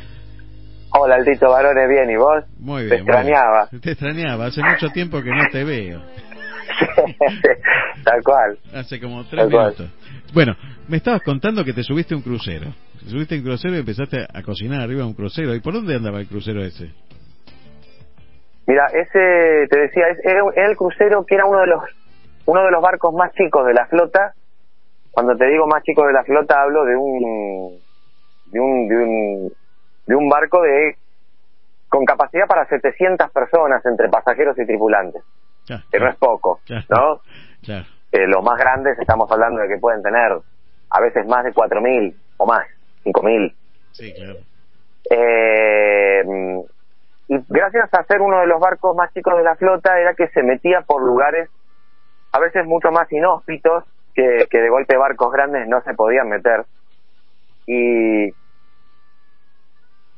Hola, 0.92 1.16
Altito 1.16 1.50
Varones, 1.50 1.90
bien, 1.90 2.10
¿y 2.10 2.16
vos? 2.16 2.44
Muy 2.60 2.84
bien. 2.86 2.90
Te 2.90 2.96
extrañaba. 2.98 3.68
bien. 3.70 3.82
Te 3.82 3.92
extrañaba, 3.92 4.46
hace 4.46 4.62
mucho 4.64 4.90
tiempo 4.90 5.22
que 5.22 5.30
no 5.30 5.44
te 5.52 5.64
veo. 5.64 6.02
Tal 8.04 8.22
cual. 8.24 8.58
Hace 8.74 9.00
como 9.00 9.24
tres 9.26 9.42
Tal 9.44 9.52
cual. 9.52 9.74
minutos. 9.78 9.88
Bueno, 10.34 10.56
me 10.88 10.98
estabas 10.98 11.22
contando 11.24 11.64
que 11.64 11.74
te 11.74 11.84
subiste 11.84 12.14
a 12.14 12.18
un 12.18 12.24
crucero. 12.24 12.74
Te 13.04 13.10
subiste 13.10 13.36
a 13.36 13.38
un 13.40 13.44
crucero 13.44 13.76
y 13.76 13.80
empezaste 13.80 14.26
a 14.34 14.42
cocinar 14.42 14.82
arriba 14.82 15.02
de 15.02 15.08
un 15.08 15.14
crucero. 15.14 15.54
¿Y 15.56 15.60
por 15.60 15.74
dónde 15.74 15.96
andaba 15.96 16.20
el 16.20 16.28
crucero 16.28 16.64
ese? 16.64 16.92
Mira, 18.68 18.86
ese, 18.88 19.68
te 19.70 19.80
decía, 19.80 20.08
es- 20.10 20.24
era, 20.26 20.42
el 20.56 20.76
crucero 20.78 21.26
que 21.26 21.36
era 21.36 21.46
uno 21.46 21.62
de 21.62 21.68
los 21.68 21.84
uno 22.46 22.64
de 22.64 22.72
los 22.72 22.82
barcos 22.82 23.14
más 23.14 23.34
chicos 23.34 23.66
de 23.66 23.74
la 23.74 23.88
flota. 23.88 24.34
Cuando 25.12 25.36
te 25.36 25.46
digo 25.48 25.68
más 25.68 25.84
chico 25.84 26.06
de 26.06 26.14
la 26.14 26.24
flota, 26.24 26.62
hablo 26.62 26.86
de 26.86 26.96
un 26.96 27.80
de 28.46 28.60
un 28.60 28.88
de 28.88 28.96
un, 28.96 29.54
de 30.06 30.16
un 30.16 30.30
barco 30.30 30.62
de 30.62 30.96
con 31.90 32.06
capacidad 32.06 32.46
para 32.48 32.66
700 32.68 33.32
personas 33.32 33.86
entre 33.86 34.10
pasajeros 34.10 34.58
y 34.60 34.66
tripulantes, 34.66 35.24
Ya, 35.66 35.82
que 35.92 36.00
no 36.00 36.10
es 36.10 36.16
poco, 36.18 36.60
Claro. 36.66 36.86
¿no? 36.90 37.22
Claro. 37.64 37.86
Eh, 38.12 38.28
los 38.28 38.42
más 38.44 38.58
grandes 38.58 38.98
estamos 39.00 39.30
hablando 39.32 39.60
de 39.62 39.68
que 39.68 39.78
pueden 39.78 40.02
tener 40.02 40.32
a 40.90 41.02
veces 41.02 41.26
más 41.28 41.44
de 41.44 41.52
4.000 41.54 42.16
o 42.38 42.46
más, 42.46 42.66
5.000. 43.04 43.54
Sí, 43.92 44.14
claro. 44.14 44.36
Eh, 45.10 46.24
y 47.28 47.38
gracias 47.50 47.94
a 47.94 48.04
ser 48.04 48.22
uno 48.22 48.40
de 48.40 48.48
los 48.48 48.60
barcos 48.60 48.96
más 48.96 49.14
chicos 49.14 49.36
de 49.38 49.44
la 49.44 49.56
flota 49.56 50.00
era 50.00 50.14
que 50.14 50.28
se 50.30 50.44
metía 50.44 50.82
por 50.82 51.02
lugares 51.02 51.50
a 52.32 52.40
veces 52.40 52.66
mucho 52.66 52.92
más 52.92 53.12
inhóspitos 53.12 53.84
que, 54.14 54.48
que 54.50 54.62
de 54.62 54.70
golpe 54.70 54.96
barcos 54.98 55.32
grandes 55.32 55.68
no 55.68 55.82
se 55.82 55.94
podían 55.94 56.30
meter. 56.30 56.66
Y 57.66 58.32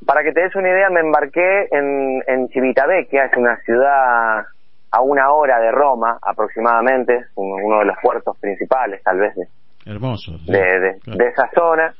para 0.06 0.22
que 0.22 0.32
te 0.32 0.40
des 0.40 0.54
una 0.56 0.68
idea, 0.70 0.88
me 0.90 1.00
embarqué 1.00 1.68
en, 1.70 2.22
en 2.26 2.48
Civitavecchia, 2.48 3.26
es 3.26 3.36
una 3.36 3.56
ciudad 3.60 4.44
a 4.92 5.00
una 5.02 5.30
hora 5.32 5.60
de 5.60 5.70
Roma 5.70 6.18
aproximadamente, 6.22 7.26
un- 7.36 7.62
uno 7.62 7.80
de 7.80 7.84
los 7.86 7.96
puertos 8.02 8.36
principales 8.38 9.02
tal 9.02 9.18
vez 9.18 9.34
de, 9.36 9.46
Hermoso. 9.86 10.38
sí. 10.38 10.50
de, 10.52 10.80
de- 10.80 10.98
Claro. 11.00 11.18
de 11.18 11.28
esa 11.28 11.50
zona. 11.54 11.94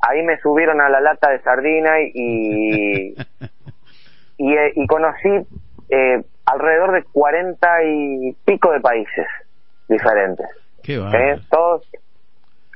Ahí 0.00 0.22
me 0.24 0.36
subieron 0.38 0.80
a 0.80 0.88
la 0.88 1.00
lata 1.00 1.30
de 1.30 1.40
sardina 1.42 2.00
y, 2.12 3.14
y, 4.36 4.54
eh, 4.54 4.72
y 4.74 4.86
conocí 4.86 5.46
eh, 5.88 6.22
alrededor 6.46 6.92
de 6.92 7.04
cuarenta 7.04 7.82
y 7.84 8.32
pico 8.44 8.72
de 8.72 8.80
países 8.80 9.26
diferentes. 9.88 10.46
Qué 10.82 10.98
¿eh? 11.32 11.40
Todos, 11.50 11.88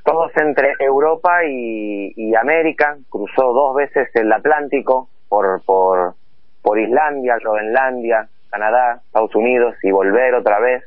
todos 0.05 0.31
entre 0.37 0.73
Europa 0.79 1.43
y, 1.45 2.13
y 2.15 2.35
América. 2.35 2.97
Cruzó 3.09 3.51
dos 3.53 3.75
veces 3.75 4.09
el 4.15 4.31
Atlántico 4.31 5.09
por, 5.27 5.61
por, 5.65 6.13
por 6.61 6.79
Islandia, 6.79 7.37
Groenlandia, 7.37 8.27
Canadá, 8.49 9.01
Estados 9.05 9.35
Unidos 9.35 9.75
y 9.83 9.91
volver 9.91 10.33
otra 10.35 10.59
vez 10.59 10.83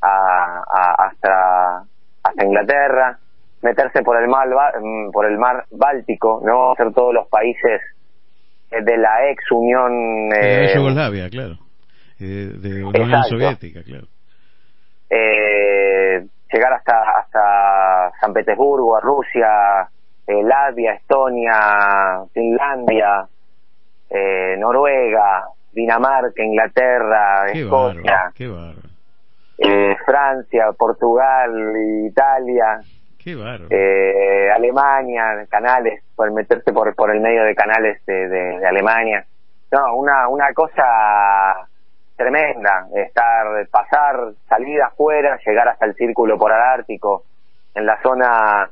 a, 0.00 0.62
a- 0.66 1.06
hasta, 1.08 1.84
hasta 2.22 2.44
Inglaterra, 2.44 3.18
meterse 3.62 4.02
por 4.02 4.16
el 4.16 4.28
mar, 4.28 4.48
por 5.12 5.26
el 5.26 5.36
mar 5.36 5.66
Báltico, 5.70 6.40
no 6.42 6.72
hacer 6.72 6.92
todos 6.94 7.12
los 7.12 7.28
países 7.28 7.82
de 8.70 8.96
la 8.96 9.30
ex 9.30 9.50
Unión 9.50 10.28
De 10.28 10.64
eh, 10.64 10.74
Yugoslavia, 10.74 11.28
claro. 11.28 11.58
Eh, 12.18 12.52
de 12.56 12.80
la 12.80 12.86
Unión. 12.88 13.22
Soviética, 13.24 13.82
claro. 13.82 14.06
eh, 15.10 16.24
llegar 16.52 16.72
hasta 16.72 17.18
hasta 17.18 18.12
San 18.20 18.32
Petersburgo, 18.32 18.96
a 18.96 19.00
Rusia, 19.00 19.88
eh, 20.26 20.42
Latvia, 20.42 20.92
Estonia, 20.94 22.24
Finlandia, 22.32 23.26
eh, 24.08 24.56
Noruega, 24.58 25.44
Dinamarca, 25.72 26.42
Inglaterra, 26.42 27.46
Qué 27.52 27.62
Escocia. 27.62 28.32
Qué 28.34 28.46
eh, 29.62 29.96
Francia, 30.06 30.72
Portugal, 30.76 31.52
Italia, 32.06 32.80
Qué 33.22 33.36
eh, 33.70 34.50
Alemania, 34.54 35.46
canales, 35.48 36.02
por 36.16 36.30
meterse 36.32 36.72
por, 36.72 36.94
por 36.94 37.14
el 37.14 37.20
medio 37.20 37.44
de 37.44 37.54
canales 37.54 38.04
de, 38.06 38.28
de- 38.28 38.58
de 38.60 38.66
Alemania. 38.66 39.24
No, 39.72 39.94
una, 39.96 40.26
una 40.28 40.52
cosa 40.54 41.68
tremenda, 42.16 42.86
estar, 42.94 43.66
pasar, 43.70 44.32
salir 44.48 44.80
afuera, 44.82 45.38
llegar 45.44 45.68
hasta 45.68 45.86
el 45.86 45.94
círculo 45.94 46.38
polar 46.38 46.60
ártico, 46.78 47.24
en 47.74 47.86
la 47.86 48.00
zona, 48.02 48.68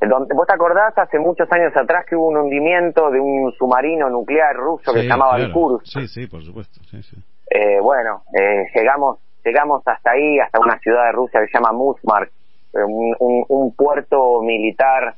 donde, 0.00 0.34
¿vos 0.34 0.46
te 0.46 0.54
acordás 0.54 0.96
hace 0.98 1.18
muchos 1.18 1.50
años 1.52 1.72
atrás 1.76 2.04
que 2.06 2.16
hubo 2.16 2.28
un 2.28 2.36
hundimiento 2.36 3.10
de 3.10 3.20
un 3.20 3.52
submarino 3.52 4.10
nuclear 4.10 4.54
ruso 4.56 4.92
que 4.92 5.00
se 5.00 5.06
llamaba 5.06 5.36
claro. 5.36 5.46
el 5.46 5.52
Kursk? 5.52 5.86
Sí, 5.86 6.08
sí, 6.08 6.26
por 6.26 6.42
supuesto. 6.42 6.80
Sí, 6.90 7.02
sí. 7.02 7.16
Eh, 7.50 7.80
bueno, 7.80 8.22
eh, 8.38 8.66
llegamos 8.74 9.18
llegamos 9.42 9.82
hasta 9.86 10.10
ahí, 10.10 10.38
hasta 10.38 10.60
una 10.60 10.78
ciudad 10.80 11.06
de 11.06 11.12
Rusia 11.12 11.40
que 11.40 11.46
se 11.46 11.54
llama 11.58 11.72
Musmark, 11.72 12.30
un, 12.72 13.14
un, 13.18 13.44
un 13.48 13.74
puerto 13.74 14.40
militar 14.42 15.14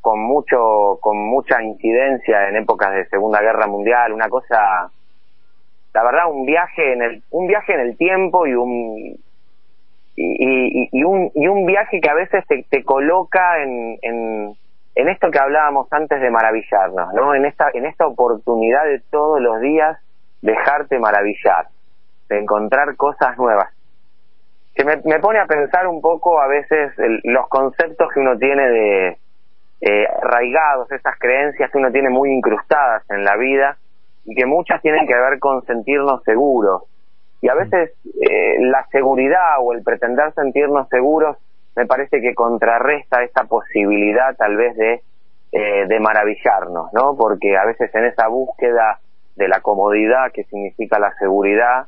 con 0.00 0.20
mucho 0.20 0.98
con 1.00 1.16
mucha 1.16 1.62
incidencia 1.62 2.48
en 2.48 2.56
épocas 2.56 2.92
de 2.94 3.06
Segunda 3.06 3.40
Guerra 3.40 3.66
Mundial, 3.66 4.12
una 4.12 4.28
cosa 4.28 4.90
la 5.92 6.02
verdad 6.02 6.30
un 6.30 6.44
viaje 6.44 6.92
en 6.92 7.02
el 7.02 7.22
un 7.30 7.46
viaje 7.46 7.74
en 7.74 7.80
el 7.80 7.96
tiempo 7.96 8.46
y 8.46 8.54
un 8.54 9.16
y, 10.16 10.16
y, 10.16 10.88
y 10.92 11.04
un 11.04 11.30
y 11.34 11.48
un 11.48 11.66
viaje 11.66 12.00
que 12.00 12.10
a 12.10 12.14
veces 12.14 12.46
te, 12.46 12.64
te 12.68 12.84
coloca 12.84 13.62
en, 13.62 13.98
en 14.02 14.56
en 14.94 15.08
esto 15.08 15.30
que 15.30 15.38
hablábamos 15.38 15.92
antes 15.92 16.20
de 16.20 16.30
maravillarnos, 16.30 17.12
¿no? 17.14 17.34
En 17.34 17.44
esta, 17.44 17.68
en 17.74 17.84
esta 17.84 18.06
oportunidad 18.06 18.84
de 18.84 19.00
todos 19.10 19.40
los 19.40 19.60
días 19.60 19.98
dejarte 20.40 20.98
maravillar, 20.98 21.66
de 22.28 22.38
encontrar 22.38 22.94
cosas 22.96 23.36
nuevas. 23.36 23.73
Que 24.74 24.84
me, 24.84 24.96
me 25.04 25.20
pone 25.20 25.38
a 25.38 25.46
pensar 25.46 25.86
un 25.86 26.00
poco 26.00 26.40
a 26.40 26.46
veces 26.48 26.98
el- 26.98 27.20
los 27.24 27.48
conceptos 27.48 28.08
que 28.12 28.20
uno 28.20 28.36
tiene 28.38 28.68
de 28.70 29.18
eh, 29.80 30.06
arraigados, 30.22 30.90
esas 30.92 31.18
creencias 31.18 31.70
que 31.70 31.78
uno 31.78 31.92
tiene 31.92 32.08
muy 32.08 32.30
incrustadas 32.32 33.02
en 33.10 33.22
la 33.24 33.36
vida 33.36 33.76
y 34.24 34.34
que 34.34 34.46
muchas 34.46 34.80
tienen 34.80 35.06
que 35.06 35.14
ver 35.14 35.38
con 35.38 35.62
sentirnos 35.66 36.22
seguros. 36.24 36.84
Y 37.42 37.48
a 37.50 37.54
veces 37.54 37.92
eh, 38.22 38.56
la 38.60 38.86
seguridad 38.90 39.56
o 39.60 39.74
el 39.74 39.82
pretender 39.82 40.32
sentirnos 40.32 40.88
seguros 40.88 41.36
me 41.76 41.84
parece 41.86 42.20
que 42.22 42.34
contrarresta 42.34 43.22
esta 43.24 43.44
posibilidad 43.44 44.34
tal 44.36 44.56
vez 44.56 44.74
de, 44.76 45.02
eh, 45.52 45.86
de 45.86 46.00
maravillarnos, 46.00 46.90
¿no? 46.94 47.14
Porque 47.16 47.56
a 47.58 47.66
veces 47.66 47.94
en 47.94 48.04
esa 48.06 48.28
búsqueda 48.28 49.00
de 49.36 49.48
la 49.48 49.60
comodidad 49.60 50.32
que 50.32 50.44
significa 50.44 50.98
la 50.98 51.12
seguridad, 51.18 51.86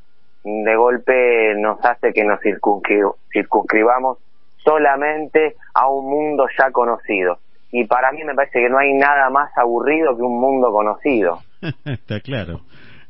de 0.65 0.77
golpe 0.77 1.55
nos 1.57 1.79
hace 1.85 2.13
que 2.13 2.23
nos 2.25 2.39
circunscri- 2.41 3.15
circunscribamos 3.33 4.19
solamente 4.65 5.57
a 5.75 5.89
un 5.89 6.09
mundo 6.09 6.47
ya 6.59 6.71
conocido. 6.71 7.39
Y 7.73 7.85
para 7.87 8.13
mí 8.13 8.23
me 8.25 8.35
parece 8.35 8.61
que 8.61 8.69
no 8.69 8.79
hay 8.79 8.93
nada 8.95 9.29
más 9.31 9.51
aburrido 9.57 10.17
que 10.17 10.23
un 10.23 10.41
mundo 10.41 10.71
conocido, 10.71 11.41
está 11.85 12.21
claro, 12.21 12.61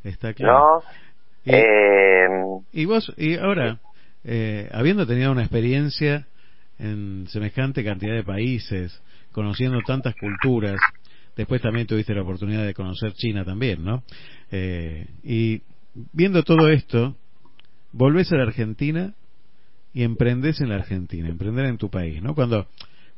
está 0.03 0.33
claro. 0.33 0.57
¿no? 0.57 0.81
Y- 1.45 1.51
Eh, 1.53 2.27
Y 2.73 2.85
vos, 2.85 3.13
y 3.17 3.37
ahora, 3.37 3.77
eh, 4.23 4.67
habiendo 4.73 5.05
tenido 5.05 5.31
una 5.31 5.43
experiencia 5.43 6.25
en 6.79 7.27
semejante 7.27 7.83
cantidad 7.83 8.15
de 8.15 8.23
países, 8.23 9.01
conociendo 9.31 9.79
tantas 9.85 10.15
culturas, 10.15 10.75
después 11.35 11.61
también 11.61 11.85
tuviste 11.87 12.13
la 12.15 12.23
oportunidad 12.23 12.65
de 12.65 12.73
conocer 12.73 13.13
China 13.13 13.45
también, 13.45 13.83
¿no? 13.85 14.01
Eh, 14.51 15.05
y 15.23 15.61
viendo 16.13 16.43
todo 16.43 16.67
esto, 16.69 17.15
volvés 17.97 18.31
a 18.31 18.35
la 18.37 18.43
Argentina 18.43 19.13
y 19.93 20.03
emprendés 20.03 20.61
en 20.61 20.69
la 20.69 20.75
Argentina, 20.75 21.27
emprender 21.27 21.65
en 21.65 21.77
tu 21.77 21.89
país, 21.89 22.21
¿no? 22.21 22.35
Cuando, 22.35 22.67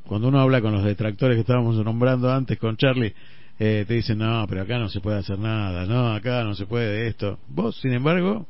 cuando 0.08 0.30
uno 0.30 0.40
habla 0.40 0.62
con 0.62 0.72
los 0.72 0.84
detractores 0.84 1.36
que 1.36 1.42
estábamos 1.42 1.76
nombrando 1.84 2.32
antes 2.32 2.58
con 2.58 2.78
Charlie, 2.78 3.14
eh, 3.60 3.84
te 3.86 3.94
dicen, 3.96 4.20
no, 4.20 4.46
pero 4.48 4.62
acá 4.62 4.80
no 4.80 4.88
se 4.88 5.02
puede 5.02 5.18
hacer 5.20 5.38
nada, 5.38 5.86
no, 5.86 6.14
acá 6.14 6.44
no 6.46 6.56
se 6.56 6.66
puede 6.66 7.08
esto. 7.08 7.38
Vos, 7.50 7.80
sin 7.82 7.92
embargo, 7.94 8.48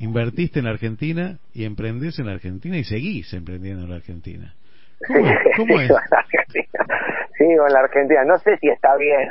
invertiste 0.00 0.58
en 0.58 0.64
la 0.64 0.72
Argentina 0.72 1.38
y 1.52 1.64
emprendés 1.64 2.18
en 2.18 2.26
la 2.26 2.32
Argentina 2.32 2.76
y 2.76 2.82
seguís 2.82 3.32
emprendiendo 3.32 3.84
en 3.84 3.90
la 3.90 3.96
Argentina. 3.96 4.54
¿Cómo, 5.06 5.26
es? 5.28 5.38
¿Cómo 5.56 5.78
es? 5.78 5.92
Sigo 7.38 7.66
en 7.66 7.72
la 7.72 7.80
Argentina. 7.80 8.24
No 8.24 8.38
sé 8.38 8.56
si 8.58 8.68
está 8.68 8.96
bien. 8.96 9.30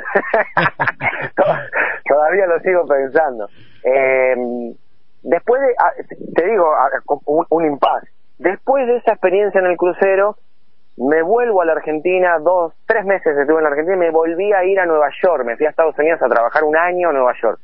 To- 1.36 1.44
Todavía 2.08 2.46
lo 2.46 2.60
sigo 2.60 2.86
pensando. 2.86 3.50
Eh, 3.82 4.34
después 5.24 5.60
de, 5.60 5.74
ah, 5.78 5.92
te 6.34 6.46
digo, 6.46 6.66
ah, 6.72 6.88
un, 7.26 7.44
un 7.48 7.66
impasse. 7.66 8.08
Después 8.38 8.86
de 8.86 8.96
esa 8.96 9.12
experiencia 9.12 9.60
en 9.60 9.66
el 9.66 9.76
crucero, 9.76 10.36
me 10.96 11.22
vuelvo 11.22 11.62
a 11.62 11.64
la 11.64 11.72
Argentina, 11.72 12.38
dos, 12.38 12.72
tres 12.86 13.04
meses 13.04 13.36
estuve 13.36 13.58
en 13.58 13.64
la 13.64 13.70
Argentina 13.70 13.96
y 13.96 13.98
me 13.98 14.10
volví 14.10 14.52
a 14.52 14.64
ir 14.64 14.78
a 14.78 14.86
Nueva 14.86 15.08
York. 15.22 15.44
Me 15.44 15.56
fui 15.56 15.66
a 15.66 15.70
Estados 15.70 15.98
Unidos 15.98 16.22
a 16.22 16.28
trabajar 16.28 16.62
un 16.62 16.76
año 16.76 17.10
en 17.10 17.16
Nueva 17.16 17.34
York. 17.42 17.58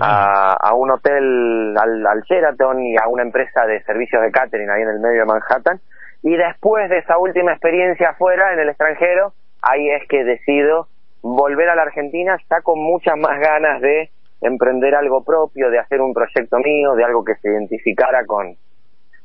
A, 0.00 0.52
a 0.52 0.74
un 0.74 0.90
hotel 0.90 1.76
al, 1.76 2.06
al 2.06 2.22
Sheraton 2.22 2.80
y 2.80 2.96
a 2.96 3.08
una 3.08 3.22
empresa 3.22 3.66
de 3.66 3.82
servicios 3.82 4.22
de 4.22 4.30
catering 4.30 4.70
ahí 4.70 4.82
en 4.82 4.88
el 4.88 5.00
medio 5.00 5.20
de 5.20 5.26
Manhattan. 5.26 5.80
Y 6.22 6.36
después 6.36 6.88
de 6.88 6.98
esa 6.98 7.18
última 7.18 7.52
experiencia 7.52 8.10
afuera, 8.10 8.52
en 8.52 8.60
el 8.60 8.68
extranjero, 8.68 9.32
ahí 9.62 9.88
es 9.90 10.06
que 10.08 10.24
decido 10.24 10.86
volver 11.22 11.68
a 11.68 11.74
la 11.74 11.82
Argentina 11.82 12.36
ya 12.48 12.60
con 12.62 12.78
muchas 12.78 13.16
más 13.16 13.40
ganas 13.40 13.80
de 13.80 14.10
emprender 14.40 14.94
algo 14.94 15.24
propio, 15.24 15.70
de 15.70 15.78
hacer 15.78 16.00
un 16.00 16.14
proyecto 16.14 16.58
mío, 16.58 16.94
de 16.94 17.04
algo 17.04 17.24
que 17.24 17.34
se 17.36 17.48
identificara 17.48 18.24
con, 18.26 18.56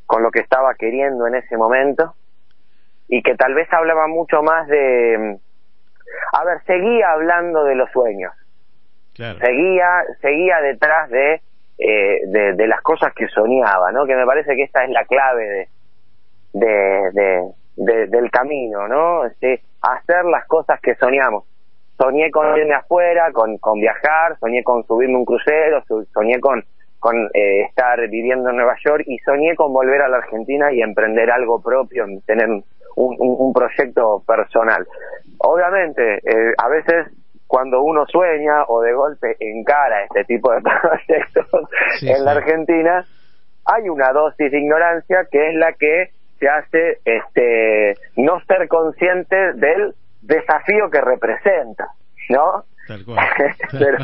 con 0.06 0.24
lo 0.24 0.32
que 0.32 0.40
estaba 0.40 0.74
queriendo 0.76 1.28
en 1.28 1.36
ese 1.36 1.56
momento. 1.58 2.16
Y 3.08 3.22
que 3.22 3.36
tal 3.36 3.54
vez 3.54 3.72
hablaba 3.72 4.08
mucho 4.08 4.42
más 4.42 4.68
de... 4.68 5.38
A 6.34 6.44
ver, 6.46 6.64
seguía 6.66 7.12
hablando 7.12 7.64
de 7.64 7.76
los 7.76 7.90
sueños, 7.92 8.34
Claro. 9.16 9.38
seguía 9.40 10.04
seguía 10.22 10.60
detrás 10.62 11.08
de, 11.12 11.42
eh, 11.78 12.20
de 12.26 12.54
de 12.54 12.68
las 12.68 12.82
cosas 12.82 13.14
que 13.14 13.28
soñaba 13.28 13.92
no 13.92 14.06
que 14.08 14.16
me 14.16 14.26
parece 14.26 14.56
que 14.56 14.64
esta 14.64 14.84
es 14.84 14.90
la 14.90 15.06
clave 15.06 15.44
de 15.44 15.68
de, 16.54 17.12
de, 17.14 17.52
de- 17.76 18.08
del 18.08 18.32
camino 18.32 18.88
no 18.88 19.26
Este, 19.26 19.62
hacer 19.84 20.26
las 20.26 20.46
cosas 20.48 20.80
que 20.82 20.96
soñamos 20.96 21.44
soñé 21.98 22.32
con 22.32 22.58
irme 22.58 22.74
afuera 22.76 23.32
con 23.32 23.58
con 23.58 23.80
viajar 23.80 24.38
soñé 24.40 24.64
con 24.64 24.84
subirme 24.86 25.16
un 25.18 25.26
crucero 25.26 25.84
su- 25.88 26.06
soñé 26.14 26.40
con 26.40 26.64
con 27.00 27.16
eh, 27.34 27.62
estar 27.68 28.00
viviendo 28.10 28.50
en 28.50 28.56
Nueva 28.56 28.76
York 28.84 29.04
y 29.08 29.18
soñé 29.20 29.56
con 29.56 29.74
volver 29.74 30.02
a 30.02 30.08
la 30.08 30.18
Argentina 30.18 30.72
y 30.72 30.82
emprender 30.82 31.30
algo 31.32 31.62
propio 31.62 32.06
tener 32.26 32.48
un, 32.50 32.64
un, 32.96 33.16
un 33.20 33.54
proyecto 33.54 34.24
personal 34.26 34.88
obviamente 35.40 36.16
eh, 36.24 36.54
a 36.58 36.70
veces 36.70 37.08
cuando 37.48 37.84
uno 37.84 38.06
sueña 38.08 38.64
o 38.68 38.82
de 38.82 38.94
golpe 38.94 39.36
encara 39.40 40.04
este 40.06 40.24
tipo 40.26 40.52
de 40.52 40.62
proyectos 40.82 41.46
Sí, 42.00 42.10
en 42.10 42.26
la. 42.26 42.32
Argentina, 42.32 43.06
hay 43.66 43.90
una 43.90 44.12
dosis 44.12 44.52
de 44.52 44.58
ignorancia 44.60 45.28
que 45.32 45.50
es 45.50 45.56
la 45.56 45.74
que 45.74 46.10
te 46.40 46.50
hace 46.50 46.98
este 47.06 47.94
no 48.16 48.40
ser 48.48 48.68
consciente 48.68 49.54
del 49.54 49.94
desafío 50.24 50.90
que 50.92 51.02
representa, 51.02 51.88
¿no? 52.30 52.64
Tal 52.88 53.06
cual. 53.06 53.26
pero, 53.72 53.98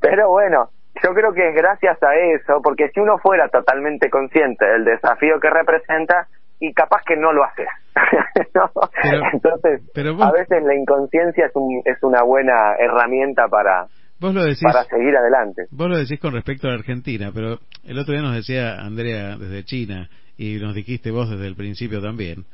pero 0.00 0.30
bueno, 0.30 0.70
yo 1.02 1.12
creo 1.14 1.32
que 1.32 1.48
es 1.48 1.54
gracias 1.54 2.02
a 2.02 2.14
eso, 2.16 2.60
porque 2.62 2.88
si 2.94 3.00
uno 3.00 3.18
fuera 3.18 3.48
totalmente 3.48 4.08
consciente 4.10 4.64
del 4.66 4.84
desafío 4.84 5.38
que 5.40 5.50
representa, 5.50 6.26
y 6.58 6.72
capaz 6.72 7.02
que 7.06 7.16
no 7.16 7.32
lo 7.34 7.44
haces. 7.44 7.68
¿no? 8.54 8.70
Pero- 9.02 9.22
Entonces, 9.32 9.82
pero 9.94 10.14
vos- 10.14 10.26
a 10.26 10.32
veces 10.32 10.62
la 10.64 10.74
inconsciencia 10.74 11.46
es, 11.46 11.52
un, 11.54 11.82
es 11.84 12.02
una 12.02 12.22
buena 12.22 12.76
herramienta 12.78 13.46
para, 13.48 13.86
Vos 14.18 14.32
lo 14.34 14.42
decís, 14.42 14.62
para 14.62 14.84
seguir 14.84 15.14
adelante. 15.14 15.64
vos 15.70 15.88
lo 15.90 15.98
decís 15.98 16.18
con 16.18 16.32
respecto 16.32 16.66
a 16.66 16.70
la 16.70 16.76
Argentina, 16.78 17.30
pero 17.34 17.58
el 17.84 17.98
otro 17.98 18.14
día 18.14 18.22
nos 18.22 18.34
decía 18.34 18.76
Andrea 18.80 19.36
desde 19.36 19.64
China 19.64 20.08
y 20.38 20.56
nos 20.56 20.74
dijiste 20.74 21.10
vos 21.10 21.28
desde 21.28 21.46
el 21.46 21.56
principio 21.56 22.00
también. 22.00 22.44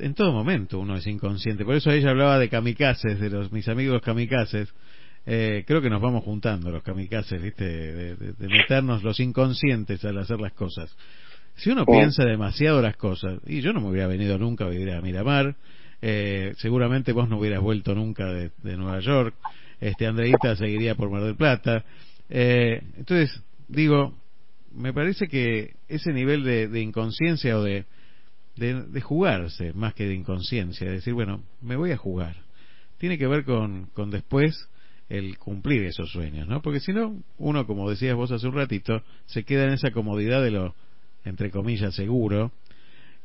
En 0.00 0.14
todo 0.14 0.32
momento 0.32 0.78
uno 0.78 0.96
es 0.96 1.06
inconsciente, 1.06 1.64
por 1.64 1.74
eso 1.74 1.90
ella 1.90 2.10
hablaba 2.10 2.38
de 2.38 2.48
kamikazes, 2.48 3.20
de 3.20 3.30
los 3.30 3.52
mis 3.52 3.68
amigos 3.68 4.00
kamikazes. 4.02 4.72
Eh, 5.26 5.64
creo 5.66 5.82
que 5.82 5.90
nos 5.90 6.00
vamos 6.00 6.24
juntando 6.24 6.70
los 6.70 6.82
kamikazes, 6.82 7.40
¿viste? 7.42 7.64
De, 7.64 8.16
de- 8.16 8.32
de 8.32 8.48
meternos 8.48 9.02
los 9.02 9.20
inconscientes 9.20 10.04
al 10.04 10.16
hacer 10.18 10.40
las 10.40 10.52
cosas. 10.54 10.96
Si 11.56 11.70
uno 11.70 11.84
piensa 11.84 12.24
demasiado 12.24 12.80
las 12.80 12.96
cosas, 12.96 13.38
y 13.46 13.60
yo 13.60 13.72
no 13.74 13.80
me 13.82 13.88
hubiera 13.90 14.06
venido 14.06 14.38
nunca 14.38 14.64
a 14.64 14.68
vivir 14.70 14.90
a 14.92 15.02
Miramar, 15.02 15.56
eh, 16.00 16.54
seguramente 16.56 17.12
vos 17.12 17.28
no 17.28 17.38
hubieras 17.38 17.60
vuelto 17.60 17.94
nunca 17.94 18.32
de, 18.32 18.50
de 18.62 18.76
Nueva 18.78 19.00
York, 19.00 19.34
este 19.80 20.06
Andreita 20.06 20.56
seguiría 20.56 20.94
por 20.94 21.10
Mar 21.10 21.22
del 21.22 21.36
Plata. 21.36 21.84
Eh, 22.30 22.80
entonces, 22.96 23.42
digo, 23.68 24.14
me 24.74 24.94
parece 24.94 25.26
que 25.28 25.74
ese 25.88 26.12
nivel 26.12 26.44
de, 26.44 26.68
de 26.68 26.80
inconsciencia 26.80 27.58
o 27.58 27.62
de, 27.62 27.84
de, 28.60 28.82
de 28.82 29.00
jugarse, 29.00 29.72
más 29.72 29.94
que 29.94 30.06
de 30.06 30.14
inconsciencia, 30.14 30.86
de 30.86 30.94
decir, 30.94 31.14
bueno, 31.14 31.42
me 31.62 31.76
voy 31.76 31.92
a 31.92 31.96
jugar, 31.96 32.36
tiene 32.98 33.16
que 33.16 33.26
ver 33.26 33.44
con, 33.44 33.86
con 33.94 34.10
después 34.10 34.68
el 35.08 35.38
cumplir 35.38 35.82
esos 35.84 36.12
sueños, 36.12 36.46
¿no? 36.46 36.60
Porque 36.60 36.78
si 36.78 36.92
no, 36.92 37.20
uno, 37.38 37.66
como 37.66 37.88
decías 37.88 38.14
vos 38.14 38.30
hace 38.30 38.46
un 38.46 38.54
ratito, 38.54 39.02
se 39.24 39.44
queda 39.44 39.64
en 39.64 39.72
esa 39.72 39.90
comodidad 39.92 40.42
de 40.42 40.50
lo, 40.50 40.74
entre 41.24 41.50
comillas, 41.50 41.94
seguro, 41.94 42.52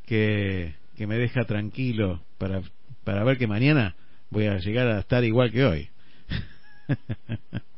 que, 0.06 0.74
que 0.96 1.06
me 1.06 1.18
deja 1.18 1.44
tranquilo 1.44 2.24
para, 2.38 2.62
para 3.04 3.24
ver 3.26 3.38
que 3.38 3.46
mañana 3.46 3.96
voy 4.30 4.46
a 4.46 4.58
llegar 4.58 4.88
a 4.88 5.00
estar 5.00 5.24
igual 5.26 5.52
que 5.52 5.66
hoy. 5.66 5.90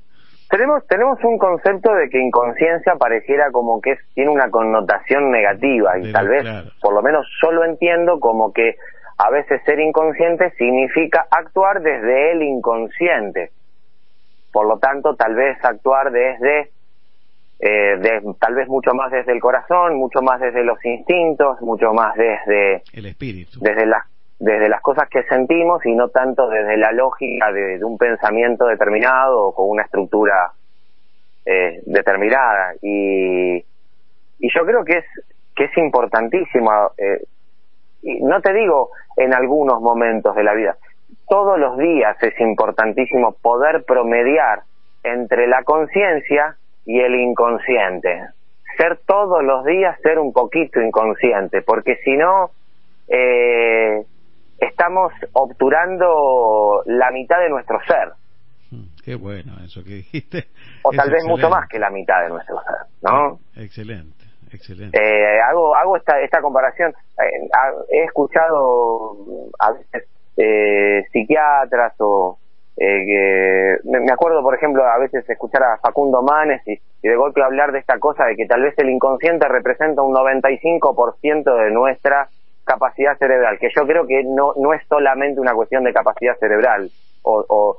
Tenemos, 0.50 0.86
tenemos 0.88 1.22
un 1.24 1.38
concepto 1.38 1.94
de 1.94 2.10
que 2.10 2.20
inconsciencia 2.20 2.96
pareciera 2.96 3.52
como 3.52 3.82
que 3.82 3.92
es- 3.92 4.00
tiene 4.14 4.32
una 4.32 4.50
connotación 4.50 5.30
negativa 5.30 5.98
y 5.98 6.04
Pero, 6.04 6.14
tal 6.14 6.28
vez, 6.30 6.42
claro. 6.44 6.70
por 6.82 6.94
lo 6.94 7.02
menos 7.02 7.28
yo 7.44 7.52
lo 7.52 7.66
entiendo 7.66 8.20
como 8.20 8.54
que 8.54 8.76
a 9.18 9.30
veces 9.30 9.62
ser 9.66 9.80
inconsciente 9.80 10.52
significa 10.52 11.26
actuar 11.32 11.82
desde 11.82 12.32
el 12.32 12.44
inconsciente. 12.44 13.52
Por 14.54 14.68
lo 14.68 14.80
tanto, 14.80 15.16
tal 15.16 15.36
vez 15.36 15.58
actuar 15.66 16.12
desde, 16.12 16.72
eh, 17.60 17.98
de- 18.00 18.22
tal 18.40 18.56
vez 18.56 18.68
mucho 18.70 18.94
más 18.94 19.12
desde 19.12 19.34
el 19.34 19.42
corazón, 19.42 19.96
mucho 19.96 20.22
más 20.22 20.40
desde 20.40 20.64
los 20.64 20.84
instintos, 20.86 21.60
mucho 21.62 21.92
más 21.94 22.16
desde, 22.16 22.84
El 22.94 23.08
espíritu. 23.08 23.60
desde 23.60 23.86
las 23.86 24.04
desde 24.40 24.70
las 24.70 24.82
cosas 24.82 25.10
que 25.10 25.24
sentimos 25.24 25.86
y 25.86 25.94
no 25.94 26.10
tanto 26.10 26.48
desde 26.50 26.78
la 26.78 26.92
lógica 26.92 27.52
de, 27.52 27.84
un 27.84 27.98
pensamiento 27.98 28.66
determinado 28.68 29.48
o 29.48 29.56
con 29.56 29.70
una 29.70 29.84
estructura 29.84 30.52
eh, 31.46 31.82
determinada 31.86 32.74
y 32.82 33.64
y 34.40 34.50
yo 34.54 34.66
creo 34.66 34.86
que 34.86 35.00
es 35.00 35.06
que 35.56 35.66
es 35.66 35.78
importantísimo 35.78 36.72
eh, 36.98 37.24
y 38.04 38.22
no 38.22 38.42
te 38.42 38.54
digo 38.54 38.92
en 39.16 39.34
algunos 39.34 39.82
momentos 39.82 40.36
de 40.36 40.44
la 40.44 40.54
vida, 40.54 40.78
todos 41.28 41.60
los 41.60 41.78
días 41.78 42.16
es 42.22 42.40
importantísimo 42.40 43.36
poder 43.42 43.84
promediar 43.86 44.62
entre 45.04 45.48
la 45.48 45.64
conciencia 45.64 46.56
y 46.86 47.00
el 47.00 47.16
inconsciente. 47.16 48.28
Ser 48.78 49.00
todos 49.08 49.44
los 49.44 49.66
días, 49.66 50.00
ser 50.02 50.20
un 50.20 50.32
poquito 50.32 50.80
inconsciente, 50.80 51.64
porque 51.64 51.96
si 52.04 52.16
no, 52.16 52.52
eh, 53.08 54.04
estamos 54.60 55.14
obturando 55.34 56.82
la 56.86 57.12
mitad 57.12 57.40
de 57.40 57.50
nuestro 57.50 57.80
ser. 57.88 58.10
Mm, 58.72 58.88
Qué 59.04 59.16
bueno 59.16 59.54
eso 59.64 59.84
que 59.84 59.96
dijiste. 59.96 60.48
O 60.84 60.92
Es 60.92 60.98
tal 60.98 61.10
vez 61.12 61.24
mucho 61.26 61.50
más 61.50 61.68
que 61.70 61.80
la 61.80 61.90
mitad 61.90 62.22
de 62.24 62.30
nuestro 62.30 62.56
ser, 62.64 62.76
¿no? 63.02 63.40
Excelente, 63.56 64.26
excelente. 64.52 64.98
Eh, 65.00 65.40
hago 65.42 65.76
hago 65.76 65.98
esta 65.98 66.20
esta 66.22 66.42
comparación 66.42 66.92
Eh, 66.92 67.50
he 67.90 68.04
escuchado 68.04 69.16
mm, 69.16 69.50
a 69.60 69.72
veces 69.72 70.10
eh, 70.38 71.06
psiquiatras 71.12 71.94
o 72.00 72.38
eh, 72.80 73.80
me 73.86 74.12
acuerdo 74.12 74.44
por 74.44 74.54
ejemplo 74.54 74.84
a 74.86 75.00
veces 75.00 75.28
escuchar 75.28 75.64
a 75.64 75.78
Facundo 75.80 76.22
Manes 76.22 76.62
y, 76.68 76.74
y 76.74 77.08
de 77.08 77.16
golpe 77.16 77.42
hablar 77.42 77.72
de 77.72 77.80
esta 77.80 77.98
cosa 77.98 78.26
de 78.26 78.36
que 78.36 78.46
tal 78.46 78.62
vez 78.62 78.76
el 78.78 78.90
inconsciente 78.90 79.48
representa 79.48 80.04
un 80.04 80.14
95% 80.14 81.64
de 81.64 81.72
nuestra 81.72 82.30
capacidad 82.68 83.18
cerebral 83.18 83.58
que 83.60 83.70
yo 83.76 83.88
creo 83.88 84.06
que 84.06 84.24
no 84.24 84.54
no 84.58 84.74
es 84.74 84.82
solamente 84.88 85.40
una 85.40 85.54
cuestión 85.54 85.84
de 85.84 85.94
capacidad 85.94 86.38
cerebral 86.38 86.90
o, 87.24 87.44
o 87.48 87.78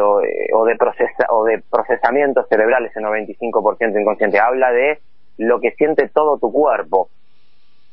o, 0.00 0.20
eh, 0.20 0.48
o 0.52 0.66
de 0.66 0.76
procesa, 0.76 1.26
o 1.30 1.44
de 1.44 1.62
procesamiento 1.70 2.44
cerebral 2.44 2.84
ese 2.84 3.00
95% 3.00 3.98
inconsciente. 3.98 4.38
Habla 4.38 4.70
de 4.70 4.98
lo 5.38 5.60
que 5.60 5.70
siente 5.72 6.08
todo 6.08 6.38
tu 6.38 6.52
cuerpo 6.52 7.08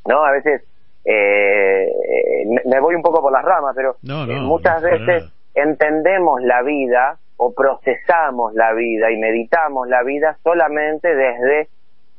no 0.06 0.24
a 0.24 0.32
veces 0.32 0.64
eh, 1.04 1.88
me, 2.66 2.80
voy 2.80 2.96
un 2.96 3.02
poco 3.02 3.22
por 3.22 3.32
las 3.32 3.44
ramas 3.44 3.76
pero 3.76 3.96
No, 4.04 4.26
no, 4.26 4.34
eh, 4.34 4.40
muchas 4.40 4.82
no, 4.82 4.90
veces 4.90 5.32
entendemos 5.54 6.42
la 6.42 6.62
vida 6.64 7.18
o 7.38 7.54
procesamos 7.54 8.54
la 8.54 8.74
vida 8.74 9.12
y 9.12 9.18
meditamos 9.18 9.88
la 9.88 10.04
vida 10.04 10.38
solamente 10.44 11.14
desde 11.14 11.68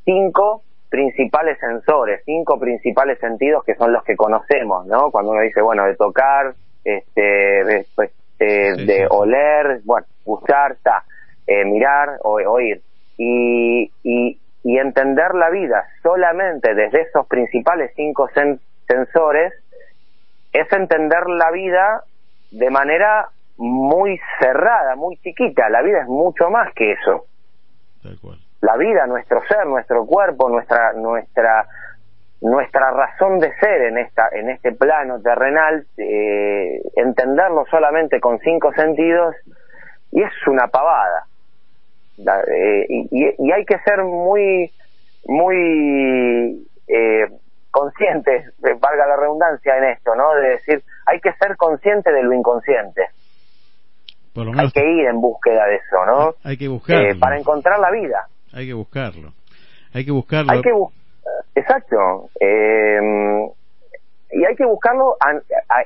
cinco 0.04 0.62
principales 0.88 1.58
sensores, 1.58 2.22
cinco 2.24 2.58
principales 2.58 3.18
sentidos 3.18 3.64
que 3.64 3.74
son 3.74 3.92
los 3.92 4.02
que 4.04 4.16
conocemos, 4.16 4.86
¿no? 4.86 5.10
Cuando 5.10 5.32
uno 5.32 5.40
dice, 5.42 5.60
bueno, 5.60 5.84
de 5.84 5.96
tocar, 5.96 6.54
este, 6.84 7.20
de, 7.22 7.86
pues, 7.94 8.10
eh, 8.38 8.72
Sí, 8.76 8.86
de 8.86 8.96
sí, 8.98 9.06
oler, 9.10 9.80
bueno, 9.84 10.06
escuchar, 10.18 10.72
está, 10.72 11.04
eh, 11.46 11.64
mirar 11.64 12.18
o 12.22 12.34
oír. 12.34 12.82
Y, 13.16 13.90
y, 14.02 14.38
y 14.62 14.78
entender 14.78 15.34
la 15.34 15.48
vida 15.50 15.86
solamente 16.02 16.74
desde 16.74 17.02
esos 17.02 17.26
principales 17.26 17.92
cinco 17.96 18.28
sen- 18.34 18.60
sensores 18.86 19.52
es 20.52 20.70
entender 20.72 21.26
la 21.28 21.50
vida 21.50 22.04
de 22.50 22.70
manera 22.70 23.28
muy 23.56 24.20
cerrada, 24.38 24.96
muy 24.96 25.16
chiquita. 25.16 25.68
La 25.70 25.82
vida 25.82 26.02
es 26.02 26.08
mucho 26.08 26.50
más 26.50 26.72
que 26.74 26.92
eso 26.92 27.24
Tal 28.02 28.18
cual. 28.20 28.38
La 28.66 28.76
vida, 28.76 29.06
nuestro 29.06 29.40
ser, 29.46 29.64
nuestro 29.66 30.04
cuerpo, 30.04 30.48
nuestra 30.48 30.92
nuestra 30.94 31.66
nuestra 32.40 32.90
razón 32.90 33.38
de 33.38 33.54
ser 33.60 33.82
en 33.82 33.98
esta 33.98 34.28
en 34.32 34.50
este 34.50 34.72
plano 34.72 35.20
terrenal, 35.20 35.86
eh, 35.96 36.82
entenderlo 36.96 37.64
solamente 37.70 38.18
con 38.20 38.38
cinco 38.40 38.72
sentidos 38.72 39.36
y 40.10 40.22
es 40.22 40.32
una 40.48 40.66
pavada. 40.66 41.24
La- 42.18 42.40
eh, 42.42 42.86
y, 42.88 43.52
hay 43.52 43.64
que 43.64 43.78
ser 43.84 44.02
muy 44.02 44.70
muy 45.26 46.66
eh, 46.88 47.26
conscientes, 47.70 48.46
eh, 48.64 48.74
valga 48.80 49.06
la 49.06 49.16
redundancia 49.16 49.76
en 49.76 49.84
esto, 49.84 50.14
¿no? 50.16 50.34
De 50.34 50.48
decir, 50.50 50.82
hay 51.06 51.20
que 51.20 51.32
ser 51.34 51.56
consciente 51.56 52.12
de 52.12 52.22
lo 52.22 52.32
inconsciente. 52.32 53.02
Por 54.34 54.44
lo 54.46 54.60
Hay 54.60 54.70
que 54.70 54.84
ir 54.84 55.06
en 55.06 55.20
búsqueda 55.20 55.66
de 55.66 55.76
eso, 55.76 56.04
¿no? 56.04 56.34
hay 56.44 56.56
que 56.58 56.68
buscarlo. 56.68 57.10
Eh, 57.10 57.14
para 57.18 57.38
encontrar 57.38 57.78
la 57.78 57.90
vida. 57.90 58.26
Hay 58.56 58.66
que 58.66 58.72
buscarlo. 58.72 59.34
Hay 59.92 60.04
que 60.06 60.12
buscarlo. 60.12 60.50
Hay 60.50 60.62
que 60.62 60.72
exacto. 61.54 62.30
Eh, 62.40 63.50
y 64.30 64.44
hay 64.46 64.56
que 64.56 64.64
buscarlo 64.64 65.16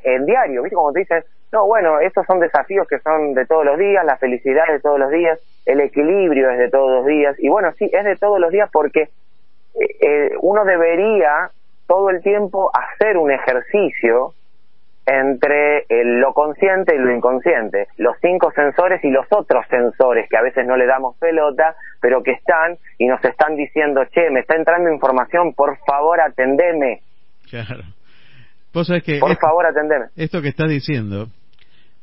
en 0.04 0.24
diario, 0.24 0.62
¿viste? 0.62 0.76
Como 0.76 0.92
te 0.92 1.00
dicen, 1.00 1.24
no, 1.50 1.66
bueno, 1.66 1.98
estos 1.98 2.24
son 2.26 2.38
desafíos 2.38 2.86
que 2.86 3.00
son 3.00 3.34
de 3.34 3.44
todos 3.44 3.64
los 3.64 3.76
días, 3.76 4.04
la 4.04 4.16
felicidad 4.18 4.66
es 4.68 4.74
de 4.74 4.80
todos 4.80 5.00
los 5.00 5.10
días, 5.10 5.40
el 5.66 5.80
equilibrio 5.80 6.48
es 6.50 6.58
de 6.58 6.70
todos 6.70 6.90
los 6.92 7.06
días. 7.06 7.34
Y 7.40 7.48
bueno, 7.48 7.72
sí, 7.72 7.90
es 7.92 8.04
de 8.04 8.14
todos 8.14 8.38
los 8.38 8.52
días 8.52 8.70
porque 8.72 9.02
eh, 9.02 9.96
eh, 10.00 10.30
uno 10.40 10.64
debería 10.64 11.50
todo 11.88 12.10
el 12.10 12.22
tiempo 12.22 12.70
hacer 12.72 13.16
un 13.16 13.32
ejercicio 13.32 14.32
entre 15.06 15.86
el- 15.88 16.20
lo 16.20 16.32
consciente 16.34 16.94
y 16.94 16.98
lo 16.98 17.14
inconsciente, 17.14 17.88
los 17.96 18.16
cinco 18.20 18.52
sensores 18.52 19.02
y 19.04 19.10
los 19.10 19.26
otros 19.30 19.66
sensores 19.68 20.28
que 20.28 20.36
a 20.36 20.42
veces 20.42 20.66
no 20.66 20.76
le 20.76 20.86
damos 20.86 21.16
pelota, 21.18 21.74
pero 22.00 22.22
que 22.22 22.32
están 22.32 22.76
y 22.98 23.06
nos 23.06 23.24
están 23.24 23.56
diciendo, 23.56 24.04
che, 24.12 24.30
me 24.30 24.40
está 24.40 24.56
entrando 24.56 24.90
información, 24.92 25.54
por 25.54 25.76
favor 25.86 26.20
atendeme, 26.20 27.00
Claro. 27.48 27.82
Vos 28.72 28.86
sabés 28.86 29.02
que 29.02 29.18
por 29.18 29.36
favor 29.38 29.66
atendeme. 29.66 30.06
esto 30.16 30.40
que 30.40 30.48
estás 30.48 30.68
diciendo 30.68 31.26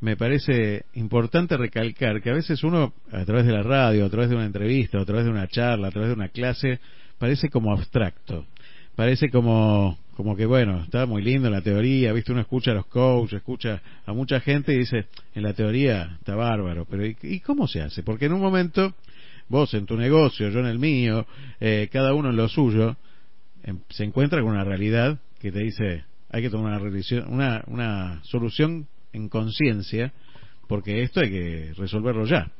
me 0.01 0.15
parece 0.17 0.83
importante 0.93 1.55
recalcar 1.57 2.21
que 2.21 2.29
a 2.29 2.33
veces 2.33 2.63
uno, 2.63 2.91
a 3.13 3.23
través 3.25 3.45
de 3.47 3.53
la 3.53 3.63
radio, 3.63 4.05
a 4.05 4.09
través 4.09 4.29
de 4.29 4.35
una 4.35 4.45
entrevista, 4.45 4.99
a 4.99 5.05
través 5.05 5.23
de 5.25 5.31
una 5.31 5.47
charla, 5.47 5.87
a 5.87 5.91
través 5.91 6.09
de 6.09 6.15
una 6.15 6.27
clase, 6.29 6.79
parece 7.17 7.49
como 7.49 7.71
abstracto. 7.71 8.43
Parece 8.97 9.29
como, 9.29 9.95
como 10.15 10.35
que, 10.35 10.47
bueno, 10.47 10.81
está 10.81 11.05
muy 11.05 11.21
lindo 11.21 11.49
en 11.49 11.53
la 11.53 11.61
teoría, 11.61 12.11
viste, 12.13 12.31
uno 12.31 12.41
escucha 12.41 12.71
a 12.71 12.73
los 12.73 12.87
coaches, 12.87 13.37
escucha 13.37 13.79
a 14.07 14.11
mucha 14.11 14.39
gente 14.39 14.73
y 14.73 14.79
dice, 14.79 15.05
en 15.35 15.43
la 15.43 15.53
teoría 15.53 16.17
está 16.17 16.33
bárbaro, 16.33 16.87
pero 16.89 17.05
¿y, 17.05 17.39
cómo 17.41 17.67
se 17.67 17.79
hace? 17.79 18.01
Porque 18.01 18.25
en 18.25 18.33
un 18.33 18.41
momento, 18.41 18.95
vos 19.49 19.71
en 19.75 19.85
tu 19.85 19.97
negocio, 19.97 20.49
yo 20.49 20.61
en 20.61 20.65
el 20.65 20.79
mío, 20.79 21.27
eh, 21.59 21.89
cada 21.91 22.15
uno 22.15 22.31
en 22.31 22.37
lo 22.37 22.47
suyo, 22.47 22.97
em- 23.61 23.81
se 23.89 24.03
encuentra 24.03 24.41
con 24.41 24.49
una 24.49 24.63
realidad 24.63 25.19
que 25.39 25.51
te 25.51 25.59
dice 25.59 26.03
hay 26.31 26.41
que 26.41 26.49
tomar 26.49 26.81
una, 26.81 27.27
una, 27.27 27.63
una 27.67 28.19
solución 28.23 28.87
en 29.13 29.29
conciencia 29.29 30.11
porque 30.67 31.03
esto 31.03 31.19
hay 31.19 31.29
que 31.29 31.73
resolverlo 31.77 32.25
ya 32.25 32.51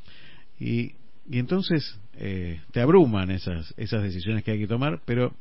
y, 0.60 0.92
y 1.28 1.40
entonces 1.40 2.00
eh, 2.14 2.62
te 2.72 2.80
abruman 2.80 3.32
esas, 3.32 3.74
esas 3.76 4.04
decisiones 4.04 4.44
que 4.44 4.52
hay 4.52 4.60
que 4.60 4.68
tomar 4.68 5.02
pero 5.04 5.34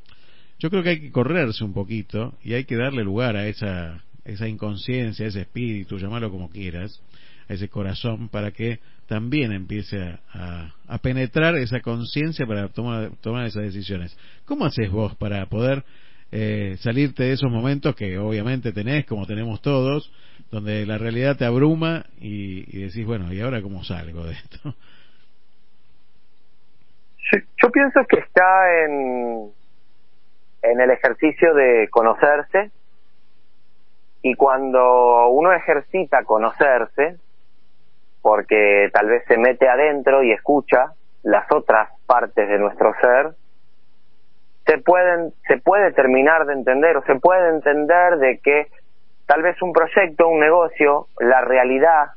yo 0.58 0.70
creo 0.70 0.82
que 0.82 0.88
hay 0.90 1.00
que 1.00 1.10
correrse 1.12 1.64
un 1.64 1.72
poquito 1.72 2.34
y 2.42 2.54
hay 2.54 2.64
que 2.64 2.76
darle 2.76 3.04
lugar 3.04 3.36
a 3.36 3.46
esa, 3.46 4.02
esa 4.24 4.48
inconsciencia, 4.48 5.26
a 5.26 5.28
ese 5.28 5.42
espíritu, 5.42 5.98
llamarlo 5.98 6.30
como 6.30 6.50
quieras, 6.50 7.02
a 7.48 7.54
ese 7.54 7.68
corazón, 7.68 8.28
para 8.28 8.50
que 8.50 8.80
también 9.06 9.52
empiece 9.52 10.00
a, 10.02 10.20
a- 10.32 10.74
a 10.88 10.98
penetrar 10.98 11.56
esa 11.56 11.80
conciencia 11.80 12.46
para 12.46 12.68
tomar, 12.68 13.10
tomar 13.20 13.46
esas 13.46 13.62
decisiones. 13.64 14.16
¿Cómo 14.44 14.64
haces 14.64 14.90
vos 14.90 15.14
para 15.16 15.46
poder 15.46 15.84
eh, 16.32 16.76
salirte 16.80 17.22
de 17.24 17.32
esos 17.32 17.50
momentos 17.52 17.94
que 17.94 18.18
obviamente 18.18 18.72
tenés, 18.72 19.04
como 19.06 19.26
tenemos 19.26 19.62
todos, 19.62 20.10
donde 20.50 20.84
la 20.86 20.98
realidad 20.98 21.36
te 21.36 21.44
abruma 21.44 22.04
y, 22.20 22.64
y 22.76 22.82
decís, 22.82 23.06
bueno, 23.06 23.32
¿y 23.32 23.40
ahora 23.40 23.62
cómo 23.62 23.84
salgo 23.84 24.24
de 24.24 24.32
esto? 24.32 24.74
Yo, 27.32 27.38
yo 27.62 27.70
pienso 27.70 28.00
que 28.08 28.18
está 28.18 28.84
en, 28.84 29.52
en 30.62 30.80
el 30.80 30.90
ejercicio 30.90 31.54
de 31.54 31.88
conocerse 31.90 32.70
y 34.22 34.34
cuando 34.34 35.28
uno 35.28 35.52
ejercita 35.52 36.24
conocerse, 36.24 37.16
porque 38.22 38.90
tal 38.92 39.08
vez 39.08 39.24
se 39.28 39.38
mete 39.38 39.68
adentro 39.68 40.22
y 40.22 40.32
escucha 40.32 40.94
las 41.22 41.50
otras 41.52 41.90
partes 42.06 42.48
de 42.48 42.58
nuestro 42.58 42.92
ser, 43.00 43.34
se 44.66 44.78
pueden 44.78 45.32
se 45.46 45.58
puede 45.58 45.92
terminar 45.92 46.44
de 46.46 46.54
entender 46.54 46.96
o 46.96 47.02
se 47.02 47.14
puede 47.16 47.50
entender 47.50 48.16
de 48.18 48.38
que 48.38 48.66
tal 49.26 49.42
vez 49.42 49.60
un 49.62 49.72
proyecto, 49.72 50.28
un 50.28 50.40
negocio, 50.40 51.06
la 51.20 51.40
realidad, 51.42 52.12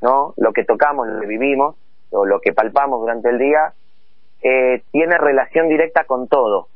¿no? 0.00 0.34
Lo 0.36 0.52
que 0.52 0.64
tocamos, 0.64 1.08
lo 1.08 1.20
que 1.20 1.26
vivimos 1.26 1.76
o 2.10 2.24
lo 2.24 2.40
que 2.40 2.52
palpamos 2.52 3.00
durante 3.00 3.30
el 3.30 3.38
día 3.38 3.72
eh, 4.42 4.82
tiene 4.92 5.18
relación 5.18 5.68
directa 5.68 6.04
con 6.04 6.28
todo. 6.28 6.68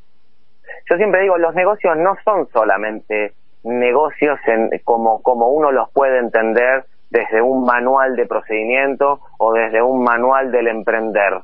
Yo 0.88 0.97
siempre 0.97 1.22
digo, 1.22 1.38
los 1.38 1.55
negocios 1.55 1.97
no 1.97 2.16
son 2.24 2.48
solamente 2.48 3.32
negocios 3.64 4.38
en, 4.47 4.70
como, 4.84 5.22
como 5.22 5.48
uno 5.48 5.72
los 5.72 5.90
puede 5.90 6.18
entender 6.18 6.84
desde 7.10 7.40
un 7.40 7.64
manual 7.64 8.16
de 8.16 8.26
procedimiento 8.26 9.20
o 9.38 9.52
desde 9.52 9.82
un 9.82 10.02
manual 10.02 10.51
del 10.52 10.68
emprender. 10.68 11.40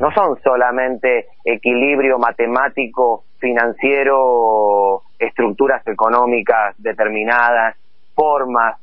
No 0.00 0.12
son 0.12 0.40
solamente 0.42 1.26
equilibrio 1.44 2.18
matemático, 2.18 3.24
financiero, 3.38 5.02
estructuras 5.18 5.86
económicas 5.86 6.74
determinadas, 6.78 7.76
formas, 8.14 8.76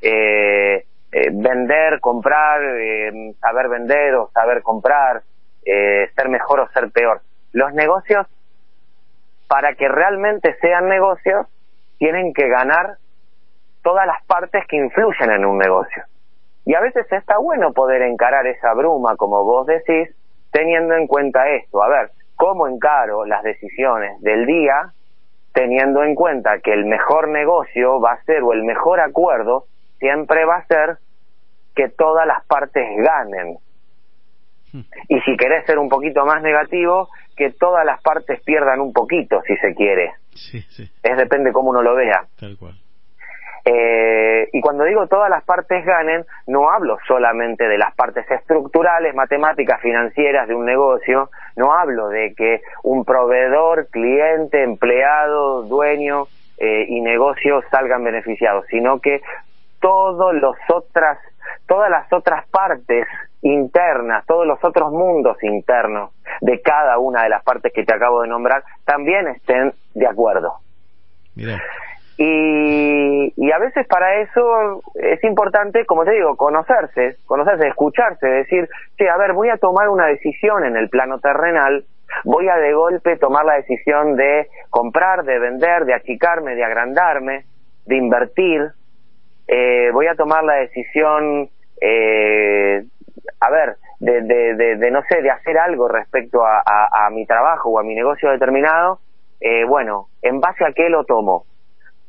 eh, 0.00 0.84
eh, 1.12 1.28
vender, 1.30 2.00
comprar, 2.00 2.62
eh, 2.62 3.34
saber 3.38 3.68
vender 3.68 4.14
o 4.14 4.30
saber 4.32 4.62
comprar, 4.62 5.22
eh, 5.64 6.08
ser 6.16 6.28
mejor 6.30 6.60
o 6.60 6.68
ser 6.68 6.90
peor. 6.90 7.20
Los 7.52 7.74
negocios, 7.74 8.26
para 9.52 9.74
que 9.74 9.86
realmente 9.86 10.56
sean 10.62 10.88
negocios, 10.88 11.46
tienen 11.98 12.32
que 12.32 12.48
ganar 12.48 12.96
todas 13.82 14.06
las 14.06 14.24
partes 14.24 14.66
que 14.66 14.78
influyen 14.78 15.30
en 15.30 15.44
un 15.44 15.58
negocio. 15.58 16.04
Y 16.64 16.74
a 16.74 16.80
veces 16.80 17.04
está 17.12 17.36
bueno 17.36 17.74
poder 17.74 18.00
encarar 18.00 18.46
esa 18.46 18.72
bruma, 18.72 19.14
como 19.16 19.44
vos 19.44 19.66
decís, 19.66 20.08
teniendo 20.52 20.94
en 20.94 21.06
cuenta 21.06 21.50
esto. 21.50 21.82
A 21.82 21.88
ver, 21.90 22.12
¿cómo 22.34 22.66
encaro 22.66 23.26
las 23.26 23.42
decisiones 23.42 24.18
del 24.22 24.46
día 24.46 24.94
teniendo 25.52 26.02
en 26.02 26.14
cuenta 26.14 26.60
que 26.60 26.72
el 26.72 26.86
mejor 26.86 27.28
negocio 27.28 28.00
va 28.00 28.12
a 28.12 28.22
ser 28.22 28.42
o 28.42 28.54
el 28.54 28.62
mejor 28.62 29.00
acuerdo 29.00 29.66
siempre 29.98 30.46
va 30.46 30.56
a 30.56 30.66
ser 30.66 30.96
que 31.76 31.90
todas 31.90 32.26
las 32.26 32.42
partes 32.46 32.88
ganen? 32.96 33.58
Y 35.08 35.20
si 35.20 35.36
querés 35.36 35.66
ser 35.66 35.78
un 35.78 35.90
poquito 35.90 36.24
más 36.24 36.40
negativo, 36.40 37.08
que 37.36 37.50
todas 37.50 37.84
las 37.84 38.00
partes 38.02 38.40
pierdan 38.42 38.80
un 38.80 38.92
poquito, 38.92 39.40
si 39.46 39.56
se 39.56 39.74
quiere. 39.74 40.12
Sí, 40.34 40.60
sí, 40.70 40.90
Es 41.02 41.16
depende 41.16 41.52
cómo 41.52 41.70
uno 41.70 41.82
lo 41.82 41.94
vea. 41.94 42.24
tal 42.38 42.56
cual. 42.58 42.74
Eh, 43.64 44.48
y 44.52 44.60
cuando 44.60 44.82
digo 44.84 45.06
todas 45.06 45.30
las 45.30 45.44
partes 45.44 45.84
ganen, 45.84 46.24
no 46.48 46.70
hablo 46.70 46.98
solamente 47.06 47.68
de 47.68 47.78
las 47.78 47.94
partes 47.94 48.28
estructurales, 48.28 49.14
matemáticas, 49.14 49.80
financieras 49.80 50.48
de 50.48 50.54
un 50.56 50.64
negocio, 50.66 51.30
no 51.56 51.72
hablo 51.72 52.08
de 52.08 52.34
que 52.34 52.60
un 52.82 53.04
proveedor, 53.04 53.86
cliente, 53.88 54.64
empleado, 54.64 55.62
dueño 55.62 56.24
eh, 56.58 56.86
y 56.88 57.00
negocio 57.02 57.62
salgan 57.70 58.02
beneficiados, 58.02 58.66
sino 58.68 58.98
que 58.98 59.20
todos 59.80 60.34
los 60.34 60.56
otras, 60.68 61.18
todas 61.68 61.88
las 61.88 62.12
otras 62.12 62.48
partes 62.48 63.06
internas, 63.42 64.24
todos 64.26 64.46
los 64.46 64.62
otros 64.64 64.92
mundos 64.92 65.36
internos 65.42 66.10
de 66.40 66.60
cada 66.60 66.98
una 66.98 67.24
de 67.24 67.28
las 67.28 67.42
partes 67.42 67.72
que 67.72 67.84
te 67.84 67.94
acabo 67.94 68.22
de 68.22 68.28
nombrar 68.28 68.64
también 68.84 69.28
estén 69.28 69.72
de 69.94 70.06
acuerdo. 70.06 70.54
Mira, 71.34 71.60
Y, 72.18 73.32
y 73.36 73.52
a 73.52 73.58
veces 73.58 73.86
para 73.86 74.20
eso 74.20 74.82
es 74.94 75.22
importante, 75.24 75.84
como 75.86 76.04
te 76.04 76.12
digo, 76.12 76.36
conocerse, 76.36 77.16
conocerse, 77.26 77.68
escucharse, 77.68 78.26
decir, 78.26 78.68
che, 78.96 79.08
a 79.08 79.16
ver, 79.16 79.32
voy 79.32 79.48
a 79.48 79.56
tomar 79.56 79.88
una 79.88 80.06
decisión 80.06 80.64
en 80.64 80.76
el 80.76 80.88
plano 80.88 81.18
terrenal, 81.18 81.84
voy 82.24 82.48
a 82.48 82.56
de 82.56 82.74
golpe 82.74 83.16
tomar 83.16 83.44
la 83.44 83.54
decisión 83.54 84.16
de 84.16 84.46
comprar, 84.70 85.24
de 85.24 85.38
vender, 85.38 85.84
de 85.84 85.94
achicarme, 85.94 86.54
de 86.54 86.64
agrandarme, 86.64 87.44
de 87.86 87.96
invertir, 87.96 88.70
eh, 89.48 89.90
voy 89.92 90.06
a 90.06 90.14
tomar 90.14 90.44
la 90.44 90.54
decisión, 90.54 91.48
eh, 91.80 92.61
a 93.42 93.50
ver, 93.50 93.76
de, 94.00 94.22
de, 94.22 94.54
de, 94.54 94.76
de, 94.76 94.90
no 94.90 95.02
sé, 95.08 95.22
de 95.22 95.30
hacer 95.30 95.58
algo 95.58 95.88
respecto 95.88 96.44
a, 96.44 96.62
a, 96.64 97.06
a 97.06 97.10
mi 97.10 97.26
trabajo 97.26 97.70
o 97.70 97.78
a 97.78 97.82
mi 97.82 97.94
negocio 97.94 98.30
determinado, 98.30 99.00
eh, 99.40 99.64
bueno, 99.64 100.06
¿en 100.22 100.40
base 100.40 100.64
a 100.64 100.72
qué 100.72 100.88
lo 100.88 101.04
tomo? 101.04 101.44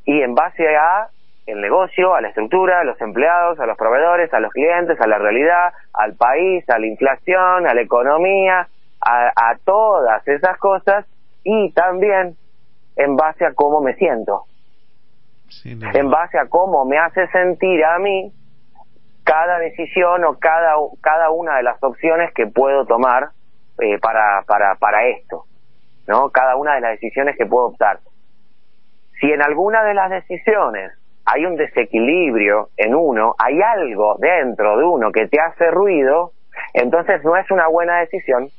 y 0.06 0.22
en 0.22 0.36
base 0.36 0.76
a 0.76 1.08
el 1.46 1.60
negocio, 1.60 2.16
a 2.16 2.22
la 2.22 2.30
estructura, 2.30 2.82
a 2.82 2.84
los 2.84 3.00
empleados, 3.02 3.60
a 3.60 3.66
los 3.66 3.78
proveedores, 3.78 4.34
a 4.34 4.40
los 4.40 4.52
clientes, 4.52 5.00
a 5.00 5.08
la 5.08 5.18
realidad, 5.18 5.74
al 5.94 6.14
país, 6.16 6.68
a 6.70 6.80
la 6.80 6.88
inflación, 6.88 7.68
a 7.68 7.74
la 7.74 7.82
economía, 7.82 8.68
a, 9.02 9.32
a 9.36 9.58
todas 9.66 10.26
esas 10.28 10.58
cosas 10.58 11.06
y 11.44 11.72
también 11.74 12.36
en 12.96 13.16
base 13.18 13.46
a 13.46 13.54
cómo 13.54 13.82
me 13.82 13.96
siento, 13.96 14.44
sí, 15.50 15.76
no, 15.76 15.90
en 15.94 16.10
base 16.10 16.38
a 16.38 16.48
cómo 16.48 16.86
me 16.86 16.98
hace 16.98 17.28
sentir 17.28 17.84
a 17.84 18.00
mí 18.00 18.32
cada 19.24 19.60
decisión 19.60 20.24
o 20.26 20.38
cada, 20.40 20.76
cada 21.02 21.30
una 21.32 21.58
de 21.58 21.64
las 21.64 21.82
opciones 21.82 22.34
que 22.34 22.48
puedo 22.48 22.86
tomar 22.86 23.30
eh, 23.80 23.98
para, 24.00 24.44
para, 24.46 24.76
para 24.76 25.08
esto, 25.08 25.46
¿no? 26.08 26.30
Cada 26.30 26.56
una 26.56 26.76
de 26.76 26.82
las 26.82 26.92
decisiones 26.92 27.38
que 27.38 27.46
puedo 27.46 27.68
optar. 27.68 28.00
Si 29.20 29.32
en 29.32 29.42
alguna 29.42 29.84
de 29.84 29.94
las 29.94 30.10
decisiones 30.10 30.92
hay 31.26 31.46
un 31.46 31.56
desequilibrio 31.56 32.70
en 32.78 32.96
uno, 32.96 33.36
hay 33.40 33.62
algo 33.62 34.18
dentro 34.20 34.78
de 34.78 34.84
uno 34.84 35.12
que 35.12 35.28
te 35.28 35.40
hace 35.40 35.72
ruido, 35.72 36.32
entonces 36.74 37.24
no 37.24 37.38
es 37.38 37.50
una 37.50 37.68
buena 37.68 38.00
decisión. 38.00 38.50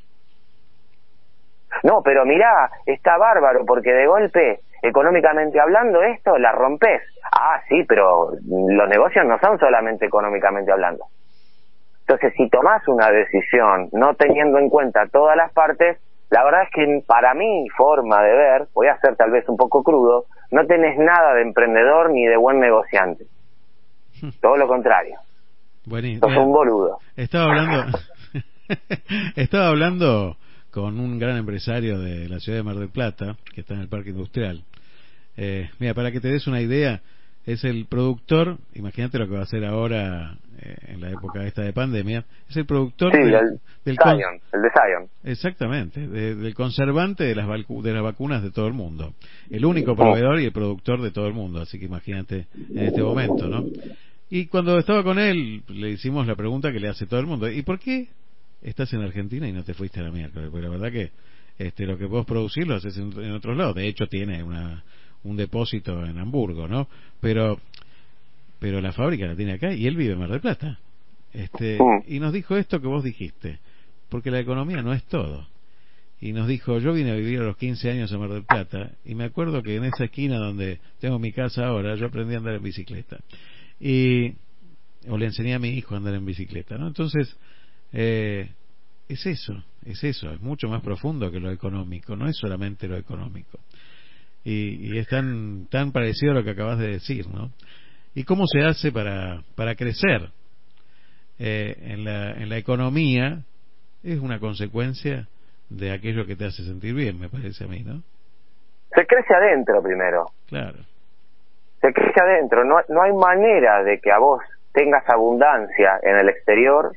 No, 1.82 2.02
pero 2.02 2.24
mira, 2.24 2.70
está 2.86 3.18
bárbaro 3.18 3.64
porque 3.66 3.92
de 3.92 4.06
golpe, 4.06 4.60
económicamente 4.84 5.58
hablando, 5.60 6.02
esto 6.02 6.36
la 6.38 6.52
rompes. 6.52 7.02
Ah, 7.32 7.60
sí, 7.68 7.84
pero 7.88 8.32
los 8.46 8.88
negocios 8.88 9.24
no 9.26 9.38
son 9.38 9.58
solamente 9.58 10.06
económicamente 10.06 10.70
hablando. 10.70 11.04
Entonces, 12.00 12.34
si 12.36 12.48
tomás 12.50 12.86
una 12.86 13.10
decisión 13.10 13.88
no 13.92 14.14
teniendo 14.14 14.58
en 14.58 14.68
cuenta 14.68 15.06
todas 15.10 15.36
las 15.36 15.52
partes, 15.52 15.98
la 16.30 16.44
verdad 16.44 16.64
es 16.64 16.70
que 16.70 17.02
para 17.06 17.32
mi 17.34 17.66
forma 17.76 18.22
de 18.22 18.32
ver, 18.34 18.68
voy 18.74 18.88
a 18.88 18.98
ser 18.98 19.16
tal 19.16 19.30
vez 19.30 19.48
un 19.48 19.56
poco 19.56 19.82
crudo, 19.82 20.26
no 20.50 20.66
tenés 20.66 20.98
nada 20.98 21.34
de 21.34 21.42
emprendedor 21.42 22.10
ni 22.10 22.26
de 22.26 22.36
buen 22.36 22.60
negociante. 22.60 23.24
Todo 24.40 24.56
lo 24.56 24.68
contrario. 24.68 25.16
buenísimo. 25.86 26.28
Sos 26.28 26.36
un 26.36 26.52
boludo. 26.52 26.98
Estaba 27.16 27.46
hablando, 27.46 27.98
estaba 29.36 29.68
hablando 29.68 30.36
con 30.74 30.98
un 30.98 31.20
gran 31.20 31.36
empresario 31.36 32.00
de 32.00 32.28
la 32.28 32.40
ciudad 32.40 32.58
de 32.58 32.64
Mar 32.64 32.74
del 32.74 32.88
Plata, 32.88 33.36
que 33.54 33.60
está 33.60 33.74
en 33.74 33.80
el 33.82 33.88
parque 33.88 34.10
industrial. 34.10 34.64
Eh, 35.36 35.70
mira, 35.78 35.94
para 35.94 36.10
que 36.10 36.18
te 36.20 36.26
des 36.26 36.48
una 36.48 36.60
idea, 36.60 37.00
es 37.46 37.62
el 37.62 37.86
productor, 37.86 38.58
imagínate 38.74 39.18
lo 39.20 39.28
que 39.28 39.34
va 39.34 39.40
a 39.40 39.44
hacer 39.44 39.64
ahora 39.64 40.36
eh, 40.60 40.74
en 40.88 41.00
la 41.00 41.10
época 41.10 41.44
esta 41.46 41.62
de 41.62 41.72
pandemia, 41.72 42.24
es 42.50 42.56
el 42.56 42.66
productor 42.66 43.12
Sí, 43.12 43.18
del, 43.18 43.34
el 43.34 43.60
del 43.84 43.96
Zion, 44.02 44.40
el 44.52 44.62
de 44.62 44.68
Zion. 44.70 45.08
Exactamente, 45.22 46.08
de- 46.08 46.34
del 46.34 46.54
conservante 46.56 47.22
de 47.22 47.36
las, 47.36 47.46
de 47.48 47.92
las 47.92 48.02
vacunas 48.02 48.42
de 48.42 48.50
todo 48.50 48.66
el 48.66 48.72
mundo. 48.74 49.14
El 49.50 49.64
único 49.64 49.94
proveedor 49.94 50.40
y 50.40 50.46
el 50.46 50.52
productor 50.52 51.00
de 51.02 51.12
todo 51.12 51.28
el 51.28 51.34
mundo, 51.34 51.60
así 51.60 51.78
que 51.78 51.84
imagínate 51.84 52.46
en 52.74 52.82
este 52.82 53.00
momento, 53.00 53.46
¿no? 53.46 53.64
Y 54.28 54.46
cuando 54.46 54.76
estaba 54.76 55.04
con 55.04 55.20
él, 55.20 55.62
le 55.68 55.90
hicimos 55.90 56.26
la 56.26 56.34
pregunta 56.34 56.72
que 56.72 56.80
le 56.80 56.88
hace 56.88 57.06
todo 57.06 57.20
el 57.20 57.26
mundo, 57.26 57.48
¿y 57.48 57.62
por 57.62 57.78
qué 57.78 58.08
estás 58.64 58.92
en 58.92 59.02
Argentina 59.02 59.48
y 59.48 59.52
no 59.52 59.62
te 59.62 59.74
fuiste 59.74 60.00
a 60.00 60.02
la 60.02 60.10
miércoles? 60.10 60.48
Porque 60.50 60.66
la 60.66 60.70
verdad 60.70 60.90
que 60.90 61.12
este, 61.58 61.86
lo 61.86 61.96
que 61.96 62.06
vos 62.06 62.26
producir 62.26 62.66
lo 62.66 62.74
haces 62.74 62.96
en, 62.96 63.12
en 63.22 63.32
otros 63.32 63.56
lados. 63.56 63.76
De 63.76 63.86
hecho, 63.86 64.06
tiene 64.06 64.42
una, 64.42 64.82
un 65.24 65.36
depósito 65.36 66.04
en 66.04 66.18
Hamburgo, 66.18 66.68
¿no? 66.68 66.88
Pero, 67.20 67.60
pero 68.58 68.80
la 68.80 68.92
fábrica 68.92 69.26
la 69.26 69.36
tiene 69.36 69.52
acá 69.52 69.72
y 69.72 69.86
él 69.86 69.96
vive 69.96 70.12
en 70.12 70.18
Mar 70.18 70.30
del 70.30 70.40
Plata. 70.40 70.78
Este, 71.32 71.78
y 72.06 72.20
nos 72.20 72.32
dijo 72.32 72.56
esto 72.56 72.80
que 72.80 72.86
vos 72.86 73.02
dijiste, 73.02 73.58
porque 74.08 74.30
la 74.30 74.40
economía 74.40 74.82
no 74.82 74.92
es 74.92 75.04
todo. 75.04 75.48
Y 76.20 76.32
nos 76.32 76.46
dijo, 76.46 76.78
yo 76.78 76.92
vine 76.92 77.10
a 77.10 77.16
vivir 77.16 77.40
a 77.40 77.44
los 77.44 77.56
15 77.56 77.90
años 77.90 78.12
a 78.12 78.18
Mar 78.18 78.30
del 78.30 78.44
Plata 78.44 78.92
y 79.04 79.14
me 79.14 79.24
acuerdo 79.24 79.62
que 79.62 79.76
en 79.76 79.84
esa 79.84 80.04
esquina 80.04 80.38
donde 80.38 80.78
tengo 81.00 81.18
mi 81.18 81.32
casa 81.32 81.66
ahora, 81.66 81.96
yo 81.96 82.06
aprendí 82.06 82.34
a 82.34 82.38
andar 82.38 82.54
en 82.54 82.62
bicicleta. 82.62 83.18
Y, 83.80 84.34
o 85.08 85.18
le 85.18 85.26
enseñé 85.26 85.54
a 85.54 85.58
mi 85.58 85.70
hijo 85.70 85.94
a 85.94 85.98
andar 85.98 86.14
en 86.14 86.24
bicicleta, 86.24 86.78
¿no? 86.78 86.86
Entonces, 86.86 87.36
eh, 87.94 88.50
es 89.08 89.24
eso, 89.24 89.54
es 89.86 90.02
eso, 90.02 90.30
es 90.30 90.40
mucho 90.40 90.68
más 90.68 90.82
profundo 90.82 91.30
que 91.30 91.40
lo 91.40 91.50
económico, 91.50 92.16
no 92.16 92.28
es 92.28 92.36
solamente 92.36 92.88
lo 92.88 92.96
económico. 92.96 93.58
Y, 94.42 94.92
y 94.94 94.98
es 94.98 95.08
tan, 95.08 95.68
tan 95.70 95.92
parecido 95.92 96.32
a 96.32 96.34
lo 96.34 96.44
que 96.44 96.50
acabas 96.50 96.78
de 96.78 96.88
decir, 96.88 97.28
¿no? 97.28 97.50
¿Y 98.14 98.24
cómo 98.24 98.46
se 98.46 98.62
hace 98.62 98.92
para, 98.92 99.42
para 99.54 99.74
crecer? 99.74 100.30
Eh, 101.38 101.76
en, 101.82 102.04
la, 102.04 102.32
en 102.32 102.48
la 102.48 102.58
economía 102.58 103.42
es 104.02 104.18
una 104.20 104.38
consecuencia 104.38 105.26
de 105.68 105.90
aquello 105.92 106.26
que 106.26 106.36
te 106.36 106.44
hace 106.44 106.64
sentir 106.64 106.94
bien, 106.94 107.18
me 107.18 107.28
parece 107.28 107.64
a 107.64 107.66
mí, 107.68 107.82
¿no? 107.82 108.02
Se 108.94 109.06
crece 109.06 109.34
adentro 109.34 109.82
primero. 109.82 110.26
Claro. 110.46 110.78
se 111.80 111.92
crece 111.92 112.20
adentro. 112.20 112.64
No, 112.64 112.76
no 112.88 113.02
hay 113.02 113.12
manera 113.12 113.82
de 113.82 113.98
que 114.00 114.12
a 114.12 114.18
vos 114.18 114.40
tengas 114.72 115.08
abundancia 115.08 115.98
en 116.02 116.16
el 116.16 116.28
exterior 116.28 116.96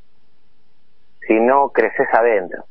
si 1.28 1.40
no 1.40 1.70
creces 1.70 2.08
adentro. 2.14 2.64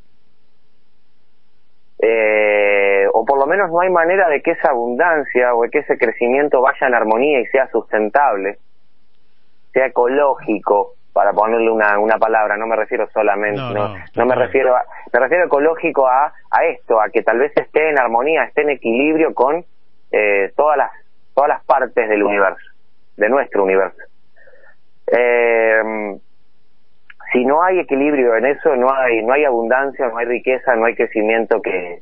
Eh, 1.99 3.07
o 3.13 3.25
por 3.25 3.39
lo 3.39 3.47
menos 3.47 3.71
no 3.71 3.79
hay 3.79 3.89
manera 3.89 4.29
de 4.29 4.41
que 4.41 4.51
esa 4.51 4.69
abundancia 4.69 5.55
o 5.55 5.63
de 5.63 5.69
que 5.69 5.79
ese 5.79 5.97
crecimiento 5.97 6.61
vaya 6.61 6.87
en 6.87 6.93
armonía 6.93 7.39
y 7.39 7.45
sea 7.47 7.69
sustentable, 7.71 8.57
sea 9.73 9.87
ecológico, 9.87 10.93
para 11.17 11.33
ponerle 11.33 11.71
una, 11.71 11.97
una 11.97 12.19
palabra, 12.19 12.57
no 12.57 12.67
me 12.67 12.75
refiero 12.75 13.09
solamente, 13.09 13.59
No, 13.59 13.71
no, 13.71 13.87
no, 13.89 14.03
no 14.15 14.25
me 14.27 14.35
refiero 14.35 14.75
a, 14.75 14.83
me 15.11 15.19
refiero 15.19 15.45
ecológico 15.45 16.05
a, 16.05 16.31
a 16.51 16.65
esto, 16.65 17.01
a 17.01 17.09
que 17.09 17.23
tal 17.23 17.39
vez 17.39 17.51
esté 17.55 17.89
en 17.89 17.97
armonía, 17.97 18.43
esté 18.43 18.61
en 18.61 18.69
equilibrio 18.69 19.33
con 19.33 19.65
eh, 20.11 20.53
todas 20.55 20.77
las 20.77 20.91
todas 21.33 21.49
las 21.49 21.63
partes 21.65 22.07
del 22.07 22.21
universo, 22.21 22.71
de 23.15 23.29
nuestro 23.29 23.63
universo. 23.63 23.97
Eh, 25.11 26.19
si 27.31 27.45
no 27.45 27.63
hay 27.63 27.79
equilibrio 27.79 28.35
en 28.35 28.45
eso, 28.45 28.75
no 28.75 28.93
hay 28.93 29.23
no 29.23 29.33
hay 29.33 29.45
abundancia, 29.45 30.07
no 30.07 30.17
hay 30.17 30.25
riqueza, 30.25 30.75
no 30.75 30.85
hay 30.85 30.95
crecimiento 30.95 31.61
que, 31.61 32.01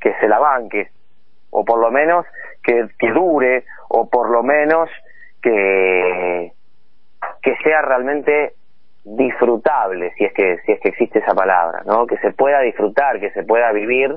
que 0.00 0.14
se 0.20 0.28
la 0.28 0.38
banque, 0.38 0.88
o 1.50 1.64
por 1.64 1.78
lo 1.78 1.90
menos 1.90 2.26
que, 2.62 2.88
que 2.98 3.10
dure, 3.10 3.64
o 3.88 4.08
por 4.08 4.30
lo 4.30 4.42
menos 4.42 4.88
que 5.42 6.52
que 7.42 7.56
sea 7.62 7.82
realmente 7.82 8.54
disfrutable, 9.04 10.12
si 10.16 10.24
es 10.24 10.32
que 10.32 10.58
si 10.64 10.72
es 10.72 10.80
que 10.80 10.88
existe 10.88 11.18
esa 11.18 11.34
palabra, 11.34 11.82
¿no? 11.84 12.06
Que 12.06 12.16
se 12.18 12.32
pueda 12.32 12.60
disfrutar, 12.60 13.20
que 13.20 13.30
se 13.30 13.44
pueda 13.44 13.70
vivir. 13.72 14.16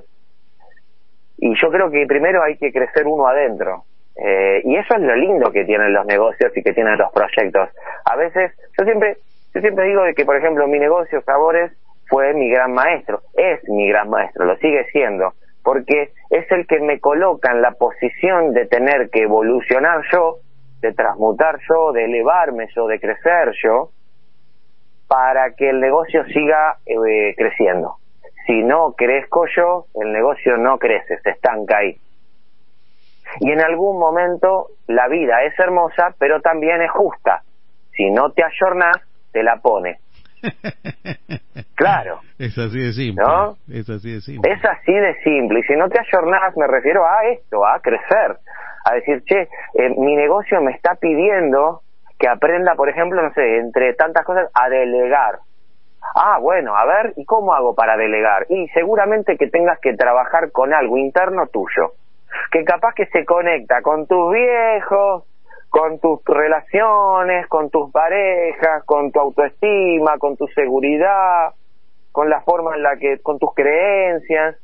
Y 1.40 1.54
yo 1.62 1.70
creo 1.70 1.92
que 1.92 2.06
primero 2.08 2.42
hay 2.42 2.58
que 2.58 2.72
crecer 2.72 3.06
uno 3.06 3.28
adentro. 3.28 3.84
Eh, 4.16 4.62
y 4.64 4.76
eso 4.76 4.96
es 4.96 5.02
lo 5.02 5.16
lindo 5.16 5.52
que 5.52 5.64
tienen 5.66 5.94
los 5.94 6.06
negocios 6.06 6.52
y 6.56 6.64
que 6.64 6.74
tienen 6.74 6.98
los 6.98 7.12
proyectos. 7.12 7.70
A 8.06 8.16
veces, 8.16 8.52
yo 8.78 8.84
siempre, 8.84 9.18
yo 9.58 9.62
siempre 9.62 9.86
digo 9.86 10.04
de 10.04 10.14
que, 10.14 10.24
por 10.24 10.36
ejemplo, 10.36 10.68
mi 10.68 10.78
negocio 10.78 11.20
Sabores 11.24 11.72
fue 12.08 12.32
mi 12.36 12.48
gran 12.48 12.74
maestro, 12.74 13.22
es 13.34 13.68
mi 13.68 13.90
gran 13.90 14.08
maestro, 14.08 14.46
lo 14.46 14.56
sigue 14.58 14.86
siendo, 14.92 15.34
porque 15.64 16.12
es 16.30 16.52
el 16.52 16.68
que 16.68 16.80
me 16.80 17.00
coloca 17.00 17.52
en 17.52 17.64
la 17.64 17.72
posición 17.72 18.54
de 18.54 18.68
tener 18.68 19.10
que 19.10 19.24
evolucionar 19.24 20.02
yo, 20.12 20.36
de 20.82 20.94
transmutar 20.94 21.58
yo, 21.68 21.92
de 21.92 22.06
elevarme 22.06 22.68
yo, 22.76 22.86
de 22.86 23.00
crecer 23.00 23.52
yo, 23.64 23.90
para 25.08 25.56
que 25.56 25.72
el 25.72 25.80
negocio 25.80 26.24
siga 26.26 26.78
eh, 26.86 27.34
creciendo. 27.36 27.96
Si 28.46 28.62
no 28.62 28.94
crezco 28.94 29.48
yo, 29.56 29.86
el 29.96 30.14
negocio 30.14 30.56
no 30.58 30.78
crece, 30.78 31.18
se 31.22 31.32
estanca 31.32 31.80
ahí. 31.80 31.98
Y 33.40 33.52
en 33.52 33.62
algún 33.62 33.98
momento 33.98 34.68
la 34.86 35.08
vida 35.08 35.42
es 35.46 35.58
hermosa, 35.58 36.14
pero 36.20 36.42
también 36.42 36.80
es 36.84 36.92
justa. 36.92 37.42
Si 37.94 38.12
no 38.12 38.32
te 38.32 38.44
ayornás, 38.44 39.07
te 39.38 39.44
la 39.44 39.58
pone. 39.58 40.00
Claro. 41.76 42.22
Es 42.40 42.58
así 42.58 42.80
de 42.80 42.92
simple. 42.92 43.24
¿No? 43.24 43.56
Es 43.72 43.88
así 43.88 44.12
de 44.14 44.22
simple. 44.22 44.52
Es 44.52 44.66
así 44.66 44.92
de 44.92 45.14
simple. 45.24 45.60
Y 45.60 45.64
si 45.64 45.76
no 45.76 45.88
te 45.90 46.00
ayornás, 46.00 46.58
me 46.58 46.66
refiero 46.66 47.06
a 47.06 47.24
esto, 47.30 47.64
a 47.64 47.80
crecer. 47.80 48.38
A 48.84 48.96
decir, 48.96 49.24
che, 49.26 49.42
eh, 49.42 49.90
mi 49.96 50.16
negocio 50.16 50.60
me 50.62 50.72
está 50.72 50.96
pidiendo 50.96 51.82
que 52.18 52.28
aprenda, 52.28 52.74
por 52.74 52.90
ejemplo, 52.90 53.22
no 53.22 53.32
sé, 53.34 53.58
entre 53.58 53.94
tantas 53.94 54.26
cosas, 54.26 54.50
a 54.56 54.70
delegar. 54.70 55.38
Ah, 56.16 56.40
bueno, 56.42 56.76
a 56.76 56.84
ver, 56.86 57.14
¿y 57.16 57.26
cómo 57.26 57.54
hago 57.54 57.76
para 57.76 57.96
delegar? 57.96 58.48
Y 58.50 58.68
seguramente 58.70 59.38
que 59.38 59.48
tengas 59.48 59.80
que 59.80 59.94
trabajar 59.94 60.52
con 60.52 60.74
algo 60.74 60.98
interno 60.98 61.46
tuyo, 61.48 61.94
que 62.52 62.64
capaz 62.64 62.96
que 62.96 63.06
se 63.08 63.24
conecta 63.24 63.84
con 63.84 64.08
tus 64.08 64.34
viejos, 64.34 65.26
con 65.70 66.00
tus 66.00 66.20
relaciones, 66.26 67.48
con 67.48 67.70
tus 67.70 67.92
parejas, 67.92 68.84
con 68.86 69.12
tu 69.12 69.20
autoestima, 69.20 70.18
con 70.18 70.38
tu 70.38 70.48
seguridad, 70.48 71.54
con 72.12 72.30
la 72.30 72.42
forma 72.42 72.76
en 72.76 72.84
la 72.84 72.98
que, 72.98 73.20
con 73.20 73.38
tus 73.40 73.54
creencias. 73.54 74.56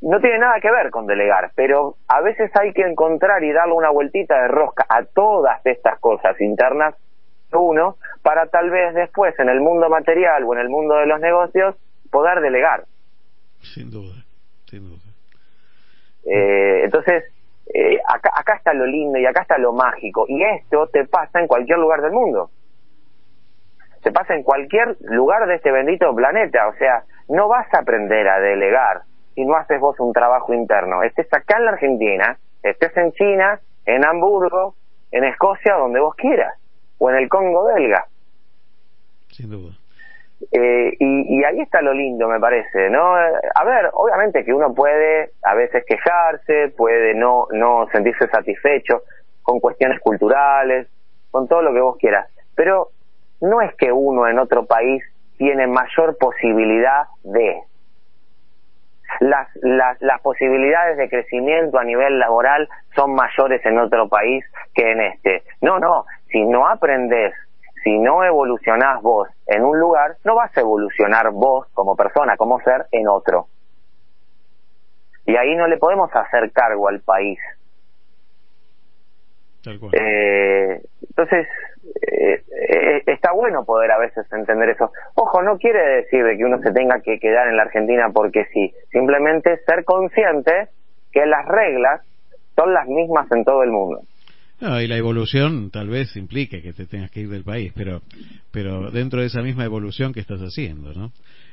No 0.00 0.20
tiene 0.20 0.38
nada 0.38 0.60
que 0.60 0.70
ver 0.70 0.90
con 0.90 1.06
delegar, 1.06 1.52
pero 1.54 1.96
a 2.08 2.20
veces 2.20 2.50
hay 2.58 2.72
que 2.72 2.82
encontrar 2.82 3.42
y 3.44 3.52
darle 3.52 3.74
una 3.74 3.90
vueltita 3.90 4.42
de 4.42 4.48
rosca 4.48 4.84
a 4.88 5.04
todas 5.04 5.64
estas 5.64 5.98
cosas 6.00 6.40
internas, 6.40 6.94
uno, 7.52 7.96
para 8.22 8.46
tal 8.46 8.70
vez 8.70 8.94
después 8.94 9.38
en 9.38 9.48
el 9.48 9.60
mundo 9.60 9.88
material 9.88 10.44
o 10.44 10.54
en 10.54 10.60
el 10.60 10.68
mundo 10.68 10.96
de 10.96 11.06
los 11.06 11.20
negocios 11.20 11.76
poder 12.10 12.40
delegar. 12.40 12.84
Sin 13.62 13.90
duda, 13.90 14.14
sin 14.66 14.88
duda. 14.88 15.00
Eh, 16.26 16.82
entonces, 16.84 17.24
eh, 17.72 17.98
acá, 18.06 18.30
acá 18.34 18.54
está 18.54 18.72
lo 18.72 18.86
lindo 18.86 19.18
y 19.18 19.26
acá 19.26 19.42
está 19.42 19.58
lo 19.58 19.72
mágico. 19.72 20.26
Y 20.28 20.42
esto 20.42 20.88
te 20.88 21.04
pasa 21.06 21.40
en 21.40 21.46
cualquier 21.46 21.78
lugar 21.78 22.00
del 22.02 22.12
mundo. 22.12 22.50
Te 24.02 24.12
pasa 24.12 24.34
en 24.34 24.42
cualquier 24.42 24.96
lugar 25.00 25.46
de 25.46 25.56
este 25.56 25.72
bendito 25.72 26.14
planeta. 26.14 26.68
O 26.68 26.74
sea, 26.74 27.04
no 27.28 27.48
vas 27.48 27.66
a 27.74 27.80
aprender 27.80 28.28
a 28.28 28.38
delegar 28.38 29.02
si 29.34 29.44
no 29.44 29.56
haces 29.56 29.80
vos 29.80 29.98
un 30.00 30.12
trabajo 30.12 30.54
interno. 30.54 31.02
Estés 31.02 31.32
acá 31.32 31.58
en 31.58 31.64
la 31.64 31.72
Argentina, 31.72 32.38
estés 32.62 32.96
en 32.96 33.12
China, 33.12 33.60
en 33.84 34.04
Hamburgo, 34.04 34.74
en 35.10 35.24
Escocia, 35.24 35.74
donde 35.74 36.00
vos 36.00 36.14
quieras. 36.14 36.54
O 36.98 37.10
en 37.10 37.16
el 37.16 37.28
Congo 37.28 37.64
belga. 37.64 38.06
Sin 39.28 39.50
duda. 39.50 39.74
Eh, 40.52 40.96
y, 40.98 41.38
y, 41.38 41.44
ahí 41.44 41.60
está 41.60 41.80
lo 41.80 41.94
lindo, 41.94 42.28
me 42.28 42.38
parece, 42.38 42.90
¿no? 42.90 43.14
A 43.14 43.64
ver, 43.64 43.88
obviamente 43.94 44.44
que 44.44 44.52
uno 44.52 44.74
puede 44.74 45.30
a 45.42 45.54
veces 45.54 45.84
quejarse, 45.86 46.74
puede 46.76 47.14
no, 47.14 47.46
no 47.52 47.88
sentirse 47.90 48.28
satisfecho 48.28 49.02
con 49.42 49.60
cuestiones 49.60 49.98
culturales, 50.00 50.88
con 51.30 51.48
todo 51.48 51.62
lo 51.62 51.72
que 51.72 51.80
vos 51.80 51.96
quieras, 51.98 52.28
pero 52.54 52.90
no 53.40 53.62
es 53.62 53.74
que 53.76 53.92
uno 53.92 54.28
en 54.28 54.38
otro 54.38 54.66
país 54.66 55.02
tiene 55.38 55.66
mayor 55.66 56.16
posibilidad 56.18 57.04
de. 57.22 57.60
Las, 59.20 59.48
las, 59.62 60.00
las 60.02 60.20
posibilidades 60.20 60.98
de 60.98 61.08
crecimiento 61.08 61.78
a 61.78 61.84
nivel 61.84 62.18
laboral 62.18 62.68
son 62.94 63.14
mayores 63.14 63.64
en 63.64 63.78
otro 63.78 64.08
país 64.08 64.44
que 64.74 64.90
en 64.90 65.00
este. 65.00 65.42
No, 65.62 65.78
no, 65.78 66.04
si 66.30 66.44
no 66.44 66.66
aprendes 66.66 67.32
si 67.86 67.96
no 67.98 68.24
evolucionás 68.24 69.00
vos 69.00 69.28
en 69.46 69.64
un 69.64 69.78
lugar, 69.78 70.16
no 70.24 70.34
vas 70.34 70.50
a 70.56 70.60
evolucionar 70.60 71.30
vos 71.30 71.68
como 71.72 71.94
persona, 71.94 72.36
como 72.36 72.58
ser, 72.62 72.86
en 72.90 73.06
otro. 73.06 73.46
Y 75.24 75.36
ahí 75.36 75.54
no 75.54 75.68
le 75.68 75.76
podemos 75.76 76.10
hacer 76.12 76.50
cargo 76.50 76.88
al 76.88 77.00
país. 77.02 77.38
Eh, 79.92 80.82
entonces, 81.00 81.46
eh, 82.10 82.42
eh, 82.70 83.02
está 83.06 83.30
bueno 83.30 83.64
poder 83.64 83.92
a 83.92 83.98
veces 83.98 84.26
entender 84.32 84.70
eso. 84.70 84.90
Ojo, 85.14 85.42
no 85.42 85.56
quiere 85.56 86.02
decir 86.02 86.24
de 86.24 86.36
que 86.36 86.44
uno 86.44 86.58
se 86.62 86.72
tenga 86.72 86.98
que 87.02 87.20
quedar 87.20 87.46
en 87.46 87.56
la 87.56 87.62
Argentina 87.62 88.10
porque 88.12 88.46
sí. 88.52 88.74
Simplemente 88.90 89.58
ser 89.64 89.84
consciente 89.84 90.70
que 91.12 91.24
las 91.24 91.46
reglas 91.46 92.00
son 92.56 92.74
las 92.74 92.88
mismas 92.88 93.30
en 93.30 93.44
todo 93.44 93.62
el 93.62 93.70
mundo. 93.70 94.00
No, 94.58 94.80
y 94.80 94.86
la 94.86 94.96
evolución 94.96 95.70
tal 95.70 95.88
vez 95.88 96.16
implique 96.16 96.62
que 96.62 96.72
te 96.72 96.86
tengas 96.86 97.10
que 97.10 97.20
ir 97.20 97.28
del 97.28 97.44
país, 97.44 97.72
pero, 97.74 98.02
pero 98.50 98.90
dentro 98.90 99.20
de 99.20 99.26
esa 99.26 99.42
misma 99.42 99.64
evolución 99.64 100.14
que 100.14 100.20
estás 100.20 100.40
haciendo, 100.40 100.94
¿no? 100.94 101.12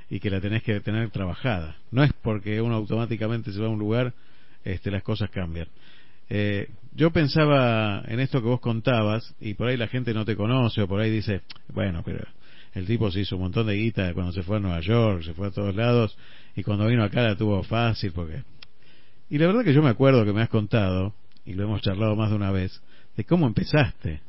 Y 0.09 0.19
que 0.19 0.29
la 0.29 0.39
tenés 0.39 0.63
que 0.63 0.79
tener 0.79 1.09
trabajada. 1.09 1.75
No 1.91 2.03
es 2.03 2.13
porque 2.21 2.61
uno 2.61 2.75
automáticamente 2.75 3.51
se 3.51 3.59
va 3.59 3.67
a 3.67 3.69
un 3.69 3.79
lugar, 3.79 4.13
este, 4.63 4.89
las 4.89 5.03
cosas 5.03 5.29
cambian. 5.29 5.67
Eh, 6.29 6.69
yo 6.95 7.11
pensaba 7.11 8.03
en 8.07 8.21
esto 8.21 8.41
que 8.41 8.47
vos 8.47 8.61
contabas, 8.61 9.35
y 9.41 9.55
por 9.55 9.67
ahí 9.67 9.75
la 9.75 9.87
gente 9.87 10.13
no 10.13 10.23
te 10.23 10.37
conoce, 10.37 10.81
o 10.81 10.87
por 10.87 11.01
ahí 11.01 11.11
dice, 11.11 11.41
bueno, 11.73 12.03
pero 12.05 12.23
el 12.73 12.85
tipo 12.85 13.11
se 13.11 13.19
hizo 13.19 13.35
un 13.35 13.43
montón 13.43 13.67
de 13.67 13.75
guita 13.75 14.13
cuando 14.13 14.31
se 14.31 14.43
fue 14.43 14.57
a 14.57 14.59
Nueva 14.59 14.79
York, 14.79 15.23
se 15.23 15.33
fue 15.33 15.47
a 15.47 15.51
todos 15.51 15.75
lados, 15.75 16.17
y 16.55 16.63
cuando 16.63 16.87
vino 16.87 17.03
acá 17.03 17.21
la 17.21 17.35
tuvo 17.35 17.63
fácil, 17.63 18.13
porque... 18.13 18.43
Y 19.29 19.39
la 19.39 19.47
verdad 19.47 19.63
que 19.63 19.73
yo 19.73 19.81
me 19.81 19.89
acuerdo 19.89 20.23
que 20.23 20.31
me 20.31 20.41
has 20.41 20.49
contado, 20.49 21.13
y 21.45 21.53
lo 21.53 21.63
hemos 21.63 21.81
charlado 21.81 22.15
más 22.15 22.29
de 22.29 22.35
una 22.35 22.51
vez, 22.51 22.81
de 23.15 23.23
cómo 23.23 23.47
empezaste 23.47 24.21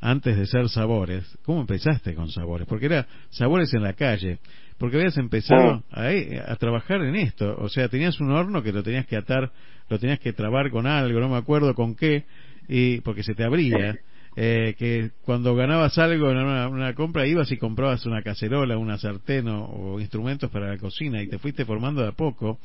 antes 0.00 0.36
de 0.36 0.46
ser 0.46 0.68
sabores, 0.68 1.24
cómo 1.44 1.60
empezaste 1.60 2.14
con 2.14 2.30
sabores, 2.30 2.66
porque 2.66 2.86
era 2.86 3.06
sabores 3.28 3.72
en 3.74 3.82
la 3.82 3.92
calle, 3.92 4.38
porque 4.78 4.96
habías 4.96 5.18
empezado 5.18 5.84
a, 5.90 6.08
a, 6.46 6.56
trabajar 6.56 7.02
en 7.02 7.16
esto, 7.16 7.54
o 7.58 7.68
sea, 7.68 7.88
tenías 7.88 8.18
un 8.18 8.30
horno 8.30 8.62
que 8.62 8.72
lo 8.72 8.82
tenías 8.82 9.06
que 9.06 9.16
atar, 9.16 9.52
lo 9.90 9.98
tenías 9.98 10.18
que 10.18 10.32
trabar 10.32 10.70
con 10.70 10.86
algo, 10.86 11.20
no 11.20 11.28
me 11.28 11.36
acuerdo 11.36 11.74
con 11.74 11.94
qué, 11.94 12.24
y 12.66 13.00
porque 13.02 13.22
se 13.22 13.34
te 13.34 13.44
abría, 13.44 13.98
eh, 14.36 14.74
que 14.78 15.10
cuando 15.22 15.54
ganabas 15.54 15.98
algo 15.98 16.30
en 16.30 16.38
una, 16.38 16.68
una, 16.68 16.94
compra 16.94 17.26
ibas 17.26 17.50
y 17.50 17.58
comprabas 17.58 18.06
una 18.06 18.22
cacerola, 18.22 18.78
una 18.78 18.96
sartén 18.96 19.48
o, 19.48 19.64
o, 19.64 20.00
instrumentos 20.00 20.50
para 20.50 20.68
la 20.68 20.78
cocina 20.78 21.20
y 21.20 21.28
te 21.28 21.38
fuiste 21.38 21.64
formando 21.64 22.00
de 22.02 22.08
a 22.08 22.12
poco 22.12 22.60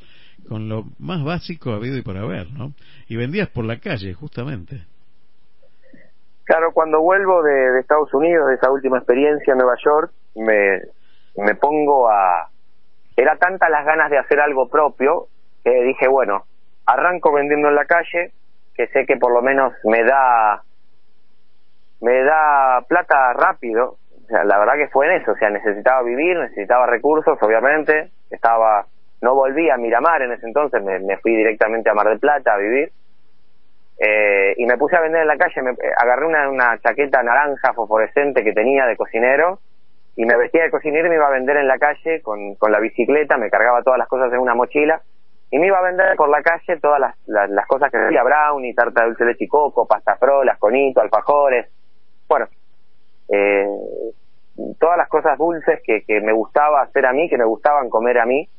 con 0.47 0.69
lo 0.69 0.85
más 0.99 1.23
básico 1.23 1.73
habido 1.73 1.97
y 1.97 2.03
por 2.03 2.17
haber, 2.17 2.51
¿no? 2.51 2.73
Y 3.09 3.15
vendías 3.15 3.49
por 3.49 3.65
la 3.65 3.79
calle, 3.79 4.13
justamente. 4.13 4.83
Claro, 6.45 6.73
cuando 6.73 7.01
vuelvo 7.01 7.41
de, 7.41 7.79
Estados 7.79 8.13
Unidos, 8.13 8.47
de 8.47 8.55
esa 8.55 8.69
última 8.69 8.97
experiencia 8.97 9.51
en 9.51 9.57
Nueva 9.57 9.75
York, 9.83 10.11
me, 10.35 10.79
me 11.37 11.55
pongo 11.55 12.07
a... 12.07 12.49
Era 13.17 13.35
tanta 13.37 13.67
las 13.69 13.83
ganas 13.83 14.11
de 14.11 14.19
hacer 14.19 14.39
algo 14.39 14.69
propio 14.69 15.27
que 15.63 15.71
dije, 15.83 16.07
bueno, 16.07 16.43
arranco 16.85 17.31
vendiendo 17.31 17.69
en 17.69 17.75
la 17.75 17.85
calle, 17.85 18.31
que 18.75 18.87
sé 18.87 19.07
que 19.07 19.17
por 19.17 19.33
lo 19.33 19.41
menos 19.41 19.73
me 19.85 20.03
da 20.03 20.61
me 22.01 22.23
da 22.23 22.81
plata 22.87 23.33
rápido. 23.33 23.97
O 24.23 24.27
sea, 24.27 24.43
la 24.43 24.59
verdad 24.59 24.75
que 24.75 24.89
fue 24.89 25.07
en 25.07 25.21
eso, 25.21 25.31
o 25.31 25.35
sea, 25.37 25.49
necesitaba 25.49 26.03
vivir, 26.03 26.37
necesitaba 26.37 26.85
recursos, 26.85 27.41
obviamente, 27.41 28.11
estaba 28.29 28.85
no 29.21 29.33
volví 29.33 29.69
a 29.71 29.77
Miramar 29.77 30.21
en 30.21 30.33
ese 30.33 30.45
entonces, 30.45 30.83
me, 30.83 30.99
me 30.99 31.17
fui 31.17 31.35
directamente 31.35 31.89
a 31.89 31.95
Mar 31.95 32.07
del 32.07 32.19
Plata 32.19 32.53
a 32.53 32.57
vivir 32.57 32.91
eh, 33.97 34.53
y 34.57 34.65
me 34.65 34.77
puse 34.77 34.95
a 34.97 35.01
vender 35.01 35.21
en 35.21 35.27
la 35.27 35.37
calle, 35.37 35.61
me, 35.61 35.71
eh, 35.71 35.91
agarré 35.97 36.25
una, 36.25 36.77
chaqueta 36.79 37.23
naranja 37.23 37.73
fosforescente 37.73 38.43
que 38.43 38.51
tenía 38.51 38.85
de 38.85 38.97
cocinero 38.97 39.59
y 40.17 40.25
me 40.25 40.35
vestía 40.35 40.63
de 40.63 40.71
cocinero 40.71 41.07
y 41.07 41.09
me 41.09 41.15
iba 41.15 41.27
a 41.27 41.31
vender 41.31 41.57
en 41.57 41.67
la 41.67 41.77
calle 41.77 42.21
con, 42.21 42.57
la 42.69 42.79
bicicleta, 42.79 43.37
me 43.37 43.49
cargaba 43.49 43.83
todas 43.83 43.99
las 43.99 44.07
cosas 44.07 44.31
en 44.33 44.39
una 44.39 44.53
mochila 44.53 45.01
y 45.49 45.59
me 45.59 45.67
iba 45.67 45.77
a 45.77 45.83
vender 45.83 46.15
por 46.17 46.29
la 46.29 46.41
calle 46.41 46.77
todas 46.81 46.99
las, 46.99 47.15
las, 47.25 47.67
cosas 47.67 47.89
que 47.89 47.97
hacía 47.97 48.23
brownie, 48.23 48.73
tarta 48.73 49.05
dulce 49.05 49.23
de 49.23 49.31
leche 49.31 49.45
y 49.45 49.47
coco, 49.47 49.87
pasta 49.87 50.17
frolas, 50.17 50.57
conito, 50.59 50.99
alfajores, 50.99 51.67
bueno, 52.27 52.47
eh, 53.29 53.65
todas 54.77 54.97
las 54.97 55.07
cosas 55.07 55.37
dulces 55.37 55.79
que, 55.85 56.03
que 56.03 56.19
me 56.19 56.33
gustaba 56.33 56.81
hacer 56.81 57.05
a 57.05 57.13
mí, 57.13 57.29
que 57.29 57.37
me 57.37 57.45
gustaban 57.45 57.89
comer 57.89 58.19
a 58.19 58.25
mí 58.25 58.49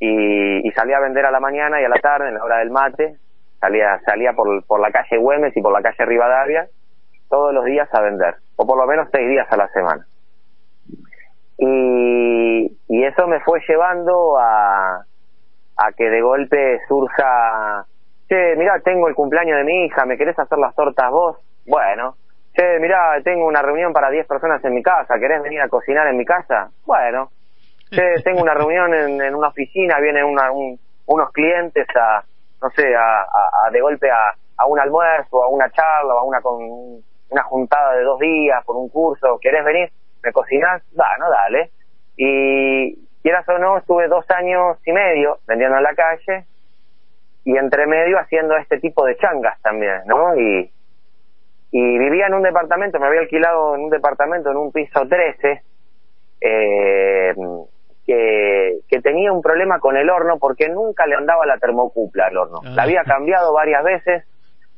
y, 0.00 0.66
y 0.66 0.72
salía 0.72 0.96
a 0.96 1.00
vender 1.00 1.26
a 1.26 1.30
la 1.30 1.38
mañana 1.38 1.80
y 1.80 1.84
a 1.84 1.88
la 1.88 2.00
tarde 2.00 2.28
en 2.28 2.34
la 2.34 2.44
hora 2.44 2.58
del 2.58 2.70
mate 2.70 3.18
salía 3.62 3.98
salía 4.04 4.32
por, 4.34 4.62
por 4.66 4.80
la 4.80 4.90
calle 4.90 5.16
Güemes 5.16 5.56
y 5.56 5.62
por 5.62 5.72
la 5.72 5.80
calle 5.80 6.04
Rivadavia 6.04 6.66
todos 7.30 7.54
los 7.54 7.64
días 7.64 7.88
a 7.94 8.00
vender, 8.02 8.34
o 8.56 8.66
por 8.66 8.76
lo 8.76 8.86
menos 8.86 9.08
seis 9.10 9.26
días 9.26 9.46
a 9.50 9.56
la 9.56 9.68
semana. 9.68 10.04
Y, 11.58 12.76
y 12.88 13.04
eso 13.04 13.26
me 13.26 13.40
fue 13.40 13.60
llevando 13.68 14.36
a, 14.38 14.96
a 15.76 15.92
que 15.96 16.10
de 16.10 16.20
golpe 16.20 16.80
surja, 16.88 17.86
che, 18.28 18.56
mirá, 18.56 18.80
tengo 18.80 19.08
el 19.08 19.14
cumpleaños 19.14 19.58
de 19.58 19.64
mi 19.64 19.84
hija, 19.86 20.04
¿me 20.04 20.18
querés 20.18 20.38
hacer 20.38 20.58
las 20.58 20.74
tortas 20.74 21.10
vos? 21.10 21.38
Bueno. 21.66 22.16
Che, 22.54 22.78
mirá, 22.80 23.18
tengo 23.24 23.46
una 23.46 23.62
reunión 23.62 23.92
para 23.94 24.10
10 24.10 24.26
personas 24.26 24.62
en 24.64 24.74
mi 24.74 24.82
casa, 24.82 25.18
¿querés 25.18 25.42
venir 25.42 25.60
a 25.62 25.68
cocinar 25.68 26.06
en 26.08 26.16
mi 26.18 26.24
casa? 26.24 26.68
Bueno. 26.84 27.30
Che, 27.90 28.22
tengo 28.24 28.42
una 28.42 28.54
reunión 28.54 28.92
en, 28.92 29.22
en 29.22 29.34
una 29.34 29.48
oficina, 29.48 29.98
vienen 30.00 30.24
una, 30.24 30.50
un- 30.50 30.78
unos 31.06 31.30
clientes 31.32 31.86
a, 31.96 32.22
no 32.62 32.70
sé, 32.70 32.94
a, 32.94 33.22
a- 33.22 33.70
de 33.70 33.80
golpe 33.80 34.10
a, 34.10 34.34
a 34.58 34.66
un 34.66 34.78
almuerzo, 34.78 35.42
a 35.42 35.48
una 35.48 35.70
charla, 35.70 36.14
a 36.14 36.22
una, 36.22 36.40
con, 36.40 36.58
una 37.30 37.42
juntada 37.44 37.94
de 37.94 38.02
dos 38.04 38.18
días 38.20 38.64
por 38.64 38.76
un 38.76 38.88
curso, 38.88 39.38
¿querés 39.40 39.64
venir? 39.64 39.90
¿Me 40.22 40.32
cocinás? 40.32 40.82
Da, 40.92 41.16
no, 41.18 41.28
dale. 41.30 41.70
Y 42.16 42.94
quieras 43.22 43.48
o 43.48 43.58
no, 43.58 43.78
estuve 43.78 44.06
dos 44.08 44.24
años 44.30 44.78
y 44.84 44.92
medio 44.92 45.38
vendiendo 45.46 45.76
en 45.78 45.82
la 45.82 45.94
calle 45.94 46.46
y 47.44 47.56
entre 47.56 47.86
medio 47.86 48.18
haciendo 48.18 48.56
este 48.56 48.78
tipo 48.78 49.04
de 49.04 49.16
changas 49.16 49.60
también, 49.62 50.02
¿no? 50.06 50.36
Y, 50.36 50.70
y 51.72 51.98
vivía 51.98 52.26
en 52.26 52.34
un 52.34 52.42
departamento, 52.42 53.00
me 53.00 53.06
había 53.06 53.20
alquilado 53.20 53.74
en 53.74 53.80
un 53.84 53.90
departamento 53.90 54.50
en 54.50 54.58
un 54.58 54.70
piso 54.70 55.08
13, 55.08 55.62
eh, 56.42 57.34
que, 58.06 58.78
que 58.88 59.00
tenía 59.00 59.32
un 59.32 59.42
problema 59.42 59.78
con 59.78 59.96
el 59.96 60.10
horno 60.10 60.38
porque 60.38 60.68
nunca 60.68 61.06
le 61.06 61.14
andaba 61.14 61.46
la 61.46 61.58
termocupla 61.58 62.26
al 62.26 62.36
horno. 62.36 62.60
La 62.64 62.82
había 62.82 63.04
cambiado 63.04 63.52
varias 63.52 63.84
veces 63.84 64.24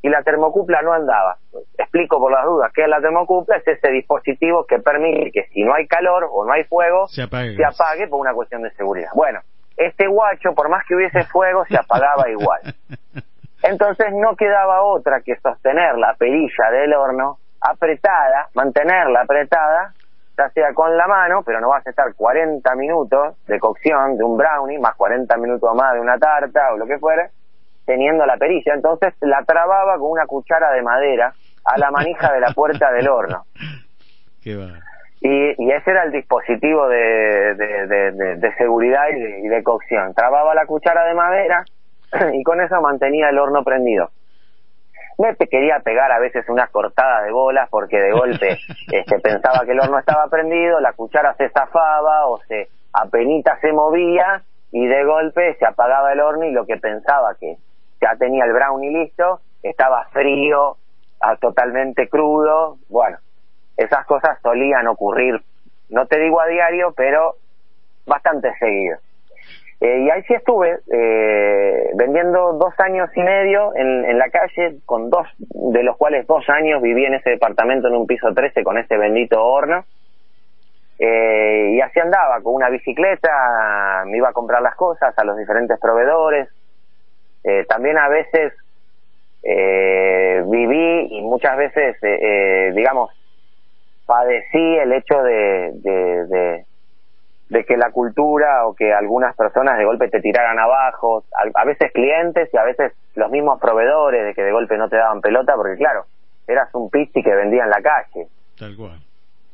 y 0.02 0.10
la 0.10 0.22
termocupla 0.22 0.82
no 0.82 0.92
andaba. 0.92 1.38
Explico 1.78 2.18
por 2.18 2.30
las 2.30 2.44
dudas 2.44 2.70
qué 2.74 2.82
es 2.82 2.88
la 2.88 3.01
termocupla, 3.01 3.56
es 3.56 3.66
ese 3.66 3.88
dispositivo 3.88 4.66
que 4.66 4.78
permite 4.78 5.30
que 5.32 5.44
si 5.48 5.62
no 5.62 5.72
hay 5.74 5.86
calor 5.86 6.28
o 6.30 6.44
no 6.44 6.52
hay 6.52 6.64
fuego, 6.64 7.09
Se 7.09 7.22
apague. 7.22 7.56
se 7.56 7.64
apague 7.64 8.06
por 8.09 8.20
una 8.20 8.34
cuestión 8.34 8.60
de 8.62 8.70
seguridad. 8.72 9.09
Bueno, 9.14 9.40
este 9.76 10.06
guacho, 10.06 10.52
por 10.55 10.68
más 10.68 10.84
que 10.86 10.94
hubiese 10.94 11.24
fuego, 11.24 11.64
se 11.66 11.76
apagaba 11.78 12.28
igual. 12.28 12.60
Entonces 13.62 14.09
no 14.12 14.36
quedaba 14.36 14.82
otra 14.82 15.22
que 15.22 15.36
sostener 15.36 15.96
la 15.96 16.14
perilla 16.18 16.70
del 16.70 16.92
horno 16.92 17.38
apretada, 17.62 18.48
mantenerla 18.52 19.22
apretada, 19.22 19.94
ya 20.36 20.48
sea 20.51 20.73
con 20.74 20.97
la 20.97 21.06
mano, 21.06 21.43
pero 21.44 21.61
no 21.61 21.69
vas 21.69 21.86
a 21.86 21.90
estar 21.90 22.12
40 22.15 22.74
minutos 22.74 23.36
de 23.47 23.59
cocción 23.59 24.16
de 24.19 24.24
un 24.24 24.36
brownie, 24.36 24.78
más 24.78 24.94
40 24.97 25.36
minutos 25.36 25.74
más 25.74 25.94
de 25.94 26.01
una 26.01 26.19
tarta 26.19 26.73
o 26.73 26.77
lo 26.77 26.86
que 26.86 26.98
fuera, 26.98 27.28
teniendo 27.86 28.27
la 28.27 28.36
perilla. 28.36 28.74
Entonces 28.74 29.15
la 29.20 29.43
trababa 29.44 29.98
con 29.98 30.11
una 30.11 30.27
cuchara 30.27 30.73
de 30.73 30.82
madera 30.82 31.32
a 31.65 31.78
la 31.78 31.90
manija 31.90 32.32
de 32.32 32.40
la 32.40 32.52
puerta 32.52 32.90
del 32.93 33.09
horno. 33.09 33.44
Qué. 34.43 34.59
Y, 35.20 35.55
y 35.56 35.70
ese 35.73 35.90
era 35.90 36.02
el 36.05 36.12
dispositivo 36.12 36.86
de, 36.89 37.55
de, 37.55 37.86
de- 37.86 38.12
de- 38.12 38.36
de 38.36 38.55
seguridad 38.56 39.05
y 39.11 39.20
de, 39.20 39.39
y 39.40 39.48
de 39.48 39.62
cocción. 39.62 40.12
Trababa 40.15 40.55
la 40.55 40.66
cuchara 40.66 41.05
de 41.06 41.15
madera 41.15 41.65
y 42.35 42.43
con 42.43 42.61
eso 42.61 42.78
mantenía 42.82 43.31
el 43.31 43.39
horno 43.39 43.65
prendido. 43.65 44.11
Me 45.19 45.35
pe- 45.35 45.49
quería 45.49 45.81
pegar 45.81 46.11
a 46.12 46.19
veces 46.19 46.49
unas 46.49 46.70
cortadas 46.70 47.24
de 47.24 47.31
bolas 47.32 47.69
porque 47.70 47.99
de 48.01 48.12
golpe 48.12 48.59
este, 48.93 49.20
pensaba 49.20 49.65
que 49.65 49.73
el 49.73 49.81
horno 49.81 49.99
estaba 49.99 50.27
prendido, 50.28 50.81
la 50.81 50.93
cuchara 50.93 51.35
se 51.36 51.49
zafaba 51.51 52.27
o 52.27 52.39
se 52.49 52.69
apenita 52.93 53.59
se 53.61 53.73
movía 53.73 54.43
y 54.70 54.86
de 54.86 55.05
golpe 55.05 55.55
se 55.59 55.66
apagaba 55.66 56.12
el 56.12 56.20
horno 56.20 56.45
y 56.45 56.53
lo 56.53 56.66
que 56.66 56.77
pensaba 56.77 57.35
que 57.39 57.57
ya 58.01 58.16
tenía 58.16 58.45
el 58.45 58.53
brownie 58.53 58.91
listo, 58.91 59.41
estaba 59.62 60.05
frío, 60.12 60.77
ah, 61.20 61.36
totalmente 61.36 62.09
crudo, 62.09 62.78
bueno, 62.89 63.19
esas 63.77 64.05
cosas 64.07 64.39
solían 64.43 64.86
ocurrir, 64.89 65.41
no 65.89 66.07
te 66.07 66.19
digo 66.19 66.41
a 66.41 66.47
diario, 66.47 66.93
pero 66.97 67.35
bastante 68.07 68.53
seguido. 68.59 68.99
Eh, 69.85 70.01
y 70.01 70.11
ahí 70.11 70.23
sí 70.23 70.32
estuve 70.32 70.78
eh, 70.90 71.90
vendiendo 71.94 72.55
dos 72.55 72.73
años 72.78 73.11
y 73.15 73.20
medio 73.20 73.77
en, 73.77 74.16
la 74.16 74.31
calle, 74.31 74.78
con 74.86 75.11
dos, 75.11 75.27
de 75.39 75.82
los 75.82 75.98
cuales 75.98 76.27
dos 76.27 76.48
años 76.48 76.81
viví 76.81 77.05
en 77.05 77.12
ese 77.12 77.28
departamento 77.28 77.89
en 77.89 77.97
un 77.97 78.06
piso 78.06 78.32
13 78.32 78.65
con 78.65 78.78
ese 78.78 78.97
bendito 78.97 79.44
horno. 79.44 79.85
Eh, 80.98 81.73
y 81.74 81.81
así 81.82 82.01
andaba, 82.01 82.40
con 82.40 82.55
una 82.55 82.70
bicicleta, 82.70 84.05
me 84.06 84.16
iba 84.16 84.31
a 84.31 84.32
comprar 84.32 84.62
las 84.62 84.74
cosas 84.74 85.12
a 85.19 85.23
los 85.23 85.36
diferentes 85.36 85.78
proveedores. 85.78 86.48
Eh, 87.44 87.66
también 87.69 87.98
a 87.98 88.09
veces 88.09 88.55
eh, 89.43 90.44
viví 90.47 91.09
y 91.11 91.20
muchas 91.20 91.59
veces, 91.59 91.98
eh, 92.01 92.73
digamos, 92.74 93.11
padecí 94.06 94.78
el 94.78 94.94
hecho 94.94 95.23
de, 95.23 95.73
de, 95.74 96.65
de 97.49 97.65
que 97.65 97.77
la 97.77 97.91
cultura 97.91 98.66
o 98.66 98.75
que 98.75 98.93
algunas 98.93 99.37
personas 99.37 99.77
de 99.79 99.85
golpe 99.85 100.09
te 100.09 100.21
tiraran 100.21 100.59
abajo, 100.59 101.25
a, 101.33 101.61
a 101.61 101.65
veces 101.65 101.93
clientes 101.93 102.49
y 102.53 102.57
a 102.57 102.65
veces 102.65 102.93
los 103.15 103.31
mismos 103.31 103.61
proveedores 103.61 104.25
de 104.25 104.35
que 104.35 104.43
de 104.43 104.53
golpe 104.53 104.77
no 104.77 104.89
te 104.89 104.97
daban 104.97 105.21
pelota 105.21 105.55
porque 105.55 105.77
claro, 105.77 106.07
eras 106.47 106.75
un 106.75 106.91
pisti 106.91 107.23
que 107.23 107.35
vendía 107.35 107.65
en 107.65 107.71
la 107.71 107.83
calle. 107.83 108.29
Tal 108.59 108.77
cual. 108.77 108.99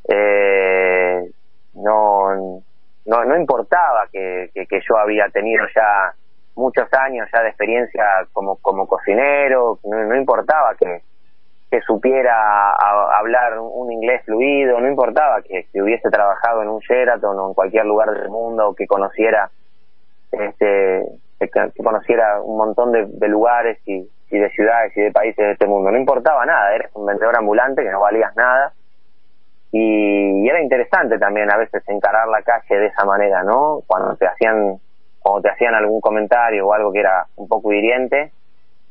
Eh, 0.07 1.29
no, 1.75 2.61
no, 3.05 3.25
no 3.25 3.37
importaba 3.37 4.07
que, 4.11 4.49
que, 4.53 4.65
que 4.65 4.79
yo 4.87 4.97
había 4.97 5.29
tenido 5.29 5.65
ya 5.75 6.13
muchos 6.55 6.87
años 6.93 7.27
ya 7.33 7.41
de 7.41 7.49
experiencia 7.49 8.03
como, 8.33 8.57
como 8.57 8.87
cocinero, 8.87 9.79
no, 9.83 10.03
no 10.03 10.15
importaba 10.15 10.75
que, 10.75 11.01
que 11.71 11.79
supiera 11.81 12.73
hablar 13.17 13.57
un 13.57 13.93
inglés 13.93 14.23
fluido, 14.25 14.77
no 14.81 14.89
importaba 14.89 15.41
que, 15.41 15.65
hubiese 15.81 16.09
trabajado 16.09 16.61
en 16.61 16.67
un 16.67 16.79
Sheraton 16.79 17.39
o 17.39 17.47
en 17.47 17.53
cualquier 17.53 17.85
lugar 17.85 18.11
del 18.11 18.29
mundo 18.29 18.75
que 18.77 18.85
conociera 18.85 19.49
este 20.31 21.05
que, 21.39 21.49
conociera 21.81 22.41
un 22.41 22.57
montón 22.57 22.91
de, 22.91 23.27
lugares 23.29 23.79
y, 23.85 24.05
de 24.29 24.49
ciudades 24.49 24.95
y 24.97 25.01
de 25.01 25.11
países 25.11 25.45
de 25.45 25.51
este 25.53 25.65
mundo, 25.65 25.89
no 25.91 25.97
importaba 25.97 26.45
nada, 26.45 26.75
eres 26.75 26.91
un 26.93 27.05
vendedor 27.05 27.37
ambulante 27.37 27.83
que 27.83 27.89
no 27.89 28.01
valías 28.01 28.35
nada 28.35 28.73
y, 29.71 30.43
y 30.43 30.49
era 30.49 30.61
interesante 30.61 31.17
también 31.19 31.49
a 31.51 31.57
veces 31.57 31.81
encarar 31.87 32.27
la 32.27 32.41
calle 32.41 32.79
de 32.79 32.87
esa 32.87 33.05
manera, 33.05 33.43
¿no? 33.43 33.79
Cuando 33.87 34.17
te 34.17 34.27
hacían 34.27 34.77
cuando 35.21 35.41
te 35.43 35.49
hacían 35.49 35.73
algún 35.73 36.01
comentario 36.01 36.67
o 36.67 36.73
algo 36.73 36.91
que 36.91 36.99
era 36.99 37.27
un 37.37 37.47
poco 37.47 37.71
hiriente 37.71 38.33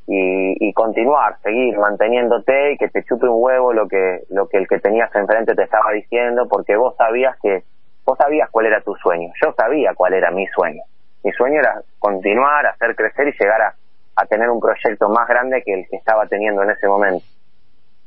y, 0.06 0.68
y 0.68 0.72
continuar, 0.72 1.36
seguir 1.42 1.78
manteniéndote 1.78 2.72
y 2.72 2.76
que 2.76 2.88
te 2.88 3.04
chupe 3.04 3.28
un 3.28 3.42
huevo 3.42 3.72
lo 3.72 3.86
que 3.86 4.24
lo 4.30 4.48
que 4.48 4.58
el 4.58 4.66
que 4.66 4.78
tenías 4.78 5.14
enfrente 5.14 5.54
te 5.54 5.62
estaba 5.62 5.92
diciendo 5.92 6.48
porque 6.48 6.76
vos 6.76 6.96
sabías 6.96 7.36
que 7.40 7.62
vos 8.04 8.18
sabías 8.18 8.50
cuál 8.50 8.66
era 8.66 8.80
tu 8.80 8.94
sueño, 8.96 9.30
yo 9.42 9.52
sabía 9.52 9.94
cuál 9.94 10.14
era 10.14 10.30
mi 10.30 10.46
sueño. 10.48 10.82
Mi 11.22 11.32
sueño 11.32 11.60
era 11.60 11.82
continuar, 11.98 12.66
hacer 12.66 12.96
crecer 12.96 13.28
y 13.28 13.32
llegar 13.38 13.60
a, 13.60 13.74
a 14.16 14.26
tener 14.26 14.48
un 14.48 14.58
proyecto 14.58 15.08
más 15.10 15.28
grande 15.28 15.62
que 15.62 15.74
el 15.74 15.88
que 15.88 15.96
estaba 15.96 16.26
teniendo 16.26 16.62
en 16.62 16.70
ese 16.70 16.88
momento. 16.88 17.24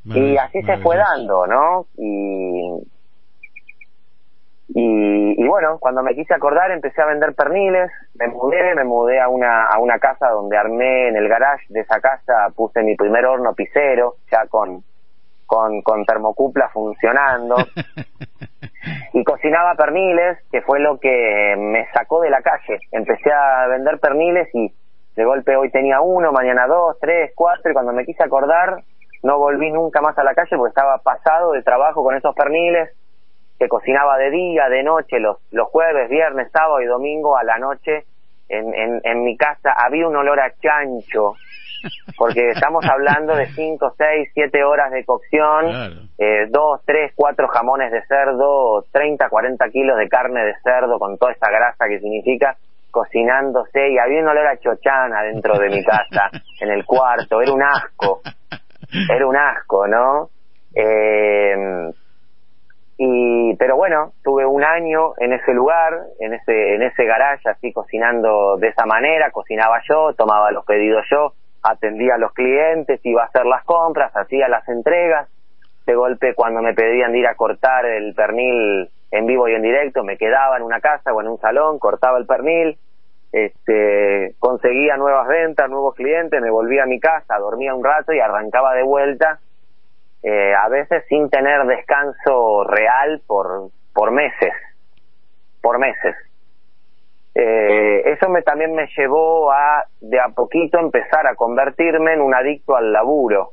Y 0.05 0.35
así 0.35 0.61
se 0.63 0.77
fue 0.77 0.97
dando, 0.97 1.47
¿no? 1.47 1.85
Y, 1.97 2.83
y, 4.69 5.43
y 5.43 5.47
bueno, 5.47 5.77
cuando 5.79 6.01
me 6.03 6.15
quise 6.15 6.33
acordar 6.33 6.71
empecé 6.71 7.01
a 7.01 7.07
vender 7.07 7.33
perniles, 7.35 7.91
me 8.15 8.27
mudé, 8.27 8.73
me 8.75 8.83
mudé 8.83 9.19
a 9.19 9.27
una, 9.27 9.65
a 9.65 9.77
una 9.79 9.99
casa 9.99 10.29
donde 10.29 10.57
armé 10.57 11.09
en 11.09 11.17
el 11.17 11.27
garage 11.27 11.65
de 11.69 11.81
esa 11.81 11.99
casa, 11.99 12.47
puse 12.55 12.81
mi 12.81 12.95
primer 12.95 13.25
horno 13.25 13.53
pisero, 13.53 14.15
ya 14.31 14.47
con, 14.47 14.83
con, 15.45 15.81
con 15.81 16.05
termocupla 16.05 16.69
funcionando, 16.69 17.55
y 19.13 19.23
cocinaba 19.23 19.75
perniles, 19.75 20.39
que 20.51 20.61
fue 20.61 20.79
lo 20.79 20.97
que 20.99 21.55
me 21.57 21.85
sacó 21.93 22.21
de 22.21 22.29
la 22.29 22.41
calle. 22.41 22.79
Empecé 22.91 23.31
a 23.31 23.67
vender 23.67 23.99
perniles 23.99 24.47
y 24.53 24.73
de 25.15 25.25
golpe 25.25 25.55
hoy 25.55 25.69
tenía 25.69 26.01
uno, 26.01 26.31
mañana 26.31 26.65
dos, 26.67 26.97
tres, 26.99 27.31
cuatro, 27.35 27.69
y 27.69 27.73
cuando 27.73 27.93
me 27.93 28.05
quise 28.05 28.23
acordar 28.23 28.81
no 29.23 29.37
volví 29.37 29.71
nunca 29.71 30.01
más 30.01 30.17
a 30.17 30.23
la 30.23 30.35
calle 30.35 30.57
porque 30.57 30.69
estaba 30.69 30.97
pasado 30.97 31.53
de 31.53 31.63
trabajo 31.63 32.03
con 32.03 32.15
esos 32.15 32.35
perniles, 32.35 32.89
que 33.59 33.67
cocinaba 33.67 34.17
de 34.17 34.31
día, 34.31 34.69
de 34.69 34.83
noche, 34.83 35.19
los, 35.19 35.37
los 35.51 35.67
jueves, 35.69 36.09
viernes, 36.09 36.51
sábado 36.51 36.81
y 36.81 36.85
domingo 36.85 37.37
a 37.37 37.43
la 37.43 37.57
noche. 37.57 38.05
En, 38.49 38.73
en, 38.75 39.01
en 39.03 39.23
mi 39.23 39.37
casa 39.37 39.73
había 39.75 40.07
un 40.07 40.15
olor 40.15 40.39
a 40.39 40.53
chancho, 40.61 41.33
porque 42.17 42.49
estamos 42.49 42.85
hablando 42.85 43.35
de 43.35 43.47
5, 43.47 43.93
6, 43.97 44.29
7 44.33 44.63
horas 44.63 44.91
de 44.91 45.05
cocción, 45.05 46.09
eh, 46.17 46.47
2, 46.49 46.81
3, 46.85 47.13
4 47.15 47.47
jamones 47.47 47.91
de 47.91 48.03
cerdo, 48.05 48.85
30, 48.91 49.29
40 49.29 49.69
kilos 49.69 49.97
de 49.97 50.09
carne 50.09 50.43
de 50.45 50.53
cerdo 50.63 50.99
con 50.99 51.17
toda 51.17 51.31
esa 51.31 51.49
grasa 51.49 51.85
que 51.87 51.99
significa 51.99 52.57
cocinándose 52.91 53.89
y 53.89 53.97
había 53.97 54.21
un 54.21 54.27
olor 54.27 54.45
a 54.45 54.57
chochana 54.57 55.23
dentro 55.23 55.57
de 55.57 55.69
mi 55.69 55.83
casa, 55.83 56.29
en 56.61 56.69
el 56.69 56.85
cuarto, 56.85 57.41
era 57.41 57.51
un 57.51 57.63
asco, 57.63 58.21
era 59.09 59.25
un 59.25 59.35
asco, 59.35 59.87
¿no? 59.87 60.29
Eh, 60.75 61.55
y 62.97 63.55
pero 63.55 63.75
bueno 63.75 64.13
tuve 64.23 64.45
un 64.45 64.63
año 64.63 65.13
en 65.17 65.33
ese 65.33 65.53
lugar 65.53 65.99
en 66.19 66.33
ese 66.33 66.75
en 66.75 66.83
ese 66.83 67.05
garage 67.05 67.49
así 67.49 67.73
cocinando 67.73 68.57
de 68.57 68.67
esa 68.67 68.85
manera 68.85 69.31
cocinaba 69.31 69.79
yo 69.89 70.13
tomaba 70.13 70.51
los 70.51 70.63
pedidos 70.65 71.03
yo 71.09 71.33
atendía 71.63 72.15
a 72.15 72.17
los 72.19 72.33
clientes 72.33 72.99
iba 73.03 73.23
a 73.23 73.25
hacer 73.25 73.45
las 73.45 73.63
compras 73.63 74.11
hacía 74.15 74.47
las 74.47 74.67
entregas. 74.67 75.29
De 75.85 75.95
golpe 75.95 76.33
cuando 76.33 76.61
me 76.61 76.73
pedían 76.73 77.11
de 77.11 77.19
ir 77.19 77.27
a 77.27 77.35
cortar 77.35 77.85
el 77.85 78.13
pernil 78.15 78.89
en 79.11 79.25
vivo 79.25 79.49
y 79.49 79.53
en 79.53 79.61
directo 79.61 80.01
me 80.05 80.17
quedaba 80.17 80.55
en 80.55 80.63
una 80.63 80.79
casa 80.79 81.11
o 81.11 81.19
en 81.19 81.27
un 81.27 81.37
salón 81.39 81.77
cortaba 81.77 82.17
el 82.17 82.25
pernil 82.25 82.77
este, 83.33 84.35
conseguía 84.37 84.95
nuevas 84.95 85.27
ventas, 85.27 85.67
nuevos 85.67 85.95
clientes, 85.95 86.39
me 86.39 86.51
volvía 86.51 86.83
a 86.83 86.85
mi 86.85 86.99
casa, 86.99 87.39
dormía 87.39 87.73
un 87.73 87.83
rato 87.83 88.13
y 88.13 88.19
arrancaba 88.19 88.75
de 88.75 88.83
vuelta, 88.83 89.39
eh, 90.23 90.53
a 90.53 90.69
veces 90.69 91.03
sin 91.09 91.29
tener 91.29 91.65
descanso 91.65 92.63
real 92.63 93.21
por, 93.27 93.69
por 93.93 94.11
meses, 94.11 94.53
por 95.61 95.79
meses. 95.79 96.15
Eh, 97.35 98.03
eso 98.05 98.29
me 98.29 98.41
también 98.41 98.73
me 98.73 98.87
llevó 98.95 99.51
a 99.51 99.85
de 100.01 100.19
a 100.19 100.29
poquito 100.29 100.79
empezar 100.79 101.27
a 101.27 101.35
convertirme 101.35 102.13
en 102.13 102.21
un 102.21 102.33
adicto 102.33 102.75
al 102.75 102.93
laburo. 102.93 103.51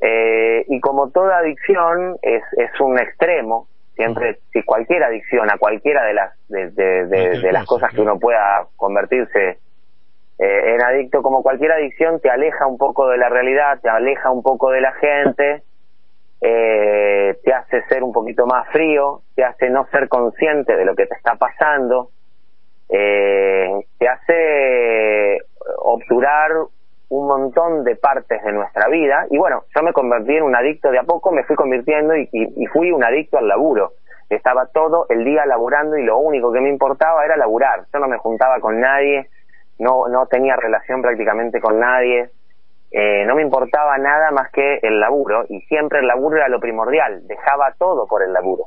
Eh, 0.00 0.64
y 0.68 0.80
como 0.80 1.10
toda 1.10 1.38
adicción 1.38 2.16
es, 2.20 2.42
es 2.58 2.78
un 2.80 2.98
extremo, 2.98 3.68
siempre 3.94 4.40
si 4.52 4.62
cualquier 4.64 5.04
adicción 5.04 5.50
a 5.50 5.56
cualquiera 5.56 6.04
de 6.04 6.12
las 6.12 6.48
de, 6.48 6.70
de, 6.72 7.06
de, 7.06 7.40
de 7.40 7.52
las 7.52 7.64
cosas 7.64 7.92
que 7.94 8.00
uno 8.02 8.18
pueda 8.18 8.66
convertirse 8.76 9.58
en 10.38 10.82
adicto 10.82 11.22
como 11.22 11.42
cualquier 11.42 11.72
adicción 11.72 12.20
te 12.20 12.30
aleja 12.30 12.66
un 12.66 12.76
poco 12.76 13.08
de 13.08 13.18
la 13.18 13.28
realidad 13.28 13.78
te 13.80 13.88
aleja 13.88 14.30
un 14.30 14.42
poco 14.42 14.70
de 14.70 14.80
la 14.80 14.92
gente 14.92 15.62
eh, 16.40 17.38
te 17.42 17.52
hace 17.52 17.82
ser 17.84 18.02
un 18.02 18.12
poquito 18.12 18.46
más 18.46 18.68
frío 18.70 19.20
te 19.36 19.44
hace 19.44 19.70
no 19.70 19.86
ser 19.86 20.08
consciente 20.08 20.76
de 20.76 20.84
lo 20.84 20.94
que 20.94 21.06
te 21.06 21.14
está 21.14 21.36
pasando 21.36 22.10
eh, 22.88 23.70
te 23.98 24.08
hace 24.08 25.38
obturar 25.78 26.50
un 27.08 27.26
montón 27.26 27.84
de 27.84 27.96
partes 27.96 28.42
de 28.42 28.52
nuestra 28.52 28.88
vida 28.88 29.26
y 29.30 29.38
bueno, 29.38 29.64
yo 29.74 29.82
me 29.82 29.92
convertí 29.92 30.36
en 30.36 30.42
un 30.42 30.56
adicto 30.56 30.90
de 30.90 30.98
a 30.98 31.04
poco, 31.04 31.30
me 31.30 31.44
fui 31.44 31.56
convirtiendo 31.56 32.16
y, 32.16 32.28
y, 32.32 32.64
y, 32.64 32.66
fui 32.66 32.90
un 32.90 33.04
adicto 33.04 33.38
al 33.38 33.48
laburo. 33.48 33.92
Estaba 34.28 34.66
todo 34.66 35.06
el 35.10 35.24
día 35.24 35.46
laburando 35.46 35.96
y 35.96 36.02
lo 36.02 36.18
único 36.18 36.52
que 36.52 36.60
me 36.60 36.70
importaba 36.70 37.24
era 37.24 37.36
laburar. 37.36 37.84
Yo 37.92 38.00
no 38.00 38.08
me 38.08 38.18
juntaba 38.18 38.58
con 38.60 38.80
nadie, 38.80 39.28
no, 39.78 40.08
no 40.08 40.26
tenía 40.26 40.56
relación 40.56 41.02
prácticamente 41.02 41.60
con 41.60 41.78
nadie, 41.78 42.30
eh, 42.90 43.24
no 43.26 43.34
me 43.34 43.42
importaba 43.42 43.98
nada 43.98 44.30
más 44.30 44.50
que 44.52 44.78
el 44.82 45.00
laburo 45.00 45.44
y 45.48 45.60
siempre 45.62 45.98
el 45.98 46.06
laburo 46.06 46.36
era 46.36 46.48
lo 46.48 46.60
primordial, 46.60 47.26
dejaba 47.26 47.74
todo 47.78 48.06
por 48.06 48.22
el 48.22 48.32
laburo. 48.32 48.66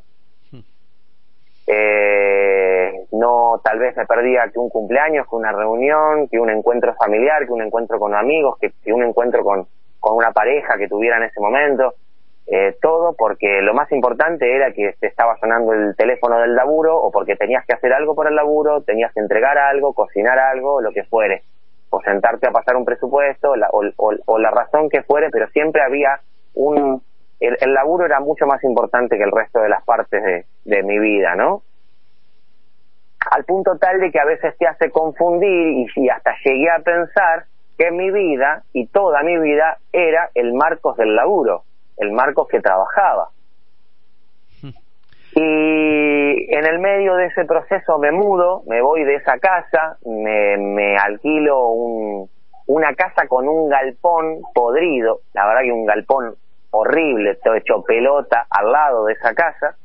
Eh, 1.69 3.05
no, 3.11 3.59
tal 3.61 3.79
vez 3.79 3.95
me 3.97 4.05
perdía 4.05 4.49
que 4.51 4.57
un 4.59 4.69
cumpleaños, 4.69 5.27
que 5.29 5.35
una 5.35 5.51
reunión, 5.51 6.29
que 6.29 6.39
un 6.39 6.49
encuentro 6.49 6.93
familiar, 6.95 7.45
que 7.45 7.51
un 7.51 7.61
encuentro 7.61 7.99
con 7.99 8.15
amigos, 8.15 8.57
que, 8.59 8.71
que 8.83 8.93
un 8.93 9.03
encuentro 9.03 9.43
con, 9.43 9.67
con 9.99 10.15
una 10.15 10.31
pareja 10.31 10.77
que 10.77 10.87
tuviera 10.87 11.17
en 11.17 11.23
ese 11.23 11.39
momento. 11.41 11.93
Eh, 12.49 12.77
todo 12.81 13.13
porque 13.13 13.61
lo 13.61 13.73
más 13.73 13.91
importante 13.91 14.55
era 14.55 14.71
que 14.71 14.95
te 15.01 15.07
estaba 15.07 15.37
sonando 15.37 15.73
el 15.73 15.97
teléfono 15.97 16.39
del 16.39 16.55
laburo 16.55 16.97
o 16.97 17.11
porque 17.11 17.35
tenías 17.35 17.65
que 17.65 17.73
hacer 17.73 17.91
algo 17.91 18.15
por 18.15 18.27
el 18.27 18.35
laburo, 18.35 18.83
tenías 18.83 19.13
que 19.13 19.19
entregar 19.19 19.57
algo, 19.57 19.93
cocinar 19.93 20.39
algo, 20.39 20.79
lo 20.79 20.93
que 20.93 21.03
fuere, 21.03 21.43
o 21.89 21.99
sentarte 22.01 22.47
a 22.47 22.51
pasar 22.51 22.77
un 22.77 22.85
presupuesto, 22.85 23.51
o, 23.51 24.39
la 24.39 24.51
razón 24.51 24.89
que 24.89 25.03
fuere, 25.03 25.29
pero 25.29 25.49
siempre 25.49 25.81
había 25.81 26.21
un, 26.53 27.01
el, 27.41 27.57
el, 27.59 27.73
laburo 27.73 28.05
era 28.05 28.21
mucho 28.21 28.45
más 28.47 28.63
importante 28.63 29.17
que 29.17 29.23
el 29.23 29.31
resto 29.31 29.59
de 29.59 29.67
las 29.67 29.83
partes 29.83 30.23
de, 30.23 30.45
de, 30.63 30.83
mi 30.83 30.99
vida, 30.99 31.35
¿no? 31.35 31.63
Al 33.29 33.43
punto 33.43 33.77
tal 33.77 33.99
de 33.99 34.09
que 34.09 34.21
a 34.21 34.25
veces 34.25 34.57
te 34.57 34.67
hace 34.67 34.89
confundir 34.89 35.49
y, 35.49 35.87
y, 35.97 36.07
hasta 36.07 36.33
llegué 36.45 36.69
a 36.69 36.79
pensar 36.79 37.43
que 37.77 37.91
mi 37.91 38.09
vida 38.09 38.63
y 38.71 38.87
toda 38.87 39.21
mi 39.23 39.37
vida 39.37 39.79
era 39.91 40.29
el 40.33 40.53
Marcos 40.53 40.95
del 40.95 41.13
laburo, 41.13 41.63
el 41.97 42.11
Marcos 42.11 42.47
que 42.47 42.61
trabajaba. 42.61 43.29
Y 45.39 46.53
en 46.55 46.65
el 46.65 46.79
medio 46.79 47.15
de 47.15 47.27
ese 47.27 47.45
proceso 47.45 47.99
me 47.99 48.11
mudo, 48.11 48.63
me 48.65 48.81
voy 48.81 49.03
de 49.03 49.15
esa 49.15 49.37
casa, 49.37 49.97
me, 50.03 50.57
me 50.57 50.97
alquilo 50.97 51.67
un, 51.67 52.29
una 52.67 52.93
casa 52.95 53.27
con 53.27 53.47
un 53.47 53.69
galpón 53.69 54.41
podrido, 54.53 55.21
la 55.33 55.47
verdad 55.47 55.61
que 55.61 55.71
un 55.71 55.85
galpón 55.85 56.35
horrible, 56.71 57.35
todo 57.35 57.55
hecho 57.55 57.83
pelota 57.83 58.45
al 58.49 58.71
lado 58.71 59.05
de 59.05 59.13
esa 59.13 59.33
casa, 59.33 59.75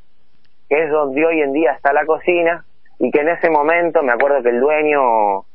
que 0.69 0.83
es 0.83 0.91
donde 0.91 1.25
hoy 1.25 1.41
en 1.41 1.53
día 1.53 1.71
está 1.71 1.93
la 1.93 2.05
cocina, 2.05 2.65
y 2.99 3.09
que 3.11 3.21
en 3.21 3.29
ese 3.29 3.49
momento 3.49 4.03
me 4.03 4.11
acuerdo 4.11 4.43
que 4.43 4.49
el 4.49 4.59
dueño 4.59 5.45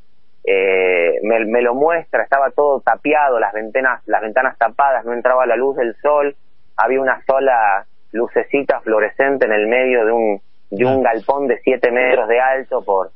eh, 0.45 1.19
me, 1.23 1.45
me, 1.45 1.63
lo 1.63 1.75
muestra, 1.75 2.23
estaba 2.23 2.51
todo 2.51 2.81
tapiado, 2.81 3.39
las 3.39 3.53
ventanas, 3.53 4.03
las 4.07 4.23
ventanas 4.23 4.57
tapadas, 4.59 5.05
no 5.05 5.13
entraba 5.13 5.47
la 5.47 5.57
luz 5.57 5.77
del 5.77 5.95
sol, 5.97 6.35
había 6.79 7.01
una 7.01 7.21
sola 7.27 7.85
lucecita 8.13 8.81
fluorescente 8.81 9.47
en 9.47 9.53
el 9.53 9.67
medio 9.67 10.07
de 10.07 10.13
un, 10.13 10.41
de 10.71 10.85
un 10.87 11.03
galpón 11.03 11.47
de 11.49 11.59
7 11.59 11.91
metros 11.91 12.29
de 12.29 12.41
alto 12.41 12.83
por, 12.85 13.11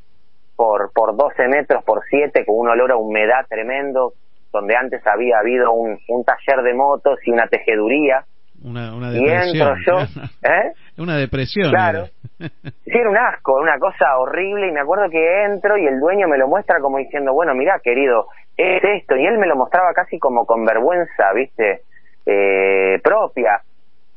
por, 0.57 0.93
por 0.93 1.17
12 1.17 1.49
metros 1.49 1.85
por 1.85 2.03
7, 2.09 2.45
con 2.45 2.57
un 2.59 2.69
olor 2.69 2.93
a 2.93 2.97
humedad 2.97 3.47
tremendo, 3.49 4.13
donde 4.53 4.77
antes 4.77 5.01
había 5.07 5.39
habido 5.39 5.73
un, 5.73 5.99
un 6.09 6.25
taller 6.25 6.63
de 6.63 6.75
motos 6.75 7.19
y 7.25 7.31
una 7.31 7.47
tejeduría. 7.47 8.25
Una, 8.65 8.95
una 8.95 9.11
depresión. 9.11 9.57
Y 9.57 9.61
entro 9.61 9.75
yo, 9.87 10.23
¿eh? 10.49 10.73
Una 10.99 11.17
depresión. 11.17 11.71
Claro. 11.71 12.07
sí, 12.39 12.51
era 12.85 13.11
un 13.11 13.17
asco, 13.17 13.61
una 13.61 13.79
cosa 13.79 14.19
horrible. 14.19 14.69
Y 14.69 14.73
me 14.73 14.81
acuerdo 14.81 15.09
que 15.09 15.45
entro 15.45 15.77
y 15.79 15.87
el 15.87 15.99
dueño 15.99 16.29
me 16.29 16.39
lo 16.39 16.49
muestra 16.49 16.81
como 16.81 16.99
diciendo, 16.99 17.33
bueno, 17.33 17.55
mira, 17.55 17.81
querido, 17.83 18.27
es 18.57 18.83
esto. 18.85 19.17
Y 19.17 19.27
él 19.27 19.39
me 19.39 19.47
lo 19.47 19.57
mostraba 19.57 19.93
casi 19.95 20.19
como 20.19 20.47
con 20.47 20.65
vergüenza, 20.65 21.33
¿viste? 21.35 21.83
Eh, 22.27 23.01
propia. 23.03 23.61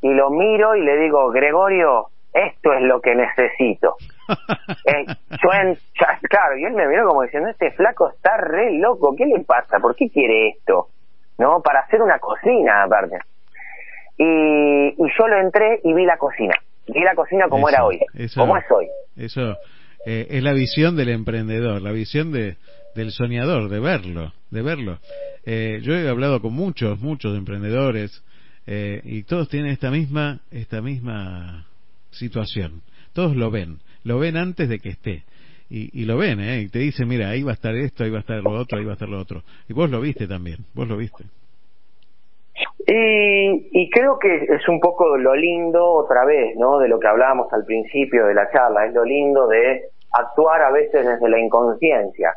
Y 0.00 0.12
lo 0.12 0.30
miro 0.30 0.76
y 0.76 0.84
le 0.84 0.96
digo, 0.98 1.30
Gregorio, 1.30 2.08
esto 2.32 2.72
es 2.72 2.82
lo 2.82 3.00
que 3.00 3.14
necesito. 3.14 3.96
eh, 4.84 5.06
yo 5.30 5.52
en, 5.52 5.78
claro, 6.28 6.56
y 6.58 6.64
él 6.64 6.74
me 6.74 6.86
miró 6.86 7.08
como 7.08 7.22
diciendo, 7.22 7.48
este 7.48 7.70
flaco 7.72 8.10
está 8.10 8.36
re 8.36 8.72
loco, 8.74 9.14
¿qué 9.16 9.26
le 9.26 9.42
pasa? 9.44 9.78
¿Por 9.78 9.96
qué 9.96 10.10
quiere 10.10 10.48
esto? 10.50 10.88
¿No? 11.38 11.60
Para 11.62 11.80
hacer 11.80 12.02
una 12.02 12.18
cocina, 12.18 12.84
aparte. 12.84 13.18
Y, 14.18 14.88
y 14.96 15.10
yo 15.18 15.28
lo 15.28 15.38
entré 15.38 15.80
y 15.82 15.92
vi 15.92 16.04
la 16.04 16.16
cocina. 16.16 16.54
Vi 16.88 17.00
la 17.00 17.14
cocina 17.14 17.48
como 17.48 17.68
eso, 17.68 17.76
era 17.76 17.84
hoy, 17.84 18.00
eso, 18.14 18.40
como 18.40 18.56
es 18.56 18.64
hoy. 18.70 18.88
Eso 19.16 19.56
eh, 20.06 20.26
es 20.30 20.42
la 20.42 20.52
visión 20.52 20.96
del 20.96 21.08
emprendedor, 21.08 21.82
la 21.82 21.90
visión 21.90 22.32
de, 22.32 22.56
del 22.96 23.12
soñador, 23.12 23.68
de 23.68 23.78
verlo, 23.78 24.32
de 24.50 24.62
verlo. 24.62 24.98
Eh, 25.44 25.80
yo 25.82 25.94
he 25.94 26.08
hablado 26.08 26.40
con 26.40 26.54
muchos, 26.54 27.00
muchos 27.00 27.36
emprendedores 27.36 28.24
eh, 28.66 29.00
y 29.04 29.22
todos 29.22 29.48
tienen 29.48 29.70
esta 29.70 29.90
misma, 29.90 30.40
esta 30.50 30.80
misma 30.82 31.66
situación. 32.10 32.82
Todos 33.12 33.36
lo 33.36 33.50
ven, 33.50 33.78
lo 34.02 34.18
ven 34.18 34.36
antes 34.36 34.68
de 34.68 34.78
que 34.78 34.88
esté. 34.88 35.24
Y, 35.68 36.00
y 36.00 36.04
lo 36.04 36.16
ven, 36.16 36.40
¿eh? 36.40 36.60
Y 36.60 36.68
te 36.68 36.78
dicen, 36.78 37.08
mira, 37.08 37.28
ahí 37.30 37.42
va 37.42 37.50
a 37.50 37.54
estar 37.54 37.74
esto, 37.74 38.04
ahí 38.04 38.10
va 38.10 38.18
a 38.18 38.20
estar 38.20 38.42
lo 38.42 38.52
otro, 38.52 38.78
ahí 38.78 38.84
va 38.84 38.92
a 38.92 38.94
estar 38.94 39.08
lo 39.08 39.20
otro. 39.20 39.42
Y 39.68 39.72
vos 39.72 39.90
lo 39.90 40.00
viste 40.00 40.26
también, 40.26 40.58
vos 40.74 40.88
lo 40.88 40.96
viste. 40.96 41.24
Y, 42.86 43.68
y 43.72 43.90
creo 43.90 44.18
que 44.18 44.34
es 44.34 44.68
un 44.68 44.80
poco 44.80 45.16
lo 45.16 45.34
lindo, 45.34 45.84
otra 45.84 46.24
vez, 46.24 46.56
¿no? 46.56 46.78
De 46.78 46.88
lo 46.88 46.98
que 47.00 47.08
hablábamos 47.08 47.52
al 47.52 47.64
principio 47.64 48.26
de 48.26 48.34
la 48.34 48.50
charla, 48.50 48.86
es 48.86 48.94
lo 48.94 49.04
lindo 49.04 49.48
de 49.48 49.90
actuar 50.12 50.62
a 50.62 50.70
veces 50.70 51.04
desde 51.04 51.28
la 51.28 51.38
inconsciencia. 51.38 52.32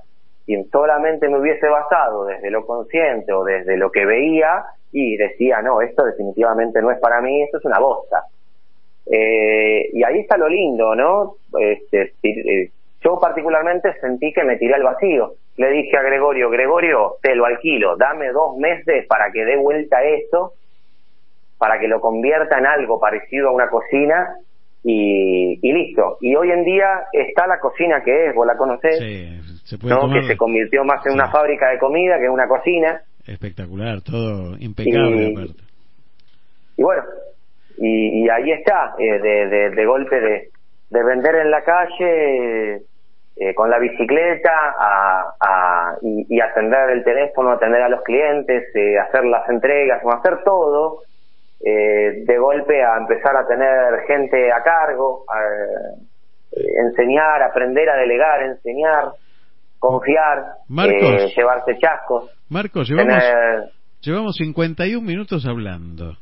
Si 0.50 0.64
solamente 0.72 1.30
me 1.30 1.38
hubiese 1.38 1.68
basado 1.68 2.26
desde 2.26 2.50
lo 2.50 2.66
consciente 2.66 3.32
o 3.32 3.44
desde 3.44 3.78
lo 3.78 3.92
que 3.92 4.04
veía 4.04 4.64
y 4.92 5.16
decía, 5.16 5.62
no, 5.62 5.80
esto 5.80 6.04
definitivamente 6.04 6.82
no 6.82 6.90
es 6.90 6.98
para 6.98 7.22
mí, 7.22 7.44
esto 7.44 7.60
es 7.60 7.66
una 7.66 7.78
bosta. 7.78 8.24
Eh, 9.06 9.92
y 9.94 10.04
ahí 10.04 10.22
está 10.22 10.38
lo 10.38 10.50
lindo, 10.50 10.96
¿no? 10.96 11.36
Este, 11.60 12.14
yo 13.00 13.20
particularmente 13.20 13.94
sentí 14.02 14.34
que 14.34 14.44
me 14.44 14.58
tiré 14.58 14.74
al 14.74 14.82
vacío. 14.82 15.34
Le 15.58 15.70
dije 15.70 15.96
a 15.96 16.02
Gregorio, 16.02 16.50
Gregorio, 16.50 17.18
te 17.22 17.36
lo 17.36 17.46
alquilo, 17.46 17.96
dame 17.96 18.32
dos 18.32 18.58
meses 18.58 19.06
para 19.06 19.32
que 19.32 19.46
dé 19.46 19.56
vuelta 19.56 20.02
esto, 20.02 20.54
para 21.60 21.80
que 21.80 21.88
lo 21.88 22.02
convierta 22.02 22.58
en 22.58 22.66
algo 22.66 23.00
parecido 23.00 23.50
a 23.50 23.52
una 23.52 23.70
cocina 23.70 24.36
y, 24.84 25.60
y 25.62 25.74
listo. 25.74 26.18
Y 26.22 26.36
hoy 26.36 26.52
en 26.52 26.64
día 26.64 27.04
está 27.12 27.48
la 27.48 27.60
cocina 27.60 28.02
que 28.04 28.28
es, 28.28 28.36
vos 28.36 28.48
la 28.48 28.58
conocés, 28.58 28.98
sí, 28.98 29.60
se 29.66 29.78
puede 29.78 29.96
¿no? 29.96 30.02
tomar... 30.02 30.22
que 30.22 30.28
se 30.28 30.38
convirtió 30.38 30.84
más 30.84 31.06
en 31.06 31.12
sí. 31.12 31.16
una 31.18 31.30
fábrica 31.30 31.70
de 31.70 31.80
comida 31.80 32.18
que 32.18 32.26
en 32.26 32.32
una 32.32 32.48
cocina. 32.48 33.02
Espectacular, 33.26 34.02
todo 34.02 34.58
impecable 34.60 35.30
y, 35.30 35.34
aparte. 35.34 35.64
Y 36.78 36.84
bueno, 36.84 37.04
y, 37.78 38.24
y 38.24 38.30
ahí 38.30 38.52
está, 38.52 38.96
eh, 38.98 39.20
de, 39.20 39.48
de, 39.48 39.70
de, 39.72 39.86
golpe 39.86 40.20
de, 40.20 40.50
de 40.90 41.04
vender 41.04 41.36
en 41.36 41.52
la 41.52 41.64
calle 41.64 42.82
eh, 43.42 43.54
con 43.56 43.70
la 43.70 43.80
bicicleta 43.80 44.52
a, 44.78 45.34
a, 45.40 45.96
y, 46.02 46.26
y, 46.28 46.42
atender 46.42 46.90
el 46.90 47.04
teléfono, 47.04 47.52
atender 47.52 47.82
a 47.82 47.90
los 47.90 48.02
clientes, 48.04 48.64
eh, 48.76 48.98
hacer 49.00 49.24
las 49.26 49.48
entregas, 49.50 50.02
hacer 50.06 50.44
todo, 50.44 51.04
eh, 51.62 52.24
de 52.26 52.38
golpe 52.38 52.82
a 52.82 52.98
empezar 52.98 53.36
a 53.36 53.46
tener 53.46 54.06
gente 54.08 54.52
a 54.52 54.64
cargo, 54.64 55.26
a, 55.28 55.40
eh, 55.40 56.62
enseñar, 56.86 57.42
aprender 57.44 57.90
a 57.90 57.98
delegar, 57.98 58.44
enseñar, 58.44 59.10
confiar, 59.78 60.44
Marcos, 60.70 61.36
llevarse 61.36 61.78
chascos. 61.78 62.32
Marcos, 62.50 62.90
llevamos, 62.90 63.20
tener... 63.20 63.64
llevamos 64.02 64.36
51 64.38 65.06
minutos 65.06 65.46
hablando. 65.46 66.18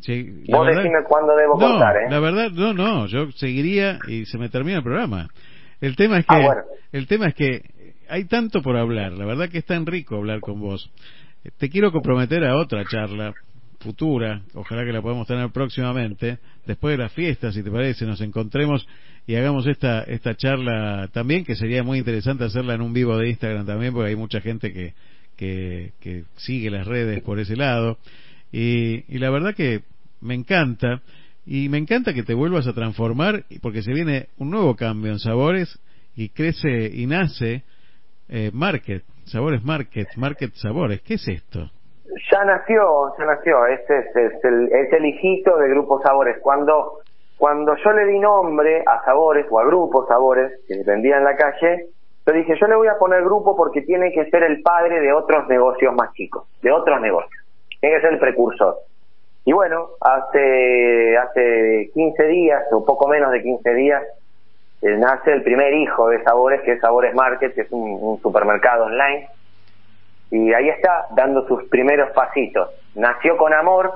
Sí, 0.00 0.44
Vos 0.48 0.66
verdad, 0.66 0.82
decime 0.82 1.04
cuándo 1.06 1.36
debo 1.36 1.58
no, 1.58 1.68
contar, 1.68 1.96
¿eh? 1.96 2.06
La 2.08 2.20
verdad, 2.20 2.50
no, 2.52 2.72
no, 2.72 3.06
yo 3.06 3.30
seguiría 3.32 3.98
y 4.08 4.24
se 4.26 4.38
me 4.38 4.48
termina 4.48 4.78
el 4.78 4.84
programa. 4.84 5.28
El 5.80 5.96
tema 5.96 6.18
es 6.18 6.26
que, 6.26 6.36
ah, 6.36 6.46
bueno. 6.46 6.62
el 6.92 7.06
tema 7.06 7.26
es 7.26 7.34
que 7.34 7.62
hay 8.08 8.24
tanto 8.24 8.62
por 8.62 8.76
hablar, 8.76 9.12
la 9.12 9.24
verdad 9.24 9.48
que 9.48 9.58
es 9.58 9.66
tan 9.66 9.86
rico 9.86 10.16
hablar 10.16 10.40
con 10.40 10.60
vos. 10.60 10.90
Te 11.58 11.68
quiero 11.70 11.90
comprometer 11.90 12.44
a 12.44 12.56
otra 12.56 12.84
charla 12.84 13.34
futura, 13.80 14.42
ojalá 14.54 14.84
que 14.84 14.92
la 14.92 15.02
podamos 15.02 15.26
tener 15.26 15.50
próximamente, 15.50 16.38
después 16.66 16.96
de 16.96 17.02
las 17.02 17.12
fiestas, 17.12 17.54
si 17.54 17.62
te 17.62 17.70
parece, 17.70 18.06
nos 18.06 18.20
encontremos 18.20 18.86
y 19.26 19.34
hagamos 19.34 19.66
esta, 19.66 20.02
esta 20.02 20.34
charla 20.36 21.08
también, 21.12 21.44
que 21.44 21.56
sería 21.56 21.82
muy 21.82 21.98
interesante 21.98 22.44
hacerla 22.44 22.74
en 22.74 22.82
un 22.82 22.92
vivo 22.92 23.16
de 23.16 23.30
Instagram 23.30 23.66
también, 23.66 23.92
porque 23.92 24.10
hay 24.10 24.16
mucha 24.16 24.40
gente 24.40 24.72
que, 24.72 24.94
que, 25.36 25.92
que 26.00 26.24
sigue 26.36 26.70
las 26.70 26.86
redes 26.86 27.22
por 27.22 27.38
ese 27.38 27.56
lado. 27.56 27.98
Y, 28.52 29.04
y 29.14 29.18
la 29.18 29.30
verdad 29.30 29.54
que 29.54 29.82
me 30.20 30.34
encanta, 30.34 31.00
y 31.46 31.68
me 31.68 31.78
encanta 31.78 32.12
que 32.12 32.22
te 32.22 32.34
vuelvas 32.34 32.66
a 32.66 32.74
transformar, 32.74 33.44
porque 33.62 33.82
se 33.82 33.92
viene 33.92 34.28
un 34.36 34.50
nuevo 34.50 34.76
cambio 34.76 35.12
en 35.12 35.18
sabores 35.18 35.78
y 36.16 36.28
crece 36.28 36.90
y 36.92 37.06
nace 37.06 37.64
eh, 38.28 38.50
Market, 38.52 39.04
Sabores 39.24 39.62
Market, 39.64 40.08
Market 40.16 40.54
Sabores. 40.54 41.00
¿Qué 41.02 41.14
es 41.14 41.28
esto? 41.28 41.70
Ya 42.30 42.44
nació, 42.44 43.16
ya 43.18 43.24
nació. 43.24 43.66
Este 43.66 43.98
es, 43.98 44.44
el, 44.44 44.72
es 44.72 44.92
el 44.92 45.06
hijito 45.06 45.56
de 45.56 45.68
Grupo 45.68 46.00
Sabores. 46.02 46.38
Cuando, 46.40 47.00
cuando 47.38 47.74
yo 47.76 47.92
le 47.92 48.06
di 48.06 48.18
nombre 48.18 48.82
a 48.86 49.04
Sabores 49.04 49.46
o 49.50 49.58
a 49.58 49.64
Grupo 49.64 50.06
Sabores, 50.06 50.60
que 50.66 50.82
vendía 50.84 51.18
en 51.18 51.24
la 51.24 51.36
calle, 51.36 51.86
yo 52.26 52.32
dije, 52.34 52.54
yo 52.60 52.66
le 52.66 52.76
voy 52.76 52.88
a 52.88 52.98
poner 52.98 53.24
grupo 53.24 53.56
porque 53.56 53.82
tiene 53.82 54.12
que 54.12 54.28
ser 54.30 54.42
el 54.42 54.62
padre 54.62 55.00
de 55.00 55.12
otros 55.12 55.48
negocios 55.48 55.94
más 55.94 56.12
chicos, 56.12 56.46
de 56.62 56.70
otros 56.70 57.00
negocios. 57.00 57.42
Tiene 57.80 57.96
que 57.96 58.02
ser 58.02 58.12
el 58.12 58.18
precursor. 58.18 58.76
Y 59.44 59.52
bueno, 59.52 59.88
hace, 60.00 61.16
hace 61.16 61.90
15 61.94 62.24
días, 62.24 62.62
o 62.72 62.84
poco 62.84 63.08
menos 63.08 63.32
de 63.32 63.42
15 63.42 63.74
días, 63.74 64.02
eh, 64.82 64.96
nace 64.98 65.32
el 65.32 65.42
primer 65.42 65.72
hijo 65.72 66.08
de 66.08 66.22
Sabores, 66.22 66.60
que 66.60 66.72
es 66.72 66.80
Sabores 66.80 67.14
Market, 67.14 67.54
que 67.54 67.62
es 67.62 67.72
un 67.72 68.20
supermercado 68.20 68.84
online. 68.84 69.28
Y 70.30 70.52
ahí 70.52 70.68
está, 70.68 71.06
dando 71.16 71.46
sus 71.46 71.68
primeros 71.68 72.10
pasitos. 72.12 72.70
Nació 72.94 73.36
con 73.36 73.52
amor, 73.52 73.92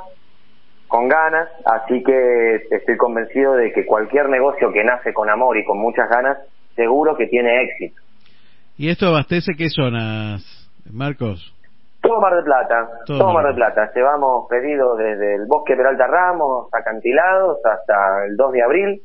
con 0.88 1.08
ganas, 1.08 1.48
así 1.64 2.02
que 2.02 2.56
estoy 2.70 2.96
convencido 2.96 3.54
de 3.54 3.72
que 3.72 3.86
cualquier 3.86 4.28
negocio 4.28 4.72
que 4.72 4.84
nace 4.84 5.12
con 5.12 5.30
amor 5.30 5.56
y 5.56 5.64
con 5.64 5.78
muchas 5.78 6.08
ganas, 6.08 6.38
seguro 6.74 7.16
que 7.16 7.26
tiene 7.26 7.62
éxito. 7.62 8.00
¿Y 8.76 8.90
esto 8.90 9.06
abastece 9.06 9.52
qué 9.56 9.68
zonas, 9.68 10.42
Marcos? 10.90 11.54
Todo 12.04 12.20
Mar 12.20 12.34
del 12.34 12.44
Plata, 12.44 12.88
Todo 13.06 13.18
todo, 13.18 13.32
Mar 13.32 13.44
Mar 13.44 13.46
del 13.46 13.54
Plata. 13.54 13.90
Llevamos 13.94 14.46
pedidos 14.48 14.98
desde 14.98 15.36
el 15.36 15.46
Bosque 15.46 15.74
Peralta 15.74 16.06
Ramos, 16.06 16.68
acantilados, 16.72 17.58
hasta 17.64 18.26
el 18.26 18.36
2 18.36 18.52
de 18.52 18.62
abril. 18.62 19.02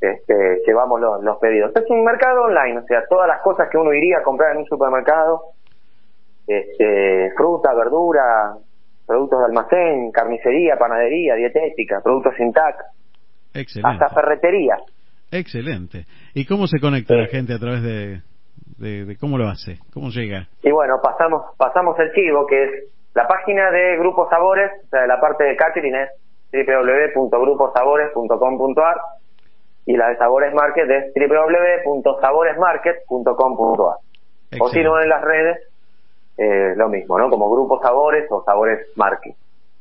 Este, 0.00 0.60
llevamos 0.66 1.00
los, 1.00 1.24
los 1.24 1.38
pedidos. 1.38 1.74
Es 1.74 1.90
un 1.90 2.04
mercado 2.04 2.42
online, 2.42 2.78
o 2.78 2.82
sea, 2.84 3.04
todas 3.08 3.26
las 3.26 3.40
cosas 3.42 3.68
que 3.70 3.78
uno 3.78 3.92
iría 3.92 4.18
a 4.18 4.22
comprar 4.22 4.52
en 4.52 4.58
un 4.58 4.66
supermercado, 4.66 5.40
este, 6.46 7.32
fruta, 7.36 7.74
verdura, 7.74 8.56
productos 9.06 9.40
de 9.40 9.44
almacén, 9.46 10.12
carnicería, 10.12 10.76
panadería, 10.76 11.34
dietética, 11.34 12.00
productos 12.02 12.34
sin 12.36 12.52
TAC, 12.52 12.76
hasta 13.82 14.08
ferretería. 14.10 14.76
Excelente. 15.30 16.06
¿Y 16.34 16.44
cómo 16.46 16.66
se 16.66 16.80
conecta 16.80 17.14
la 17.14 17.26
gente 17.26 17.54
a 17.54 17.58
través 17.58 17.82
de, 17.82 18.20
de, 18.78 19.04
de 19.04 19.16
cómo 19.16 19.38
lo 19.38 19.48
hace? 19.48 19.78
¿Cómo 19.92 20.10
llega? 20.10 20.48
Y 20.62 20.70
bueno, 20.70 21.00
pasamos 21.02 21.42
pasamos 21.56 21.98
el 21.98 22.12
chivo, 22.12 22.46
que 22.46 22.64
es 22.64 22.70
la 23.14 23.26
página 23.26 23.70
de 23.70 23.96
Grupo 23.98 24.28
Sabores, 24.28 24.70
o 24.86 24.88
sea, 24.88 25.06
la 25.06 25.18
parte 25.20 25.44
de 25.44 25.56
catering 25.56 25.94
es 25.94 26.10
www.gruposabores.com.ar 26.52 28.96
y 29.86 29.96
la 29.96 30.08
de 30.08 30.16
Sabores 30.16 30.52
Market 30.54 30.90
es 30.90 31.12
www.saboresmarket.com.ar. 31.14 33.96
O 34.60 34.68
si 34.68 34.82
no, 34.82 35.00
en 35.00 35.08
las 35.08 35.22
redes, 35.22 35.58
eh, 36.36 36.74
lo 36.76 36.88
mismo, 36.88 37.18
¿no? 37.18 37.30
Como 37.30 37.50
Grupo 37.50 37.80
Sabores 37.82 38.26
o 38.30 38.42
Sabores 38.44 38.88
Market. 38.96 39.34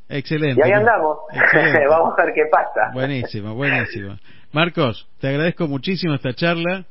Excelente. 0.10 0.62
Y 0.62 0.64
ahí 0.64 0.72
andamos. 0.72 1.20
Excelente. 1.34 1.88
Vamos 1.88 2.14
a 2.18 2.26
ver 2.26 2.34
qué 2.34 2.44
pasa. 2.52 2.92
Buenísimo, 2.94 3.56
buenísimo. 3.56 4.18
Marcos, 4.52 5.08
te 5.20 5.30
agradezco 5.30 5.68
muchísimo 5.68 6.14
esta 6.14 6.34
charla. 6.34 6.86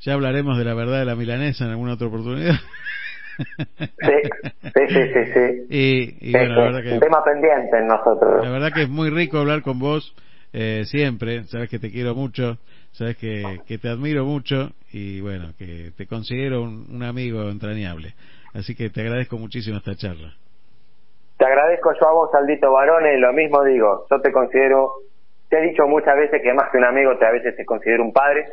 Ya 0.00 0.14
hablaremos 0.14 0.56
de 0.56 0.64
la 0.64 0.74
verdad 0.74 1.00
de 1.00 1.04
la 1.04 1.16
milanesa 1.16 1.64
en 1.64 1.70
alguna 1.70 1.94
otra 1.94 2.06
oportunidad. 2.06 2.54
Sí, 3.38 4.14
sí, 4.62 4.86
sí, 4.88 5.00
sí. 5.12 5.32
sí. 5.32 5.66
Y, 5.70 6.28
y 6.30 6.32
bueno, 6.32 6.54
la 6.54 6.62
verdad 6.64 6.92
un 6.92 7.00
que 7.00 7.06
tema 7.06 7.24
pendiente 7.24 7.78
en 7.78 7.86
nosotros. 7.86 8.44
la 8.44 8.50
verdad 8.50 8.72
que 8.72 8.82
es 8.82 8.88
muy 8.88 9.10
rico 9.10 9.38
hablar 9.38 9.62
con 9.62 9.78
vos 9.78 10.14
eh, 10.52 10.84
siempre. 10.86 11.44
Sabes 11.44 11.68
que 11.68 11.78
te 11.78 11.90
quiero 11.90 12.14
mucho, 12.14 12.58
sabes 12.92 13.16
que, 13.16 13.60
que 13.66 13.78
te 13.78 13.88
admiro 13.88 14.24
mucho 14.24 14.72
y 14.92 15.20
bueno, 15.20 15.52
que 15.58 15.92
te 15.96 16.06
considero 16.06 16.62
un, 16.62 16.86
un 16.90 17.02
amigo 17.02 17.48
entrañable. 17.48 18.14
Así 18.54 18.74
que 18.74 18.90
te 18.90 19.00
agradezco 19.02 19.36
muchísimo 19.38 19.78
esta 19.78 19.94
charla. 19.94 20.34
Te 21.36 21.44
agradezco 21.44 21.92
yo 22.00 22.08
a 22.08 22.12
vos, 22.12 22.34
Aldito 22.34 22.72
Barone, 22.72 23.18
lo 23.18 23.32
mismo 23.32 23.62
digo, 23.62 24.06
yo 24.10 24.20
te 24.20 24.32
considero, 24.32 24.92
te 25.48 25.58
he 25.58 25.68
dicho 25.70 25.86
muchas 25.86 26.16
veces 26.16 26.42
que 26.42 26.52
más 26.52 26.70
que 26.72 26.78
un 26.78 26.84
amigo, 26.84 27.16
te 27.16 27.26
a 27.26 27.30
veces 27.30 27.54
te 27.56 27.64
considero 27.64 28.02
un 28.02 28.12
padre, 28.12 28.46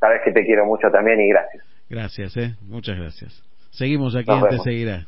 sabes 0.00 0.22
que 0.24 0.32
te 0.32 0.44
quiero 0.44 0.64
mucho 0.64 0.90
también 0.90 1.20
y 1.20 1.28
gracias. 1.28 1.64
Gracias, 1.90 2.36
eh. 2.38 2.54
Muchas 2.62 2.96
gracias. 2.98 3.42
Seguimos 3.70 4.16
aquí 4.16 4.30
vemos. 4.30 4.64
Seguirá. 4.64 5.06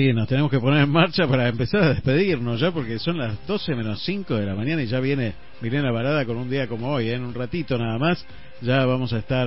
Sí, 0.00 0.14
nos 0.14 0.28
tenemos 0.28 0.50
que 0.50 0.58
poner 0.58 0.84
en 0.84 0.88
marcha 0.88 1.26
para 1.28 1.46
empezar 1.46 1.82
a 1.82 1.88
despedirnos 1.90 2.58
ya, 2.58 2.70
porque 2.70 2.98
son 2.98 3.18
las 3.18 3.46
12 3.46 3.74
menos 3.74 4.02
5 4.02 4.34
de 4.34 4.46
la 4.46 4.54
mañana 4.54 4.82
y 4.82 4.86
ya 4.86 4.98
viene 4.98 5.34
Milena 5.60 5.92
Varada 5.92 6.24
con 6.24 6.38
un 6.38 6.48
día 6.48 6.66
como 6.68 6.90
hoy. 6.90 7.10
¿eh? 7.10 7.16
En 7.16 7.22
un 7.22 7.34
ratito 7.34 7.76
nada 7.76 7.98
más 7.98 8.24
ya 8.62 8.86
vamos 8.86 9.12
a 9.12 9.18
estar 9.18 9.46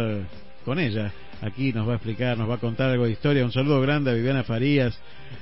con 0.63 0.77
ella. 0.77 1.11
Aquí 1.41 1.73
nos 1.73 1.87
va 1.87 1.93
a 1.93 1.95
explicar, 1.95 2.37
nos 2.37 2.47
va 2.47 2.55
a 2.55 2.59
contar 2.59 2.91
algo 2.91 3.05
de 3.05 3.13
historia. 3.13 3.43
Un 3.43 3.51
saludo 3.51 3.81
grande 3.81 4.11
a 4.11 4.13
Viviana 4.13 4.43
Farías, 4.43 4.95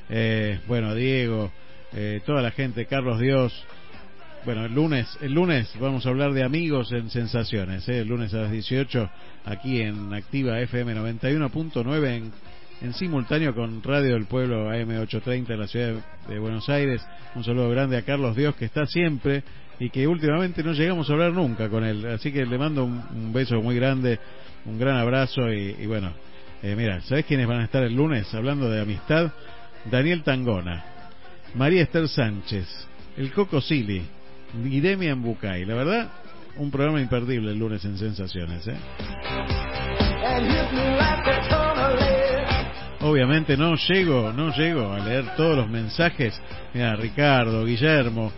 eh, 0.10 0.62
bueno, 0.66 0.96
Diego, 0.96 1.52
eh, 1.92 2.22
toda 2.26 2.42
la 2.42 2.52
gente, 2.52 2.86
Carlos 2.86 3.20
Dios. 3.20 3.66
Bueno, 4.46 4.64
el 4.64 4.74
lunes, 4.74 5.18
el 5.20 5.34
lunes 5.34 5.74
vamos 5.78 6.06
a 6.06 6.10
hablar 6.10 6.32
de 6.32 6.44
amigos 6.44 6.90
en 6.94 7.10
sensaciones, 7.10 7.86
¿eh? 7.90 8.00
el 8.00 8.08
lunes 8.08 8.34
a 8.34 8.44
las 8.44 8.52
18 8.52 9.10
aquí 9.44 9.82
en 9.82 10.14
Activa 10.14 10.62
FM 10.62 10.96
91.9 10.96 12.08
en 12.08 12.32
en 12.82 12.94
simultáneo 12.94 13.54
con 13.54 13.82
Radio 13.84 14.16
del 14.16 14.26
Pueblo 14.26 14.72
AM830 14.72 15.52
en 15.52 15.60
la 15.60 15.68
ciudad 15.68 15.94
de 16.28 16.40
Buenos 16.40 16.68
Aires. 16.70 17.06
Un 17.36 17.44
saludo 17.44 17.70
grande 17.70 17.98
a 17.98 18.02
Carlos 18.02 18.36
Dios 18.36 18.56
que 18.56 18.66
está 18.66 18.86
siempre 18.86 19.44
y 19.80 19.90
que 19.90 20.08
últimamente 20.08 20.64
no 20.64 20.74
llegamos 20.74 21.10
a 21.10 21.14
hablar 21.14 21.34
nunca 21.34 21.70
con 21.70 21.84
él. 21.84 22.06
Así 22.08 22.32
que 22.32 22.46
le 22.46 22.58
mando 22.58 22.84
un, 22.84 23.32
beso 23.34 23.62
muy 23.62 23.76
grande, 23.76 24.20
un 24.66 24.80
gran 24.80 24.98
abrazo 24.98 25.52
y, 25.52 25.86
bueno, 25.86 26.12
eh, 26.64 26.76
mira, 26.76 27.02
¿sabés 27.02 27.26
quiénes 27.26 27.48
van 27.48 27.62
a 27.62 27.66
estar 27.66 27.84
el 27.84 27.96
lunes 27.96 28.34
hablando 28.34 28.70
de 28.70 28.82
amistad? 28.82 29.32
Daniel 29.90 30.24
Tangona, 30.24 30.84
María 31.56 31.84
Esther 31.84 32.08
Sánchez, 32.08 32.68
el 33.18 33.32
Coco 33.32 33.62
Sili 33.62 34.02
y 34.64 34.80
Demian. 34.80 35.24
La 35.42 35.76
verdad, 35.76 36.10
un 36.58 36.70
programa 36.70 37.02
imperdible 37.02 37.52
el 37.52 37.60
lunes 37.60 37.84
en 37.86 37.98
Sensaciones. 37.98 38.68
¿eh? 38.68 38.76
Obviamente 43.04 43.58
no 43.58 43.76
llego, 43.76 44.32
no 44.32 44.54
llego 44.56 44.92
a 44.92 45.00
leer 45.00 45.36
todos 45.36 45.58
los 45.58 45.70
mensajes. 45.70 46.40
Mira, 46.74 46.96
Ricardo, 46.96 47.66
Guillermo, 47.66 48.32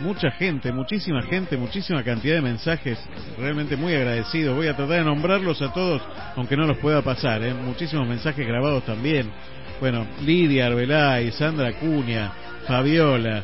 mucha 0.00 0.30
gente, 0.30 0.72
muchísima 0.72 1.22
gente, 1.22 1.56
muchísima 1.58 2.02
cantidad 2.02 2.36
de 2.36 2.42
mensajes. 2.42 2.98
Realmente 3.38 3.76
muy 3.76 3.94
agradecido. 3.94 4.54
Voy 4.54 4.68
a 4.68 4.76
tratar 4.76 4.98
de 4.98 5.04
nombrarlos 5.04 5.60
a 5.60 5.70
todos, 5.72 6.02
aunque 6.34 6.56
no 6.56 6.66
los 6.66 6.78
pueda 6.78 7.02
pasar. 7.02 7.42
¿eh? 7.42 7.52
Muchísimos 7.52 8.08
mensajes 8.08 8.46
grabados 8.46 8.84
también. 8.84 9.30
Bueno, 9.80 10.06
Lidia 10.24 10.66
Arbelay, 10.66 11.30
Sandra 11.32 11.72
Cuña, 11.74 12.32
Fabiola, 12.66 13.42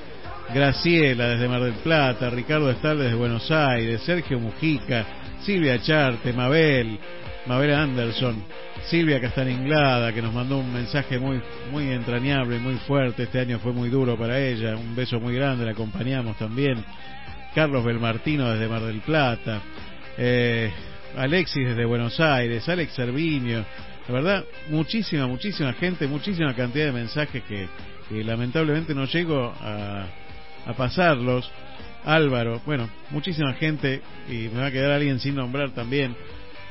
Graciela 0.54 1.28
desde 1.28 1.48
Mar 1.48 1.62
del 1.62 1.74
Plata, 1.74 2.30
Ricardo 2.30 2.70
Estal 2.70 2.98
desde 2.98 3.14
Buenos 3.14 3.50
Aires, 3.50 4.00
Sergio 4.02 4.40
Mujica, 4.40 5.04
Silvia 5.42 5.80
Charte, 5.82 6.32
Mabel, 6.32 6.98
Mabel 7.46 7.74
Anderson, 7.74 8.42
Silvia 8.88 9.20
Castaninglada, 9.20 10.12
que 10.12 10.22
nos 10.22 10.34
mandó 10.34 10.58
un 10.58 10.72
mensaje 10.72 11.18
muy, 11.18 11.40
muy 11.70 11.90
entrañable, 11.90 12.58
muy 12.58 12.74
fuerte. 12.76 13.24
Este 13.24 13.40
año 13.40 13.58
fue 13.58 13.72
muy 13.72 13.88
duro 13.88 14.16
para 14.16 14.38
ella. 14.38 14.76
Un 14.76 14.94
beso 14.94 15.20
muy 15.20 15.34
grande, 15.34 15.64
la 15.64 15.72
acompañamos 15.72 16.36
también. 16.38 16.84
Carlos 17.54 17.84
Belmartino 17.84 18.50
desde 18.50 18.68
Mar 18.68 18.82
del 18.82 19.00
Plata. 19.00 19.60
Eh, 20.18 20.70
Alexis 21.16 21.68
desde 21.68 21.84
Buenos 21.84 22.18
Aires. 22.20 22.68
Alex 22.68 22.92
Servinio. 22.92 23.64
La 24.08 24.14
verdad, 24.14 24.44
muchísima, 24.68 25.26
muchísima 25.26 25.72
gente, 25.74 26.06
muchísima 26.08 26.54
cantidad 26.54 26.86
de 26.86 26.92
mensajes 26.92 27.42
que, 27.44 27.68
lamentablemente 28.24 28.94
no 28.94 29.06
llego 29.06 29.54
a, 29.60 30.06
a 30.66 30.72
pasarlos. 30.74 31.50
Álvaro, 32.04 32.60
bueno, 32.66 32.90
muchísima 33.10 33.54
gente 33.54 34.02
y 34.28 34.48
me 34.52 34.60
va 34.60 34.66
a 34.66 34.70
quedar 34.72 34.90
alguien 34.90 35.20
sin 35.20 35.36
nombrar 35.36 35.70
también. 35.70 36.16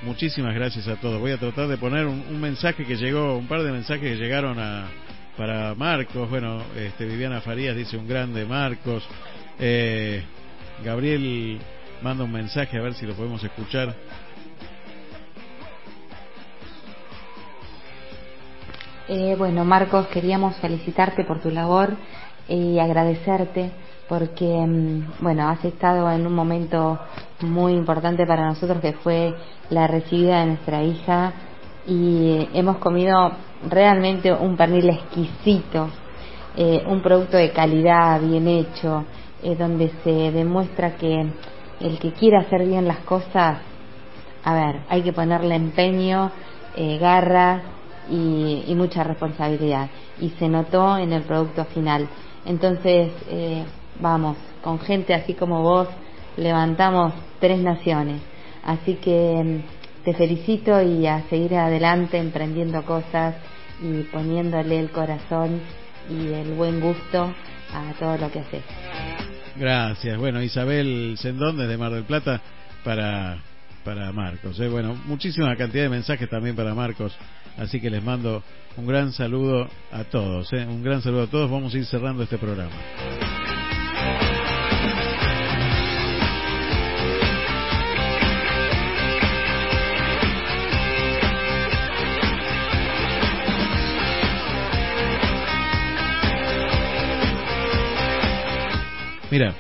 Muchísimas 0.03 0.55
gracias 0.55 0.87
a 0.87 0.95
todos. 0.95 1.19
Voy 1.19 1.31
a 1.31 1.37
tratar 1.37 1.67
de 1.67 1.77
poner 1.77 2.07
un, 2.07 2.41
mensaje 2.41 2.85
que 2.85 2.95
llegó, 2.95 3.37
un 3.37 3.47
par 3.47 3.61
de 3.61 3.71
mensajes 3.71 4.01
que 4.01 4.15
llegaron 4.15 4.57
a, 4.57 4.87
para 5.37 5.75
Marcos. 5.75 6.27
Bueno, 6.27 6.63
este, 6.75 7.05
Viviana 7.05 7.39
Farías 7.39 7.75
dice 7.75 7.97
un 7.97 8.07
grande 8.07 8.43
Marcos. 8.45 9.07
Eh, 9.59 10.23
Gabriel 10.83 11.59
manda 12.01 12.23
un 12.23 12.31
mensaje 12.31 12.79
a 12.79 12.81
ver 12.81 12.95
si 12.95 13.05
lo 13.05 13.13
podemos 13.13 13.43
escuchar. 13.43 13.93
Eh, 19.07 19.35
bueno, 19.37 19.65
Marcos, 19.65 20.07
queríamos 20.07 20.55
felicitarte 20.55 21.25
por 21.25 21.41
tu 21.41 21.51
labor 21.51 21.95
y 22.47 22.79
agradecerte 22.79 23.69
porque, 24.11 24.45
mm, 24.45 25.23
bueno, 25.23 25.47
has 25.47 25.63
estado 25.63 26.11
en 26.11 26.27
un 26.27 26.33
momento 26.33 26.99
muy 27.43 27.71
importante 27.71 28.25
para 28.27 28.45
nosotros 28.45 28.81
que 28.81 28.91
fue 28.91 29.33
la 29.69 29.87
recibida 29.87 30.41
de 30.41 30.47
nuestra 30.47 30.83
hija 30.83 31.31
y 31.87 32.45
hemos 32.53 32.79
comido 32.79 33.31
realmente 33.69 34.33
un 34.33 34.57
pernil 34.57 34.89
exquisito, 34.89 35.87
eh, 36.57 36.83
un 36.87 37.01
producto 37.01 37.37
de 37.37 37.53
calidad, 37.53 38.19
bien 38.19 38.49
hecho, 38.49 39.05
eh, 39.43 39.55
donde 39.55 39.89
se 40.03 40.31
demuestra 40.33 40.97
que 40.97 41.27
el 41.79 41.97
que 41.97 42.11
quiere 42.11 42.35
hacer 42.35 42.65
bien 42.65 42.89
las 42.89 42.99
cosas, 43.05 43.59
a 44.43 44.53
ver, 44.53 44.81
hay 44.89 45.03
que 45.03 45.13
ponerle 45.13 45.55
empeño, 45.55 46.31
eh, 46.75 46.97
garra 46.97 47.61
y, 48.09 48.65
y, 48.67 48.75
mucha 48.75 49.05
responsabilidad. 49.05 49.89
Y 50.19 50.31
se 50.31 50.49
notó 50.49 50.97
en 50.97 51.13
el 51.13 51.21
producto 51.21 51.63
final. 51.63 52.09
Entonces, 52.45 53.13
eh, 53.29 53.63
vamos, 54.01 54.37
con 54.63 54.79
gente 54.79 55.13
así 55.13 55.33
como 55.33 55.61
vos, 55.61 55.87
levantamos 56.37 57.13
tres 57.39 57.59
naciones. 57.59 58.21
Así 58.63 58.95
que 58.95 59.41
mm, 59.43 60.03
te 60.03 60.13
felicito 60.13 60.81
y 60.81 61.07
a 61.07 61.23
seguir 61.29 61.55
adelante 61.55 62.17
emprendiendo 62.17 62.83
cosas 62.83 63.35
y 63.81 64.03
poniéndole 64.03 64.79
el 64.79 64.91
corazón 64.91 65.61
y 66.09 66.33
el 66.33 66.53
buen 66.53 66.79
gusto 66.79 67.33
a 67.73 67.93
todo 67.99 68.17
lo 68.17 68.31
que 68.31 68.39
haces. 68.39 68.63
Gracias. 69.55 70.17
Bueno, 70.17 70.41
Isabel 70.41 71.15
Sendón 71.17 71.57
desde 71.57 71.77
Mar 71.77 71.91
del 71.91 72.03
Plata 72.03 72.41
para 72.83 73.37
para 73.83 74.11
Marcos. 74.11 74.59
¿eh? 74.59 74.67
Bueno, 74.67 74.95
muchísima 75.05 75.55
cantidad 75.55 75.83
de 75.83 75.89
mensajes 75.89 76.29
también 76.29 76.55
para 76.55 76.73
Marcos. 76.73 77.15
Así 77.57 77.81
que 77.81 77.89
les 77.89 78.03
mando 78.03 78.43
un 78.77 78.87
gran 78.87 79.11
saludo 79.11 79.67
a 79.91 80.03
todos. 80.05 80.51
¿eh? 80.53 80.65
Un 80.65 80.83
gran 80.83 81.01
saludo 81.01 81.23
a 81.23 81.27
todos. 81.27 81.49
Vamos 81.49 81.73
a 81.73 81.77
ir 81.77 81.85
cerrando 81.85 82.23
este 82.23 82.37
programa. 82.37 83.40
Mira, 99.31 99.55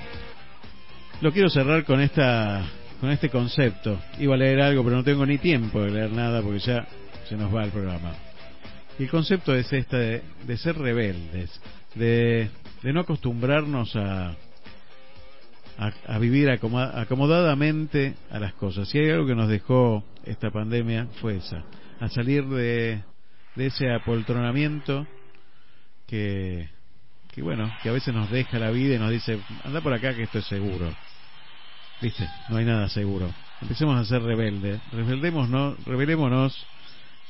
lo 1.21 1.31
quiero 1.31 1.49
cerrar 1.49 1.85
con 1.85 2.01
esta 2.01 2.61
con 2.99 3.09
este 3.09 3.29
concepto. 3.29 3.97
Iba 4.19 4.35
a 4.35 4.37
leer 4.37 4.59
algo, 4.59 4.83
pero 4.83 4.97
no 4.97 5.03
tengo 5.05 5.25
ni 5.25 5.37
tiempo 5.37 5.81
de 5.81 5.91
leer 5.91 6.11
nada 6.11 6.41
porque 6.41 6.59
ya 6.59 6.85
se 7.29 7.37
nos 7.37 7.55
va 7.55 7.63
el 7.63 7.71
programa. 7.71 8.13
El 8.99 9.09
concepto 9.09 9.55
es 9.55 9.71
este 9.71 10.23
de, 10.45 10.57
ser 10.57 10.77
rebeldes, 10.77 11.49
de, 11.95 12.49
de, 12.83 12.93
no 12.93 12.99
acostumbrarnos 12.99 13.95
a, 13.95 14.35
a, 15.77 16.19
vivir 16.19 16.49
acomodadamente 16.49 18.15
a 18.29 18.39
las 18.39 18.53
cosas. 18.55 18.89
Si 18.89 18.99
hay 18.99 19.09
algo 19.09 19.25
que 19.25 19.35
nos 19.35 19.47
dejó 19.47 20.03
esta 20.25 20.51
pandemia 20.51 21.07
fue 21.21 21.37
esa, 21.37 21.63
a 22.01 22.09
salir 22.09 22.45
de 22.45 23.01
ese 23.55 23.89
apoltronamiento 23.89 25.07
que 26.07 26.67
que 27.31 27.41
bueno, 27.41 27.71
que 27.81 27.89
a 27.89 27.93
veces 27.93 28.13
nos 28.13 28.29
deja 28.29 28.59
la 28.59 28.71
vida 28.71 28.95
y 28.95 28.99
nos 28.99 29.11
dice, 29.11 29.39
anda 29.63 29.81
por 29.81 29.93
acá 29.93 30.13
que 30.13 30.23
esto 30.23 30.39
es 30.39 30.45
seguro. 30.45 30.93
Viste, 32.01 32.27
no 32.49 32.57
hay 32.57 32.65
nada 32.65 32.89
seguro. 32.89 33.33
Empecemos 33.61 33.97
a 33.97 34.05
ser 34.05 34.21
rebeldes, 34.23 34.81
rebeldémonos, 34.91 35.83
rebelémonos 35.85 36.65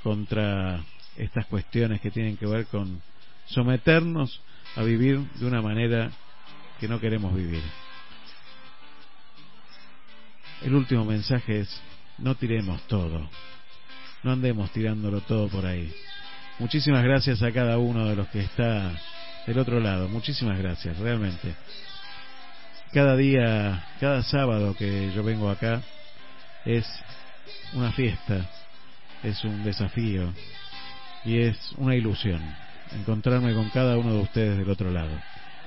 contra 0.01 0.81
estas 1.17 1.45
cuestiones 1.45 2.01
que 2.01 2.09
tienen 2.09 2.37
que 2.37 2.47
ver 2.47 2.65
con 2.67 3.01
someternos 3.45 4.41
a 4.75 4.83
vivir 4.83 5.19
de 5.19 5.45
una 5.45 5.61
manera 5.61 6.09
que 6.79 6.87
no 6.87 6.99
queremos 6.99 7.35
vivir. 7.35 7.61
El 10.63 10.73
último 10.73 11.05
mensaje 11.05 11.61
es, 11.61 11.81
no 12.17 12.35
tiremos 12.35 12.81
todo, 12.87 13.29
no 14.23 14.31
andemos 14.31 14.71
tirándolo 14.71 15.21
todo 15.21 15.47
por 15.49 15.65
ahí. 15.65 15.93
Muchísimas 16.59 17.03
gracias 17.03 17.41
a 17.41 17.51
cada 17.51 17.77
uno 17.77 18.07
de 18.07 18.15
los 18.15 18.27
que 18.29 18.41
está 18.41 18.93
del 19.47 19.59
otro 19.59 19.79
lado. 19.79 20.07
Muchísimas 20.07 20.57
gracias, 20.57 20.97
realmente. 20.97 21.55
Cada 22.93 23.15
día, 23.15 23.85
cada 23.99 24.23
sábado 24.23 24.75
que 24.75 25.11
yo 25.13 25.23
vengo 25.23 25.49
acá 25.49 25.81
es 26.65 26.85
una 27.73 27.91
fiesta, 27.91 28.49
es 29.23 29.43
un 29.43 29.63
desafío 29.63 30.33
y 31.23 31.39
es 31.39 31.57
una 31.77 31.95
ilusión 31.95 32.41
encontrarme 32.93 33.53
con 33.53 33.69
cada 33.69 33.97
uno 33.97 34.13
de 34.13 34.19
ustedes 34.19 34.57
del 34.57 34.69
otro 34.69 34.91
lado. 34.91 35.11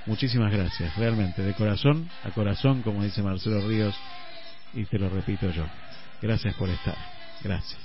Muchísimas 0.07 0.53
gracias, 0.53 0.95
realmente, 0.97 1.43
de 1.43 1.55
corazón 1.55 2.09
a 2.25 2.31
corazón, 2.31 2.83
como 2.83 3.03
dice 3.03 3.23
Marcelo 3.23 3.67
Ríos, 3.67 3.95
y 4.75 4.85
te 4.85 4.99
lo 4.99 5.09
repito 5.09 5.51
yo. 5.51 5.65
Gracias 6.21 6.55
por 6.55 6.69
estar. 6.69 6.97
Gracias. 7.43 7.81